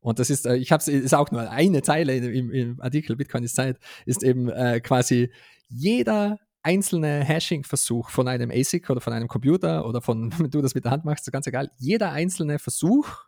Und 0.00 0.20
das 0.20 0.30
ist, 0.30 0.46
äh, 0.46 0.56
ich 0.56 0.70
habe 0.70 0.80
es, 0.80 0.86
ist 0.86 1.14
auch 1.14 1.32
nur 1.32 1.50
eine 1.50 1.82
Zeile 1.82 2.16
im, 2.16 2.52
im 2.52 2.80
Artikel 2.80 3.16
Bitcoin 3.16 3.42
ist 3.42 3.56
Zeit, 3.56 3.78
ist 4.06 4.22
eben 4.22 4.48
äh, 4.48 4.80
quasi 4.80 5.32
jeder 5.68 6.38
einzelne 6.62 7.24
Hashing-Versuch 7.24 8.10
von 8.10 8.28
einem 8.28 8.50
ASIC 8.50 8.90
oder 8.90 9.00
von 9.00 9.12
einem 9.12 9.28
Computer 9.28 9.86
oder 9.86 10.00
von, 10.00 10.32
wenn 10.38 10.50
du 10.50 10.62
das 10.62 10.74
mit 10.74 10.84
der 10.84 10.92
Hand 10.92 11.04
machst, 11.04 11.26
ist 11.26 11.32
ganz 11.32 11.46
egal. 11.46 11.70
Jeder 11.78 12.12
einzelne 12.12 12.58
Versuch 12.58 13.24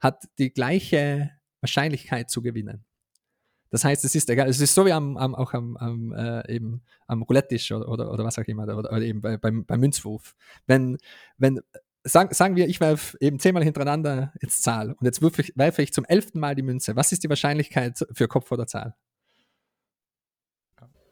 hat 0.00 0.24
die 0.38 0.52
gleiche 0.52 1.30
Wahrscheinlichkeit 1.60 2.30
zu 2.30 2.42
gewinnen. 2.42 2.84
Das 3.70 3.84
heißt, 3.84 4.04
es 4.04 4.14
ist 4.14 4.30
egal, 4.30 4.48
es 4.48 4.60
ist 4.60 4.74
so 4.74 4.86
wie 4.86 4.92
am, 4.92 5.16
am 5.16 5.34
auch 5.34 5.52
am, 5.52 5.76
am, 5.76 6.12
äh, 6.12 6.54
eben 6.54 6.82
am 7.06 7.22
Roulette-Tisch 7.22 7.72
oder, 7.72 7.88
oder, 7.88 8.12
oder, 8.12 8.24
was 8.24 8.38
auch 8.38 8.44
immer, 8.44 8.62
oder, 8.62 8.78
oder 8.78 9.02
eben 9.02 9.20
bei, 9.20 9.36
beim, 9.36 9.64
beim 9.64 9.80
Münzwurf. 9.80 10.36
Wenn, 10.66 10.98
wenn 11.36 11.60
sagen, 12.04 12.32
sagen 12.32 12.56
wir, 12.56 12.68
ich 12.68 12.80
werfe 12.80 13.16
eben 13.20 13.38
zehnmal 13.38 13.64
hintereinander 13.64 14.32
jetzt 14.40 14.62
Zahl 14.62 14.92
und 14.92 15.04
jetzt 15.04 15.20
werfe 15.20 15.42
ich, 15.42 15.52
werfe 15.56 15.82
ich 15.82 15.92
zum 15.92 16.04
elften 16.04 16.38
Mal 16.38 16.54
die 16.54 16.62
Münze. 16.62 16.96
Was 16.96 17.12
ist 17.12 17.24
die 17.24 17.28
Wahrscheinlichkeit 17.28 18.06
für 18.12 18.28
Kopf 18.28 18.52
oder 18.52 18.66
Zahl? 18.66 18.94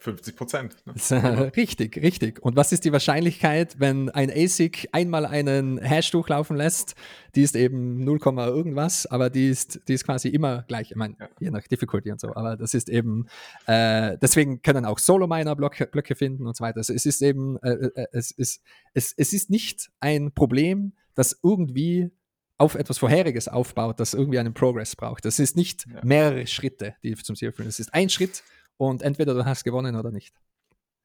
50 0.04 0.36
Prozent. 0.36 0.76
Ne? 0.84 1.52
richtig, 1.56 1.96
richtig. 1.96 2.42
Und 2.42 2.56
was 2.56 2.72
ist 2.72 2.84
die 2.84 2.92
Wahrscheinlichkeit, 2.92 3.80
wenn 3.80 4.10
ein 4.10 4.30
ASIC 4.30 4.88
einmal 4.92 5.24
einen 5.24 5.78
Hash 5.78 6.10
durchlaufen 6.10 6.56
lässt? 6.56 6.94
Die 7.34 7.42
ist 7.42 7.56
eben 7.56 8.04
0, 8.04 8.20
irgendwas, 8.22 9.06
aber 9.06 9.30
die 9.30 9.48
ist, 9.48 9.80
die 9.88 9.94
ist 9.94 10.04
quasi 10.04 10.28
immer 10.28 10.62
gleich. 10.68 10.90
Ich 10.90 10.96
meine, 10.96 11.16
ja. 11.18 11.28
je 11.40 11.50
nach 11.50 11.66
Difficulty 11.66 12.12
und 12.12 12.20
so. 12.20 12.34
Aber 12.34 12.56
das 12.56 12.74
ist 12.74 12.90
eben, 12.90 13.26
äh, 13.66 14.18
deswegen 14.20 14.60
können 14.60 14.84
auch 14.84 14.98
Solo-Miner 14.98 15.56
Blöcke, 15.56 15.86
Blöcke 15.86 16.14
finden 16.14 16.46
und 16.46 16.54
so 16.54 16.62
weiter. 16.62 16.78
Also 16.78 16.92
es 16.92 17.06
ist 17.06 17.22
eben, 17.22 17.56
äh, 17.62 17.70
äh, 17.70 18.06
es, 18.12 18.30
ist, 18.30 18.62
es, 18.92 19.14
es 19.16 19.32
ist 19.32 19.48
nicht 19.48 19.90
ein 20.00 20.32
Problem, 20.32 20.92
das 21.14 21.40
irgendwie 21.42 22.10
auf 22.58 22.74
etwas 22.74 22.98
Vorheriges 22.98 23.48
aufbaut, 23.48 23.98
das 24.00 24.12
irgendwie 24.12 24.38
einen 24.38 24.54
Progress 24.54 24.96
braucht. 24.96 25.24
Das 25.24 25.38
ist 25.38 25.56
nicht 25.56 25.86
ja. 25.86 26.00
mehrere 26.04 26.46
Schritte, 26.46 26.94
die 27.02 27.14
zum 27.14 27.36
Ziel 27.36 27.52
führen. 27.52 27.68
Es 27.68 27.80
ist 27.80 27.94
ein 27.94 28.10
Schritt 28.10 28.42
und 28.76 29.02
entweder 29.02 29.34
du 29.34 29.44
hast 29.44 29.64
gewonnen 29.64 29.96
oder 29.96 30.10
nicht. 30.10 30.34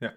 Ja. 0.02 0.14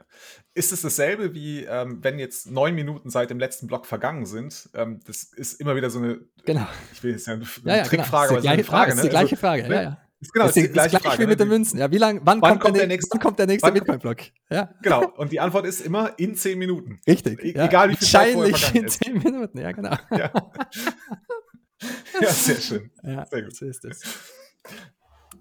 Ist 0.55 0.73
es 0.73 0.83
dasselbe 0.83 1.35
wie, 1.35 1.65
ähm, 1.65 1.99
wenn 2.03 2.19
jetzt 2.19 2.49
neun 2.51 2.75
Minuten 2.75 3.11
seit 3.11 3.31
dem 3.31 3.41
letzten 3.41 3.67
Block 3.67 3.87
vergangen 3.87 4.27
sind? 4.27 4.71
Ähm, 4.75 5.01
das 5.07 5.25
ist 5.25 5.61
immer 5.61 5.75
wieder 5.75 5.91
so 5.91 5.99
eine, 5.99 6.21
genau. 6.45 6.69
ich 6.93 7.03
will 7.03 7.11
jetzt 7.13 7.27
ja 7.27 7.35
eine, 7.35 7.45
ja, 7.65 7.77
ja, 7.79 7.83
Trickfrage, 7.83 8.29
genau. 8.29 8.41
aber 8.41 8.51
eine 8.51 8.65
Frage. 8.65 8.65
Frage 8.65 8.91
ne? 8.91 8.97
ist 8.97 9.05
die 9.05 9.09
gleiche 9.09 9.37
Frage, 9.37 9.63
also, 9.65 9.75
ja, 9.75 9.83
ja. 9.83 9.99
Ist 10.21 10.33
genau, 10.33 10.47
ist, 10.47 10.55
die, 10.55 10.61
ist, 10.61 10.73
gleich 10.73 10.93
Frage, 10.93 11.19
wie 11.19 11.27
mit 11.27 11.31
ne? 11.31 11.45
den 11.45 11.49
Münzen. 11.49 11.81
Ja, 11.81 11.91
wie 11.91 11.99
lang, 11.99 12.21
wann, 12.23 12.41
wann 12.41 12.51
kommt, 12.51 12.63
kommt, 12.63 12.77
der, 12.77 12.87
nächste, 12.87 13.11
wann 13.11 13.21
kommt 13.21 13.39
der 13.41 13.47
nächste 13.49 13.73
Bitcoin-Block? 13.73 14.19
Ja. 14.51 14.73
Genau, 14.81 15.11
und 15.17 15.33
die 15.33 15.41
Antwort 15.41 15.67
ist 15.67 15.81
immer 15.81 16.17
in 16.17 16.37
zehn 16.37 16.61
Minuten. 16.61 17.01
Richtig. 17.09 17.43
E 17.43 17.53
ja. 17.57 17.65
Egal 17.65 17.91
wie 17.91 17.97
viel 17.97 18.07
Zeit 18.07 18.37
Wahrscheinlich 18.37 18.75
in 18.77 18.89
zehn 18.89 19.19
Minuten, 19.19 19.59
ja, 19.59 19.73
genau. 19.73 19.97
Ja, 20.13 20.31
ja 22.21 22.29
sehr 22.29 22.61
schön. 22.61 22.91
Ja, 23.03 23.27
sehr 23.27 23.43
gut. 23.43 23.57
So 23.57 23.67
ist 23.67 23.85
es. 23.85 24.01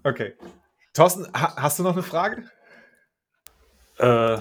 Okay. 0.02 0.34
Thorsten, 0.92 1.26
hast 1.32 1.78
du 1.78 1.82
noch 1.82 1.92
eine 1.92 2.02
Frage? 2.02 2.44
Äh, 3.98 4.38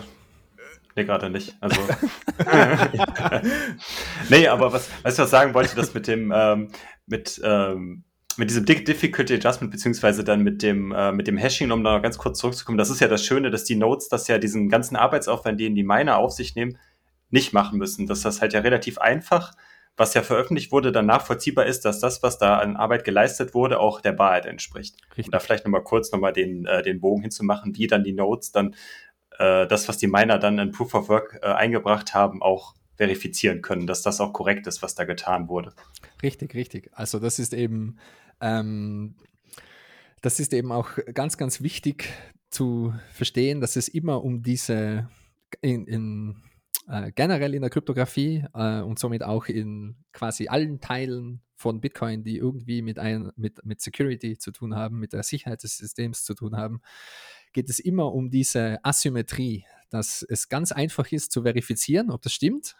nee, 0.95 1.05
gerade 1.05 1.29
nicht. 1.29 1.55
Also. 1.61 1.79
nee, 4.29 4.47
aber 4.47 4.73
was, 4.73 4.89
was 5.03 5.13
ich 5.13 5.19
noch 5.19 5.27
sagen 5.27 5.53
wollte, 5.53 5.75
das 5.75 5.93
mit 5.93 6.07
dem, 6.07 6.33
ähm, 6.35 6.71
mit, 7.05 7.39
ähm, 7.43 8.03
mit 8.37 8.49
diesem 8.49 8.65
Difficulty 8.65 9.35
Adjustment, 9.35 9.71
beziehungsweise 9.71 10.23
dann 10.23 10.41
mit 10.41 10.61
dem, 10.61 10.91
äh, 10.91 11.11
mit 11.11 11.27
dem 11.27 11.37
Hashing, 11.37 11.71
um 11.71 11.83
da 11.83 11.99
ganz 11.99 12.17
kurz 12.17 12.39
zurückzukommen, 12.39 12.77
das 12.77 12.89
ist 12.89 12.99
ja 12.99 13.07
das 13.07 13.25
Schöne, 13.25 13.49
dass 13.49 13.63
die 13.63 13.75
Nodes 13.75 14.09
das 14.09 14.27
ja 14.27 14.37
diesen 14.37 14.67
ganzen 14.67 14.97
Arbeitsaufwand, 14.97 15.59
den 15.59 15.75
die 15.75 15.83
Miner 15.83 16.17
auf 16.17 16.31
sich 16.31 16.55
nehmen, 16.55 16.77
nicht 17.29 17.53
machen 17.53 17.77
müssen. 17.77 18.07
Dass 18.07 18.21
das 18.21 18.41
halt 18.41 18.51
ja 18.53 18.59
relativ 18.59 18.97
einfach, 18.97 19.53
was 19.97 20.13
ja 20.13 20.23
veröffentlicht 20.23 20.71
wurde, 20.71 20.91
dann 20.91 21.05
nachvollziehbar 21.05 21.65
ist, 21.65 21.85
dass 21.85 21.99
das, 21.99 22.23
was 22.23 22.37
da 22.37 22.57
an 22.57 22.75
Arbeit 22.75 23.03
geleistet 23.03 23.53
wurde, 23.53 23.79
auch 23.79 24.01
der 24.01 24.17
Wahrheit 24.17 24.45
entspricht. 24.45 24.95
Richtig. 25.09 25.25
Und 25.25 25.33
da 25.33 25.39
vielleicht 25.39 25.65
nochmal 25.65 25.83
kurz 25.83 26.11
nochmal 26.11 26.33
den, 26.33 26.65
äh, 26.65 26.81
den 26.81 26.99
Bogen 26.99 27.21
hinzumachen, 27.21 27.75
wie 27.75 27.87
dann 27.87 28.03
die 28.03 28.13
Nodes 28.13 28.51
dann 28.51 28.75
äh, 29.37 29.67
das, 29.67 29.87
was 29.87 29.97
die 29.97 30.07
Miner 30.07 30.39
dann 30.39 30.59
in 30.59 30.71
Proof 30.71 30.93
of 30.93 31.09
Work 31.09 31.39
äh, 31.41 31.47
eingebracht 31.47 32.13
haben, 32.13 32.41
auch 32.41 32.75
verifizieren 32.95 33.61
können, 33.61 33.87
dass 33.87 34.01
das 34.01 34.21
auch 34.21 34.33
korrekt 34.33 34.67
ist, 34.67 34.81
was 34.81 34.95
da 34.95 35.05
getan 35.05 35.49
wurde. 35.49 35.73
Richtig, 36.21 36.53
richtig. 36.53 36.91
Also 36.93 37.19
das 37.19 37.39
ist 37.39 37.53
eben, 37.53 37.97
ähm, 38.39 39.15
das 40.21 40.39
ist 40.39 40.53
eben 40.53 40.71
auch 40.71 40.89
ganz, 41.13 41.37
ganz 41.37 41.61
wichtig 41.61 42.09
zu 42.49 42.93
verstehen, 43.11 43.61
dass 43.61 43.75
es 43.75 43.87
immer 43.87 44.23
um 44.23 44.43
diese 44.43 45.09
in, 45.61 45.85
in 45.87 46.35
äh, 46.87 47.11
generell 47.11 47.53
in 47.53 47.61
der 47.61 47.69
Kryptographie 47.69 48.45
äh, 48.53 48.81
und 48.81 48.99
somit 48.99 49.23
auch 49.23 49.45
in 49.45 49.95
quasi 50.13 50.47
allen 50.47 50.79
Teilen 50.79 51.41
von 51.55 51.79
Bitcoin, 51.79 52.23
die 52.23 52.37
irgendwie 52.37 52.81
mit, 52.81 52.97
ein, 52.99 53.31
mit, 53.35 53.63
mit 53.65 53.81
Security 53.81 54.37
zu 54.37 54.51
tun 54.51 54.75
haben, 54.75 54.99
mit 54.99 55.13
der 55.13 55.23
Sicherheit 55.23 55.63
des 55.63 55.77
Systems 55.77 56.23
zu 56.23 56.33
tun 56.33 56.57
haben, 56.57 56.81
geht 57.53 57.69
es 57.69 57.79
immer 57.79 58.13
um 58.13 58.29
diese 58.29 58.79
Asymmetrie, 58.83 59.65
dass 59.89 60.25
es 60.27 60.49
ganz 60.49 60.71
einfach 60.71 61.11
ist 61.11 61.31
zu 61.31 61.43
verifizieren, 61.43 62.09
ob 62.09 62.21
das 62.21 62.33
stimmt, 62.33 62.75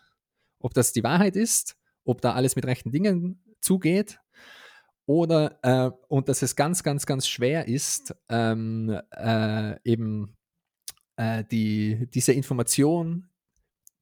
ob 0.60 0.74
das 0.74 0.94
die 0.94 1.04
Wahrheit 1.04 1.36
ist, 1.36 1.78
ob 2.04 2.22
da 2.22 2.34
alles 2.34 2.56
mit 2.56 2.66
rechten 2.66 2.92
Dingen 2.92 3.44
zugeht 3.60 4.20
oder 5.06 5.60
äh, 5.62 5.92
und 6.08 6.30
dass 6.30 6.42
es 6.42 6.56
ganz, 6.56 6.84
ganz, 6.84 7.06
ganz 7.06 7.28
schwer 7.28 7.68
ist, 7.68 8.16
ähm, 8.30 8.98
äh, 9.12 9.76
eben 9.84 10.38
äh, 11.18 11.44
die, 11.44 12.08
diese 12.14 12.34
Information, 12.34 13.30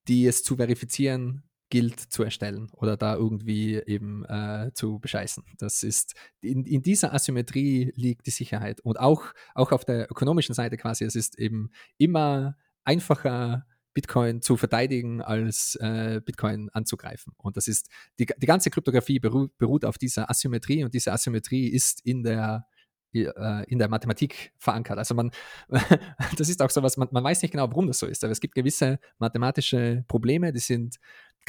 die 0.10 0.26
es 0.26 0.44
zu 0.44 0.58
verifizieren 0.58 1.44
gilt 1.70 2.00
zu 2.00 2.24
erstellen 2.24 2.70
oder 2.72 2.98
da 2.98 3.16
irgendwie 3.16 3.76
eben 3.76 4.26
äh, 4.26 4.72
zu 4.74 5.00
bescheißen. 5.00 5.44
Das 5.60 5.84
ist, 5.84 6.16
in, 6.42 6.66
in, 6.66 6.82
dieser 6.82 7.14
Asymmetrie 7.14 7.92
liegt 7.96 8.26
die 8.26 8.32
Sicherheit. 8.32 8.82
Und 8.82 9.00
auch, 9.00 9.26
auch 9.54 9.72
auf 9.72 9.86
der 9.86 10.10
ökonomischen 10.10 10.56
Seite 10.56 10.78
quasi, 10.78 11.06
es 11.06 11.16
ist 11.16 11.38
eben 11.38 11.70
immer 11.98 12.58
einfacher, 12.84 13.68
Bitcoin 13.94 14.42
zu 14.42 14.56
verteidigen, 14.56 15.22
als 15.22 15.76
äh, 15.76 16.22
Bitcoin 16.24 16.70
anzugreifen. 16.72 17.34
Und 17.38 17.58
das 17.58 17.68
ist, 17.68 17.90
die, 18.18 18.26
die 18.26 18.46
ganze 18.46 18.70
Kryptographie 18.70 19.20
beru 19.20 19.50
beruht 19.58 19.84
auf 19.84 19.98
dieser 19.98 20.30
Asymmetrie 20.30 20.84
und 20.84 20.94
diese 20.94 21.12
Asymmetrie 21.12 21.68
ist 21.68 22.06
in 22.06 22.24
der 22.24 22.66
in 23.12 23.80
der 23.80 23.90
Mathematik 23.90 24.52
verankert. 24.58 24.98
Also 24.98 25.16
man, 25.16 25.32
das 26.38 26.50
ist 26.50 26.62
auch 26.62 26.70
so 26.70 26.84
was, 26.84 26.98
man, 26.98 27.08
man 27.12 27.24
weiß 27.24 27.42
nicht 27.42 27.52
genau, 27.52 27.68
warum 27.70 27.88
das 27.88 28.00
so 28.00 28.06
ist, 28.06 28.24
aber 28.24 28.32
es 28.32 28.40
gibt 28.40 28.56
gewisse 28.56 29.00
mathematische 29.18 30.04
Probleme, 30.08 30.54
die 30.54 30.60
sind 30.60 31.00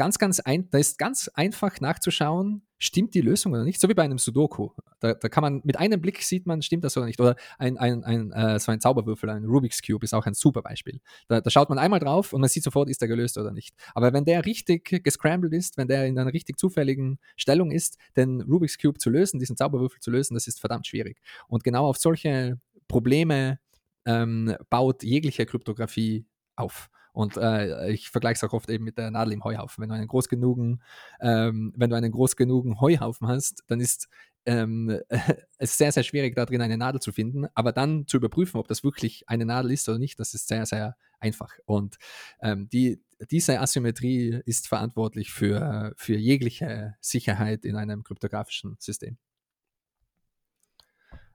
ganz, 0.00 0.16
ganz 0.16 0.40
ein, 0.40 0.66
da 0.70 0.78
ist 0.78 0.96
ganz 0.96 1.28
einfach 1.34 1.78
nachzuschauen, 1.82 2.62
stimmt 2.78 3.12
die 3.12 3.20
Lösung 3.20 3.52
oder 3.52 3.64
nicht, 3.64 3.78
so 3.78 3.86
wie 3.86 3.92
bei 3.92 4.02
einem 4.02 4.16
Sudoku. 4.16 4.70
Da, 4.98 5.12
da 5.12 5.28
kann 5.28 5.42
man 5.42 5.60
mit 5.62 5.78
einem 5.78 6.00
Blick 6.00 6.22
sieht 6.22 6.46
man, 6.46 6.62
stimmt 6.62 6.84
das 6.84 6.96
oder 6.96 7.04
nicht. 7.04 7.20
Oder 7.20 7.36
ein, 7.58 7.76
ein, 7.76 8.02
ein 8.04 8.32
äh, 8.32 8.58
so 8.58 8.72
ein 8.72 8.80
Zauberwürfel, 8.80 9.28
ein 9.28 9.44
Rubik's 9.44 9.82
Cube 9.82 10.02
ist 10.02 10.14
auch 10.14 10.24
ein 10.24 10.32
super 10.32 10.62
Beispiel. 10.62 11.02
Da, 11.28 11.42
da, 11.42 11.50
schaut 11.50 11.68
man 11.68 11.78
einmal 11.78 12.00
drauf 12.00 12.32
und 12.32 12.40
man 12.40 12.48
sieht 12.48 12.62
sofort, 12.62 12.88
ist 12.88 13.02
der 13.02 13.08
gelöst 13.08 13.36
oder 13.36 13.52
nicht. 13.52 13.74
Aber 13.94 14.14
wenn 14.14 14.24
der 14.24 14.46
richtig 14.46 15.04
gescrambled 15.04 15.52
ist, 15.52 15.76
wenn 15.76 15.86
der 15.86 16.06
in 16.06 16.18
einer 16.18 16.32
richtig 16.32 16.58
zufälligen 16.58 17.18
Stellung 17.36 17.70
ist, 17.70 17.98
den 18.16 18.40
Rubik's 18.40 18.78
Cube 18.78 18.98
zu 18.98 19.10
lösen, 19.10 19.38
diesen 19.38 19.58
Zauberwürfel 19.58 20.00
zu 20.00 20.10
lösen, 20.10 20.32
das 20.32 20.46
ist 20.46 20.60
verdammt 20.60 20.86
schwierig. 20.86 21.20
Und 21.46 21.62
genau 21.62 21.84
auf 21.84 21.98
solche 21.98 22.58
Probleme 22.88 23.58
ähm, 24.06 24.56
baut 24.70 25.02
jegliche 25.02 25.44
Kryptographie 25.44 26.24
auf. 26.56 26.88
Und 27.12 27.36
äh, 27.36 27.90
ich 27.90 28.08
vergleiche 28.10 28.36
es 28.36 28.44
auch 28.44 28.52
oft 28.52 28.70
eben 28.70 28.84
mit 28.84 28.98
der 28.98 29.10
Nadel 29.10 29.32
im 29.32 29.44
Heuhaufen. 29.44 29.82
Wenn 29.82 29.88
du 29.88 29.94
einen 29.94 30.08
groß 30.08 30.28
genugen, 30.28 30.82
ähm, 31.20 31.72
wenn 31.76 31.90
du 31.90 31.96
einen 31.96 32.12
groß 32.12 32.36
genugen 32.36 32.80
Heuhaufen 32.80 33.28
hast, 33.28 33.64
dann 33.66 33.80
ist 33.80 34.08
ähm, 34.46 35.00
es 35.58 35.76
sehr, 35.76 35.92
sehr 35.92 36.02
schwierig, 36.02 36.34
da 36.34 36.46
drin 36.46 36.62
eine 36.62 36.78
Nadel 36.78 37.00
zu 37.00 37.12
finden, 37.12 37.46
aber 37.54 37.72
dann 37.72 38.06
zu 38.06 38.16
überprüfen, 38.16 38.58
ob 38.58 38.68
das 38.68 38.84
wirklich 38.84 39.28
eine 39.28 39.44
Nadel 39.44 39.72
ist 39.72 39.88
oder 39.88 39.98
nicht, 39.98 40.18
das 40.18 40.34
ist 40.34 40.48
sehr, 40.48 40.66
sehr 40.66 40.96
einfach. 41.18 41.52
Und 41.66 41.96
ähm, 42.40 42.68
die, 42.68 43.02
diese 43.30 43.60
Asymmetrie 43.60 44.40
ist 44.46 44.68
verantwortlich 44.68 45.30
für, 45.30 45.92
für 45.96 46.16
jegliche 46.16 46.96
Sicherheit 47.00 47.64
in 47.64 47.76
einem 47.76 48.02
kryptografischen 48.02 48.76
System. 48.78 49.18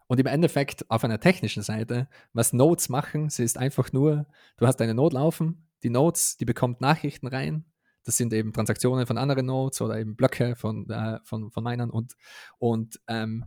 Und 0.07 0.19
im 0.19 0.27
Endeffekt 0.27 0.89
auf 0.89 1.03
einer 1.03 1.19
technischen 1.19 1.63
Seite, 1.63 2.07
was 2.33 2.53
Nodes 2.53 2.89
machen, 2.89 3.29
sie 3.29 3.43
ist 3.43 3.57
einfach 3.57 3.91
nur, 3.91 4.27
du 4.57 4.67
hast 4.67 4.79
eine 4.81 4.93
Node 4.93 5.15
laufen, 5.15 5.64
die 5.85 5.91
Nodes, 5.91 6.35
die 6.37 6.45
bekommt 6.45 6.81
Nachrichten 6.81 7.27
rein, 7.27 7.63
das 8.03 8.17
sind 8.17 8.33
eben 8.33 8.53
Transaktionen 8.53 9.05
von 9.05 9.19
anderen 9.19 9.45
Nodes 9.45 9.81
oder 9.81 9.99
eben 9.99 10.15
Blöcke 10.15 10.55
von, 10.55 10.89
äh, 10.89 11.19
von, 11.23 11.51
von 11.51 11.63
Minern 11.63 11.91
und, 11.91 12.15
und 12.57 12.99
ähm, 13.07 13.45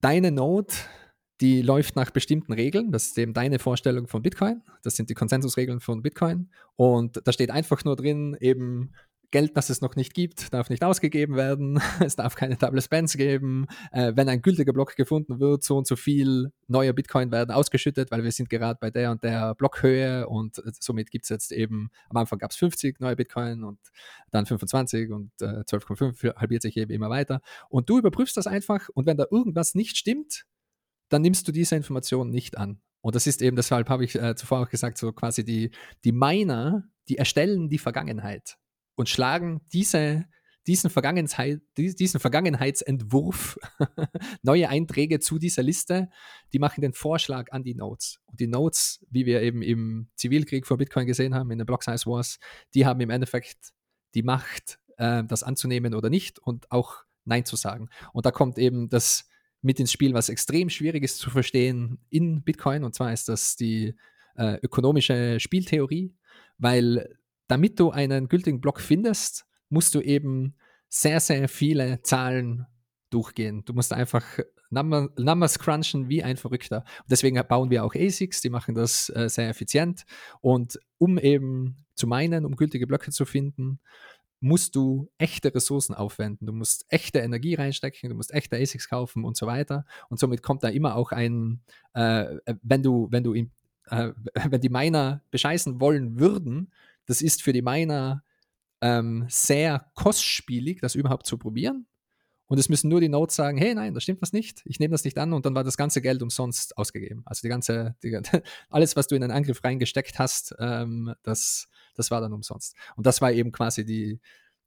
deine 0.00 0.32
Node, 0.32 0.74
die 1.40 1.62
läuft 1.62 1.94
nach 1.94 2.10
bestimmten 2.10 2.52
Regeln. 2.52 2.90
Das 2.90 3.06
ist 3.06 3.18
eben 3.18 3.34
deine 3.34 3.60
Vorstellung 3.60 4.08
von 4.08 4.22
Bitcoin. 4.22 4.62
Das 4.82 4.96
sind 4.96 5.10
die 5.10 5.14
Konsensusregeln 5.14 5.80
von 5.80 6.02
Bitcoin. 6.02 6.50
Und 6.76 7.20
da 7.24 7.32
steht 7.32 7.50
einfach 7.50 7.84
nur 7.84 7.96
drin, 7.96 8.36
eben 8.40 8.92
Geld, 9.32 9.56
das 9.56 9.70
es 9.70 9.80
noch 9.80 9.96
nicht 9.96 10.12
gibt, 10.14 10.52
darf 10.52 10.70
nicht 10.70 10.84
ausgegeben 10.84 11.34
werden. 11.36 11.80
Es 12.00 12.16
darf 12.16 12.34
keine 12.34 12.56
Double 12.56 12.82
Spends 12.82 13.16
geben. 13.16 13.66
Äh, 13.90 14.12
wenn 14.14 14.28
ein 14.28 14.42
gültiger 14.42 14.72
Block 14.72 14.94
gefunden 14.94 15.40
wird, 15.40 15.64
so 15.64 15.78
und 15.78 15.86
so 15.86 15.96
viel 15.96 16.52
neue 16.68 16.92
Bitcoin 16.92 17.32
werden 17.32 17.50
ausgeschüttet, 17.50 18.10
weil 18.10 18.22
wir 18.22 18.30
sind 18.30 18.50
gerade 18.50 18.78
bei 18.80 18.90
der 18.90 19.10
und 19.10 19.24
der 19.24 19.54
Blockhöhe 19.54 20.28
und 20.28 20.58
äh, 20.58 20.72
somit 20.78 21.10
gibt 21.10 21.24
es 21.24 21.30
jetzt 21.30 21.50
eben, 21.50 21.90
am 22.10 22.18
Anfang 22.18 22.38
gab 22.38 22.50
es 22.50 22.56
50 22.58 23.00
neue 23.00 23.16
Bitcoin 23.16 23.64
und 23.64 23.78
dann 24.30 24.44
25 24.44 25.10
und 25.10 25.32
äh, 25.40 25.64
12,5 25.64 26.36
halbiert 26.36 26.62
sich 26.62 26.76
eben 26.76 26.92
immer 26.92 27.08
weiter. 27.08 27.40
Und 27.70 27.88
du 27.88 27.98
überprüfst 27.98 28.36
das 28.36 28.46
einfach 28.46 28.90
und 28.92 29.06
wenn 29.06 29.16
da 29.16 29.24
irgendwas 29.30 29.74
nicht 29.74 29.96
stimmt, 29.96 30.44
dann 31.08 31.22
nimmst 31.22 31.48
du 31.48 31.52
diese 31.52 31.74
Information 31.74 32.28
nicht 32.28 32.58
an. 32.58 32.82
Und 33.00 33.14
das 33.14 33.26
ist 33.26 33.40
eben, 33.40 33.56
deshalb 33.56 33.88
habe 33.88 34.04
ich 34.04 34.14
äh, 34.14 34.36
zuvor 34.36 34.60
auch 34.60 34.68
gesagt, 34.68 34.98
so 34.98 35.10
quasi 35.12 35.42
die, 35.42 35.70
die 36.04 36.12
Miner, 36.12 36.84
die 37.08 37.16
erstellen 37.16 37.70
die 37.70 37.78
Vergangenheit 37.78 38.58
und 38.94 39.08
schlagen 39.08 39.60
diese, 39.72 40.26
diesen, 40.66 40.90
Vergangenheit, 40.90 41.60
diesen 41.76 42.20
Vergangenheitsentwurf, 42.20 43.58
neue 44.42 44.68
Einträge 44.68 45.20
zu 45.20 45.38
dieser 45.38 45.62
Liste, 45.62 46.08
die 46.52 46.58
machen 46.58 46.82
den 46.82 46.92
Vorschlag 46.92 47.50
an 47.52 47.64
die 47.64 47.74
Nodes. 47.74 48.20
Und 48.26 48.40
die 48.40 48.46
Nodes, 48.46 49.04
wie 49.10 49.26
wir 49.26 49.42
eben 49.42 49.62
im 49.62 50.08
Zivilkrieg 50.14 50.66
vor 50.66 50.78
Bitcoin 50.78 51.06
gesehen 51.06 51.34
haben, 51.34 51.50
in 51.50 51.58
den 51.58 51.66
Block 51.66 51.82
Size 51.82 52.06
Wars, 52.06 52.38
die 52.74 52.86
haben 52.86 53.00
im 53.00 53.10
Endeffekt 53.10 53.72
die 54.14 54.22
Macht, 54.22 54.78
äh, 54.98 55.24
das 55.24 55.42
anzunehmen 55.42 55.94
oder 55.94 56.10
nicht 56.10 56.38
und 56.38 56.70
auch 56.70 57.04
Nein 57.24 57.44
zu 57.44 57.56
sagen. 57.56 57.88
Und 58.12 58.26
da 58.26 58.30
kommt 58.30 58.58
eben 58.58 58.88
das 58.88 59.28
mit 59.62 59.78
ins 59.78 59.92
Spiel, 59.92 60.12
was 60.12 60.28
extrem 60.28 60.70
schwierig 60.70 61.04
ist 61.04 61.18
zu 61.18 61.30
verstehen 61.30 61.98
in 62.10 62.42
Bitcoin. 62.42 62.84
Und 62.84 62.94
zwar 62.94 63.12
ist 63.12 63.28
das 63.28 63.56
die 63.56 63.94
äh, 64.36 64.58
ökonomische 64.62 65.38
Spieltheorie, 65.38 66.14
weil 66.58 67.16
damit 67.52 67.78
du 67.78 67.90
einen 67.90 68.28
gültigen 68.28 68.62
Block 68.62 68.80
findest, 68.80 69.44
musst 69.68 69.94
du 69.94 70.00
eben 70.00 70.54
sehr, 70.88 71.20
sehr 71.20 71.50
viele 71.50 72.00
Zahlen 72.00 72.66
durchgehen. 73.10 73.62
Du 73.66 73.74
musst 73.74 73.92
einfach 73.92 74.24
Number, 74.70 75.10
Numbers 75.18 75.58
crunchen 75.58 76.08
wie 76.08 76.22
ein 76.22 76.38
Verrückter. 76.38 76.78
Und 76.78 77.10
deswegen 77.10 77.38
bauen 77.46 77.68
wir 77.68 77.84
auch 77.84 77.94
ASICs, 77.94 78.40
die 78.40 78.48
machen 78.48 78.74
das 78.74 79.10
äh, 79.10 79.28
sehr 79.28 79.50
effizient. 79.50 80.06
Und 80.40 80.80
um 80.96 81.18
eben 81.18 81.84
zu 81.94 82.06
meinen, 82.06 82.46
um 82.46 82.56
gültige 82.56 82.86
Blöcke 82.86 83.10
zu 83.10 83.26
finden, 83.26 83.80
musst 84.40 84.74
du 84.74 85.10
echte 85.18 85.54
Ressourcen 85.54 85.92
aufwenden. 85.92 86.46
Du 86.46 86.54
musst 86.54 86.86
echte 86.88 87.18
Energie 87.18 87.54
reinstecken, 87.54 88.08
du 88.08 88.16
musst 88.16 88.32
echte 88.32 88.56
ASICs 88.56 88.88
kaufen 88.88 89.26
und 89.26 89.36
so 89.36 89.46
weiter. 89.46 89.84
Und 90.08 90.18
somit 90.18 90.42
kommt 90.42 90.62
da 90.62 90.68
immer 90.68 90.96
auch 90.96 91.12
ein, 91.12 91.60
äh, 91.92 92.38
wenn 92.62 92.82
du, 92.82 93.08
wenn 93.10 93.24
du 93.24 93.34
in, 93.34 93.50
äh, 93.90 94.12
wenn 94.48 94.62
die 94.62 94.70
Miner 94.70 95.22
bescheißen 95.30 95.82
wollen 95.82 96.18
würden, 96.18 96.72
das 97.06 97.22
ist 97.22 97.42
für 97.42 97.52
die 97.52 97.62
Miner 97.62 98.22
ähm, 98.80 99.26
sehr 99.28 99.90
kostspielig, 99.94 100.80
das 100.80 100.94
überhaupt 100.94 101.26
zu 101.26 101.38
probieren. 101.38 101.86
Und 102.46 102.58
es 102.58 102.68
müssen 102.68 102.90
nur 102.90 103.00
die 103.00 103.08
Notes 103.08 103.34
sagen, 103.34 103.56
hey, 103.56 103.74
nein, 103.74 103.94
da 103.94 104.00
stimmt 104.00 104.20
was 104.20 104.34
nicht, 104.34 104.60
ich 104.66 104.78
nehme 104.78 104.92
das 104.92 105.04
nicht 105.04 105.16
an 105.16 105.32
und 105.32 105.46
dann 105.46 105.54
war 105.54 105.64
das 105.64 105.78
ganze 105.78 106.02
Geld 106.02 106.22
umsonst 106.22 106.76
ausgegeben. 106.76 107.22
Also 107.24 107.40
die 107.42 107.48
ganze, 107.48 107.96
die, 108.02 108.14
alles, 108.68 108.94
was 108.94 109.06
du 109.06 109.14
in 109.14 109.22
einen 109.22 109.32
Angriff 109.32 109.64
reingesteckt 109.64 110.18
hast, 110.18 110.54
ähm, 110.58 111.14
das, 111.22 111.68
das 111.94 112.10
war 112.10 112.20
dann 112.20 112.34
umsonst. 112.34 112.76
Und 112.94 113.06
das 113.06 113.22
war 113.22 113.32
eben 113.32 113.52
quasi 113.52 113.86
die, 113.86 114.20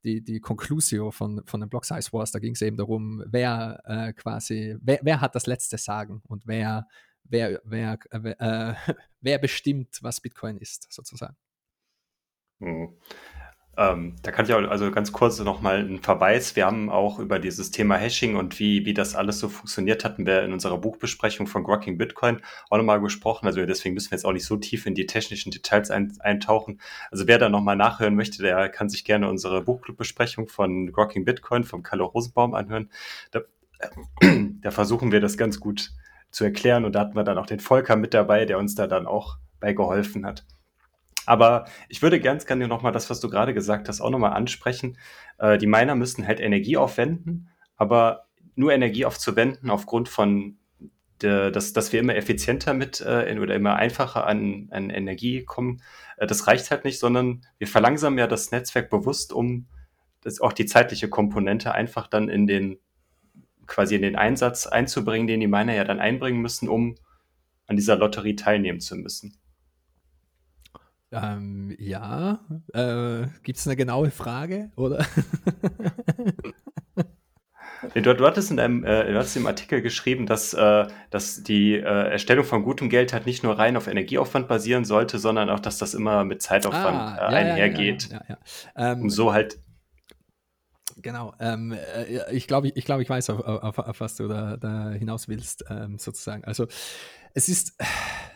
die, 0.03 0.23
die 0.23 0.39
Conclusio 0.39 1.11
von, 1.11 1.43
von 1.45 1.59
den 1.59 1.69
Block 1.69 1.85
Size 1.85 2.11
Wars. 2.11 2.31
Da 2.31 2.39
ging 2.39 2.53
es 2.53 2.61
eben 2.63 2.77
darum, 2.77 3.23
wer 3.27 3.81
äh, 3.85 4.13
quasi, 4.13 4.77
wer, 4.81 4.99
wer 5.03 5.21
hat 5.21 5.35
das 5.35 5.45
letzte 5.45 5.77
Sagen 5.77 6.21
und 6.27 6.47
wer, 6.47 6.87
wer, 7.23 7.61
wer, 7.65 7.99
äh, 8.11 8.73
wer 9.21 9.37
bestimmt, 9.39 9.99
was 10.01 10.21
Bitcoin 10.21 10.57
ist, 10.57 10.87
sozusagen. 10.91 11.35
Mhm. 12.60 12.90
Ähm, 13.77 14.15
da 14.23 14.32
kann 14.32 14.45
ich 14.45 14.53
auch 14.53 14.69
also 14.69 14.90
ganz 14.90 15.11
kurz 15.11 15.38
nochmal 15.40 15.80
einen 15.80 16.02
Verweis. 16.02 16.56
Wir 16.56 16.65
haben 16.65 16.90
auch 16.90 17.19
über 17.19 17.40
dieses 17.40 17.72
Thema 17.72 17.98
Hashing 17.98 18.38
und 18.38 18.57
wie, 18.57 18.86
wie 18.86 18.94
das 18.94 19.15
alles 19.15 19.40
so 19.40 19.49
funktioniert, 19.49 20.06
hatten 20.06 20.26
wir 20.26 20.44
in 20.44 20.53
unserer 20.53 20.77
Buchbesprechung 20.77 21.45
von 21.45 21.64
Grocking 21.64 21.98
Bitcoin 21.98 22.41
auch 22.69 22.77
nochmal 22.77 23.02
gesprochen. 23.02 23.48
Also 23.48 23.65
deswegen 23.65 23.94
müssen 23.94 24.11
wir 24.11 24.15
jetzt 24.15 24.26
auch 24.26 24.32
nicht 24.32 24.45
so 24.45 24.56
tief 24.56 24.86
in 24.86 24.95
die 24.95 25.06
technischen 25.07 25.52
Details 25.52 25.91
ein, 25.91 26.14
eintauchen. 26.19 26.80
Also 27.11 27.27
wer 27.27 27.38
da 27.38 27.49
nochmal 27.49 27.76
nachhören 27.76 28.15
möchte, 28.15 28.41
der 28.41 28.69
kann 28.69 28.88
sich 28.88 29.03
gerne 29.03 29.30
unsere 29.30 29.61
Buchclub-Besprechung 29.61 30.48
von 30.48 30.94
Grocking 30.94 31.26
Bitcoin 31.26 31.65
vom 31.65 31.84
Kalle 31.84 32.03
Rosenbaum 32.03 32.53
anhören. 32.53 32.90
Da, 33.32 33.41
äh, 33.80 34.45
da 34.61 34.72
versuchen 34.72 35.11
wir 35.11 35.19
das 35.19 35.38
ganz 35.38 35.60
gut 35.60 35.91
zu 36.32 36.45
erklären 36.45 36.86
und 36.86 36.95
da 36.95 37.02
hatten 37.02 37.15
wir 37.15 37.23
dann 37.26 37.38
auch 37.38 37.45
den 37.45 37.60
Volker 37.60 37.98
mit 37.98 38.14
dabei, 38.14 38.45
der 38.45 38.57
uns 38.57 38.76
da 38.76 38.88
dann 38.88 39.06
auch 39.06 39.38
bei 39.60 39.73
geholfen 39.73 40.26
hat. 40.26 40.45
Aber 41.26 41.65
ich 41.89 42.02
würde 42.02 42.19
ganz 42.19 42.45
gerne 42.45 42.68
nochmal 42.68 42.91
das, 42.91 43.10
was 43.10 43.19
du 43.19 43.30
gerade 43.30 43.53
gesagt 43.53 43.89
hast, 43.89 44.02
auch 44.02 44.10
nochmal 44.10 44.34
ansprechen. 44.34 44.97
Äh, 45.38 45.57
die 45.57 45.68
Miner 45.68 45.95
müssen 45.95 46.27
halt 46.27 46.39
Energie 46.39 46.77
aufwenden, 46.77 47.49
aber 47.76 48.27
nur 48.56 48.73
Energie 48.73 49.06
aufzuwenden 49.06 49.69
aufgrund 49.69 50.10
von, 50.10 50.57
de, 51.22 51.52
dass, 51.52 51.73
dass 51.73 51.91
wir 51.91 51.99
immer 51.99 52.15
effizienter 52.15 52.73
mit 52.73 53.02
äh, 53.02 53.38
oder 53.39 53.56
immer 53.56 53.76
einfacher 53.76 54.27
an, 54.27 54.68
an 54.72 54.89
Energie 54.89 55.43
kommen, 55.43 55.81
äh, 56.18 56.27
das 56.27 56.47
reicht 56.47 56.72
halt 56.72 56.85
nicht, 56.85 56.99
sondern 56.99 57.45
wir 57.57 57.68
verlangsamen 57.68 58.19
ja 58.19 58.27
das 58.27 58.52
Netzwerk 58.52 58.89
bewusst, 58.89 59.34
um 59.34 59.68
das, 60.22 60.41
auch 60.41 60.53
die 60.53 60.65
zeitliche 60.65 61.10
Komponente 61.10 61.73
einfach 61.73 62.07
dann 62.07 62.30
in 62.30 62.47
den 62.47 62.80
quasi 63.68 63.95
in 63.95 64.03
den 64.03 64.15
Einsatz 64.15 64.68
einzubringen, 64.68 65.27
den 65.27 65.39
die 65.39 65.47
Miner 65.47 65.73
ja 65.73 65.84
dann 65.84 65.99
einbringen 65.99 66.41
müssen, 66.41 66.69
um 66.69 66.95
an 67.68 67.76
dieser 67.76 67.95
Lotterie 67.95 68.35
teilnehmen 68.35 68.80
zu 68.80 68.95
müssen. 68.95 69.38
Ähm, 71.15 71.75
ja, 71.79 72.39
äh, 72.73 73.27
gibt 73.43 73.59
es 73.59 73.67
eine 73.67 73.75
genaue 73.75 74.11
Frage, 74.11 74.71
oder? 74.75 75.05
Du, 77.93 78.01
du, 78.01 78.25
hattest 78.25 78.51
in 78.51 78.57
deinem, 78.57 78.83
äh, 78.83 79.11
du 79.11 79.17
hattest 79.17 79.37
im 79.37 79.47
Artikel 79.47 79.81
geschrieben, 79.81 80.25
dass, 80.25 80.53
äh, 80.53 80.87
dass 81.11 81.43
die 81.43 81.75
äh, 81.75 81.81
Erstellung 81.81 82.43
von 82.43 82.63
gutem 82.63 82.89
Geld 82.89 83.13
halt 83.13 83.25
nicht 83.25 83.43
nur 83.43 83.57
rein 83.57 83.77
auf 83.77 83.87
Energieaufwand 83.87 84.47
basieren 84.47 84.85
sollte, 84.85 85.19
sondern 85.19 85.49
auch, 85.49 85.59
dass 85.59 85.77
das 85.77 85.93
immer 85.93 86.23
mit 86.23 86.41
Zeitaufwand 86.41 86.97
ah, 86.97 87.15
äh, 87.15 87.31
ja, 87.31 87.37
einhergeht. 87.37 88.09
Ja, 88.11 88.21
ja, 88.27 88.37
ähm, 88.75 89.03
um 89.03 89.09
so 89.09 89.33
halt. 89.33 89.59
Genau. 90.97 91.33
Ähm, 91.39 91.73
äh, 91.73 92.33
ich 92.33 92.47
glaube, 92.47 92.69
ich, 92.73 92.85
glaub, 92.85 93.01
ich 93.01 93.09
weiß, 93.09 93.29
auf, 93.29 93.41
auf, 93.41 93.77
auf 93.77 93.99
was 93.99 94.15
du 94.15 94.27
da, 94.27 94.57
da 94.57 94.91
hinaus 94.91 95.27
willst, 95.27 95.65
ähm, 95.69 95.99
sozusagen. 95.99 96.43
Also 96.43 96.67
es 97.33 97.49
ist, 97.49 97.77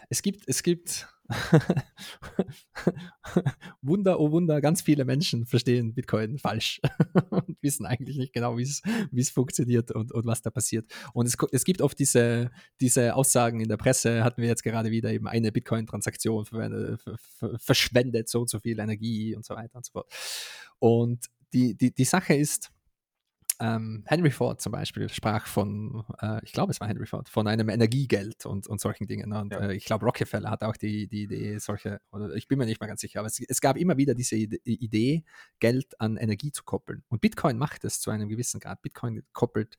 es 0.09 0.21
gibt, 0.21 0.47
es 0.47 0.61
gibt 0.63 1.07
Wunder, 3.81 4.19
oh 4.19 4.31
Wunder, 4.31 4.61
ganz 4.61 4.81
viele 4.81 5.05
Menschen 5.05 5.45
verstehen 5.45 5.93
Bitcoin 5.93 6.39
falsch 6.39 6.81
und 7.29 7.57
wissen 7.61 7.85
eigentlich 7.85 8.17
nicht 8.17 8.33
genau, 8.33 8.57
wie 8.57 8.63
es 8.63 9.29
funktioniert 9.29 9.91
und, 9.91 10.11
und 10.11 10.25
was 10.25 10.41
da 10.41 10.49
passiert. 10.49 10.91
Und 11.13 11.27
es, 11.27 11.37
es 11.51 11.63
gibt 11.63 11.81
oft 11.81 11.99
diese, 11.99 12.49
diese 12.81 13.15
Aussagen 13.15 13.61
in 13.61 13.69
der 13.69 13.77
Presse, 13.77 14.23
hatten 14.23 14.41
wir 14.41 14.49
jetzt 14.49 14.63
gerade 14.63 14.89
wieder 14.91 15.11
eben 15.11 15.27
eine 15.27 15.51
Bitcoin-Transaktion 15.51 16.45
verschwendet 17.57 18.29
so 18.29 18.41
und 18.41 18.49
so 18.49 18.59
viel 18.59 18.79
Energie 18.79 19.35
und 19.35 19.45
so 19.45 19.55
weiter 19.55 19.75
und 19.75 19.85
so 19.85 19.91
fort. 19.91 20.11
Und 20.79 21.27
die, 21.53 21.75
die, 21.75 21.93
die 21.93 22.05
Sache 22.05 22.33
ist, 22.33 22.71
ähm, 23.59 24.03
Henry 24.05 24.31
Ford 24.31 24.61
zum 24.61 24.71
Beispiel 24.71 25.09
sprach 25.09 25.45
von, 25.45 26.03
äh, 26.21 26.39
ich 26.43 26.53
glaube, 26.53 26.71
es 26.71 26.79
war 26.79 26.87
Henry 26.87 27.05
Ford, 27.05 27.27
von 27.29 27.47
einem 27.47 27.69
Energiegeld 27.69 28.45
und, 28.45 28.67
und 28.67 28.79
solchen 28.79 29.07
Dingen. 29.07 29.33
Und 29.33 29.53
ja. 29.53 29.59
äh, 29.59 29.75
ich 29.75 29.85
glaube, 29.85 30.05
Rockefeller 30.05 30.49
hat 30.49 30.63
auch 30.63 30.77
die, 30.77 31.07
die 31.07 31.23
Idee, 31.23 31.57
solche, 31.59 31.99
oder 32.11 32.33
ich 32.35 32.47
bin 32.47 32.57
mir 32.57 32.65
nicht 32.65 32.79
mehr 32.79 32.87
ganz 32.87 33.01
sicher, 33.01 33.19
aber 33.19 33.27
es, 33.27 33.39
es 33.39 33.61
gab 33.61 33.77
immer 33.77 33.97
wieder 33.97 34.15
diese 34.15 34.35
Idee, 34.35 35.23
Geld 35.59 35.99
an 35.99 36.17
Energie 36.17 36.51
zu 36.51 36.63
koppeln. 36.63 37.03
Und 37.09 37.21
Bitcoin 37.21 37.57
macht 37.57 37.83
es 37.83 37.99
zu 37.99 38.11
einem 38.11 38.29
gewissen 38.29 38.59
Grad. 38.59 38.81
Bitcoin 38.81 39.23
koppelt 39.33 39.77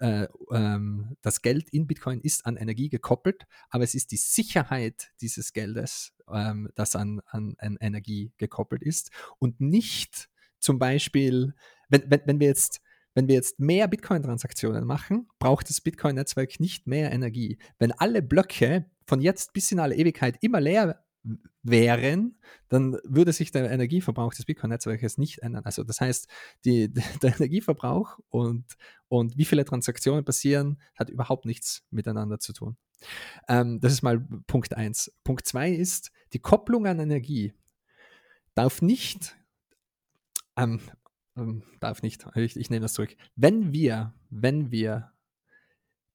äh, 0.00 0.26
ähm, 0.50 1.16
das 1.20 1.42
Geld 1.42 1.68
in 1.70 1.86
Bitcoin 1.86 2.20
ist 2.22 2.46
an 2.46 2.56
Energie 2.56 2.88
gekoppelt, 2.88 3.46
aber 3.68 3.84
es 3.84 3.94
ist 3.94 4.12
die 4.12 4.16
Sicherheit 4.16 5.12
dieses 5.20 5.52
Geldes, 5.52 6.14
ähm, 6.32 6.70
das 6.74 6.96
an, 6.96 7.20
an, 7.26 7.54
an, 7.58 7.76
Energie 7.80 8.32
gekoppelt 8.38 8.82
ist 8.82 9.10
und 9.38 9.60
nicht 9.60 10.30
zum 10.58 10.78
Beispiel, 10.78 11.54
wenn, 11.90 12.10
wenn, 12.10 12.22
wenn 12.24 12.40
wir 12.40 12.46
jetzt 12.46 12.80
wenn 13.14 13.28
wir 13.28 13.34
jetzt 13.34 13.58
mehr 13.58 13.88
Bitcoin-Transaktionen 13.88 14.84
machen, 14.84 15.28
braucht 15.38 15.68
das 15.68 15.80
Bitcoin-Netzwerk 15.80 16.60
nicht 16.60 16.86
mehr 16.86 17.12
Energie. 17.12 17.58
Wenn 17.78 17.92
alle 17.92 18.22
Blöcke 18.22 18.86
von 19.06 19.20
jetzt 19.20 19.52
bis 19.52 19.72
in 19.72 19.80
alle 19.80 19.96
Ewigkeit 19.96 20.36
immer 20.40 20.60
leer 20.60 21.04
wären, 21.62 22.38
dann 22.68 22.96
würde 23.04 23.32
sich 23.32 23.50
der 23.50 23.70
Energieverbrauch 23.70 24.32
des 24.32 24.46
Bitcoin-Netzwerkes 24.46 25.18
nicht 25.18 25.40
ändern. 25.40 25.64
Also 25.64 25.84
das 25.84 26.00
heißt, 26.00 26.28
die, 26.64 26.92
der 27.22 27.34
Energieverbrauch 27.34 28.18
und, 28.30 28.64
und 29.08 29.36
wie 29.36 29.44
viele 29.44 29.64
Transaktionen 29.64 30.24
passieren, 30.24 30.80
hat 30.94 31.10
überhaupt 31.10 31.44
nichts 31.44 31.84
miteinander 31.90 32.38
zu 32.38 32.52
tun. 32.52 32.76
Ähm, 33.48 33.80
das 33.80 33.92
ist 33.92 34.02
mal 34.02 34.20
Punkt 34.46 34.76
1. 34.76 35.12
Punkt 35.24 35.46
2 35.46 35.70
ist, 35.72 36.10
die 36.32 36.38
Kopplung 36.38 36.86
an 36.86 37.00
Energie 37.00 37.52
darf 38.54 38.82
nicht, 38.82 39.36
ähm, 40.56 40.80
ähm, 41.40 41.62
darf 41.80 42.02
nicht, 42.02 42.26
ich, 42.34 42.56
ich 42.56 42.70
nehme 42.70 42.82
das 42.82 42.94
zurück. 42.94 43.16
Wenn 43.36 43.72
wir, 43.72 44.14
wenn 44.30 44.70
wir 44.70 45.12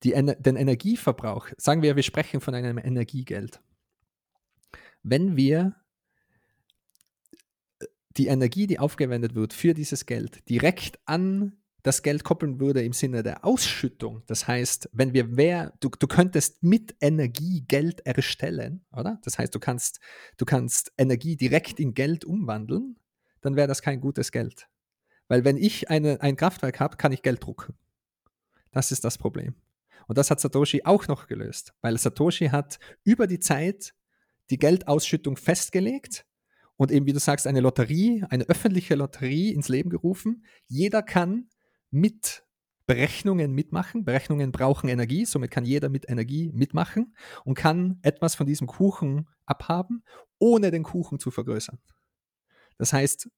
die, 0.04 0.12
den 0.12 0.56
Energieverbrauch, 0.56 1.50
sagen 1.58 1.82
wir, 1.82 1.96
wir 1.96 2.04
sprechen 2.04 2.42
von 2.42 2.54
einem 2.54 2.78
Energiegeld, 2.78 3.62
wenn 5.04 5.36
wir 5.36 5.76
äh, 7.80 7.86
die 8.18 8.28
Energie, 8.28 8.68
die 8.68 8.80
aufgewendet 8.80 9.36
wird 9.36 9.54
für 9.54 9.74
dieses 9.74 10.06
Geld, 10.06 10.48
direkt 10.50 11.00
an 11.06 11.58
das 11.86 12.02
Geld 12.02 12.24
koppeln 12.24 12.60
würde 12.60 12.84
im 12.84 12.94
Sinne 12.94 13.22
der 13.22 13.46
Ausschüttung. 13.46 14.24
Das 14.26 14.48
heißt, 14.48 14.90
wenn 14.92 15.14
wir 15.14 15.26
mehr, 15.26 15.74
du, 15.82 15.90
du 15.90 16.08
könntest 16.08 16.64
mit 16.64 16.96
Energie 17.00 17.64
Geld 17.68 18.00
erstellen, 18.08 18.84
oder? 18.92 19.20
Das 19.24 19.38
heißt, 19.38 19.54
du 19.54 19.60
kannst, 19.60 20.00
du 20.38 20.46
kannst 20.46 20.92
Energie 20.98 21.38
direkt 21.38 21.80
in 21.80 21.94
Geld 21.94 22.26
umwandeln, 22.26 22.98
dann 23.42 23.56
wäre 23.56 23.68
das 23.68 23.84
kein 23.84 24.02
gutes 24.02 24.32
Geld. 24.32 24.68
Weil 25.28 25.44
wenn 25.44 25.58
ich 25.58 25.90
eine, 25.90 26.22
ein 26.22 26.36
Kraftwerk 26.36 26.80
habe, 26.80 26.98
kann 26.98 27.12
ich 27.12 27.22
Geld 27.22 27.44
drucken. 27.44 27.76
Das 28.72 28.92
ist 28.92 29.04
das 29.04 29.18
Problem. 29.18 29.56
Und 30.08 30.18
das 30.18 30.30
hat 30.30 30.40
Satoshi 30.40 30.84
auch 30.84 31.08
noch 31.08 31.28
gelöst, 31.28 31.74
weil 31.82 31.98
Satoshi 31.98 32.48
hat 32.50 32.80
über 33.04 33.26
die 33.26 33.40
Zeit 33.40 33.94
die 34.52 34.58
Geldausschüttung 34.58 35.38
festgelegt 35.38 36.26
und 36.78 36.92
eben, 36.92 37.06
wie 37.06 37.14
du 37.14 37.20
sagst, 37.20 37.48
eine 37.48 37.62
Lotterie, 37.62 38.24
eine 38.30 38.44
öffentliche 38.46 38.96
Lotterie 38.96 39.52
ins 39.54 39.70
Leben 39.70 39.90
gerufen. 39.90 40.46
Jeder 40.68 41.02
kann 41.02 41.50
mit 41.90 42.44
Berechnungen 42.86 43.54
mitmachen. 43.54 44.06
Berechnungen 44.06 44.52
brauchen 44.52 44.90
Energie, 44.90 45.26
somit 45.26 45.52
kann 45.52 45.66
jeder 45.66 45.90
mit 45.90 46.08
Energie 46.10 46.52
mitmachen 46.54 47.16
und 47.44 47.56
kann 47.56 48.00
etwas 48.04 48.36
von 48.36 48.46
diesem 48.46 48.68
Kuchen 48.68 49.28
abhaben, 49.46 50.04
ohne 50.38 50.70
den 50.70 50.84
Kuchen 50.84 51.20
zu 51.20 51.32
vergrößern. 51.32 51.80
Das 52.78 52.94
heißt, 52.94 53.30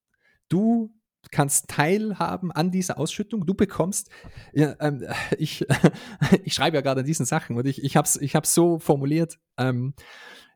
du 0.50 0.94
kannst 1.32 1.68
teilhaben 1.68 2.52
an 2.52 2.72
dieser 2.72 2.98
Ausschüttung. 2.98 3.46
Du 3.46 3.54
bekommst, 3.54 4.10
ja, 4.54 4.76
ähm, 4.80 5.06
ich, 5.38 5.66
ich 6.44 6.54
schreibe 6.54 6.78
ja 6.78 6.82
gerade 6.82 7.02
an 7.02 7.06
diesen 7.06 7.26
Sachen 7.26 7.58
und 7.58 7.68
ich, 7.68 7.84
ich 7.84 7.98
habe 7.98 8.06
es 8.06 8.16
ich 8.22 8.34
so 8.44 8.80
formuliert, 8.80 9.40
ähm, 9.58 9.94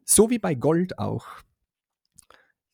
so 0.06 0.30
wie 0.30 0.40
bei 0.40 0.56
Gold 0.56 1.00
auch. 1.00 1.28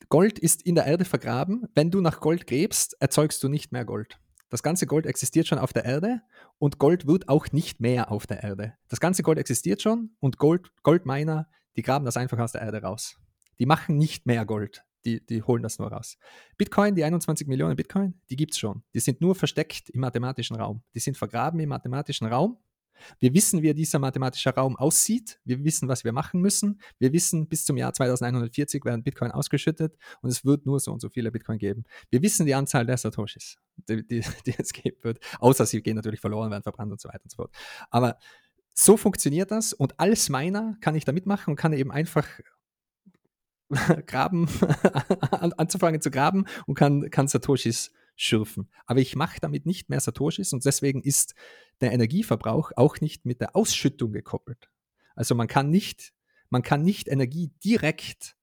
Gold 0.10 0.40
ist 0.40 0.62
in 0.62 0.76
der 0.76 0.86
Erde 0.86 1.04
vergraben. 1.04 1.68
Wenn 1.76 1.92
du 1.92 2.00
nach 2.00 2.22
Gold 2.22 2.48
gräbst, 2.48 2.96
erzeugst 3.02 3.44
du 3.44 3.50
nicht 3.50 3.74
mehr 3.74 3.84
Gold. 3.84 4.20
Das 4.50 4.64
ganze 4.64 4.88
Gold 4.88 5.06
existiert 5.06 5.48
schon 5.48 5.60
auf 5.60 5.74
der 5.74 5.84
Erde 5.84 6.22
und 6.58 6.80
Gold 6.80 7.06
wird 7.06 7.28
auch 7.28 7.52
nicht 7.52 7.82
mehr 7.82 8.12
auf 8.12 8.26
der 8.28 8.44
Erde. 8.44 8.76
Das 8.88 9.02
ganze 9.02 9.22
Gold 9.22 9.38
existiert 9.38 9.82
schon 9.82 10.12
und 10.22 10.38
Gold, 10.38 10.72
Goldminer, 10.84 11.50
die 11.76 11.82
graben 11.82 12.06
das 12.06 12.16
einfach 12.16 12.40
aus 12.40 12.54
der 12.54 12.62
Erde 12.62 12.82
raus. 12.82 13.20
Die 13.60 13.66
machen 13.66 13.98
nicht 13.98 14.26
mehr 14.26 14.46
Gold. 14.46 14.86
Die, 15.08 15.26
die 15.26 15.42
holen 15.42 15.64
das 15.64 15.80
nur 15.80 15.92
raus. 15.92 16.18
Bitcoin, 16.58 16.94
die 16.94 17.04
21 17.04 17.48
Millionen 17.48 17.76
Bitcoin, 17.76 18.20
die 18.30 18.36
gibt 18.36 18.52
es 18.52 18.60
schon. 18.60 18.84
Die 18.94 19.00
sind 19.00 19.22
nur 19.22 19.34
versteckt 19.34 19.90
im 19.90 20.02
mathematischen 20.02 20.58
Raum. 20.58 20.84
Die 20.94 21.00
sind 21.00 21.18
vergraben 21.18 21.60
im 21.60 21.70
mathematischen 21.70 22.28
Raum 22.28 22.58
wir 23.20 23.34
wissen, 23.34 23.62
wie 23.62 23.74
dieser 23.74 24.00
mathematische 24.00 24.50
Raum 24.50 24.76
aussieht. 24.76 25.40
Wir 25.44 25.64
wissen, 25.64 25.88
was 25.88 26.04
wir 26.04 26.12
machen 26.12 26.42
müssen. 26.42 26.82
Wir 27.00 27.14
wissen, 27.14 27.48
bis 27.48 27.66
zum 27.66 27.78
Jahr 27.78 27.94
2140 27.94 28.86
werden 28.86 29.04
Bitcoin 29.04 29.32
ausgeschüttet 29.32 29.98
und 30.22 30.30
es 30.30 30.46
wird 30.46 30.66
nur 30.66 30.80
so 30.80 30.92
und 30.92 31.02
so 31.02 31.10
viele 31.10 31.32
Bitcoin 31.32 31.58
geben. 31.58 31.84
Wir 32.10 32.22
wissen 32.22 32.46
die 32.46 32.56
Anzahl 32.56 32.86
der 32.86 32.98
Satoshis, 32.98 33.58
die, 33.90 34.06
die, 34.08 34.22
die 34.46 34.56
es 34.58 34.74
geben 34.74 34.98
wird, 35.04 35.20
außer 35.40 35.66
sie 35.66 35.82
gehen 35.82 35.96
natürlich 35.96 36.22
verloren, 36.22 36.52
werden 36.52 36.64
verbrannt 36.64 36.92
und 36.92 37.02
so 37.02 37.10
weiter 37.10 37.24
und 37.24 37.32
so 37.32 37.36
fort. 37.38 37.56
Aber 37.90 38.18
so 38.74 38.96
funktioniert 38.96 39.52
das 39.52 39.74
und 39.74 40.00
als 40.00 40.30
Miner 40.30 40.78
kann 40.82 40.96
ich 40.96 41.04
da 41.04 41.12
mitmachen 41.12 41.52
und 41.52 41.56
kann 41.56 41.74
eben 41.74 41.92
einfach 41.92 42.28
graben, 44.06 44.48
anzufangen 45.32 46.02
zu 46.02 46.12
graben 46.12 46.46
und 46.66 46.76
kann, 46.76 47.10
kann 47.10 47.28
Satoshis 47.28 47.92
schürfen. 48.16 48.70
Aber 48.86 49.00
ich 49.00 49.16
mache 49.16 49.40
damit 49.42 49.66
nicht 49.66 49.90
mehr 49.90 50.00
Satoshis 50.00 50.54
und 50.54 50.66
deswegen 50.66 51.02
ist 51.02 51.36
der 51.82 51.92
Energieverbrauch 51.92 52.72
auch 52.76 53.00
nicht 53.02 53.26
mit 53.26 53.42
der 53.42 53.56
Ausschüttung 53.56 54.12
gekoppelt. 54.12 54.70
Also 55.16 55.36
man 55.36 55.48
kann 55.48 55.70
nicht, 55.70 56.14
man 56.50 56.64
kann 56.64 56.82
nicht 56.82 57.08
Energie 57.08 57.52
direkt 57.64 58.37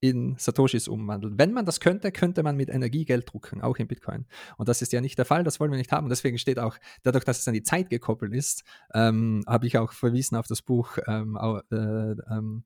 in 0.00 0.36
Satoshis 0.38 0.88
umwandeln. 0.88 1.38
Wenn 1.38 1.52
man 1.52 1.66
das 1.66 1.80
könnte, 1.80 2.10
könnte 2.10 2.42
man 2.42 2.56
mit 2.56 2.70
Energie 2.70 3.04
Geld 3.04 3.30
drucken, 3.30 3.60
auch 3.60 3.76
in 3.76 3.86
Bitcoin. 3.86 4.26
Und 4.56 4.68
das 4.68 4.82
ist 4.82 4.92
ja 4.92 5.00
nicht 5.00 5.18
der 5.18 5.26
Fall, 5.26 5.44
das 5.44 5.60
wollen 5.60 5.70
wir 5.70 5.78
nicht 5.78 5.92
haben. 5.92 6.08
Deswegen 6.08 6.38
steht 6.38 6.58
auch, 6.58 6.76
dadurch, 7.02 7.24
dass 7.24 7.38
es 7.38 7.48
an 7.48 7.54
die 7.54 7.62
Zeit 7.62 7.90
gekoppelt 7.90 8.34
ist, 8.34 8.64
ähm, 8.94 9.44
habe 9.46 9.66
ich 9.66 9.76
auch 9.78 9.92
verwiesen 9.92 10.36
auf 10.36 10.46
das 10.46 10.62
Buch 10.62 10.98
ähm, 11.06 11.38
äh, 11.70 11.76
ähm, 11.76 12.64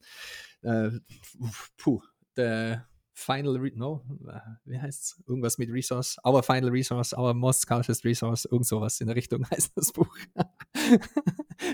äh, 0.63 0.91
puh, 1.77 2.03
der 2.37 2.87
Final, 3.17 3.57
Re 3.59 3.71
no, 3.75 4.05
wie 4.65 4.81
heißt's? 4.81 5.23
Irgendwas 5.27 5.57
mit 5.59 5.71
Resource, 5.71 6.17
Our 6.25 6.43
Final 6.43 6.71
Resource, 6.71 7.13
Our 7.17 7.33
Most 7.33 7.61
Scarcest 7.61 8.05
Resource, 8.05 8.45
irgend 8.45 8.67
sowas 8.67 9.01
in 9.01 9.07
der 9.07 9.17
Richtung 9.17 9.45
heißt 9.51 9.73
das 9.77 9.93
Buch. 9.93 10.17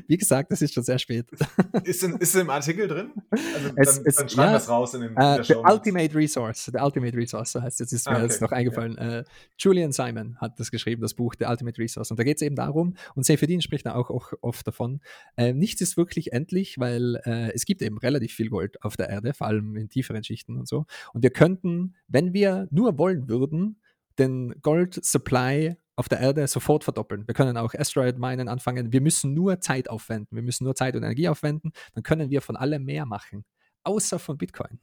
Wie 0.06 0.18
gesagt, 0.18 0.52
das 0.52 0.60
ist 0.60 0.74
schon 0.74 0.84
sehr 0.84 0.98
spät. 0.98 1.26
ist, 1.84 2.02
in, 2.04 2.16
ist 2.16 2.34
im 2.36 2.50
Artikel 2.50 2.86
drin? 2.86 3.12
Also 3.30 3.70
es, 3.76 3.94
dann, 3.94 4.04
es, 4.06 4.16
dann 4.16 4.28
schreiben 4.28 4.48
ja, 4.48 4.52
wir 4.52 4.56
es 4.58 4.68
raus 4.68 4.94
in, 4.94 5.00
dem, 5.00 5.16
uh, 5.16 5.36
in 5.36 5.44
The 5.44 5.54
Ultimate 5.54 6.14
Resource, 6.14 6.70
The 6.72 6.78
Ultimate 6.78 7.16
Resource, 7.16 7.52
so 7.52 7.62
heißt 7.62 7.80
es, 7.80 7.92
ist 7.92 8.06
mir 8.06 8.12
ah, 8.12 8.16
okay. 8.16 8.26
jetzt 8.26 8.42
noch 8.42 8.52
eingefallen. 8.52 8.96
Ja. 9.00 9.20
Uh, 9.20 9.22
Julian 9.58 9.92
Simon 9.92 10.36
hat 10.38 10.60
das 10.60 10.70
geschrieben, 10.70 11.00
das 11.00 11.14
Buch 11.14 11.34
The 11.38 11.46
Ultimate 11.46 11.80
Resource. 11.80 12.10
Und 12.10 12.20
da 12.20 12.24
geht 12.24 12.36
es 12.36 12.42
eben 12.42 12.56
darum, 12.56 12.94
und 13.14 13.24
Seyfedin 13.24 13.62
spricht 13.62 13.86
da 13.86 13.94
auch, 13.94 14.10
auch 14.10 14.32
oft 14.42 14.66
davon, 14.66 15.00
äh, 15.36 15.54
nichts 15.54 15.80
ist 15.80 15.96
wirklich 15.96 16.32
endlich, 16.32 16.78
weil 16.78 17.16
äh, 17.24 17.50
es 17.54 17.64
gibt 17.64 17.80
eben 17.80 17.96
relativ 17.96 18.34
viel 18.34 18.50
Gold 18.50 18.82
auf 18.82 18.98
der 18.98 19.08
Erde, 19.08 19.32
vor 19.32 19.46
allem 19.46 19.76
in 19.76 19.88
tieferen 19.88 20.22
Schichten 20.22 20.58
und 20.58 20.68
so. 20.68 20.84
Und 21.14 21.22
wir 21.22 21.30
wir 21.30 21.34
könnten, 21.34 21.94
wenn 22.08 22.32
wir 22.32 22.66
nur 22.72 22.98
wollen 22.98 23.28
würden, 23.28 23.80
den 24.18 24.60
Gold 24.62 24.98
Supply 25.04 25.76
auf 26.00 26.08
der 26.08 26.18
Erde 26.18 26.46
sofort 26.48 26.82
verdoppeln. 26.82 27.26
Wir 27.26 27.34
können 27.34 27.58
auch 27.58 27.74
Asteroid 27.74 28.18
Minen 28.18 28.48
anfangen. 28.48 28.90
Wir 28.90 29.02
müssen 29.02 29.34
nur 29.34 29.60
Zeit 29.60 29.90
aufwenden. 29.90 30.34
Wir 30.34 30.42
müssen 30.42 30.64
nur 30.64 30.74
Zeit 30.74 30.96
und 30.96 31.02
Energie 31.02 31.28
aufwenden. 31.28 31.72
Dann 31.92 32.02
können 32.02 32.30
wir 32.30 32.40
von 32.40 32.56
allem 32.56 32.86
mehr 32.86 33.04
machen. 33.04 33.44
Außer 33.84 34.18
von 34.18 34.38
Bitcoin. 34.38 34.80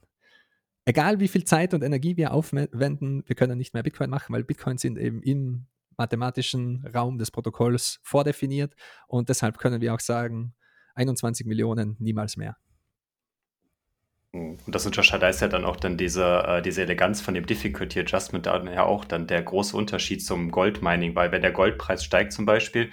Egal 0.84 1.18
wie 1.18 1.26
viel 1.26 1.42
Zeit 1.42 1.74
und 1.74 1.82
Energie 1.82 2.16
wir 2.16 2.32
aufwenden, 2.32 3.24
wir 3.26 3.34
können 3.34 3.58
nicht 3.58 3.74
mehr 3.74 3.82
Bitcoin 3.82 4.10
machen, 4.10 4.32
weil 4.32 4.44
Bitcoin 4.44 4.78
sind 4.78 4.96
eben 4.96 5.20
im 5.22 5.66
mathematischen 5.96 6.86
Raum 6.94 7.18
des 7.18 7.32
Protokolls 7.32 7.98
vordefiniert 8.04 8.74
und 9.08 9.28
deshalb 9.28 9.58
können 9.58 9.80
wir 9.80 9.94
auch 9.94 10.00
sagen, 10.00 10.54
21 10.94 11.46
Millionen, 11.46 11.96
niemals 11.98 12.36
mehr. 12.36 12.56
Und 14.32 14.58
das 14.66 14.84
unterscheidet 14.84 15.40
ja 15.40 15.48
dann 15.48 15.64
auch 15.64 15.76
dann 15.76 15.96
diese, 15.96 16.44
äh, 16.46 16.62
diese 16.62 16.82
Eleganz 16.82 17.20
von 17.20 17.34
dem 17.34 17.46
Difficulty 17.46 18.00
Adjustment 18.00 18.44
daher 18.44 18.84
auch 18.86 19.04
dann 19.04 19.26
der 19.26 19.42
große 19.42 19.76
Unterschied 19.76 20.24
zum 20.24 20.50
Goldmining, 20.50 21.14
weil 21.14 21.32
wenn 21.32 21.40
der 21.40 21.52
Goldpreis 21.52 22.04
steigt 22.04 22.32
zum 22.32 22.44
Beispiel, 22.44 22.90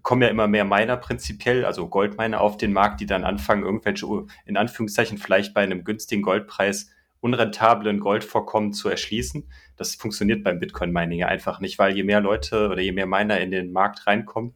kommen 0.00 0.22
ja 0.22 0.28
immer 0.28 0.48
mehr 0.48 0.64
Miner 0.64 0.96
prinzipiell, 0.96 1.64
also 1.66 1.88
Goldminer 1.88 2.40
auf 2.40 2.56
den 2.56 2.72
Markt, 2.72 3.00
die 3.00 3.06
dann 3.06 3.24
anfangen, 3.24 3.64
irgendwelche, 3.64 4.06
in 4.46 4.56
Anführungszeichen, 4.56 5.18
vielleicht 5.18 5.52
bei 5.52 5.62
einem 5.62 5.84
günstigen 5.84 6.22
Goldpreis 6.22 6.90
unrentablen 7.20 8.00
Goldvorkommen 8.00 8.72
zu 8.72 8.88
erschließen. 8.88 9.48
Das 9.76 9.94
funktioniert 9.94 10.42
beim 10.42 10.58
Bitcoin-Mining 10.58 11.20
ja 11.20 11.28
einfach 11.28 11.60
nicht, 11.60 11.78
weil 11.78 11.94
je 11.94 12.02
mehr 12.02 12.20
Leute 12.20 12.68
oder 12.68 12.80
je 12.80 12.92
mehr 12.92 13.06
Miner 13.06 13.38
in 13.40 13.50
den 13.50 13.72
Markt 13.72 14.06
reinkommen, 14.06 14.54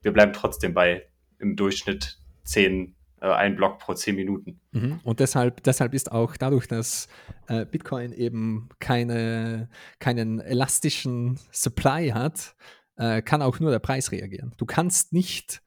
wir 0.00 0.12
bleiben 0.12 0.32
trotzdem 0.32 0.72
bei 0.72 1.08
im 1.38 1.56
Durchschnitt 1.56 2.18
10 2.44 2.86
äh, 2.86 2.97
ein 3.20 3.56
Block 3.56 3.78
pro 3.78 3.94
zehn 3.94 4.16
Minuten. 4.16 4.60
Mhm. 4.72 5.00
Und 5.04 5.20
deshalb, 5.20 5.62
deshalb 5.62 5.94
ist 5.94 6.12
auch 6.12 6.36
dadurch, 6.36 6.68
dass 6.68 7.08
äh, 7.48 7.64
Bitcoin 7.64 8.12
eben 8.12 8.68
keine, 8.78 9.68
keinen 9.98 10.40
elastischen 10.40 11.38
Supply 11.50 12.10
hat, 12.10 12.54
äh, 12.96 13.22
kann 13.22 13.42
auch 13.42 13.60
nur 13.60 13.70
der 13.70 13.78
Preis 13.78 14.12
reagieren. 14.12 14.52
Du 14.56 14.66
kannst 14.66 15.12
nicht 15.12 15.62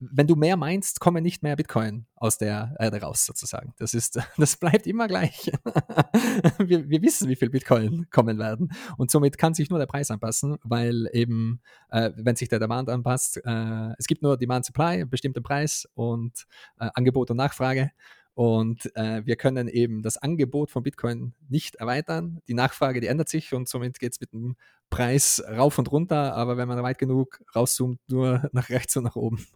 wenn 0.00 0.26
du 0.26 0.36
mehr 0.36 0.56
meinst, 0.56 1.00
kommen 1.00 1.22
nicht 1.22 1.42
mehr 1.42 1.56
Bitcoin 1.56 2.06
aus 2.16 2.38
der 2.38 2.74
Erde 2.78 3.00
raus, 3.00 3.26
sozusagen. 3.26 3.74
Das 3.78 3.94
ist, 3.94 4.18
das 4.36 4.56
bleibt 4.56 4.86
immer 4.86 5.08
gleich. 5.08 5.50
wir, 6.58 6.88
wir 6.88 7.02
wissen, 7.02 7.28
wie 7.28 7.36
viel 7.36 7.50
Bitcoin 7.50 8.08
kommen 8.10 8.38
werden. 8.38 8.72
Und 8.96 9.10
somit 9.10 9.38
kann 9.38 9.54
sich 9.54 9.70
nur 9.70 9.78
der 9.78 9.86
Preis 9.86 10.10
anpassen, 10.10 10.56
weil 10.62 11.08
eben, 11.12 11.60
äh, 11.90 12.10
wenn 12.16 12.36
sich 12.36 12.48
der 12.48 12.58
Demand 12.58 12.88
anpasst, 12.88 13.40
äh, 13.44 13.92
es 13.98 14.06
gibt 14.06 14.22
nur 14.22 14.36
Demand 14.36 14.64
Supply, 14.64 15.04
bestimmten 15.04 15.42
Preis 15.42 15.88
und 15.94 16.46
äh, 16.78 16.90
Angebot 16.94 17.30
und 17.30 17.36
Nachfrage. 17.36 17.90
Und 18.34 18.94
äh, 18.96 19.24
wir 19.24 19.36
können 19.36 19.68
eben 19.68 20.02
das 20.02 20.16
Angebot 20.16 20.70
von 20.72 20.82
Bitcoin 20.82 21.34
nicht 21.48 21.76
erweitern. 21.76 22.40
Die 22.48 22.54
Nachfrage, 22.54 23.00
die 23.00 23.06
ändert 23.06 23.28
sich 23.28 23.54
und 23.54 23.68
somit 23.68 24.00
geht 24.00 24.12
es 24.12 24.20
mit 24.20 24.32
dem 24.32 24.56
Preis 24.90 25.42
rauf 25.48 25.78
und 25.78 25.90
runter. 25.92 26.34
Aber 26.34 26.56
wenn 26.56 26.66
man 26.66 26.82
weit 26.82 26.98
genug 26.98 27.40
rauszoomt, 27.54 28.00
nur 28.08 28.48
nach 28.52 28.70
rechts 28.70 28.96
und 28.96 29.04
nach 29.04 29.16
oben. 29.16 29.46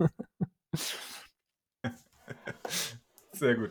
Sehr 3.32 3.56
gut. 3.56 3.70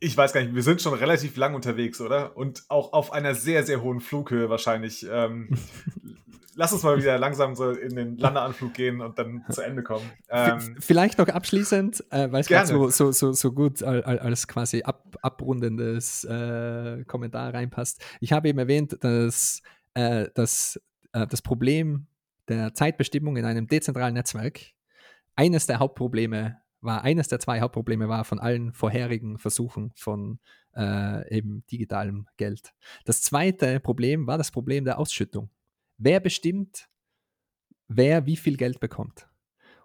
Ich 0.00 0.16
weiß 0.16 0.32
gar 0.32 0.40
nicht, 0.40 0.54
wir 0.54 0.62
sind 0.62 0.80
schon 0.80 0.94
relativ 0.94 1.36
lang 1.36 1.54
unterwegs, 1.54 2.00
oder? 2.00 2.36
Und 2.36 2.64
auch 2.68 2.92
auf 2.92 3.12
einer 3.12 3.34
sehr, 3.34 3.64
sehr 3.64 3.82
hohen 3.82 4.00
Flughöhe 4.00 4.48
wahrscheinlich. 4.48 5.06
Ähm, 5.08 5.50
lass 6.56 6.72
uns 6.72 6.82
mal 6.82 6.96
wieder 6.98 7.18
langsam 7.18 7.54
so 7.54 7.70
in 7.70 7.94
den 7.94 8.16
Landeanflug 8.16 8.74
gehen 8.74 9.00
und 9.00 9.18
dann 9.18 9.44
zu 9.50 9.60
Ende 9.60 9.82
kommen. 9.82 10.10
Ähm, 10.28 10.76
Vielleicht 10.80 11.18
noch 11.18 11.28
abschließend, 11.28 12.04
äh, 12.10 12.32
weil 12.32 12.40
es 12.40 12.48
gerade 12.48 12.66
so, 12.66 12.88
so, 12.88 13.12
so, 13.12 13.32
so 13.32 13.52
gut 13.52 13.82
als 13.82 14.48
quasi 14.48 14.82
ab, 14.82 15.16
abrundendes 15.22 16.24
äh, 16.24 17.04
Kommentar 17.04 17.54
reinpasst. 17.54 18.02
Ich 18.20 18.32
habe 18.32 18.48
eben 18.48 18.58
erwähnt, 18.58 18.96
dass, 19.00 19.62
äh, 19.94 20.28
dass 20.34 20.80
äh, 21.12 21.26
das 21.26 21.42
Problem 21.42 22.06
der 22.48 22.74
Zeitbestimmung 22.74 23.36
in 23.36 23.44
einem 23.44 23.66
dezentralen 23.66 24.14
Netzwerk 24.14 24.60
eines 25.36 25.66
der 25.66 25.78
Hauptprobleme 25.78 26.56
war, 26.80 27.02
eines 27.02 27.28
der 27.28 27.38
zwei 27.38 27.60
Hauptprobleme 27.60 28.08
war 28.08 28.24
von 28.24 28.38
allen 28.38 28.72
vorherigen 28.72 29.38
Versuchen 29.38 29.92
von 29.94 30.38
äh, 30.74 31.36
eben 31.36 31.64
digitalem 31.70 32.26
Geld. 32.36 32.72
Das 33.04 33.22
zweite 33.22 33.80
Problem 33.80 34.26
war 34.26 34.38
das 34.38 34.50
Problem 34.50 34.84
der 34.84 34.98
Ausschüttung. 34.98 35.50
Wer 35.98 36.20
bestimmt, 36.20 36.88
wer 37.88 38.26
wie 38.26 38.36
viel 38.36 38.56
Geld 38.56 38.80
bekommt? 38.80 39.28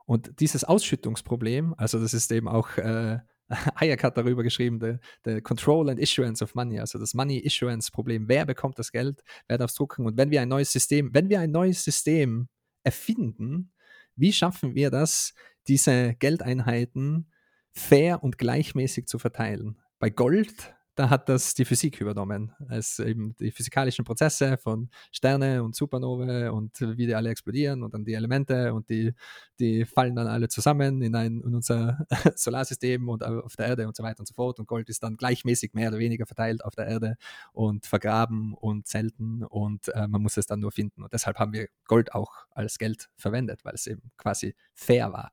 Und 0.05 0.39
dieses 0.39 0.63
Ausschüttungsproblem, 0.63 1.73
also 1.77 1.99
das 1.99 2.13
ist 2.13 2.31
eben 2.31 2.47
auch 2.47 2.77
äh, 2.77 3.19
Hayek 3.79 4.03
hat 4.03 4.17
darüber 4.17 4.43
geschrieben, 4.43 4.79
the, 4.79 4.95
the 5.25 5.41
Control 5.41 5.89
and 5.89 5.99
Issuance 5.99 6.43
of 6.43 6.55
Money, 6.55 6.79
also 6.79 6.99
das 6.99 7.13
Money 7.13 7.39
Issuance 7.39 7.91
Problem, 7.91 8.27
wer 8.27 8.45
bekommt 8.45 8.79
das 8.79 8.91
Geld, 8.91 9.23
wer 9.47 9.57
darf 9.57 9.71
es 9.71 9.75
drucken 9.75 10.05
und 10.05 10.17
wenn 10.17 10.31
wir 10.31 10.41
ein 10.41 10.49
neues 10.49 10.71
System, 10.71 11.13
wenn 11.13 11.29
wir 11.29 11.39
ein 11.39 11.51
neues 11.51 11.83
System 11.83 12.47
erfinden, 12.83 13.71
wie 14.15 14.33
schaffen 14.33 14.75
wir 14.75 14.89
das, 14.89 15.33
diese 15.67 16.15
Geldeinheiten 16.15 17.31
fair 17.71 18.23
und 18.23 18.37
gleichmäßig 18.37 19.07
zu 19.07 19.19
verteilen? 19.19 19.79
Bei 19.99 20.09
Gold 20.09 20.75
da 20.95 21.09
hat 21.09 21.29
das 21.29 21.53
die 21.53 21.65
Physik 21.65 22.01
übernommen. 22.01 22.51
Es 22.69 22.99
eben 22.99 23.35
die 23.37 23.51
physikalischen 23.51 24.03
Prozesse 24.03 24.57
von 24.57 24.89
Sterne 25.11 25.63
und 25.63 25.75
Supernovae 25.75 26.51
und 26.51 26.79
wie 26.81 27.07
die 27.07 27.15
alle 27.15 27.29
explodieren 27.29 27.83
und 27.83 27.93
dann 27.93 28.03
die 28.03 28.13
Elemente 28.13 28.73
und 28.73 28.89
die, 28.89 29.13
die 29.59 29.85
fallen 29.85 30.15
dann 30.15 30.27
alle 30.27 30.49
zusammen 30.49 31.01
in, 31.01 31.15
ein, 31.15 31.41
in 31.41 31.55
unser 31.55 32.05
Solarsystem 32.35 33.07
und 33.07 33.23
auf 33.23 33.55
der 33.55 33.67
Erde 33.67 33.87
und 33.87 33.95
so 33.95 34.03
weiter 34.03 34.19
und 34.19 34.27
so 34.27 34.33
fort. 34.33 34.59
Und 34.59 34.67
Gold 34.67 34.89
ist 34.89 35.03
dann 35.03 35.15
gleichmäßig 35.15 35.73
mehr 35.73 35.89
oder 35.89 35.99
weniger 35.99 36.25
verteilt 36.25 36.63
auf 36.65 36.75
der 36.75 36.87
Erde 36.87 37.15
und 37.53 37.85
vergraben 37.85 38.53
und 38.53 38.87
selten 38.87 39.43
und 39.43 39.87
äh, 39.89 40.07
man 40.07 40.21
muss 40.21 40.37
es 40.37 40.45
dann 40.45 40.59
nur 40.59 40.71
finden. 40.71 41.03
Und 41.03 41.13
deshalb 41.13 41.39
haben 41.39 41.53
wir 41.53 41.67
Gold 41.85 42.13
auch 42.13 42.45
als 42.51 42.77
Geld 42.77 43.09
verwendet, 43.15 43.63
weil 43.63 43.75
es 43.75 43.87
eben 43.87 44.11
quasi 44.17 44.55
fair 44.73 45.13
war. 45.13 45.31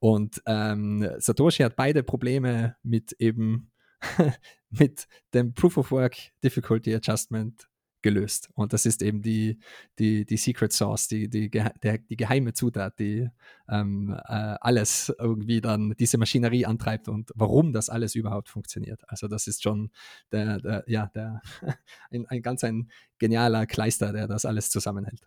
Und 0.00 0.42
ähm, 0.46 1.08
Satoshi 1.18 1.62
hat 1.62 1.76
beide 1.76 2.02
Probleme 2.02 2.76
mit 2.82 3.12
eben 3.18 3.70
mit 4.78 5.08
dem 5.34 5.54
Proof 5.54 5.76
of 5.76 5.90
Work 5.90 6.16
Difficulty 6.42 6.94
Adjustment 6.94 7.68
gelöst. 8.06 8.50
Und 8.54 8.72
das 8.72 8.86
ist 8.86 9.02
eben 9.02 9.20
die, 9.20 9.58
die, 9.98 10.24
die 10.24 10.36
Secret 10.36 10.72
Source, 10.72 11.08
die, 11.08 11.28
die, 11.28 11.50
der, 11.50 11.72
die 11.98 12.16
geheime 12.16 12.52
Zutat, 12.52 13.00
die 13.00 13.28
ähm, 13.68 14.14
äh, 14.28 14.56
alles 14.60 15.12
irgendwie 15.18 15.60
dann 15.60 15.92
diese 15.98 16.16
Maschinerie 16.16 16.66
antreibt 16.66 17.08
und 17.08 17.32
warum 17.34 17.72
das 17.72 17.90
alles 17.90 18.14
überhaupt 18.14 18.48
funktioniert. 18.48 19.02
Also 19.08 19.26
das 19.26 19.48
ist 19.48 19.64
schon 19.64 19.90
der, 20.30 20.60
der 20.60 20.84
ja, 20.86 21.10
der, 21.16 21.42
ein, 22.12 22.26
ein 22.26 22.42
ganz 22.42 22.62
ein 22.62 22.92
genialer 23.18 23.66
Kleister, 23.66 24.12
der 24.12 24.28
das 24.28 24.44
alles 24.44 24.70
zusammenhält. 24.70 25.26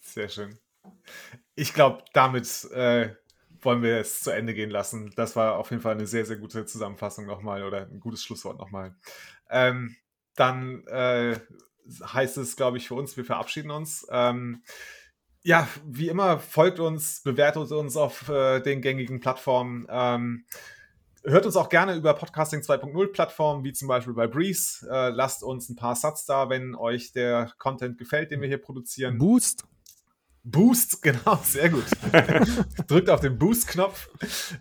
Sehr 0.00 0.30
schön. 0.30 0.58
Ich 1.54 1.74
glaube, 1.74 2.02
damit 2.14 2.64
äh, 2.72 3.10
wollen 3.62 3.82
wir 3.82 3.98
es 3.98 4.20
zu 4.20 4.30
Ende 4.30 4.54
gehen 4.54 4.70
lassen. 4.70 5.12
Das 5.16 5.36
war 5.36 5.56
auf 5.56 5.70
jeden 5.70 5.82
Fall 5.82 5.94
eine 5.94 6.06
sehr, 6.06 6.24
sehr 6.24 6.36
gute 6.36 6.66
Zusammenfassung 6.66 7.26
nochmal 7.26 7.64
oder 7.64 7.82
ein 7.82 8.00
gutes 8.00 8.22
Schlusswort 8.22 8.58
nochmal. 8.58 8.94
Ähm, 9.50 9.96
dann 10.34 10.86
äh, 10.86 11.38
heißt 12.02 12.38
es, 12.38 12.56
glaube 12.56 12.76
ich, 12.76 12.88
für 12.88 12.94
uns, 12.94 13.16
wir 13.16 13.24
verabschieden 13.24 13.70
uns. 13.70 14.06
Ähm, 14.10 14.62
ja, 15.42 15.68
wie 15.86 16.08
immer, 16.08 16.38
folgt 16.38 16.80
uns, 16.80 17.22
bewertet 17.22 17.72
uns 17.72 17.96
auf 17.96 18.28
äh, 18.28 18.60
den 18.60 18.82
gängigen 18.82 19.20
Plattformen. 19.20 19.86
Ähm, 19.88 20.44
hört 21.24 21.46
uns 21.46 21.56
auch 21.56 21.68
gerne 21.68 21.94
über 21.94 22.14
Podcasting 22.14 22.60
2.0 22.60 23.12
Plattformen, 23.12 23.64
wie 23.64 23.72
zum 23.72 23.88
Beispiel 23.88 24.14
bei 24.14 24.26
Breeze. 24.26 24.86
Äh, 24.90 25.10
lasst 25.10 25.42
uns 25.42 25.68
ein 25.68 25.76
paar 25.76 25.96
Satz 25.96 26.26
da, 26.26 26.50
wenn 26.50 26.74
euch 26.74 27.12
der 27.12 27.52
Content 27.58 27.98
gefällt, 27.98 28.30
den 28.30 28.40
wir 28.40 28.48
hier 28.48 28.58
produzieren. 28.58 29.18
Boost. 29.18 29.64
Boost, 30.44 31.02
genau, 31.02 31.40
sehr 31.42 31.70
gut. 31.70 31.84
Drückt 32.86 33.10
auf 33.10 33.20
den 33.20 33.38
Boost-Knopf. 33.38 34.08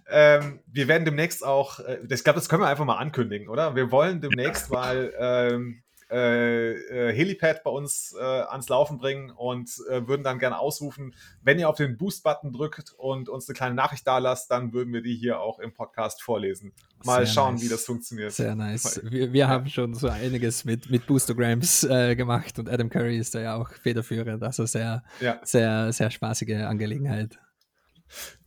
Ähm, 0.10 0.60
wir 0.68 0.88
werden 0.88 1.06
demnächst 1.06 1.46
auch, 1.46 1.80
äh, 1.80 2.00
ich 2.10 2.24
glaube, 2.24 2.40
das 2.40 2.50
können 2.50 2.62
wir 2.62 2.68
einfach 2.68 2.86
mal 2.86 2.98
ankündigen, 2.98 3.48
oder? 3.50 3.76
Wir 3.76 3.92
wollen 3.92 4.22
demnächst 4.22 4.70
mal 4.72 5.14
ähm, 5.18 5.84
äh, 6.10 6.72
äh, 6.72 7.14
Helipad 7.14 7.64
bei 7.64 7.72
uns 7.72 8.16
äh, 8.18 8.24
ans 8.24 8.70
Laufen 8.70 8.98
bringen 8.98 9.32
und 9.32 9.70
äh, 9.90 10.08
würden 10.08 10.24
dann 10.24 10.40
gerne 10.40 10.60
ausrufen, 10.60 11.14
wenn 11.42 11.60
ihr 11.60 11.70
auf 11.70 11.78
den 11.78 11.98
Boost-Button 11.98 12.54
drückt 12.54 12.94
und 12.98 13.30
uns 13.30 13.48
eine 13.50 13.56
kleine 13.56 13.76
Nachricht 13.76 14.08
da 14.08 14.18
lasst, 14.20 14.50
dann 14.50 14.74
würden 14.74 14.94
wir 14.94 15.02
die 15.02 15.16
hier 15.16 15.40
auch 15.40 15.60
im 15.60 15.74
Podcast 15.74 16.22
vorlesen. 16.22 16.74
Mal 17.04 17.26
Sehr 17.26 17.34
schauen, 17.34 17.54
nice. 17.56 17.64
wie 17.64 17.70
das 17.70 17.86
funktioniert. 17.86 18.32
Sehr 18.32 18.56
nice. 18.56 19.02
Wir, 19.04 19.34
wir 19.34 19.48
haben 19.48 19.68
schon 19.68 19.94
so 19.94 20.08
einiges 20.08 20.66
mit, 20.66 20.90
mit 20.90 21.06
Boostograms 21.08 21.84
äh, 21.84 22.16
gemacht 22.16 22.58
und 22.58 22.70
Adam 22.70 22.90
Curry 22.90 23.18
ist 23.18 23.36
da 23.36 23.42
ja 23.42 23.56
auch 23.56 23.70
federführend. 23.70 24.44
Also 24.44 24.66
sehr, 24.66 25.04
ja. 25.20 25.40
sehr, 25.44 25.92
sehr 25.92 26.10
spaßige 26.10 26.64
Angelegenheit 26.64 27.38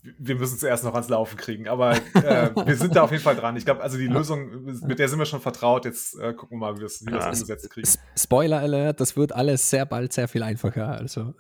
wir 0.03 0.35
müssen 0.35 0.57
es 0.57 0.63
erst 0.63 0.85
noch 0.85 0.95
ans 0.95 1.09
Laufen 1.09 1.37
kriegen. 1.37 1.69
Aber 1.69 1.93
äh, 2.15 2.51
wir 2.67 2.77
sind 2.77 2.97
da 2.97 3.03
auf 3.03 3.11
jeden 3.11 3.23
Fall 3.23 3.37
dran. 3.37 3.57
Ich 3.57 3.65
glaube, 3.65 3.83
also 3.83 3.99
die 3.99 4.07
Lösung, 4.07 4.65
mit 4.87 4.99
der 4.99 5.09
sind 5.09 5.19
wir 5.19 5.27
schon 5.27 5.41
vertraut. 5.41 5.85
Jetzt 5.85 6.19
äh, 6.19 6.33
gucken 6.33 6.59
wir 6.59 6.67
mal, 6.67 6.77
wie 6.77 6.81
wir 6.81 6.87
es 6.87 7.03
umgesetzt 7.03 7.71
kriegen. 7.71 7.89
Spoiler 8.17 8.61
Alert, 8.61 9.01
das 9.01 9.17
wird 9.17 9.33
alles 9.33 9.69
sehr 9.69 9.87
bald 9.87 10.13
sehr 10.13 10.29
viel 10.29 10.43
einfacher. 10.43 10.89
Also. 10.89 11.35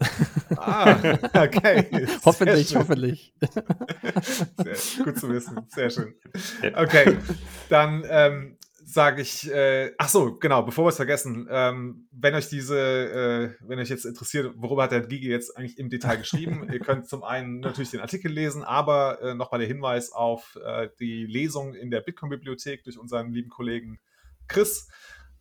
Ah, 0.56 0.96
okay. 1.34 2.06
hoffentlich, 2.24 2.74
hoffentlich. 2.76 3.34
Sehr, 4.56 5.04
gut 5.04 5.18
zu 5.18 5.28
wissen. 5.30 5.58
Sehr 5.68 5.90
schön. 5.90 6.14
Okay, 6.74 7.16
dann 7.68 8.04
ähm, 8.08 8.56
sage 8.92 9.22
ich, 9.22 9.48
äh, 9.48 9.92
ach 9.98 10.08
so, 10.08 10.36
genau, 10.36 10.62
bevor 10.62 10.84
wir 10.84 10.88
es 10.88 10.96
vergessen, 10.96 11.46
ähm, 11.48 12.08
wenn 12.10 12.34
euch 12.34 12.48
diese, 12.48 12.76
äh, 13.60 13.66
wenn 13.68 13.78
euch 13.78 13.88
jetzt 13.88 14.04
interessiert, 14.04 14.52
worüber 14.56 14.82
hat 14.82 14.90
der 14.90 15.06
Gigi 15.06 15.28
jetzt 15.28 15.56
eigentlich 15.56 15.78
im 15.78 15.90
Detail 15.90 16.16
geschrieben, 16.18 16.68
ihr 16.72 16.80
könnt 16.80 17.08
zum 17.08 17.22
einen 17.22 17.60
natürlich 17.60 17.90
den 17.90 18.00
Artikel 18.00 18.32
lesen, 18.32 18.64
aber 18.64 19.22
äh, 19.22 19.34
nochmal 19.34 19.60
der 19.60 19.68
Hinweis 19.68 20.10
auf 20.10 20.58
äh, 20.64 20.88
die 20.98 21.24
Lesung 21.24 21.74
in 21.74 21.90
der 21.90 22.00
Bitcoin-Bibliothek 22.00 22.82
durch 22.82 22.98
unseren 22.98 23.32
lieben 23.32 23.48
Kollegen 23.48 24.00
Chris. 24.48 24.88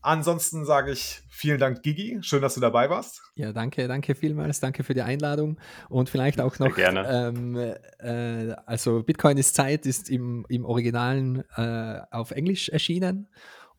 Ansonsten 0.01 0.65
sage 0.65 0.91
ich 0.91 1.21
vielen 1.29 1.59
Dank, 1.59 1.83
Gigi. 1.83 2.19
Schön, 2.21 2.41
dass 2.41 2.55
du 2.55 2.61
dabei 2.61 2.89
warst. 2.89 3.21
Ja, 3.35 3.51
danke, 3.51 3.87
danke 3.87 4.15
vielmals. 4.15 4.59
Danke 4.61 4.83
für 4.83 4.93
die 4.93 5.01
Einladung. 5.01 5.59
Und 5.89 6.09
vielleicht 6.09 6.39
auch 6.39 6.57
noch. 6.59 6.73
Sehr 6.75 6.91
gerne. 6.91 7.33
Ähm, 7.35 7.55
äh, 7.99 8.55
also, 8.65 9.03
Bitcoin 9.03 9.37
ist 9.37 9.55
Zeit 9.55 9.85
ist 9.85 10.09
im, 10.09 10.45
im 10.47 10.63
Originalen 10.63 11.43
äh, 11.55 11.99
auf 12.11 12.31
Englisch 12.31 12.69
erschienen 12.69 13.27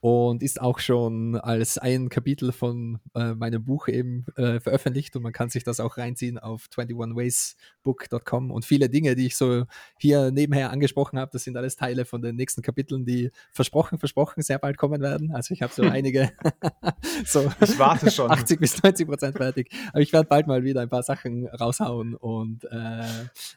und 0.01 0.43
ist 0.43 0.61
auch 0.61 0.79
schon 0.79 1.37
als 1.37 1.77
ein 1.77 2.09
Kapitel 2.09 2.53
von 2.53 3.01
äh, 3.15 3.35
meinem 3.35 3.63
Buch 3.63 3.87
eben 3.87 4.25
äh, 4.37 4.59
veröffentlicht 4.59 5.15
und 5.15 5.23
man 5.23 5.33
kann 5.33 5.51
sich 5.51 5.63
das 5.63 5.79
auch 5.79 5.99
reinziehen 5.99 6.39
auf 6.39 6.69
21waysbook.com 6.75 8.51
und 8.51 8.65
viele 8.65 8.89
Dinge, 8.89 9.15
die 9.15 9.27
ich 9.27 9.37
so 9.37 9.65
hier 9.99 10.31
nebenher 10.31 10.71
angesprochen 10.71 11.19
habe, 11.19 11.31
das 11.33 11.45
sind 11.45 11.57
alles 11.57 11.77
Teile 11.77 12.07
von 12.07 12.23
den 12.23 12.37
nächsten 12.37 12.63
Kapiteln, 12.63 13.05
die 13.05 13.31
versprochen, 13.53 13.99
versprochen 13.99 14.43
sehr 14.43 14.59
bald 14.59 14.79
kommen 14.79 15.03
werden. 15.03 15.33
Also 15.35 15.53
ich 15.53 15.61
habe 15.61 15.73
so 15.73 15.83
einige, 15.91 16.33
so 17.27 17.53
ich 17.61 17.79
warte 17.79 18.11
schon. 18.11 18.31
80 18.41 18.59
bis 18.59 18.83
90 18.83 19.07
Prozent 19.07 19.37
fertig, 19.37 19.71
aber 19.91 20.01
ich 20.01 20.15
werde 20.15 20.29
bald 20.29 20.47
mal 20.47 20.65
wieder 20.65 20.81
ein 20.81 20.89
paar 20.89 21.03
Sachen 21.03 21.47
raushauen 21.47 22.15
und 22.15 22.65
äh, 22.65 23.05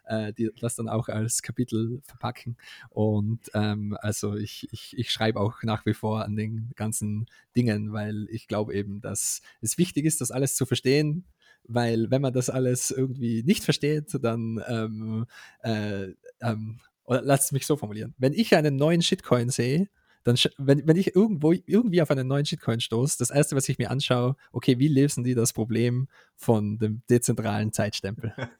äh, 0.07 0.33
die, 0.33 0.51
das 0.59 0.75
dann 0.75 0.89
auch 0.89 1.07
als 1.07 1.41
Kapitel 1.41 2.01
verpacken 2.03 2.57
und 2.89 3.39
ähm, 3.53 3.97
also 4.01 4.35
ich, 4.35 4.67
ich, 4.73 4.97
ich 4.97 5.09
schreibe 5.09 5.39
auch 5.39 5.63
nach 5.63 5.85
wie 5.85 5.93
vor 5.93 6.25
an 6.25 6.32
den 6.35 6.72
ganzen 6.76 7.27
Dingen, 7.55 7.93
weil 7.93 8.27
ich 8.30 8.47
glaube 8.47 8.73
eben, 8.73 9.01
dass 9.01 9.41
es 9.61 9.77
wichtig 9.77 10.05
ist, 10.05 10.22
das 10.22 10.31
alles 10.31 10.55
zu 10.55 10.65
verstehen, 10.65 11.26
weil 11.65 12.11
wenn 12.11 12.22
man 12.22 12.34
das 12.34 12.49
alles 12.49 12.91
irgendwie 12.91 13.43
nicht 13.43 13.64
versteht, 13.64 14.18
dann 14.22 14.61
ähm, 14.68 15.26
äh, 15.64 16.14
ähm, 16.41 16.80
oder 17.05 17.22
lasst 17.22 17.51
mich 17.51 17.65
so 17.65 17.76
formulieren. 17.77 18.14
Wenn 18.18 18.34
ich 18.34 18.55
einen 18.55 18.76
neuen 18.76 19.01
Shitcoin 19.01 19.49
sehe, 19.49 19.89
dann, 20.23 20.38
wenn, 20.57 20.88
wenn 20.88 20.95
ich 20.95 21.15
irgendwo 21.15 21.51
irgendwie 21.51 22.01
auf 22.01 22.10
einen 22.10 22.27
neuen 22.27 22.45
Shitcoin 22.45 22.80
stoße, 22.80 23.18
das 23.19 23.30
erste, 23.30 23.55
was 23.55 23.68
ich 23.68 23.77
mir 23.77 23.91
anschaue, 23.91 24.35
okay, 24.51 24.80
wie 24.80 24.88
lösen 24.88 25.23
die 25.23 25.35
das 25.35 25.51
Problem 25.51 26.07
von 26.35 26.77
dem 26.77 27.01
dezentralen 27.10 27.72
Zeitstempel? 27.72 28.34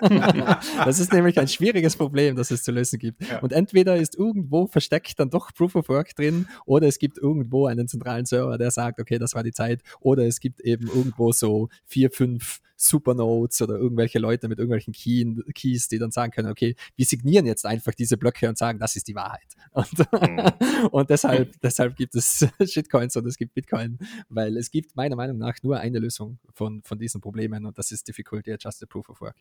das 0.84 0.98
ist 0.98 1.12
nämlich 1.12 1.38
ein 1.38 1.48
schwieriges 1.48 1.96
Problem, 1.96 2.36
das 2.36 2.50
es 2.50 2.62
zu 2.62 2.72
lösen 2.72 2.98
gibt. 2.98 3.26
Ja. 3.28 3.40
Und 3.40 3.52
entweder 3.52 3.96
ist 3.96 4.16
irgendwo 4.16 4.66
versteckt 4.66 5.18
dann 5.18 5.30
doch 5.30 5.52
Proof 5.54 5.74
of 5.76 5.88
Work 5.88 6.14
drin, 6.14 6.46
oder 6.66 6.86
es 6.86 6.98
gibt 6.98 7.18
irgendwo 7.18 7.66
einen 7.66 7.88
zentralen 7.88 8.26
Server, 8.26 8.58
der 8.58 8.70
sagt, 8.70 9.00
okay, 9.00 9.18
das 9.18 9.34
war 9.34 9.42
die 9.42 9.52
Zeit, 9.52 9.82
oder 10.00 10.26
es 10.26 10.40
gibt 10.40 10.60
eben 10.60 10.86
irgendwo 10.88 11.32
so 11.32 11.68
vier, 11.84 12.10
fünf 12.10 12.60
Supernodes 12.76 13.62
oder 13.62 13.76
irgendwelche 13.76 14.18
Leute 14.18 14.48
mit 14.48 14.58
irgendwelchen 14.58 14.92
Key 14.92 15.24
Keys, 15.54 15.88
die 15.88 15.98
dann 15.98 16.10
sagen 16.10 16.32
können, 16.32 16.50
okay, 16.50 16.74
wir 16.96 17.06
signieren 17.06 17.46
jetzt 17.46 17.66
einfach 17.66 17.94
diese 17.94 18.16
Blöcke 18.16 18.48
und 18.48 18.58
sagen, 18.58 18.78
das 18.78 18.96
ist 18.96 19.06
die 19.08 19.14
Wahrheit. 19.14 19.42
Und, 19.74 19.98
mhm. 19.98 20.86
und 20.92 21.10
deshalb, 21.10 21.60
deshalb 21.60 21.96
gibt 21.96 22.14
es 22.14 22.46
Shitcoins 22.64 23.16
und 23.16 23.26
es 23.26 23.36
gibt 23.36 23.54
Bitcoin, 23.54 23.98
weil 24.28 24.56
es 24.56 24.70
gibt 24.70 24.94
meiner 24.94 25.16
Meinung 25.16 25.38
nach 25.38 25.56
nur 25.64 25.80
eine 25.80 25.98
Lösung 25.98 26.38
von, 26.52 26.82
von 26.86 26.98
diesen 26.98 27.20
Problemen 27.20 27.66
und 27.66 27.78
das 27.78 27.90
ist 27.90 28.06
Difficulty 28.06 28.52
Adjusted 28.52 28.88
Proof 28.88 29.08
of 29.08 29.20
Work. 29.20 29.36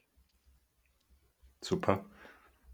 Super. 1.62 2.06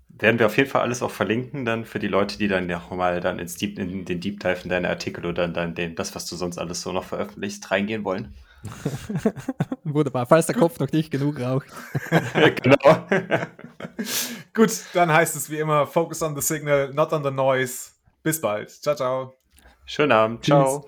Werden 0.09 0.39
wir 0.39 0.47
auf 0.47 0.57
jeden 0.57 0.69
Fall 0.69 0.81
alles 0.81 1.03
auch 1.03 1.11
verlinken, 1.11 1.65
dann 1.65 1.85
für 1.85 1.99
die 1.99 2.07
Leute, 2.07 2.37
die 2.37 2.47
dann 2.47 2.65
nochmal 2.65 3.21
dann 3.21 3.37
ins 3.37 3.55
Deep, 3.55 3.77
in 3.77 4.05
den 4.05 4.19
Deep 4.19 4.39
Dive 4.39 4.61
in 4.63 4.69
deine 4.69 4.89
Artikel 4.89 5.25
oder 5.25 5.47
dann 5.47 5.75
den, 5.75 5.95
das, 5.95 6.15
was 6.15 6.25
du 6.25 6.35
sonst 6.35 6.57
alles 6.57 6.81
so 6.81 6.91
noch 6.91 7.03
veröffentlichst, 7.03 7.69
reingehen 7.69 8.03
wollen. 8.03 8.33
Wunderbar, 9.83 10.25
falls 10.25 10.47
der 10.47 10.55
Kopf 10.55 10.79
noch 10.79 10.91
nicht 10.91 11.11
genug 11.11 11.39
raucht. 11.39 11.67
genau. 12.63 13.07
Gut, 14.53 14.71
dann 14.93 15.13
heißt 15.13 15.35
es 15.35 15.49
wie 15.49 15.59
immer, 15.59 15.87
focus 15.87 16.21
on 16.21 16.35
the 16.35 16.41
signal, 16.41 16.91
not 16.93 17.13
on 17.13 17.23
the 17.23 17.31
noise. 17.31 17.91
Bis 18.23 18.41
bald. 18.41 18.69
Ciao, 18.69 18.95
ciao. 18.95 19.33
Schönen 19.85 20.11
Abend. 20.11 20.43
Ciao. 20.43 20.85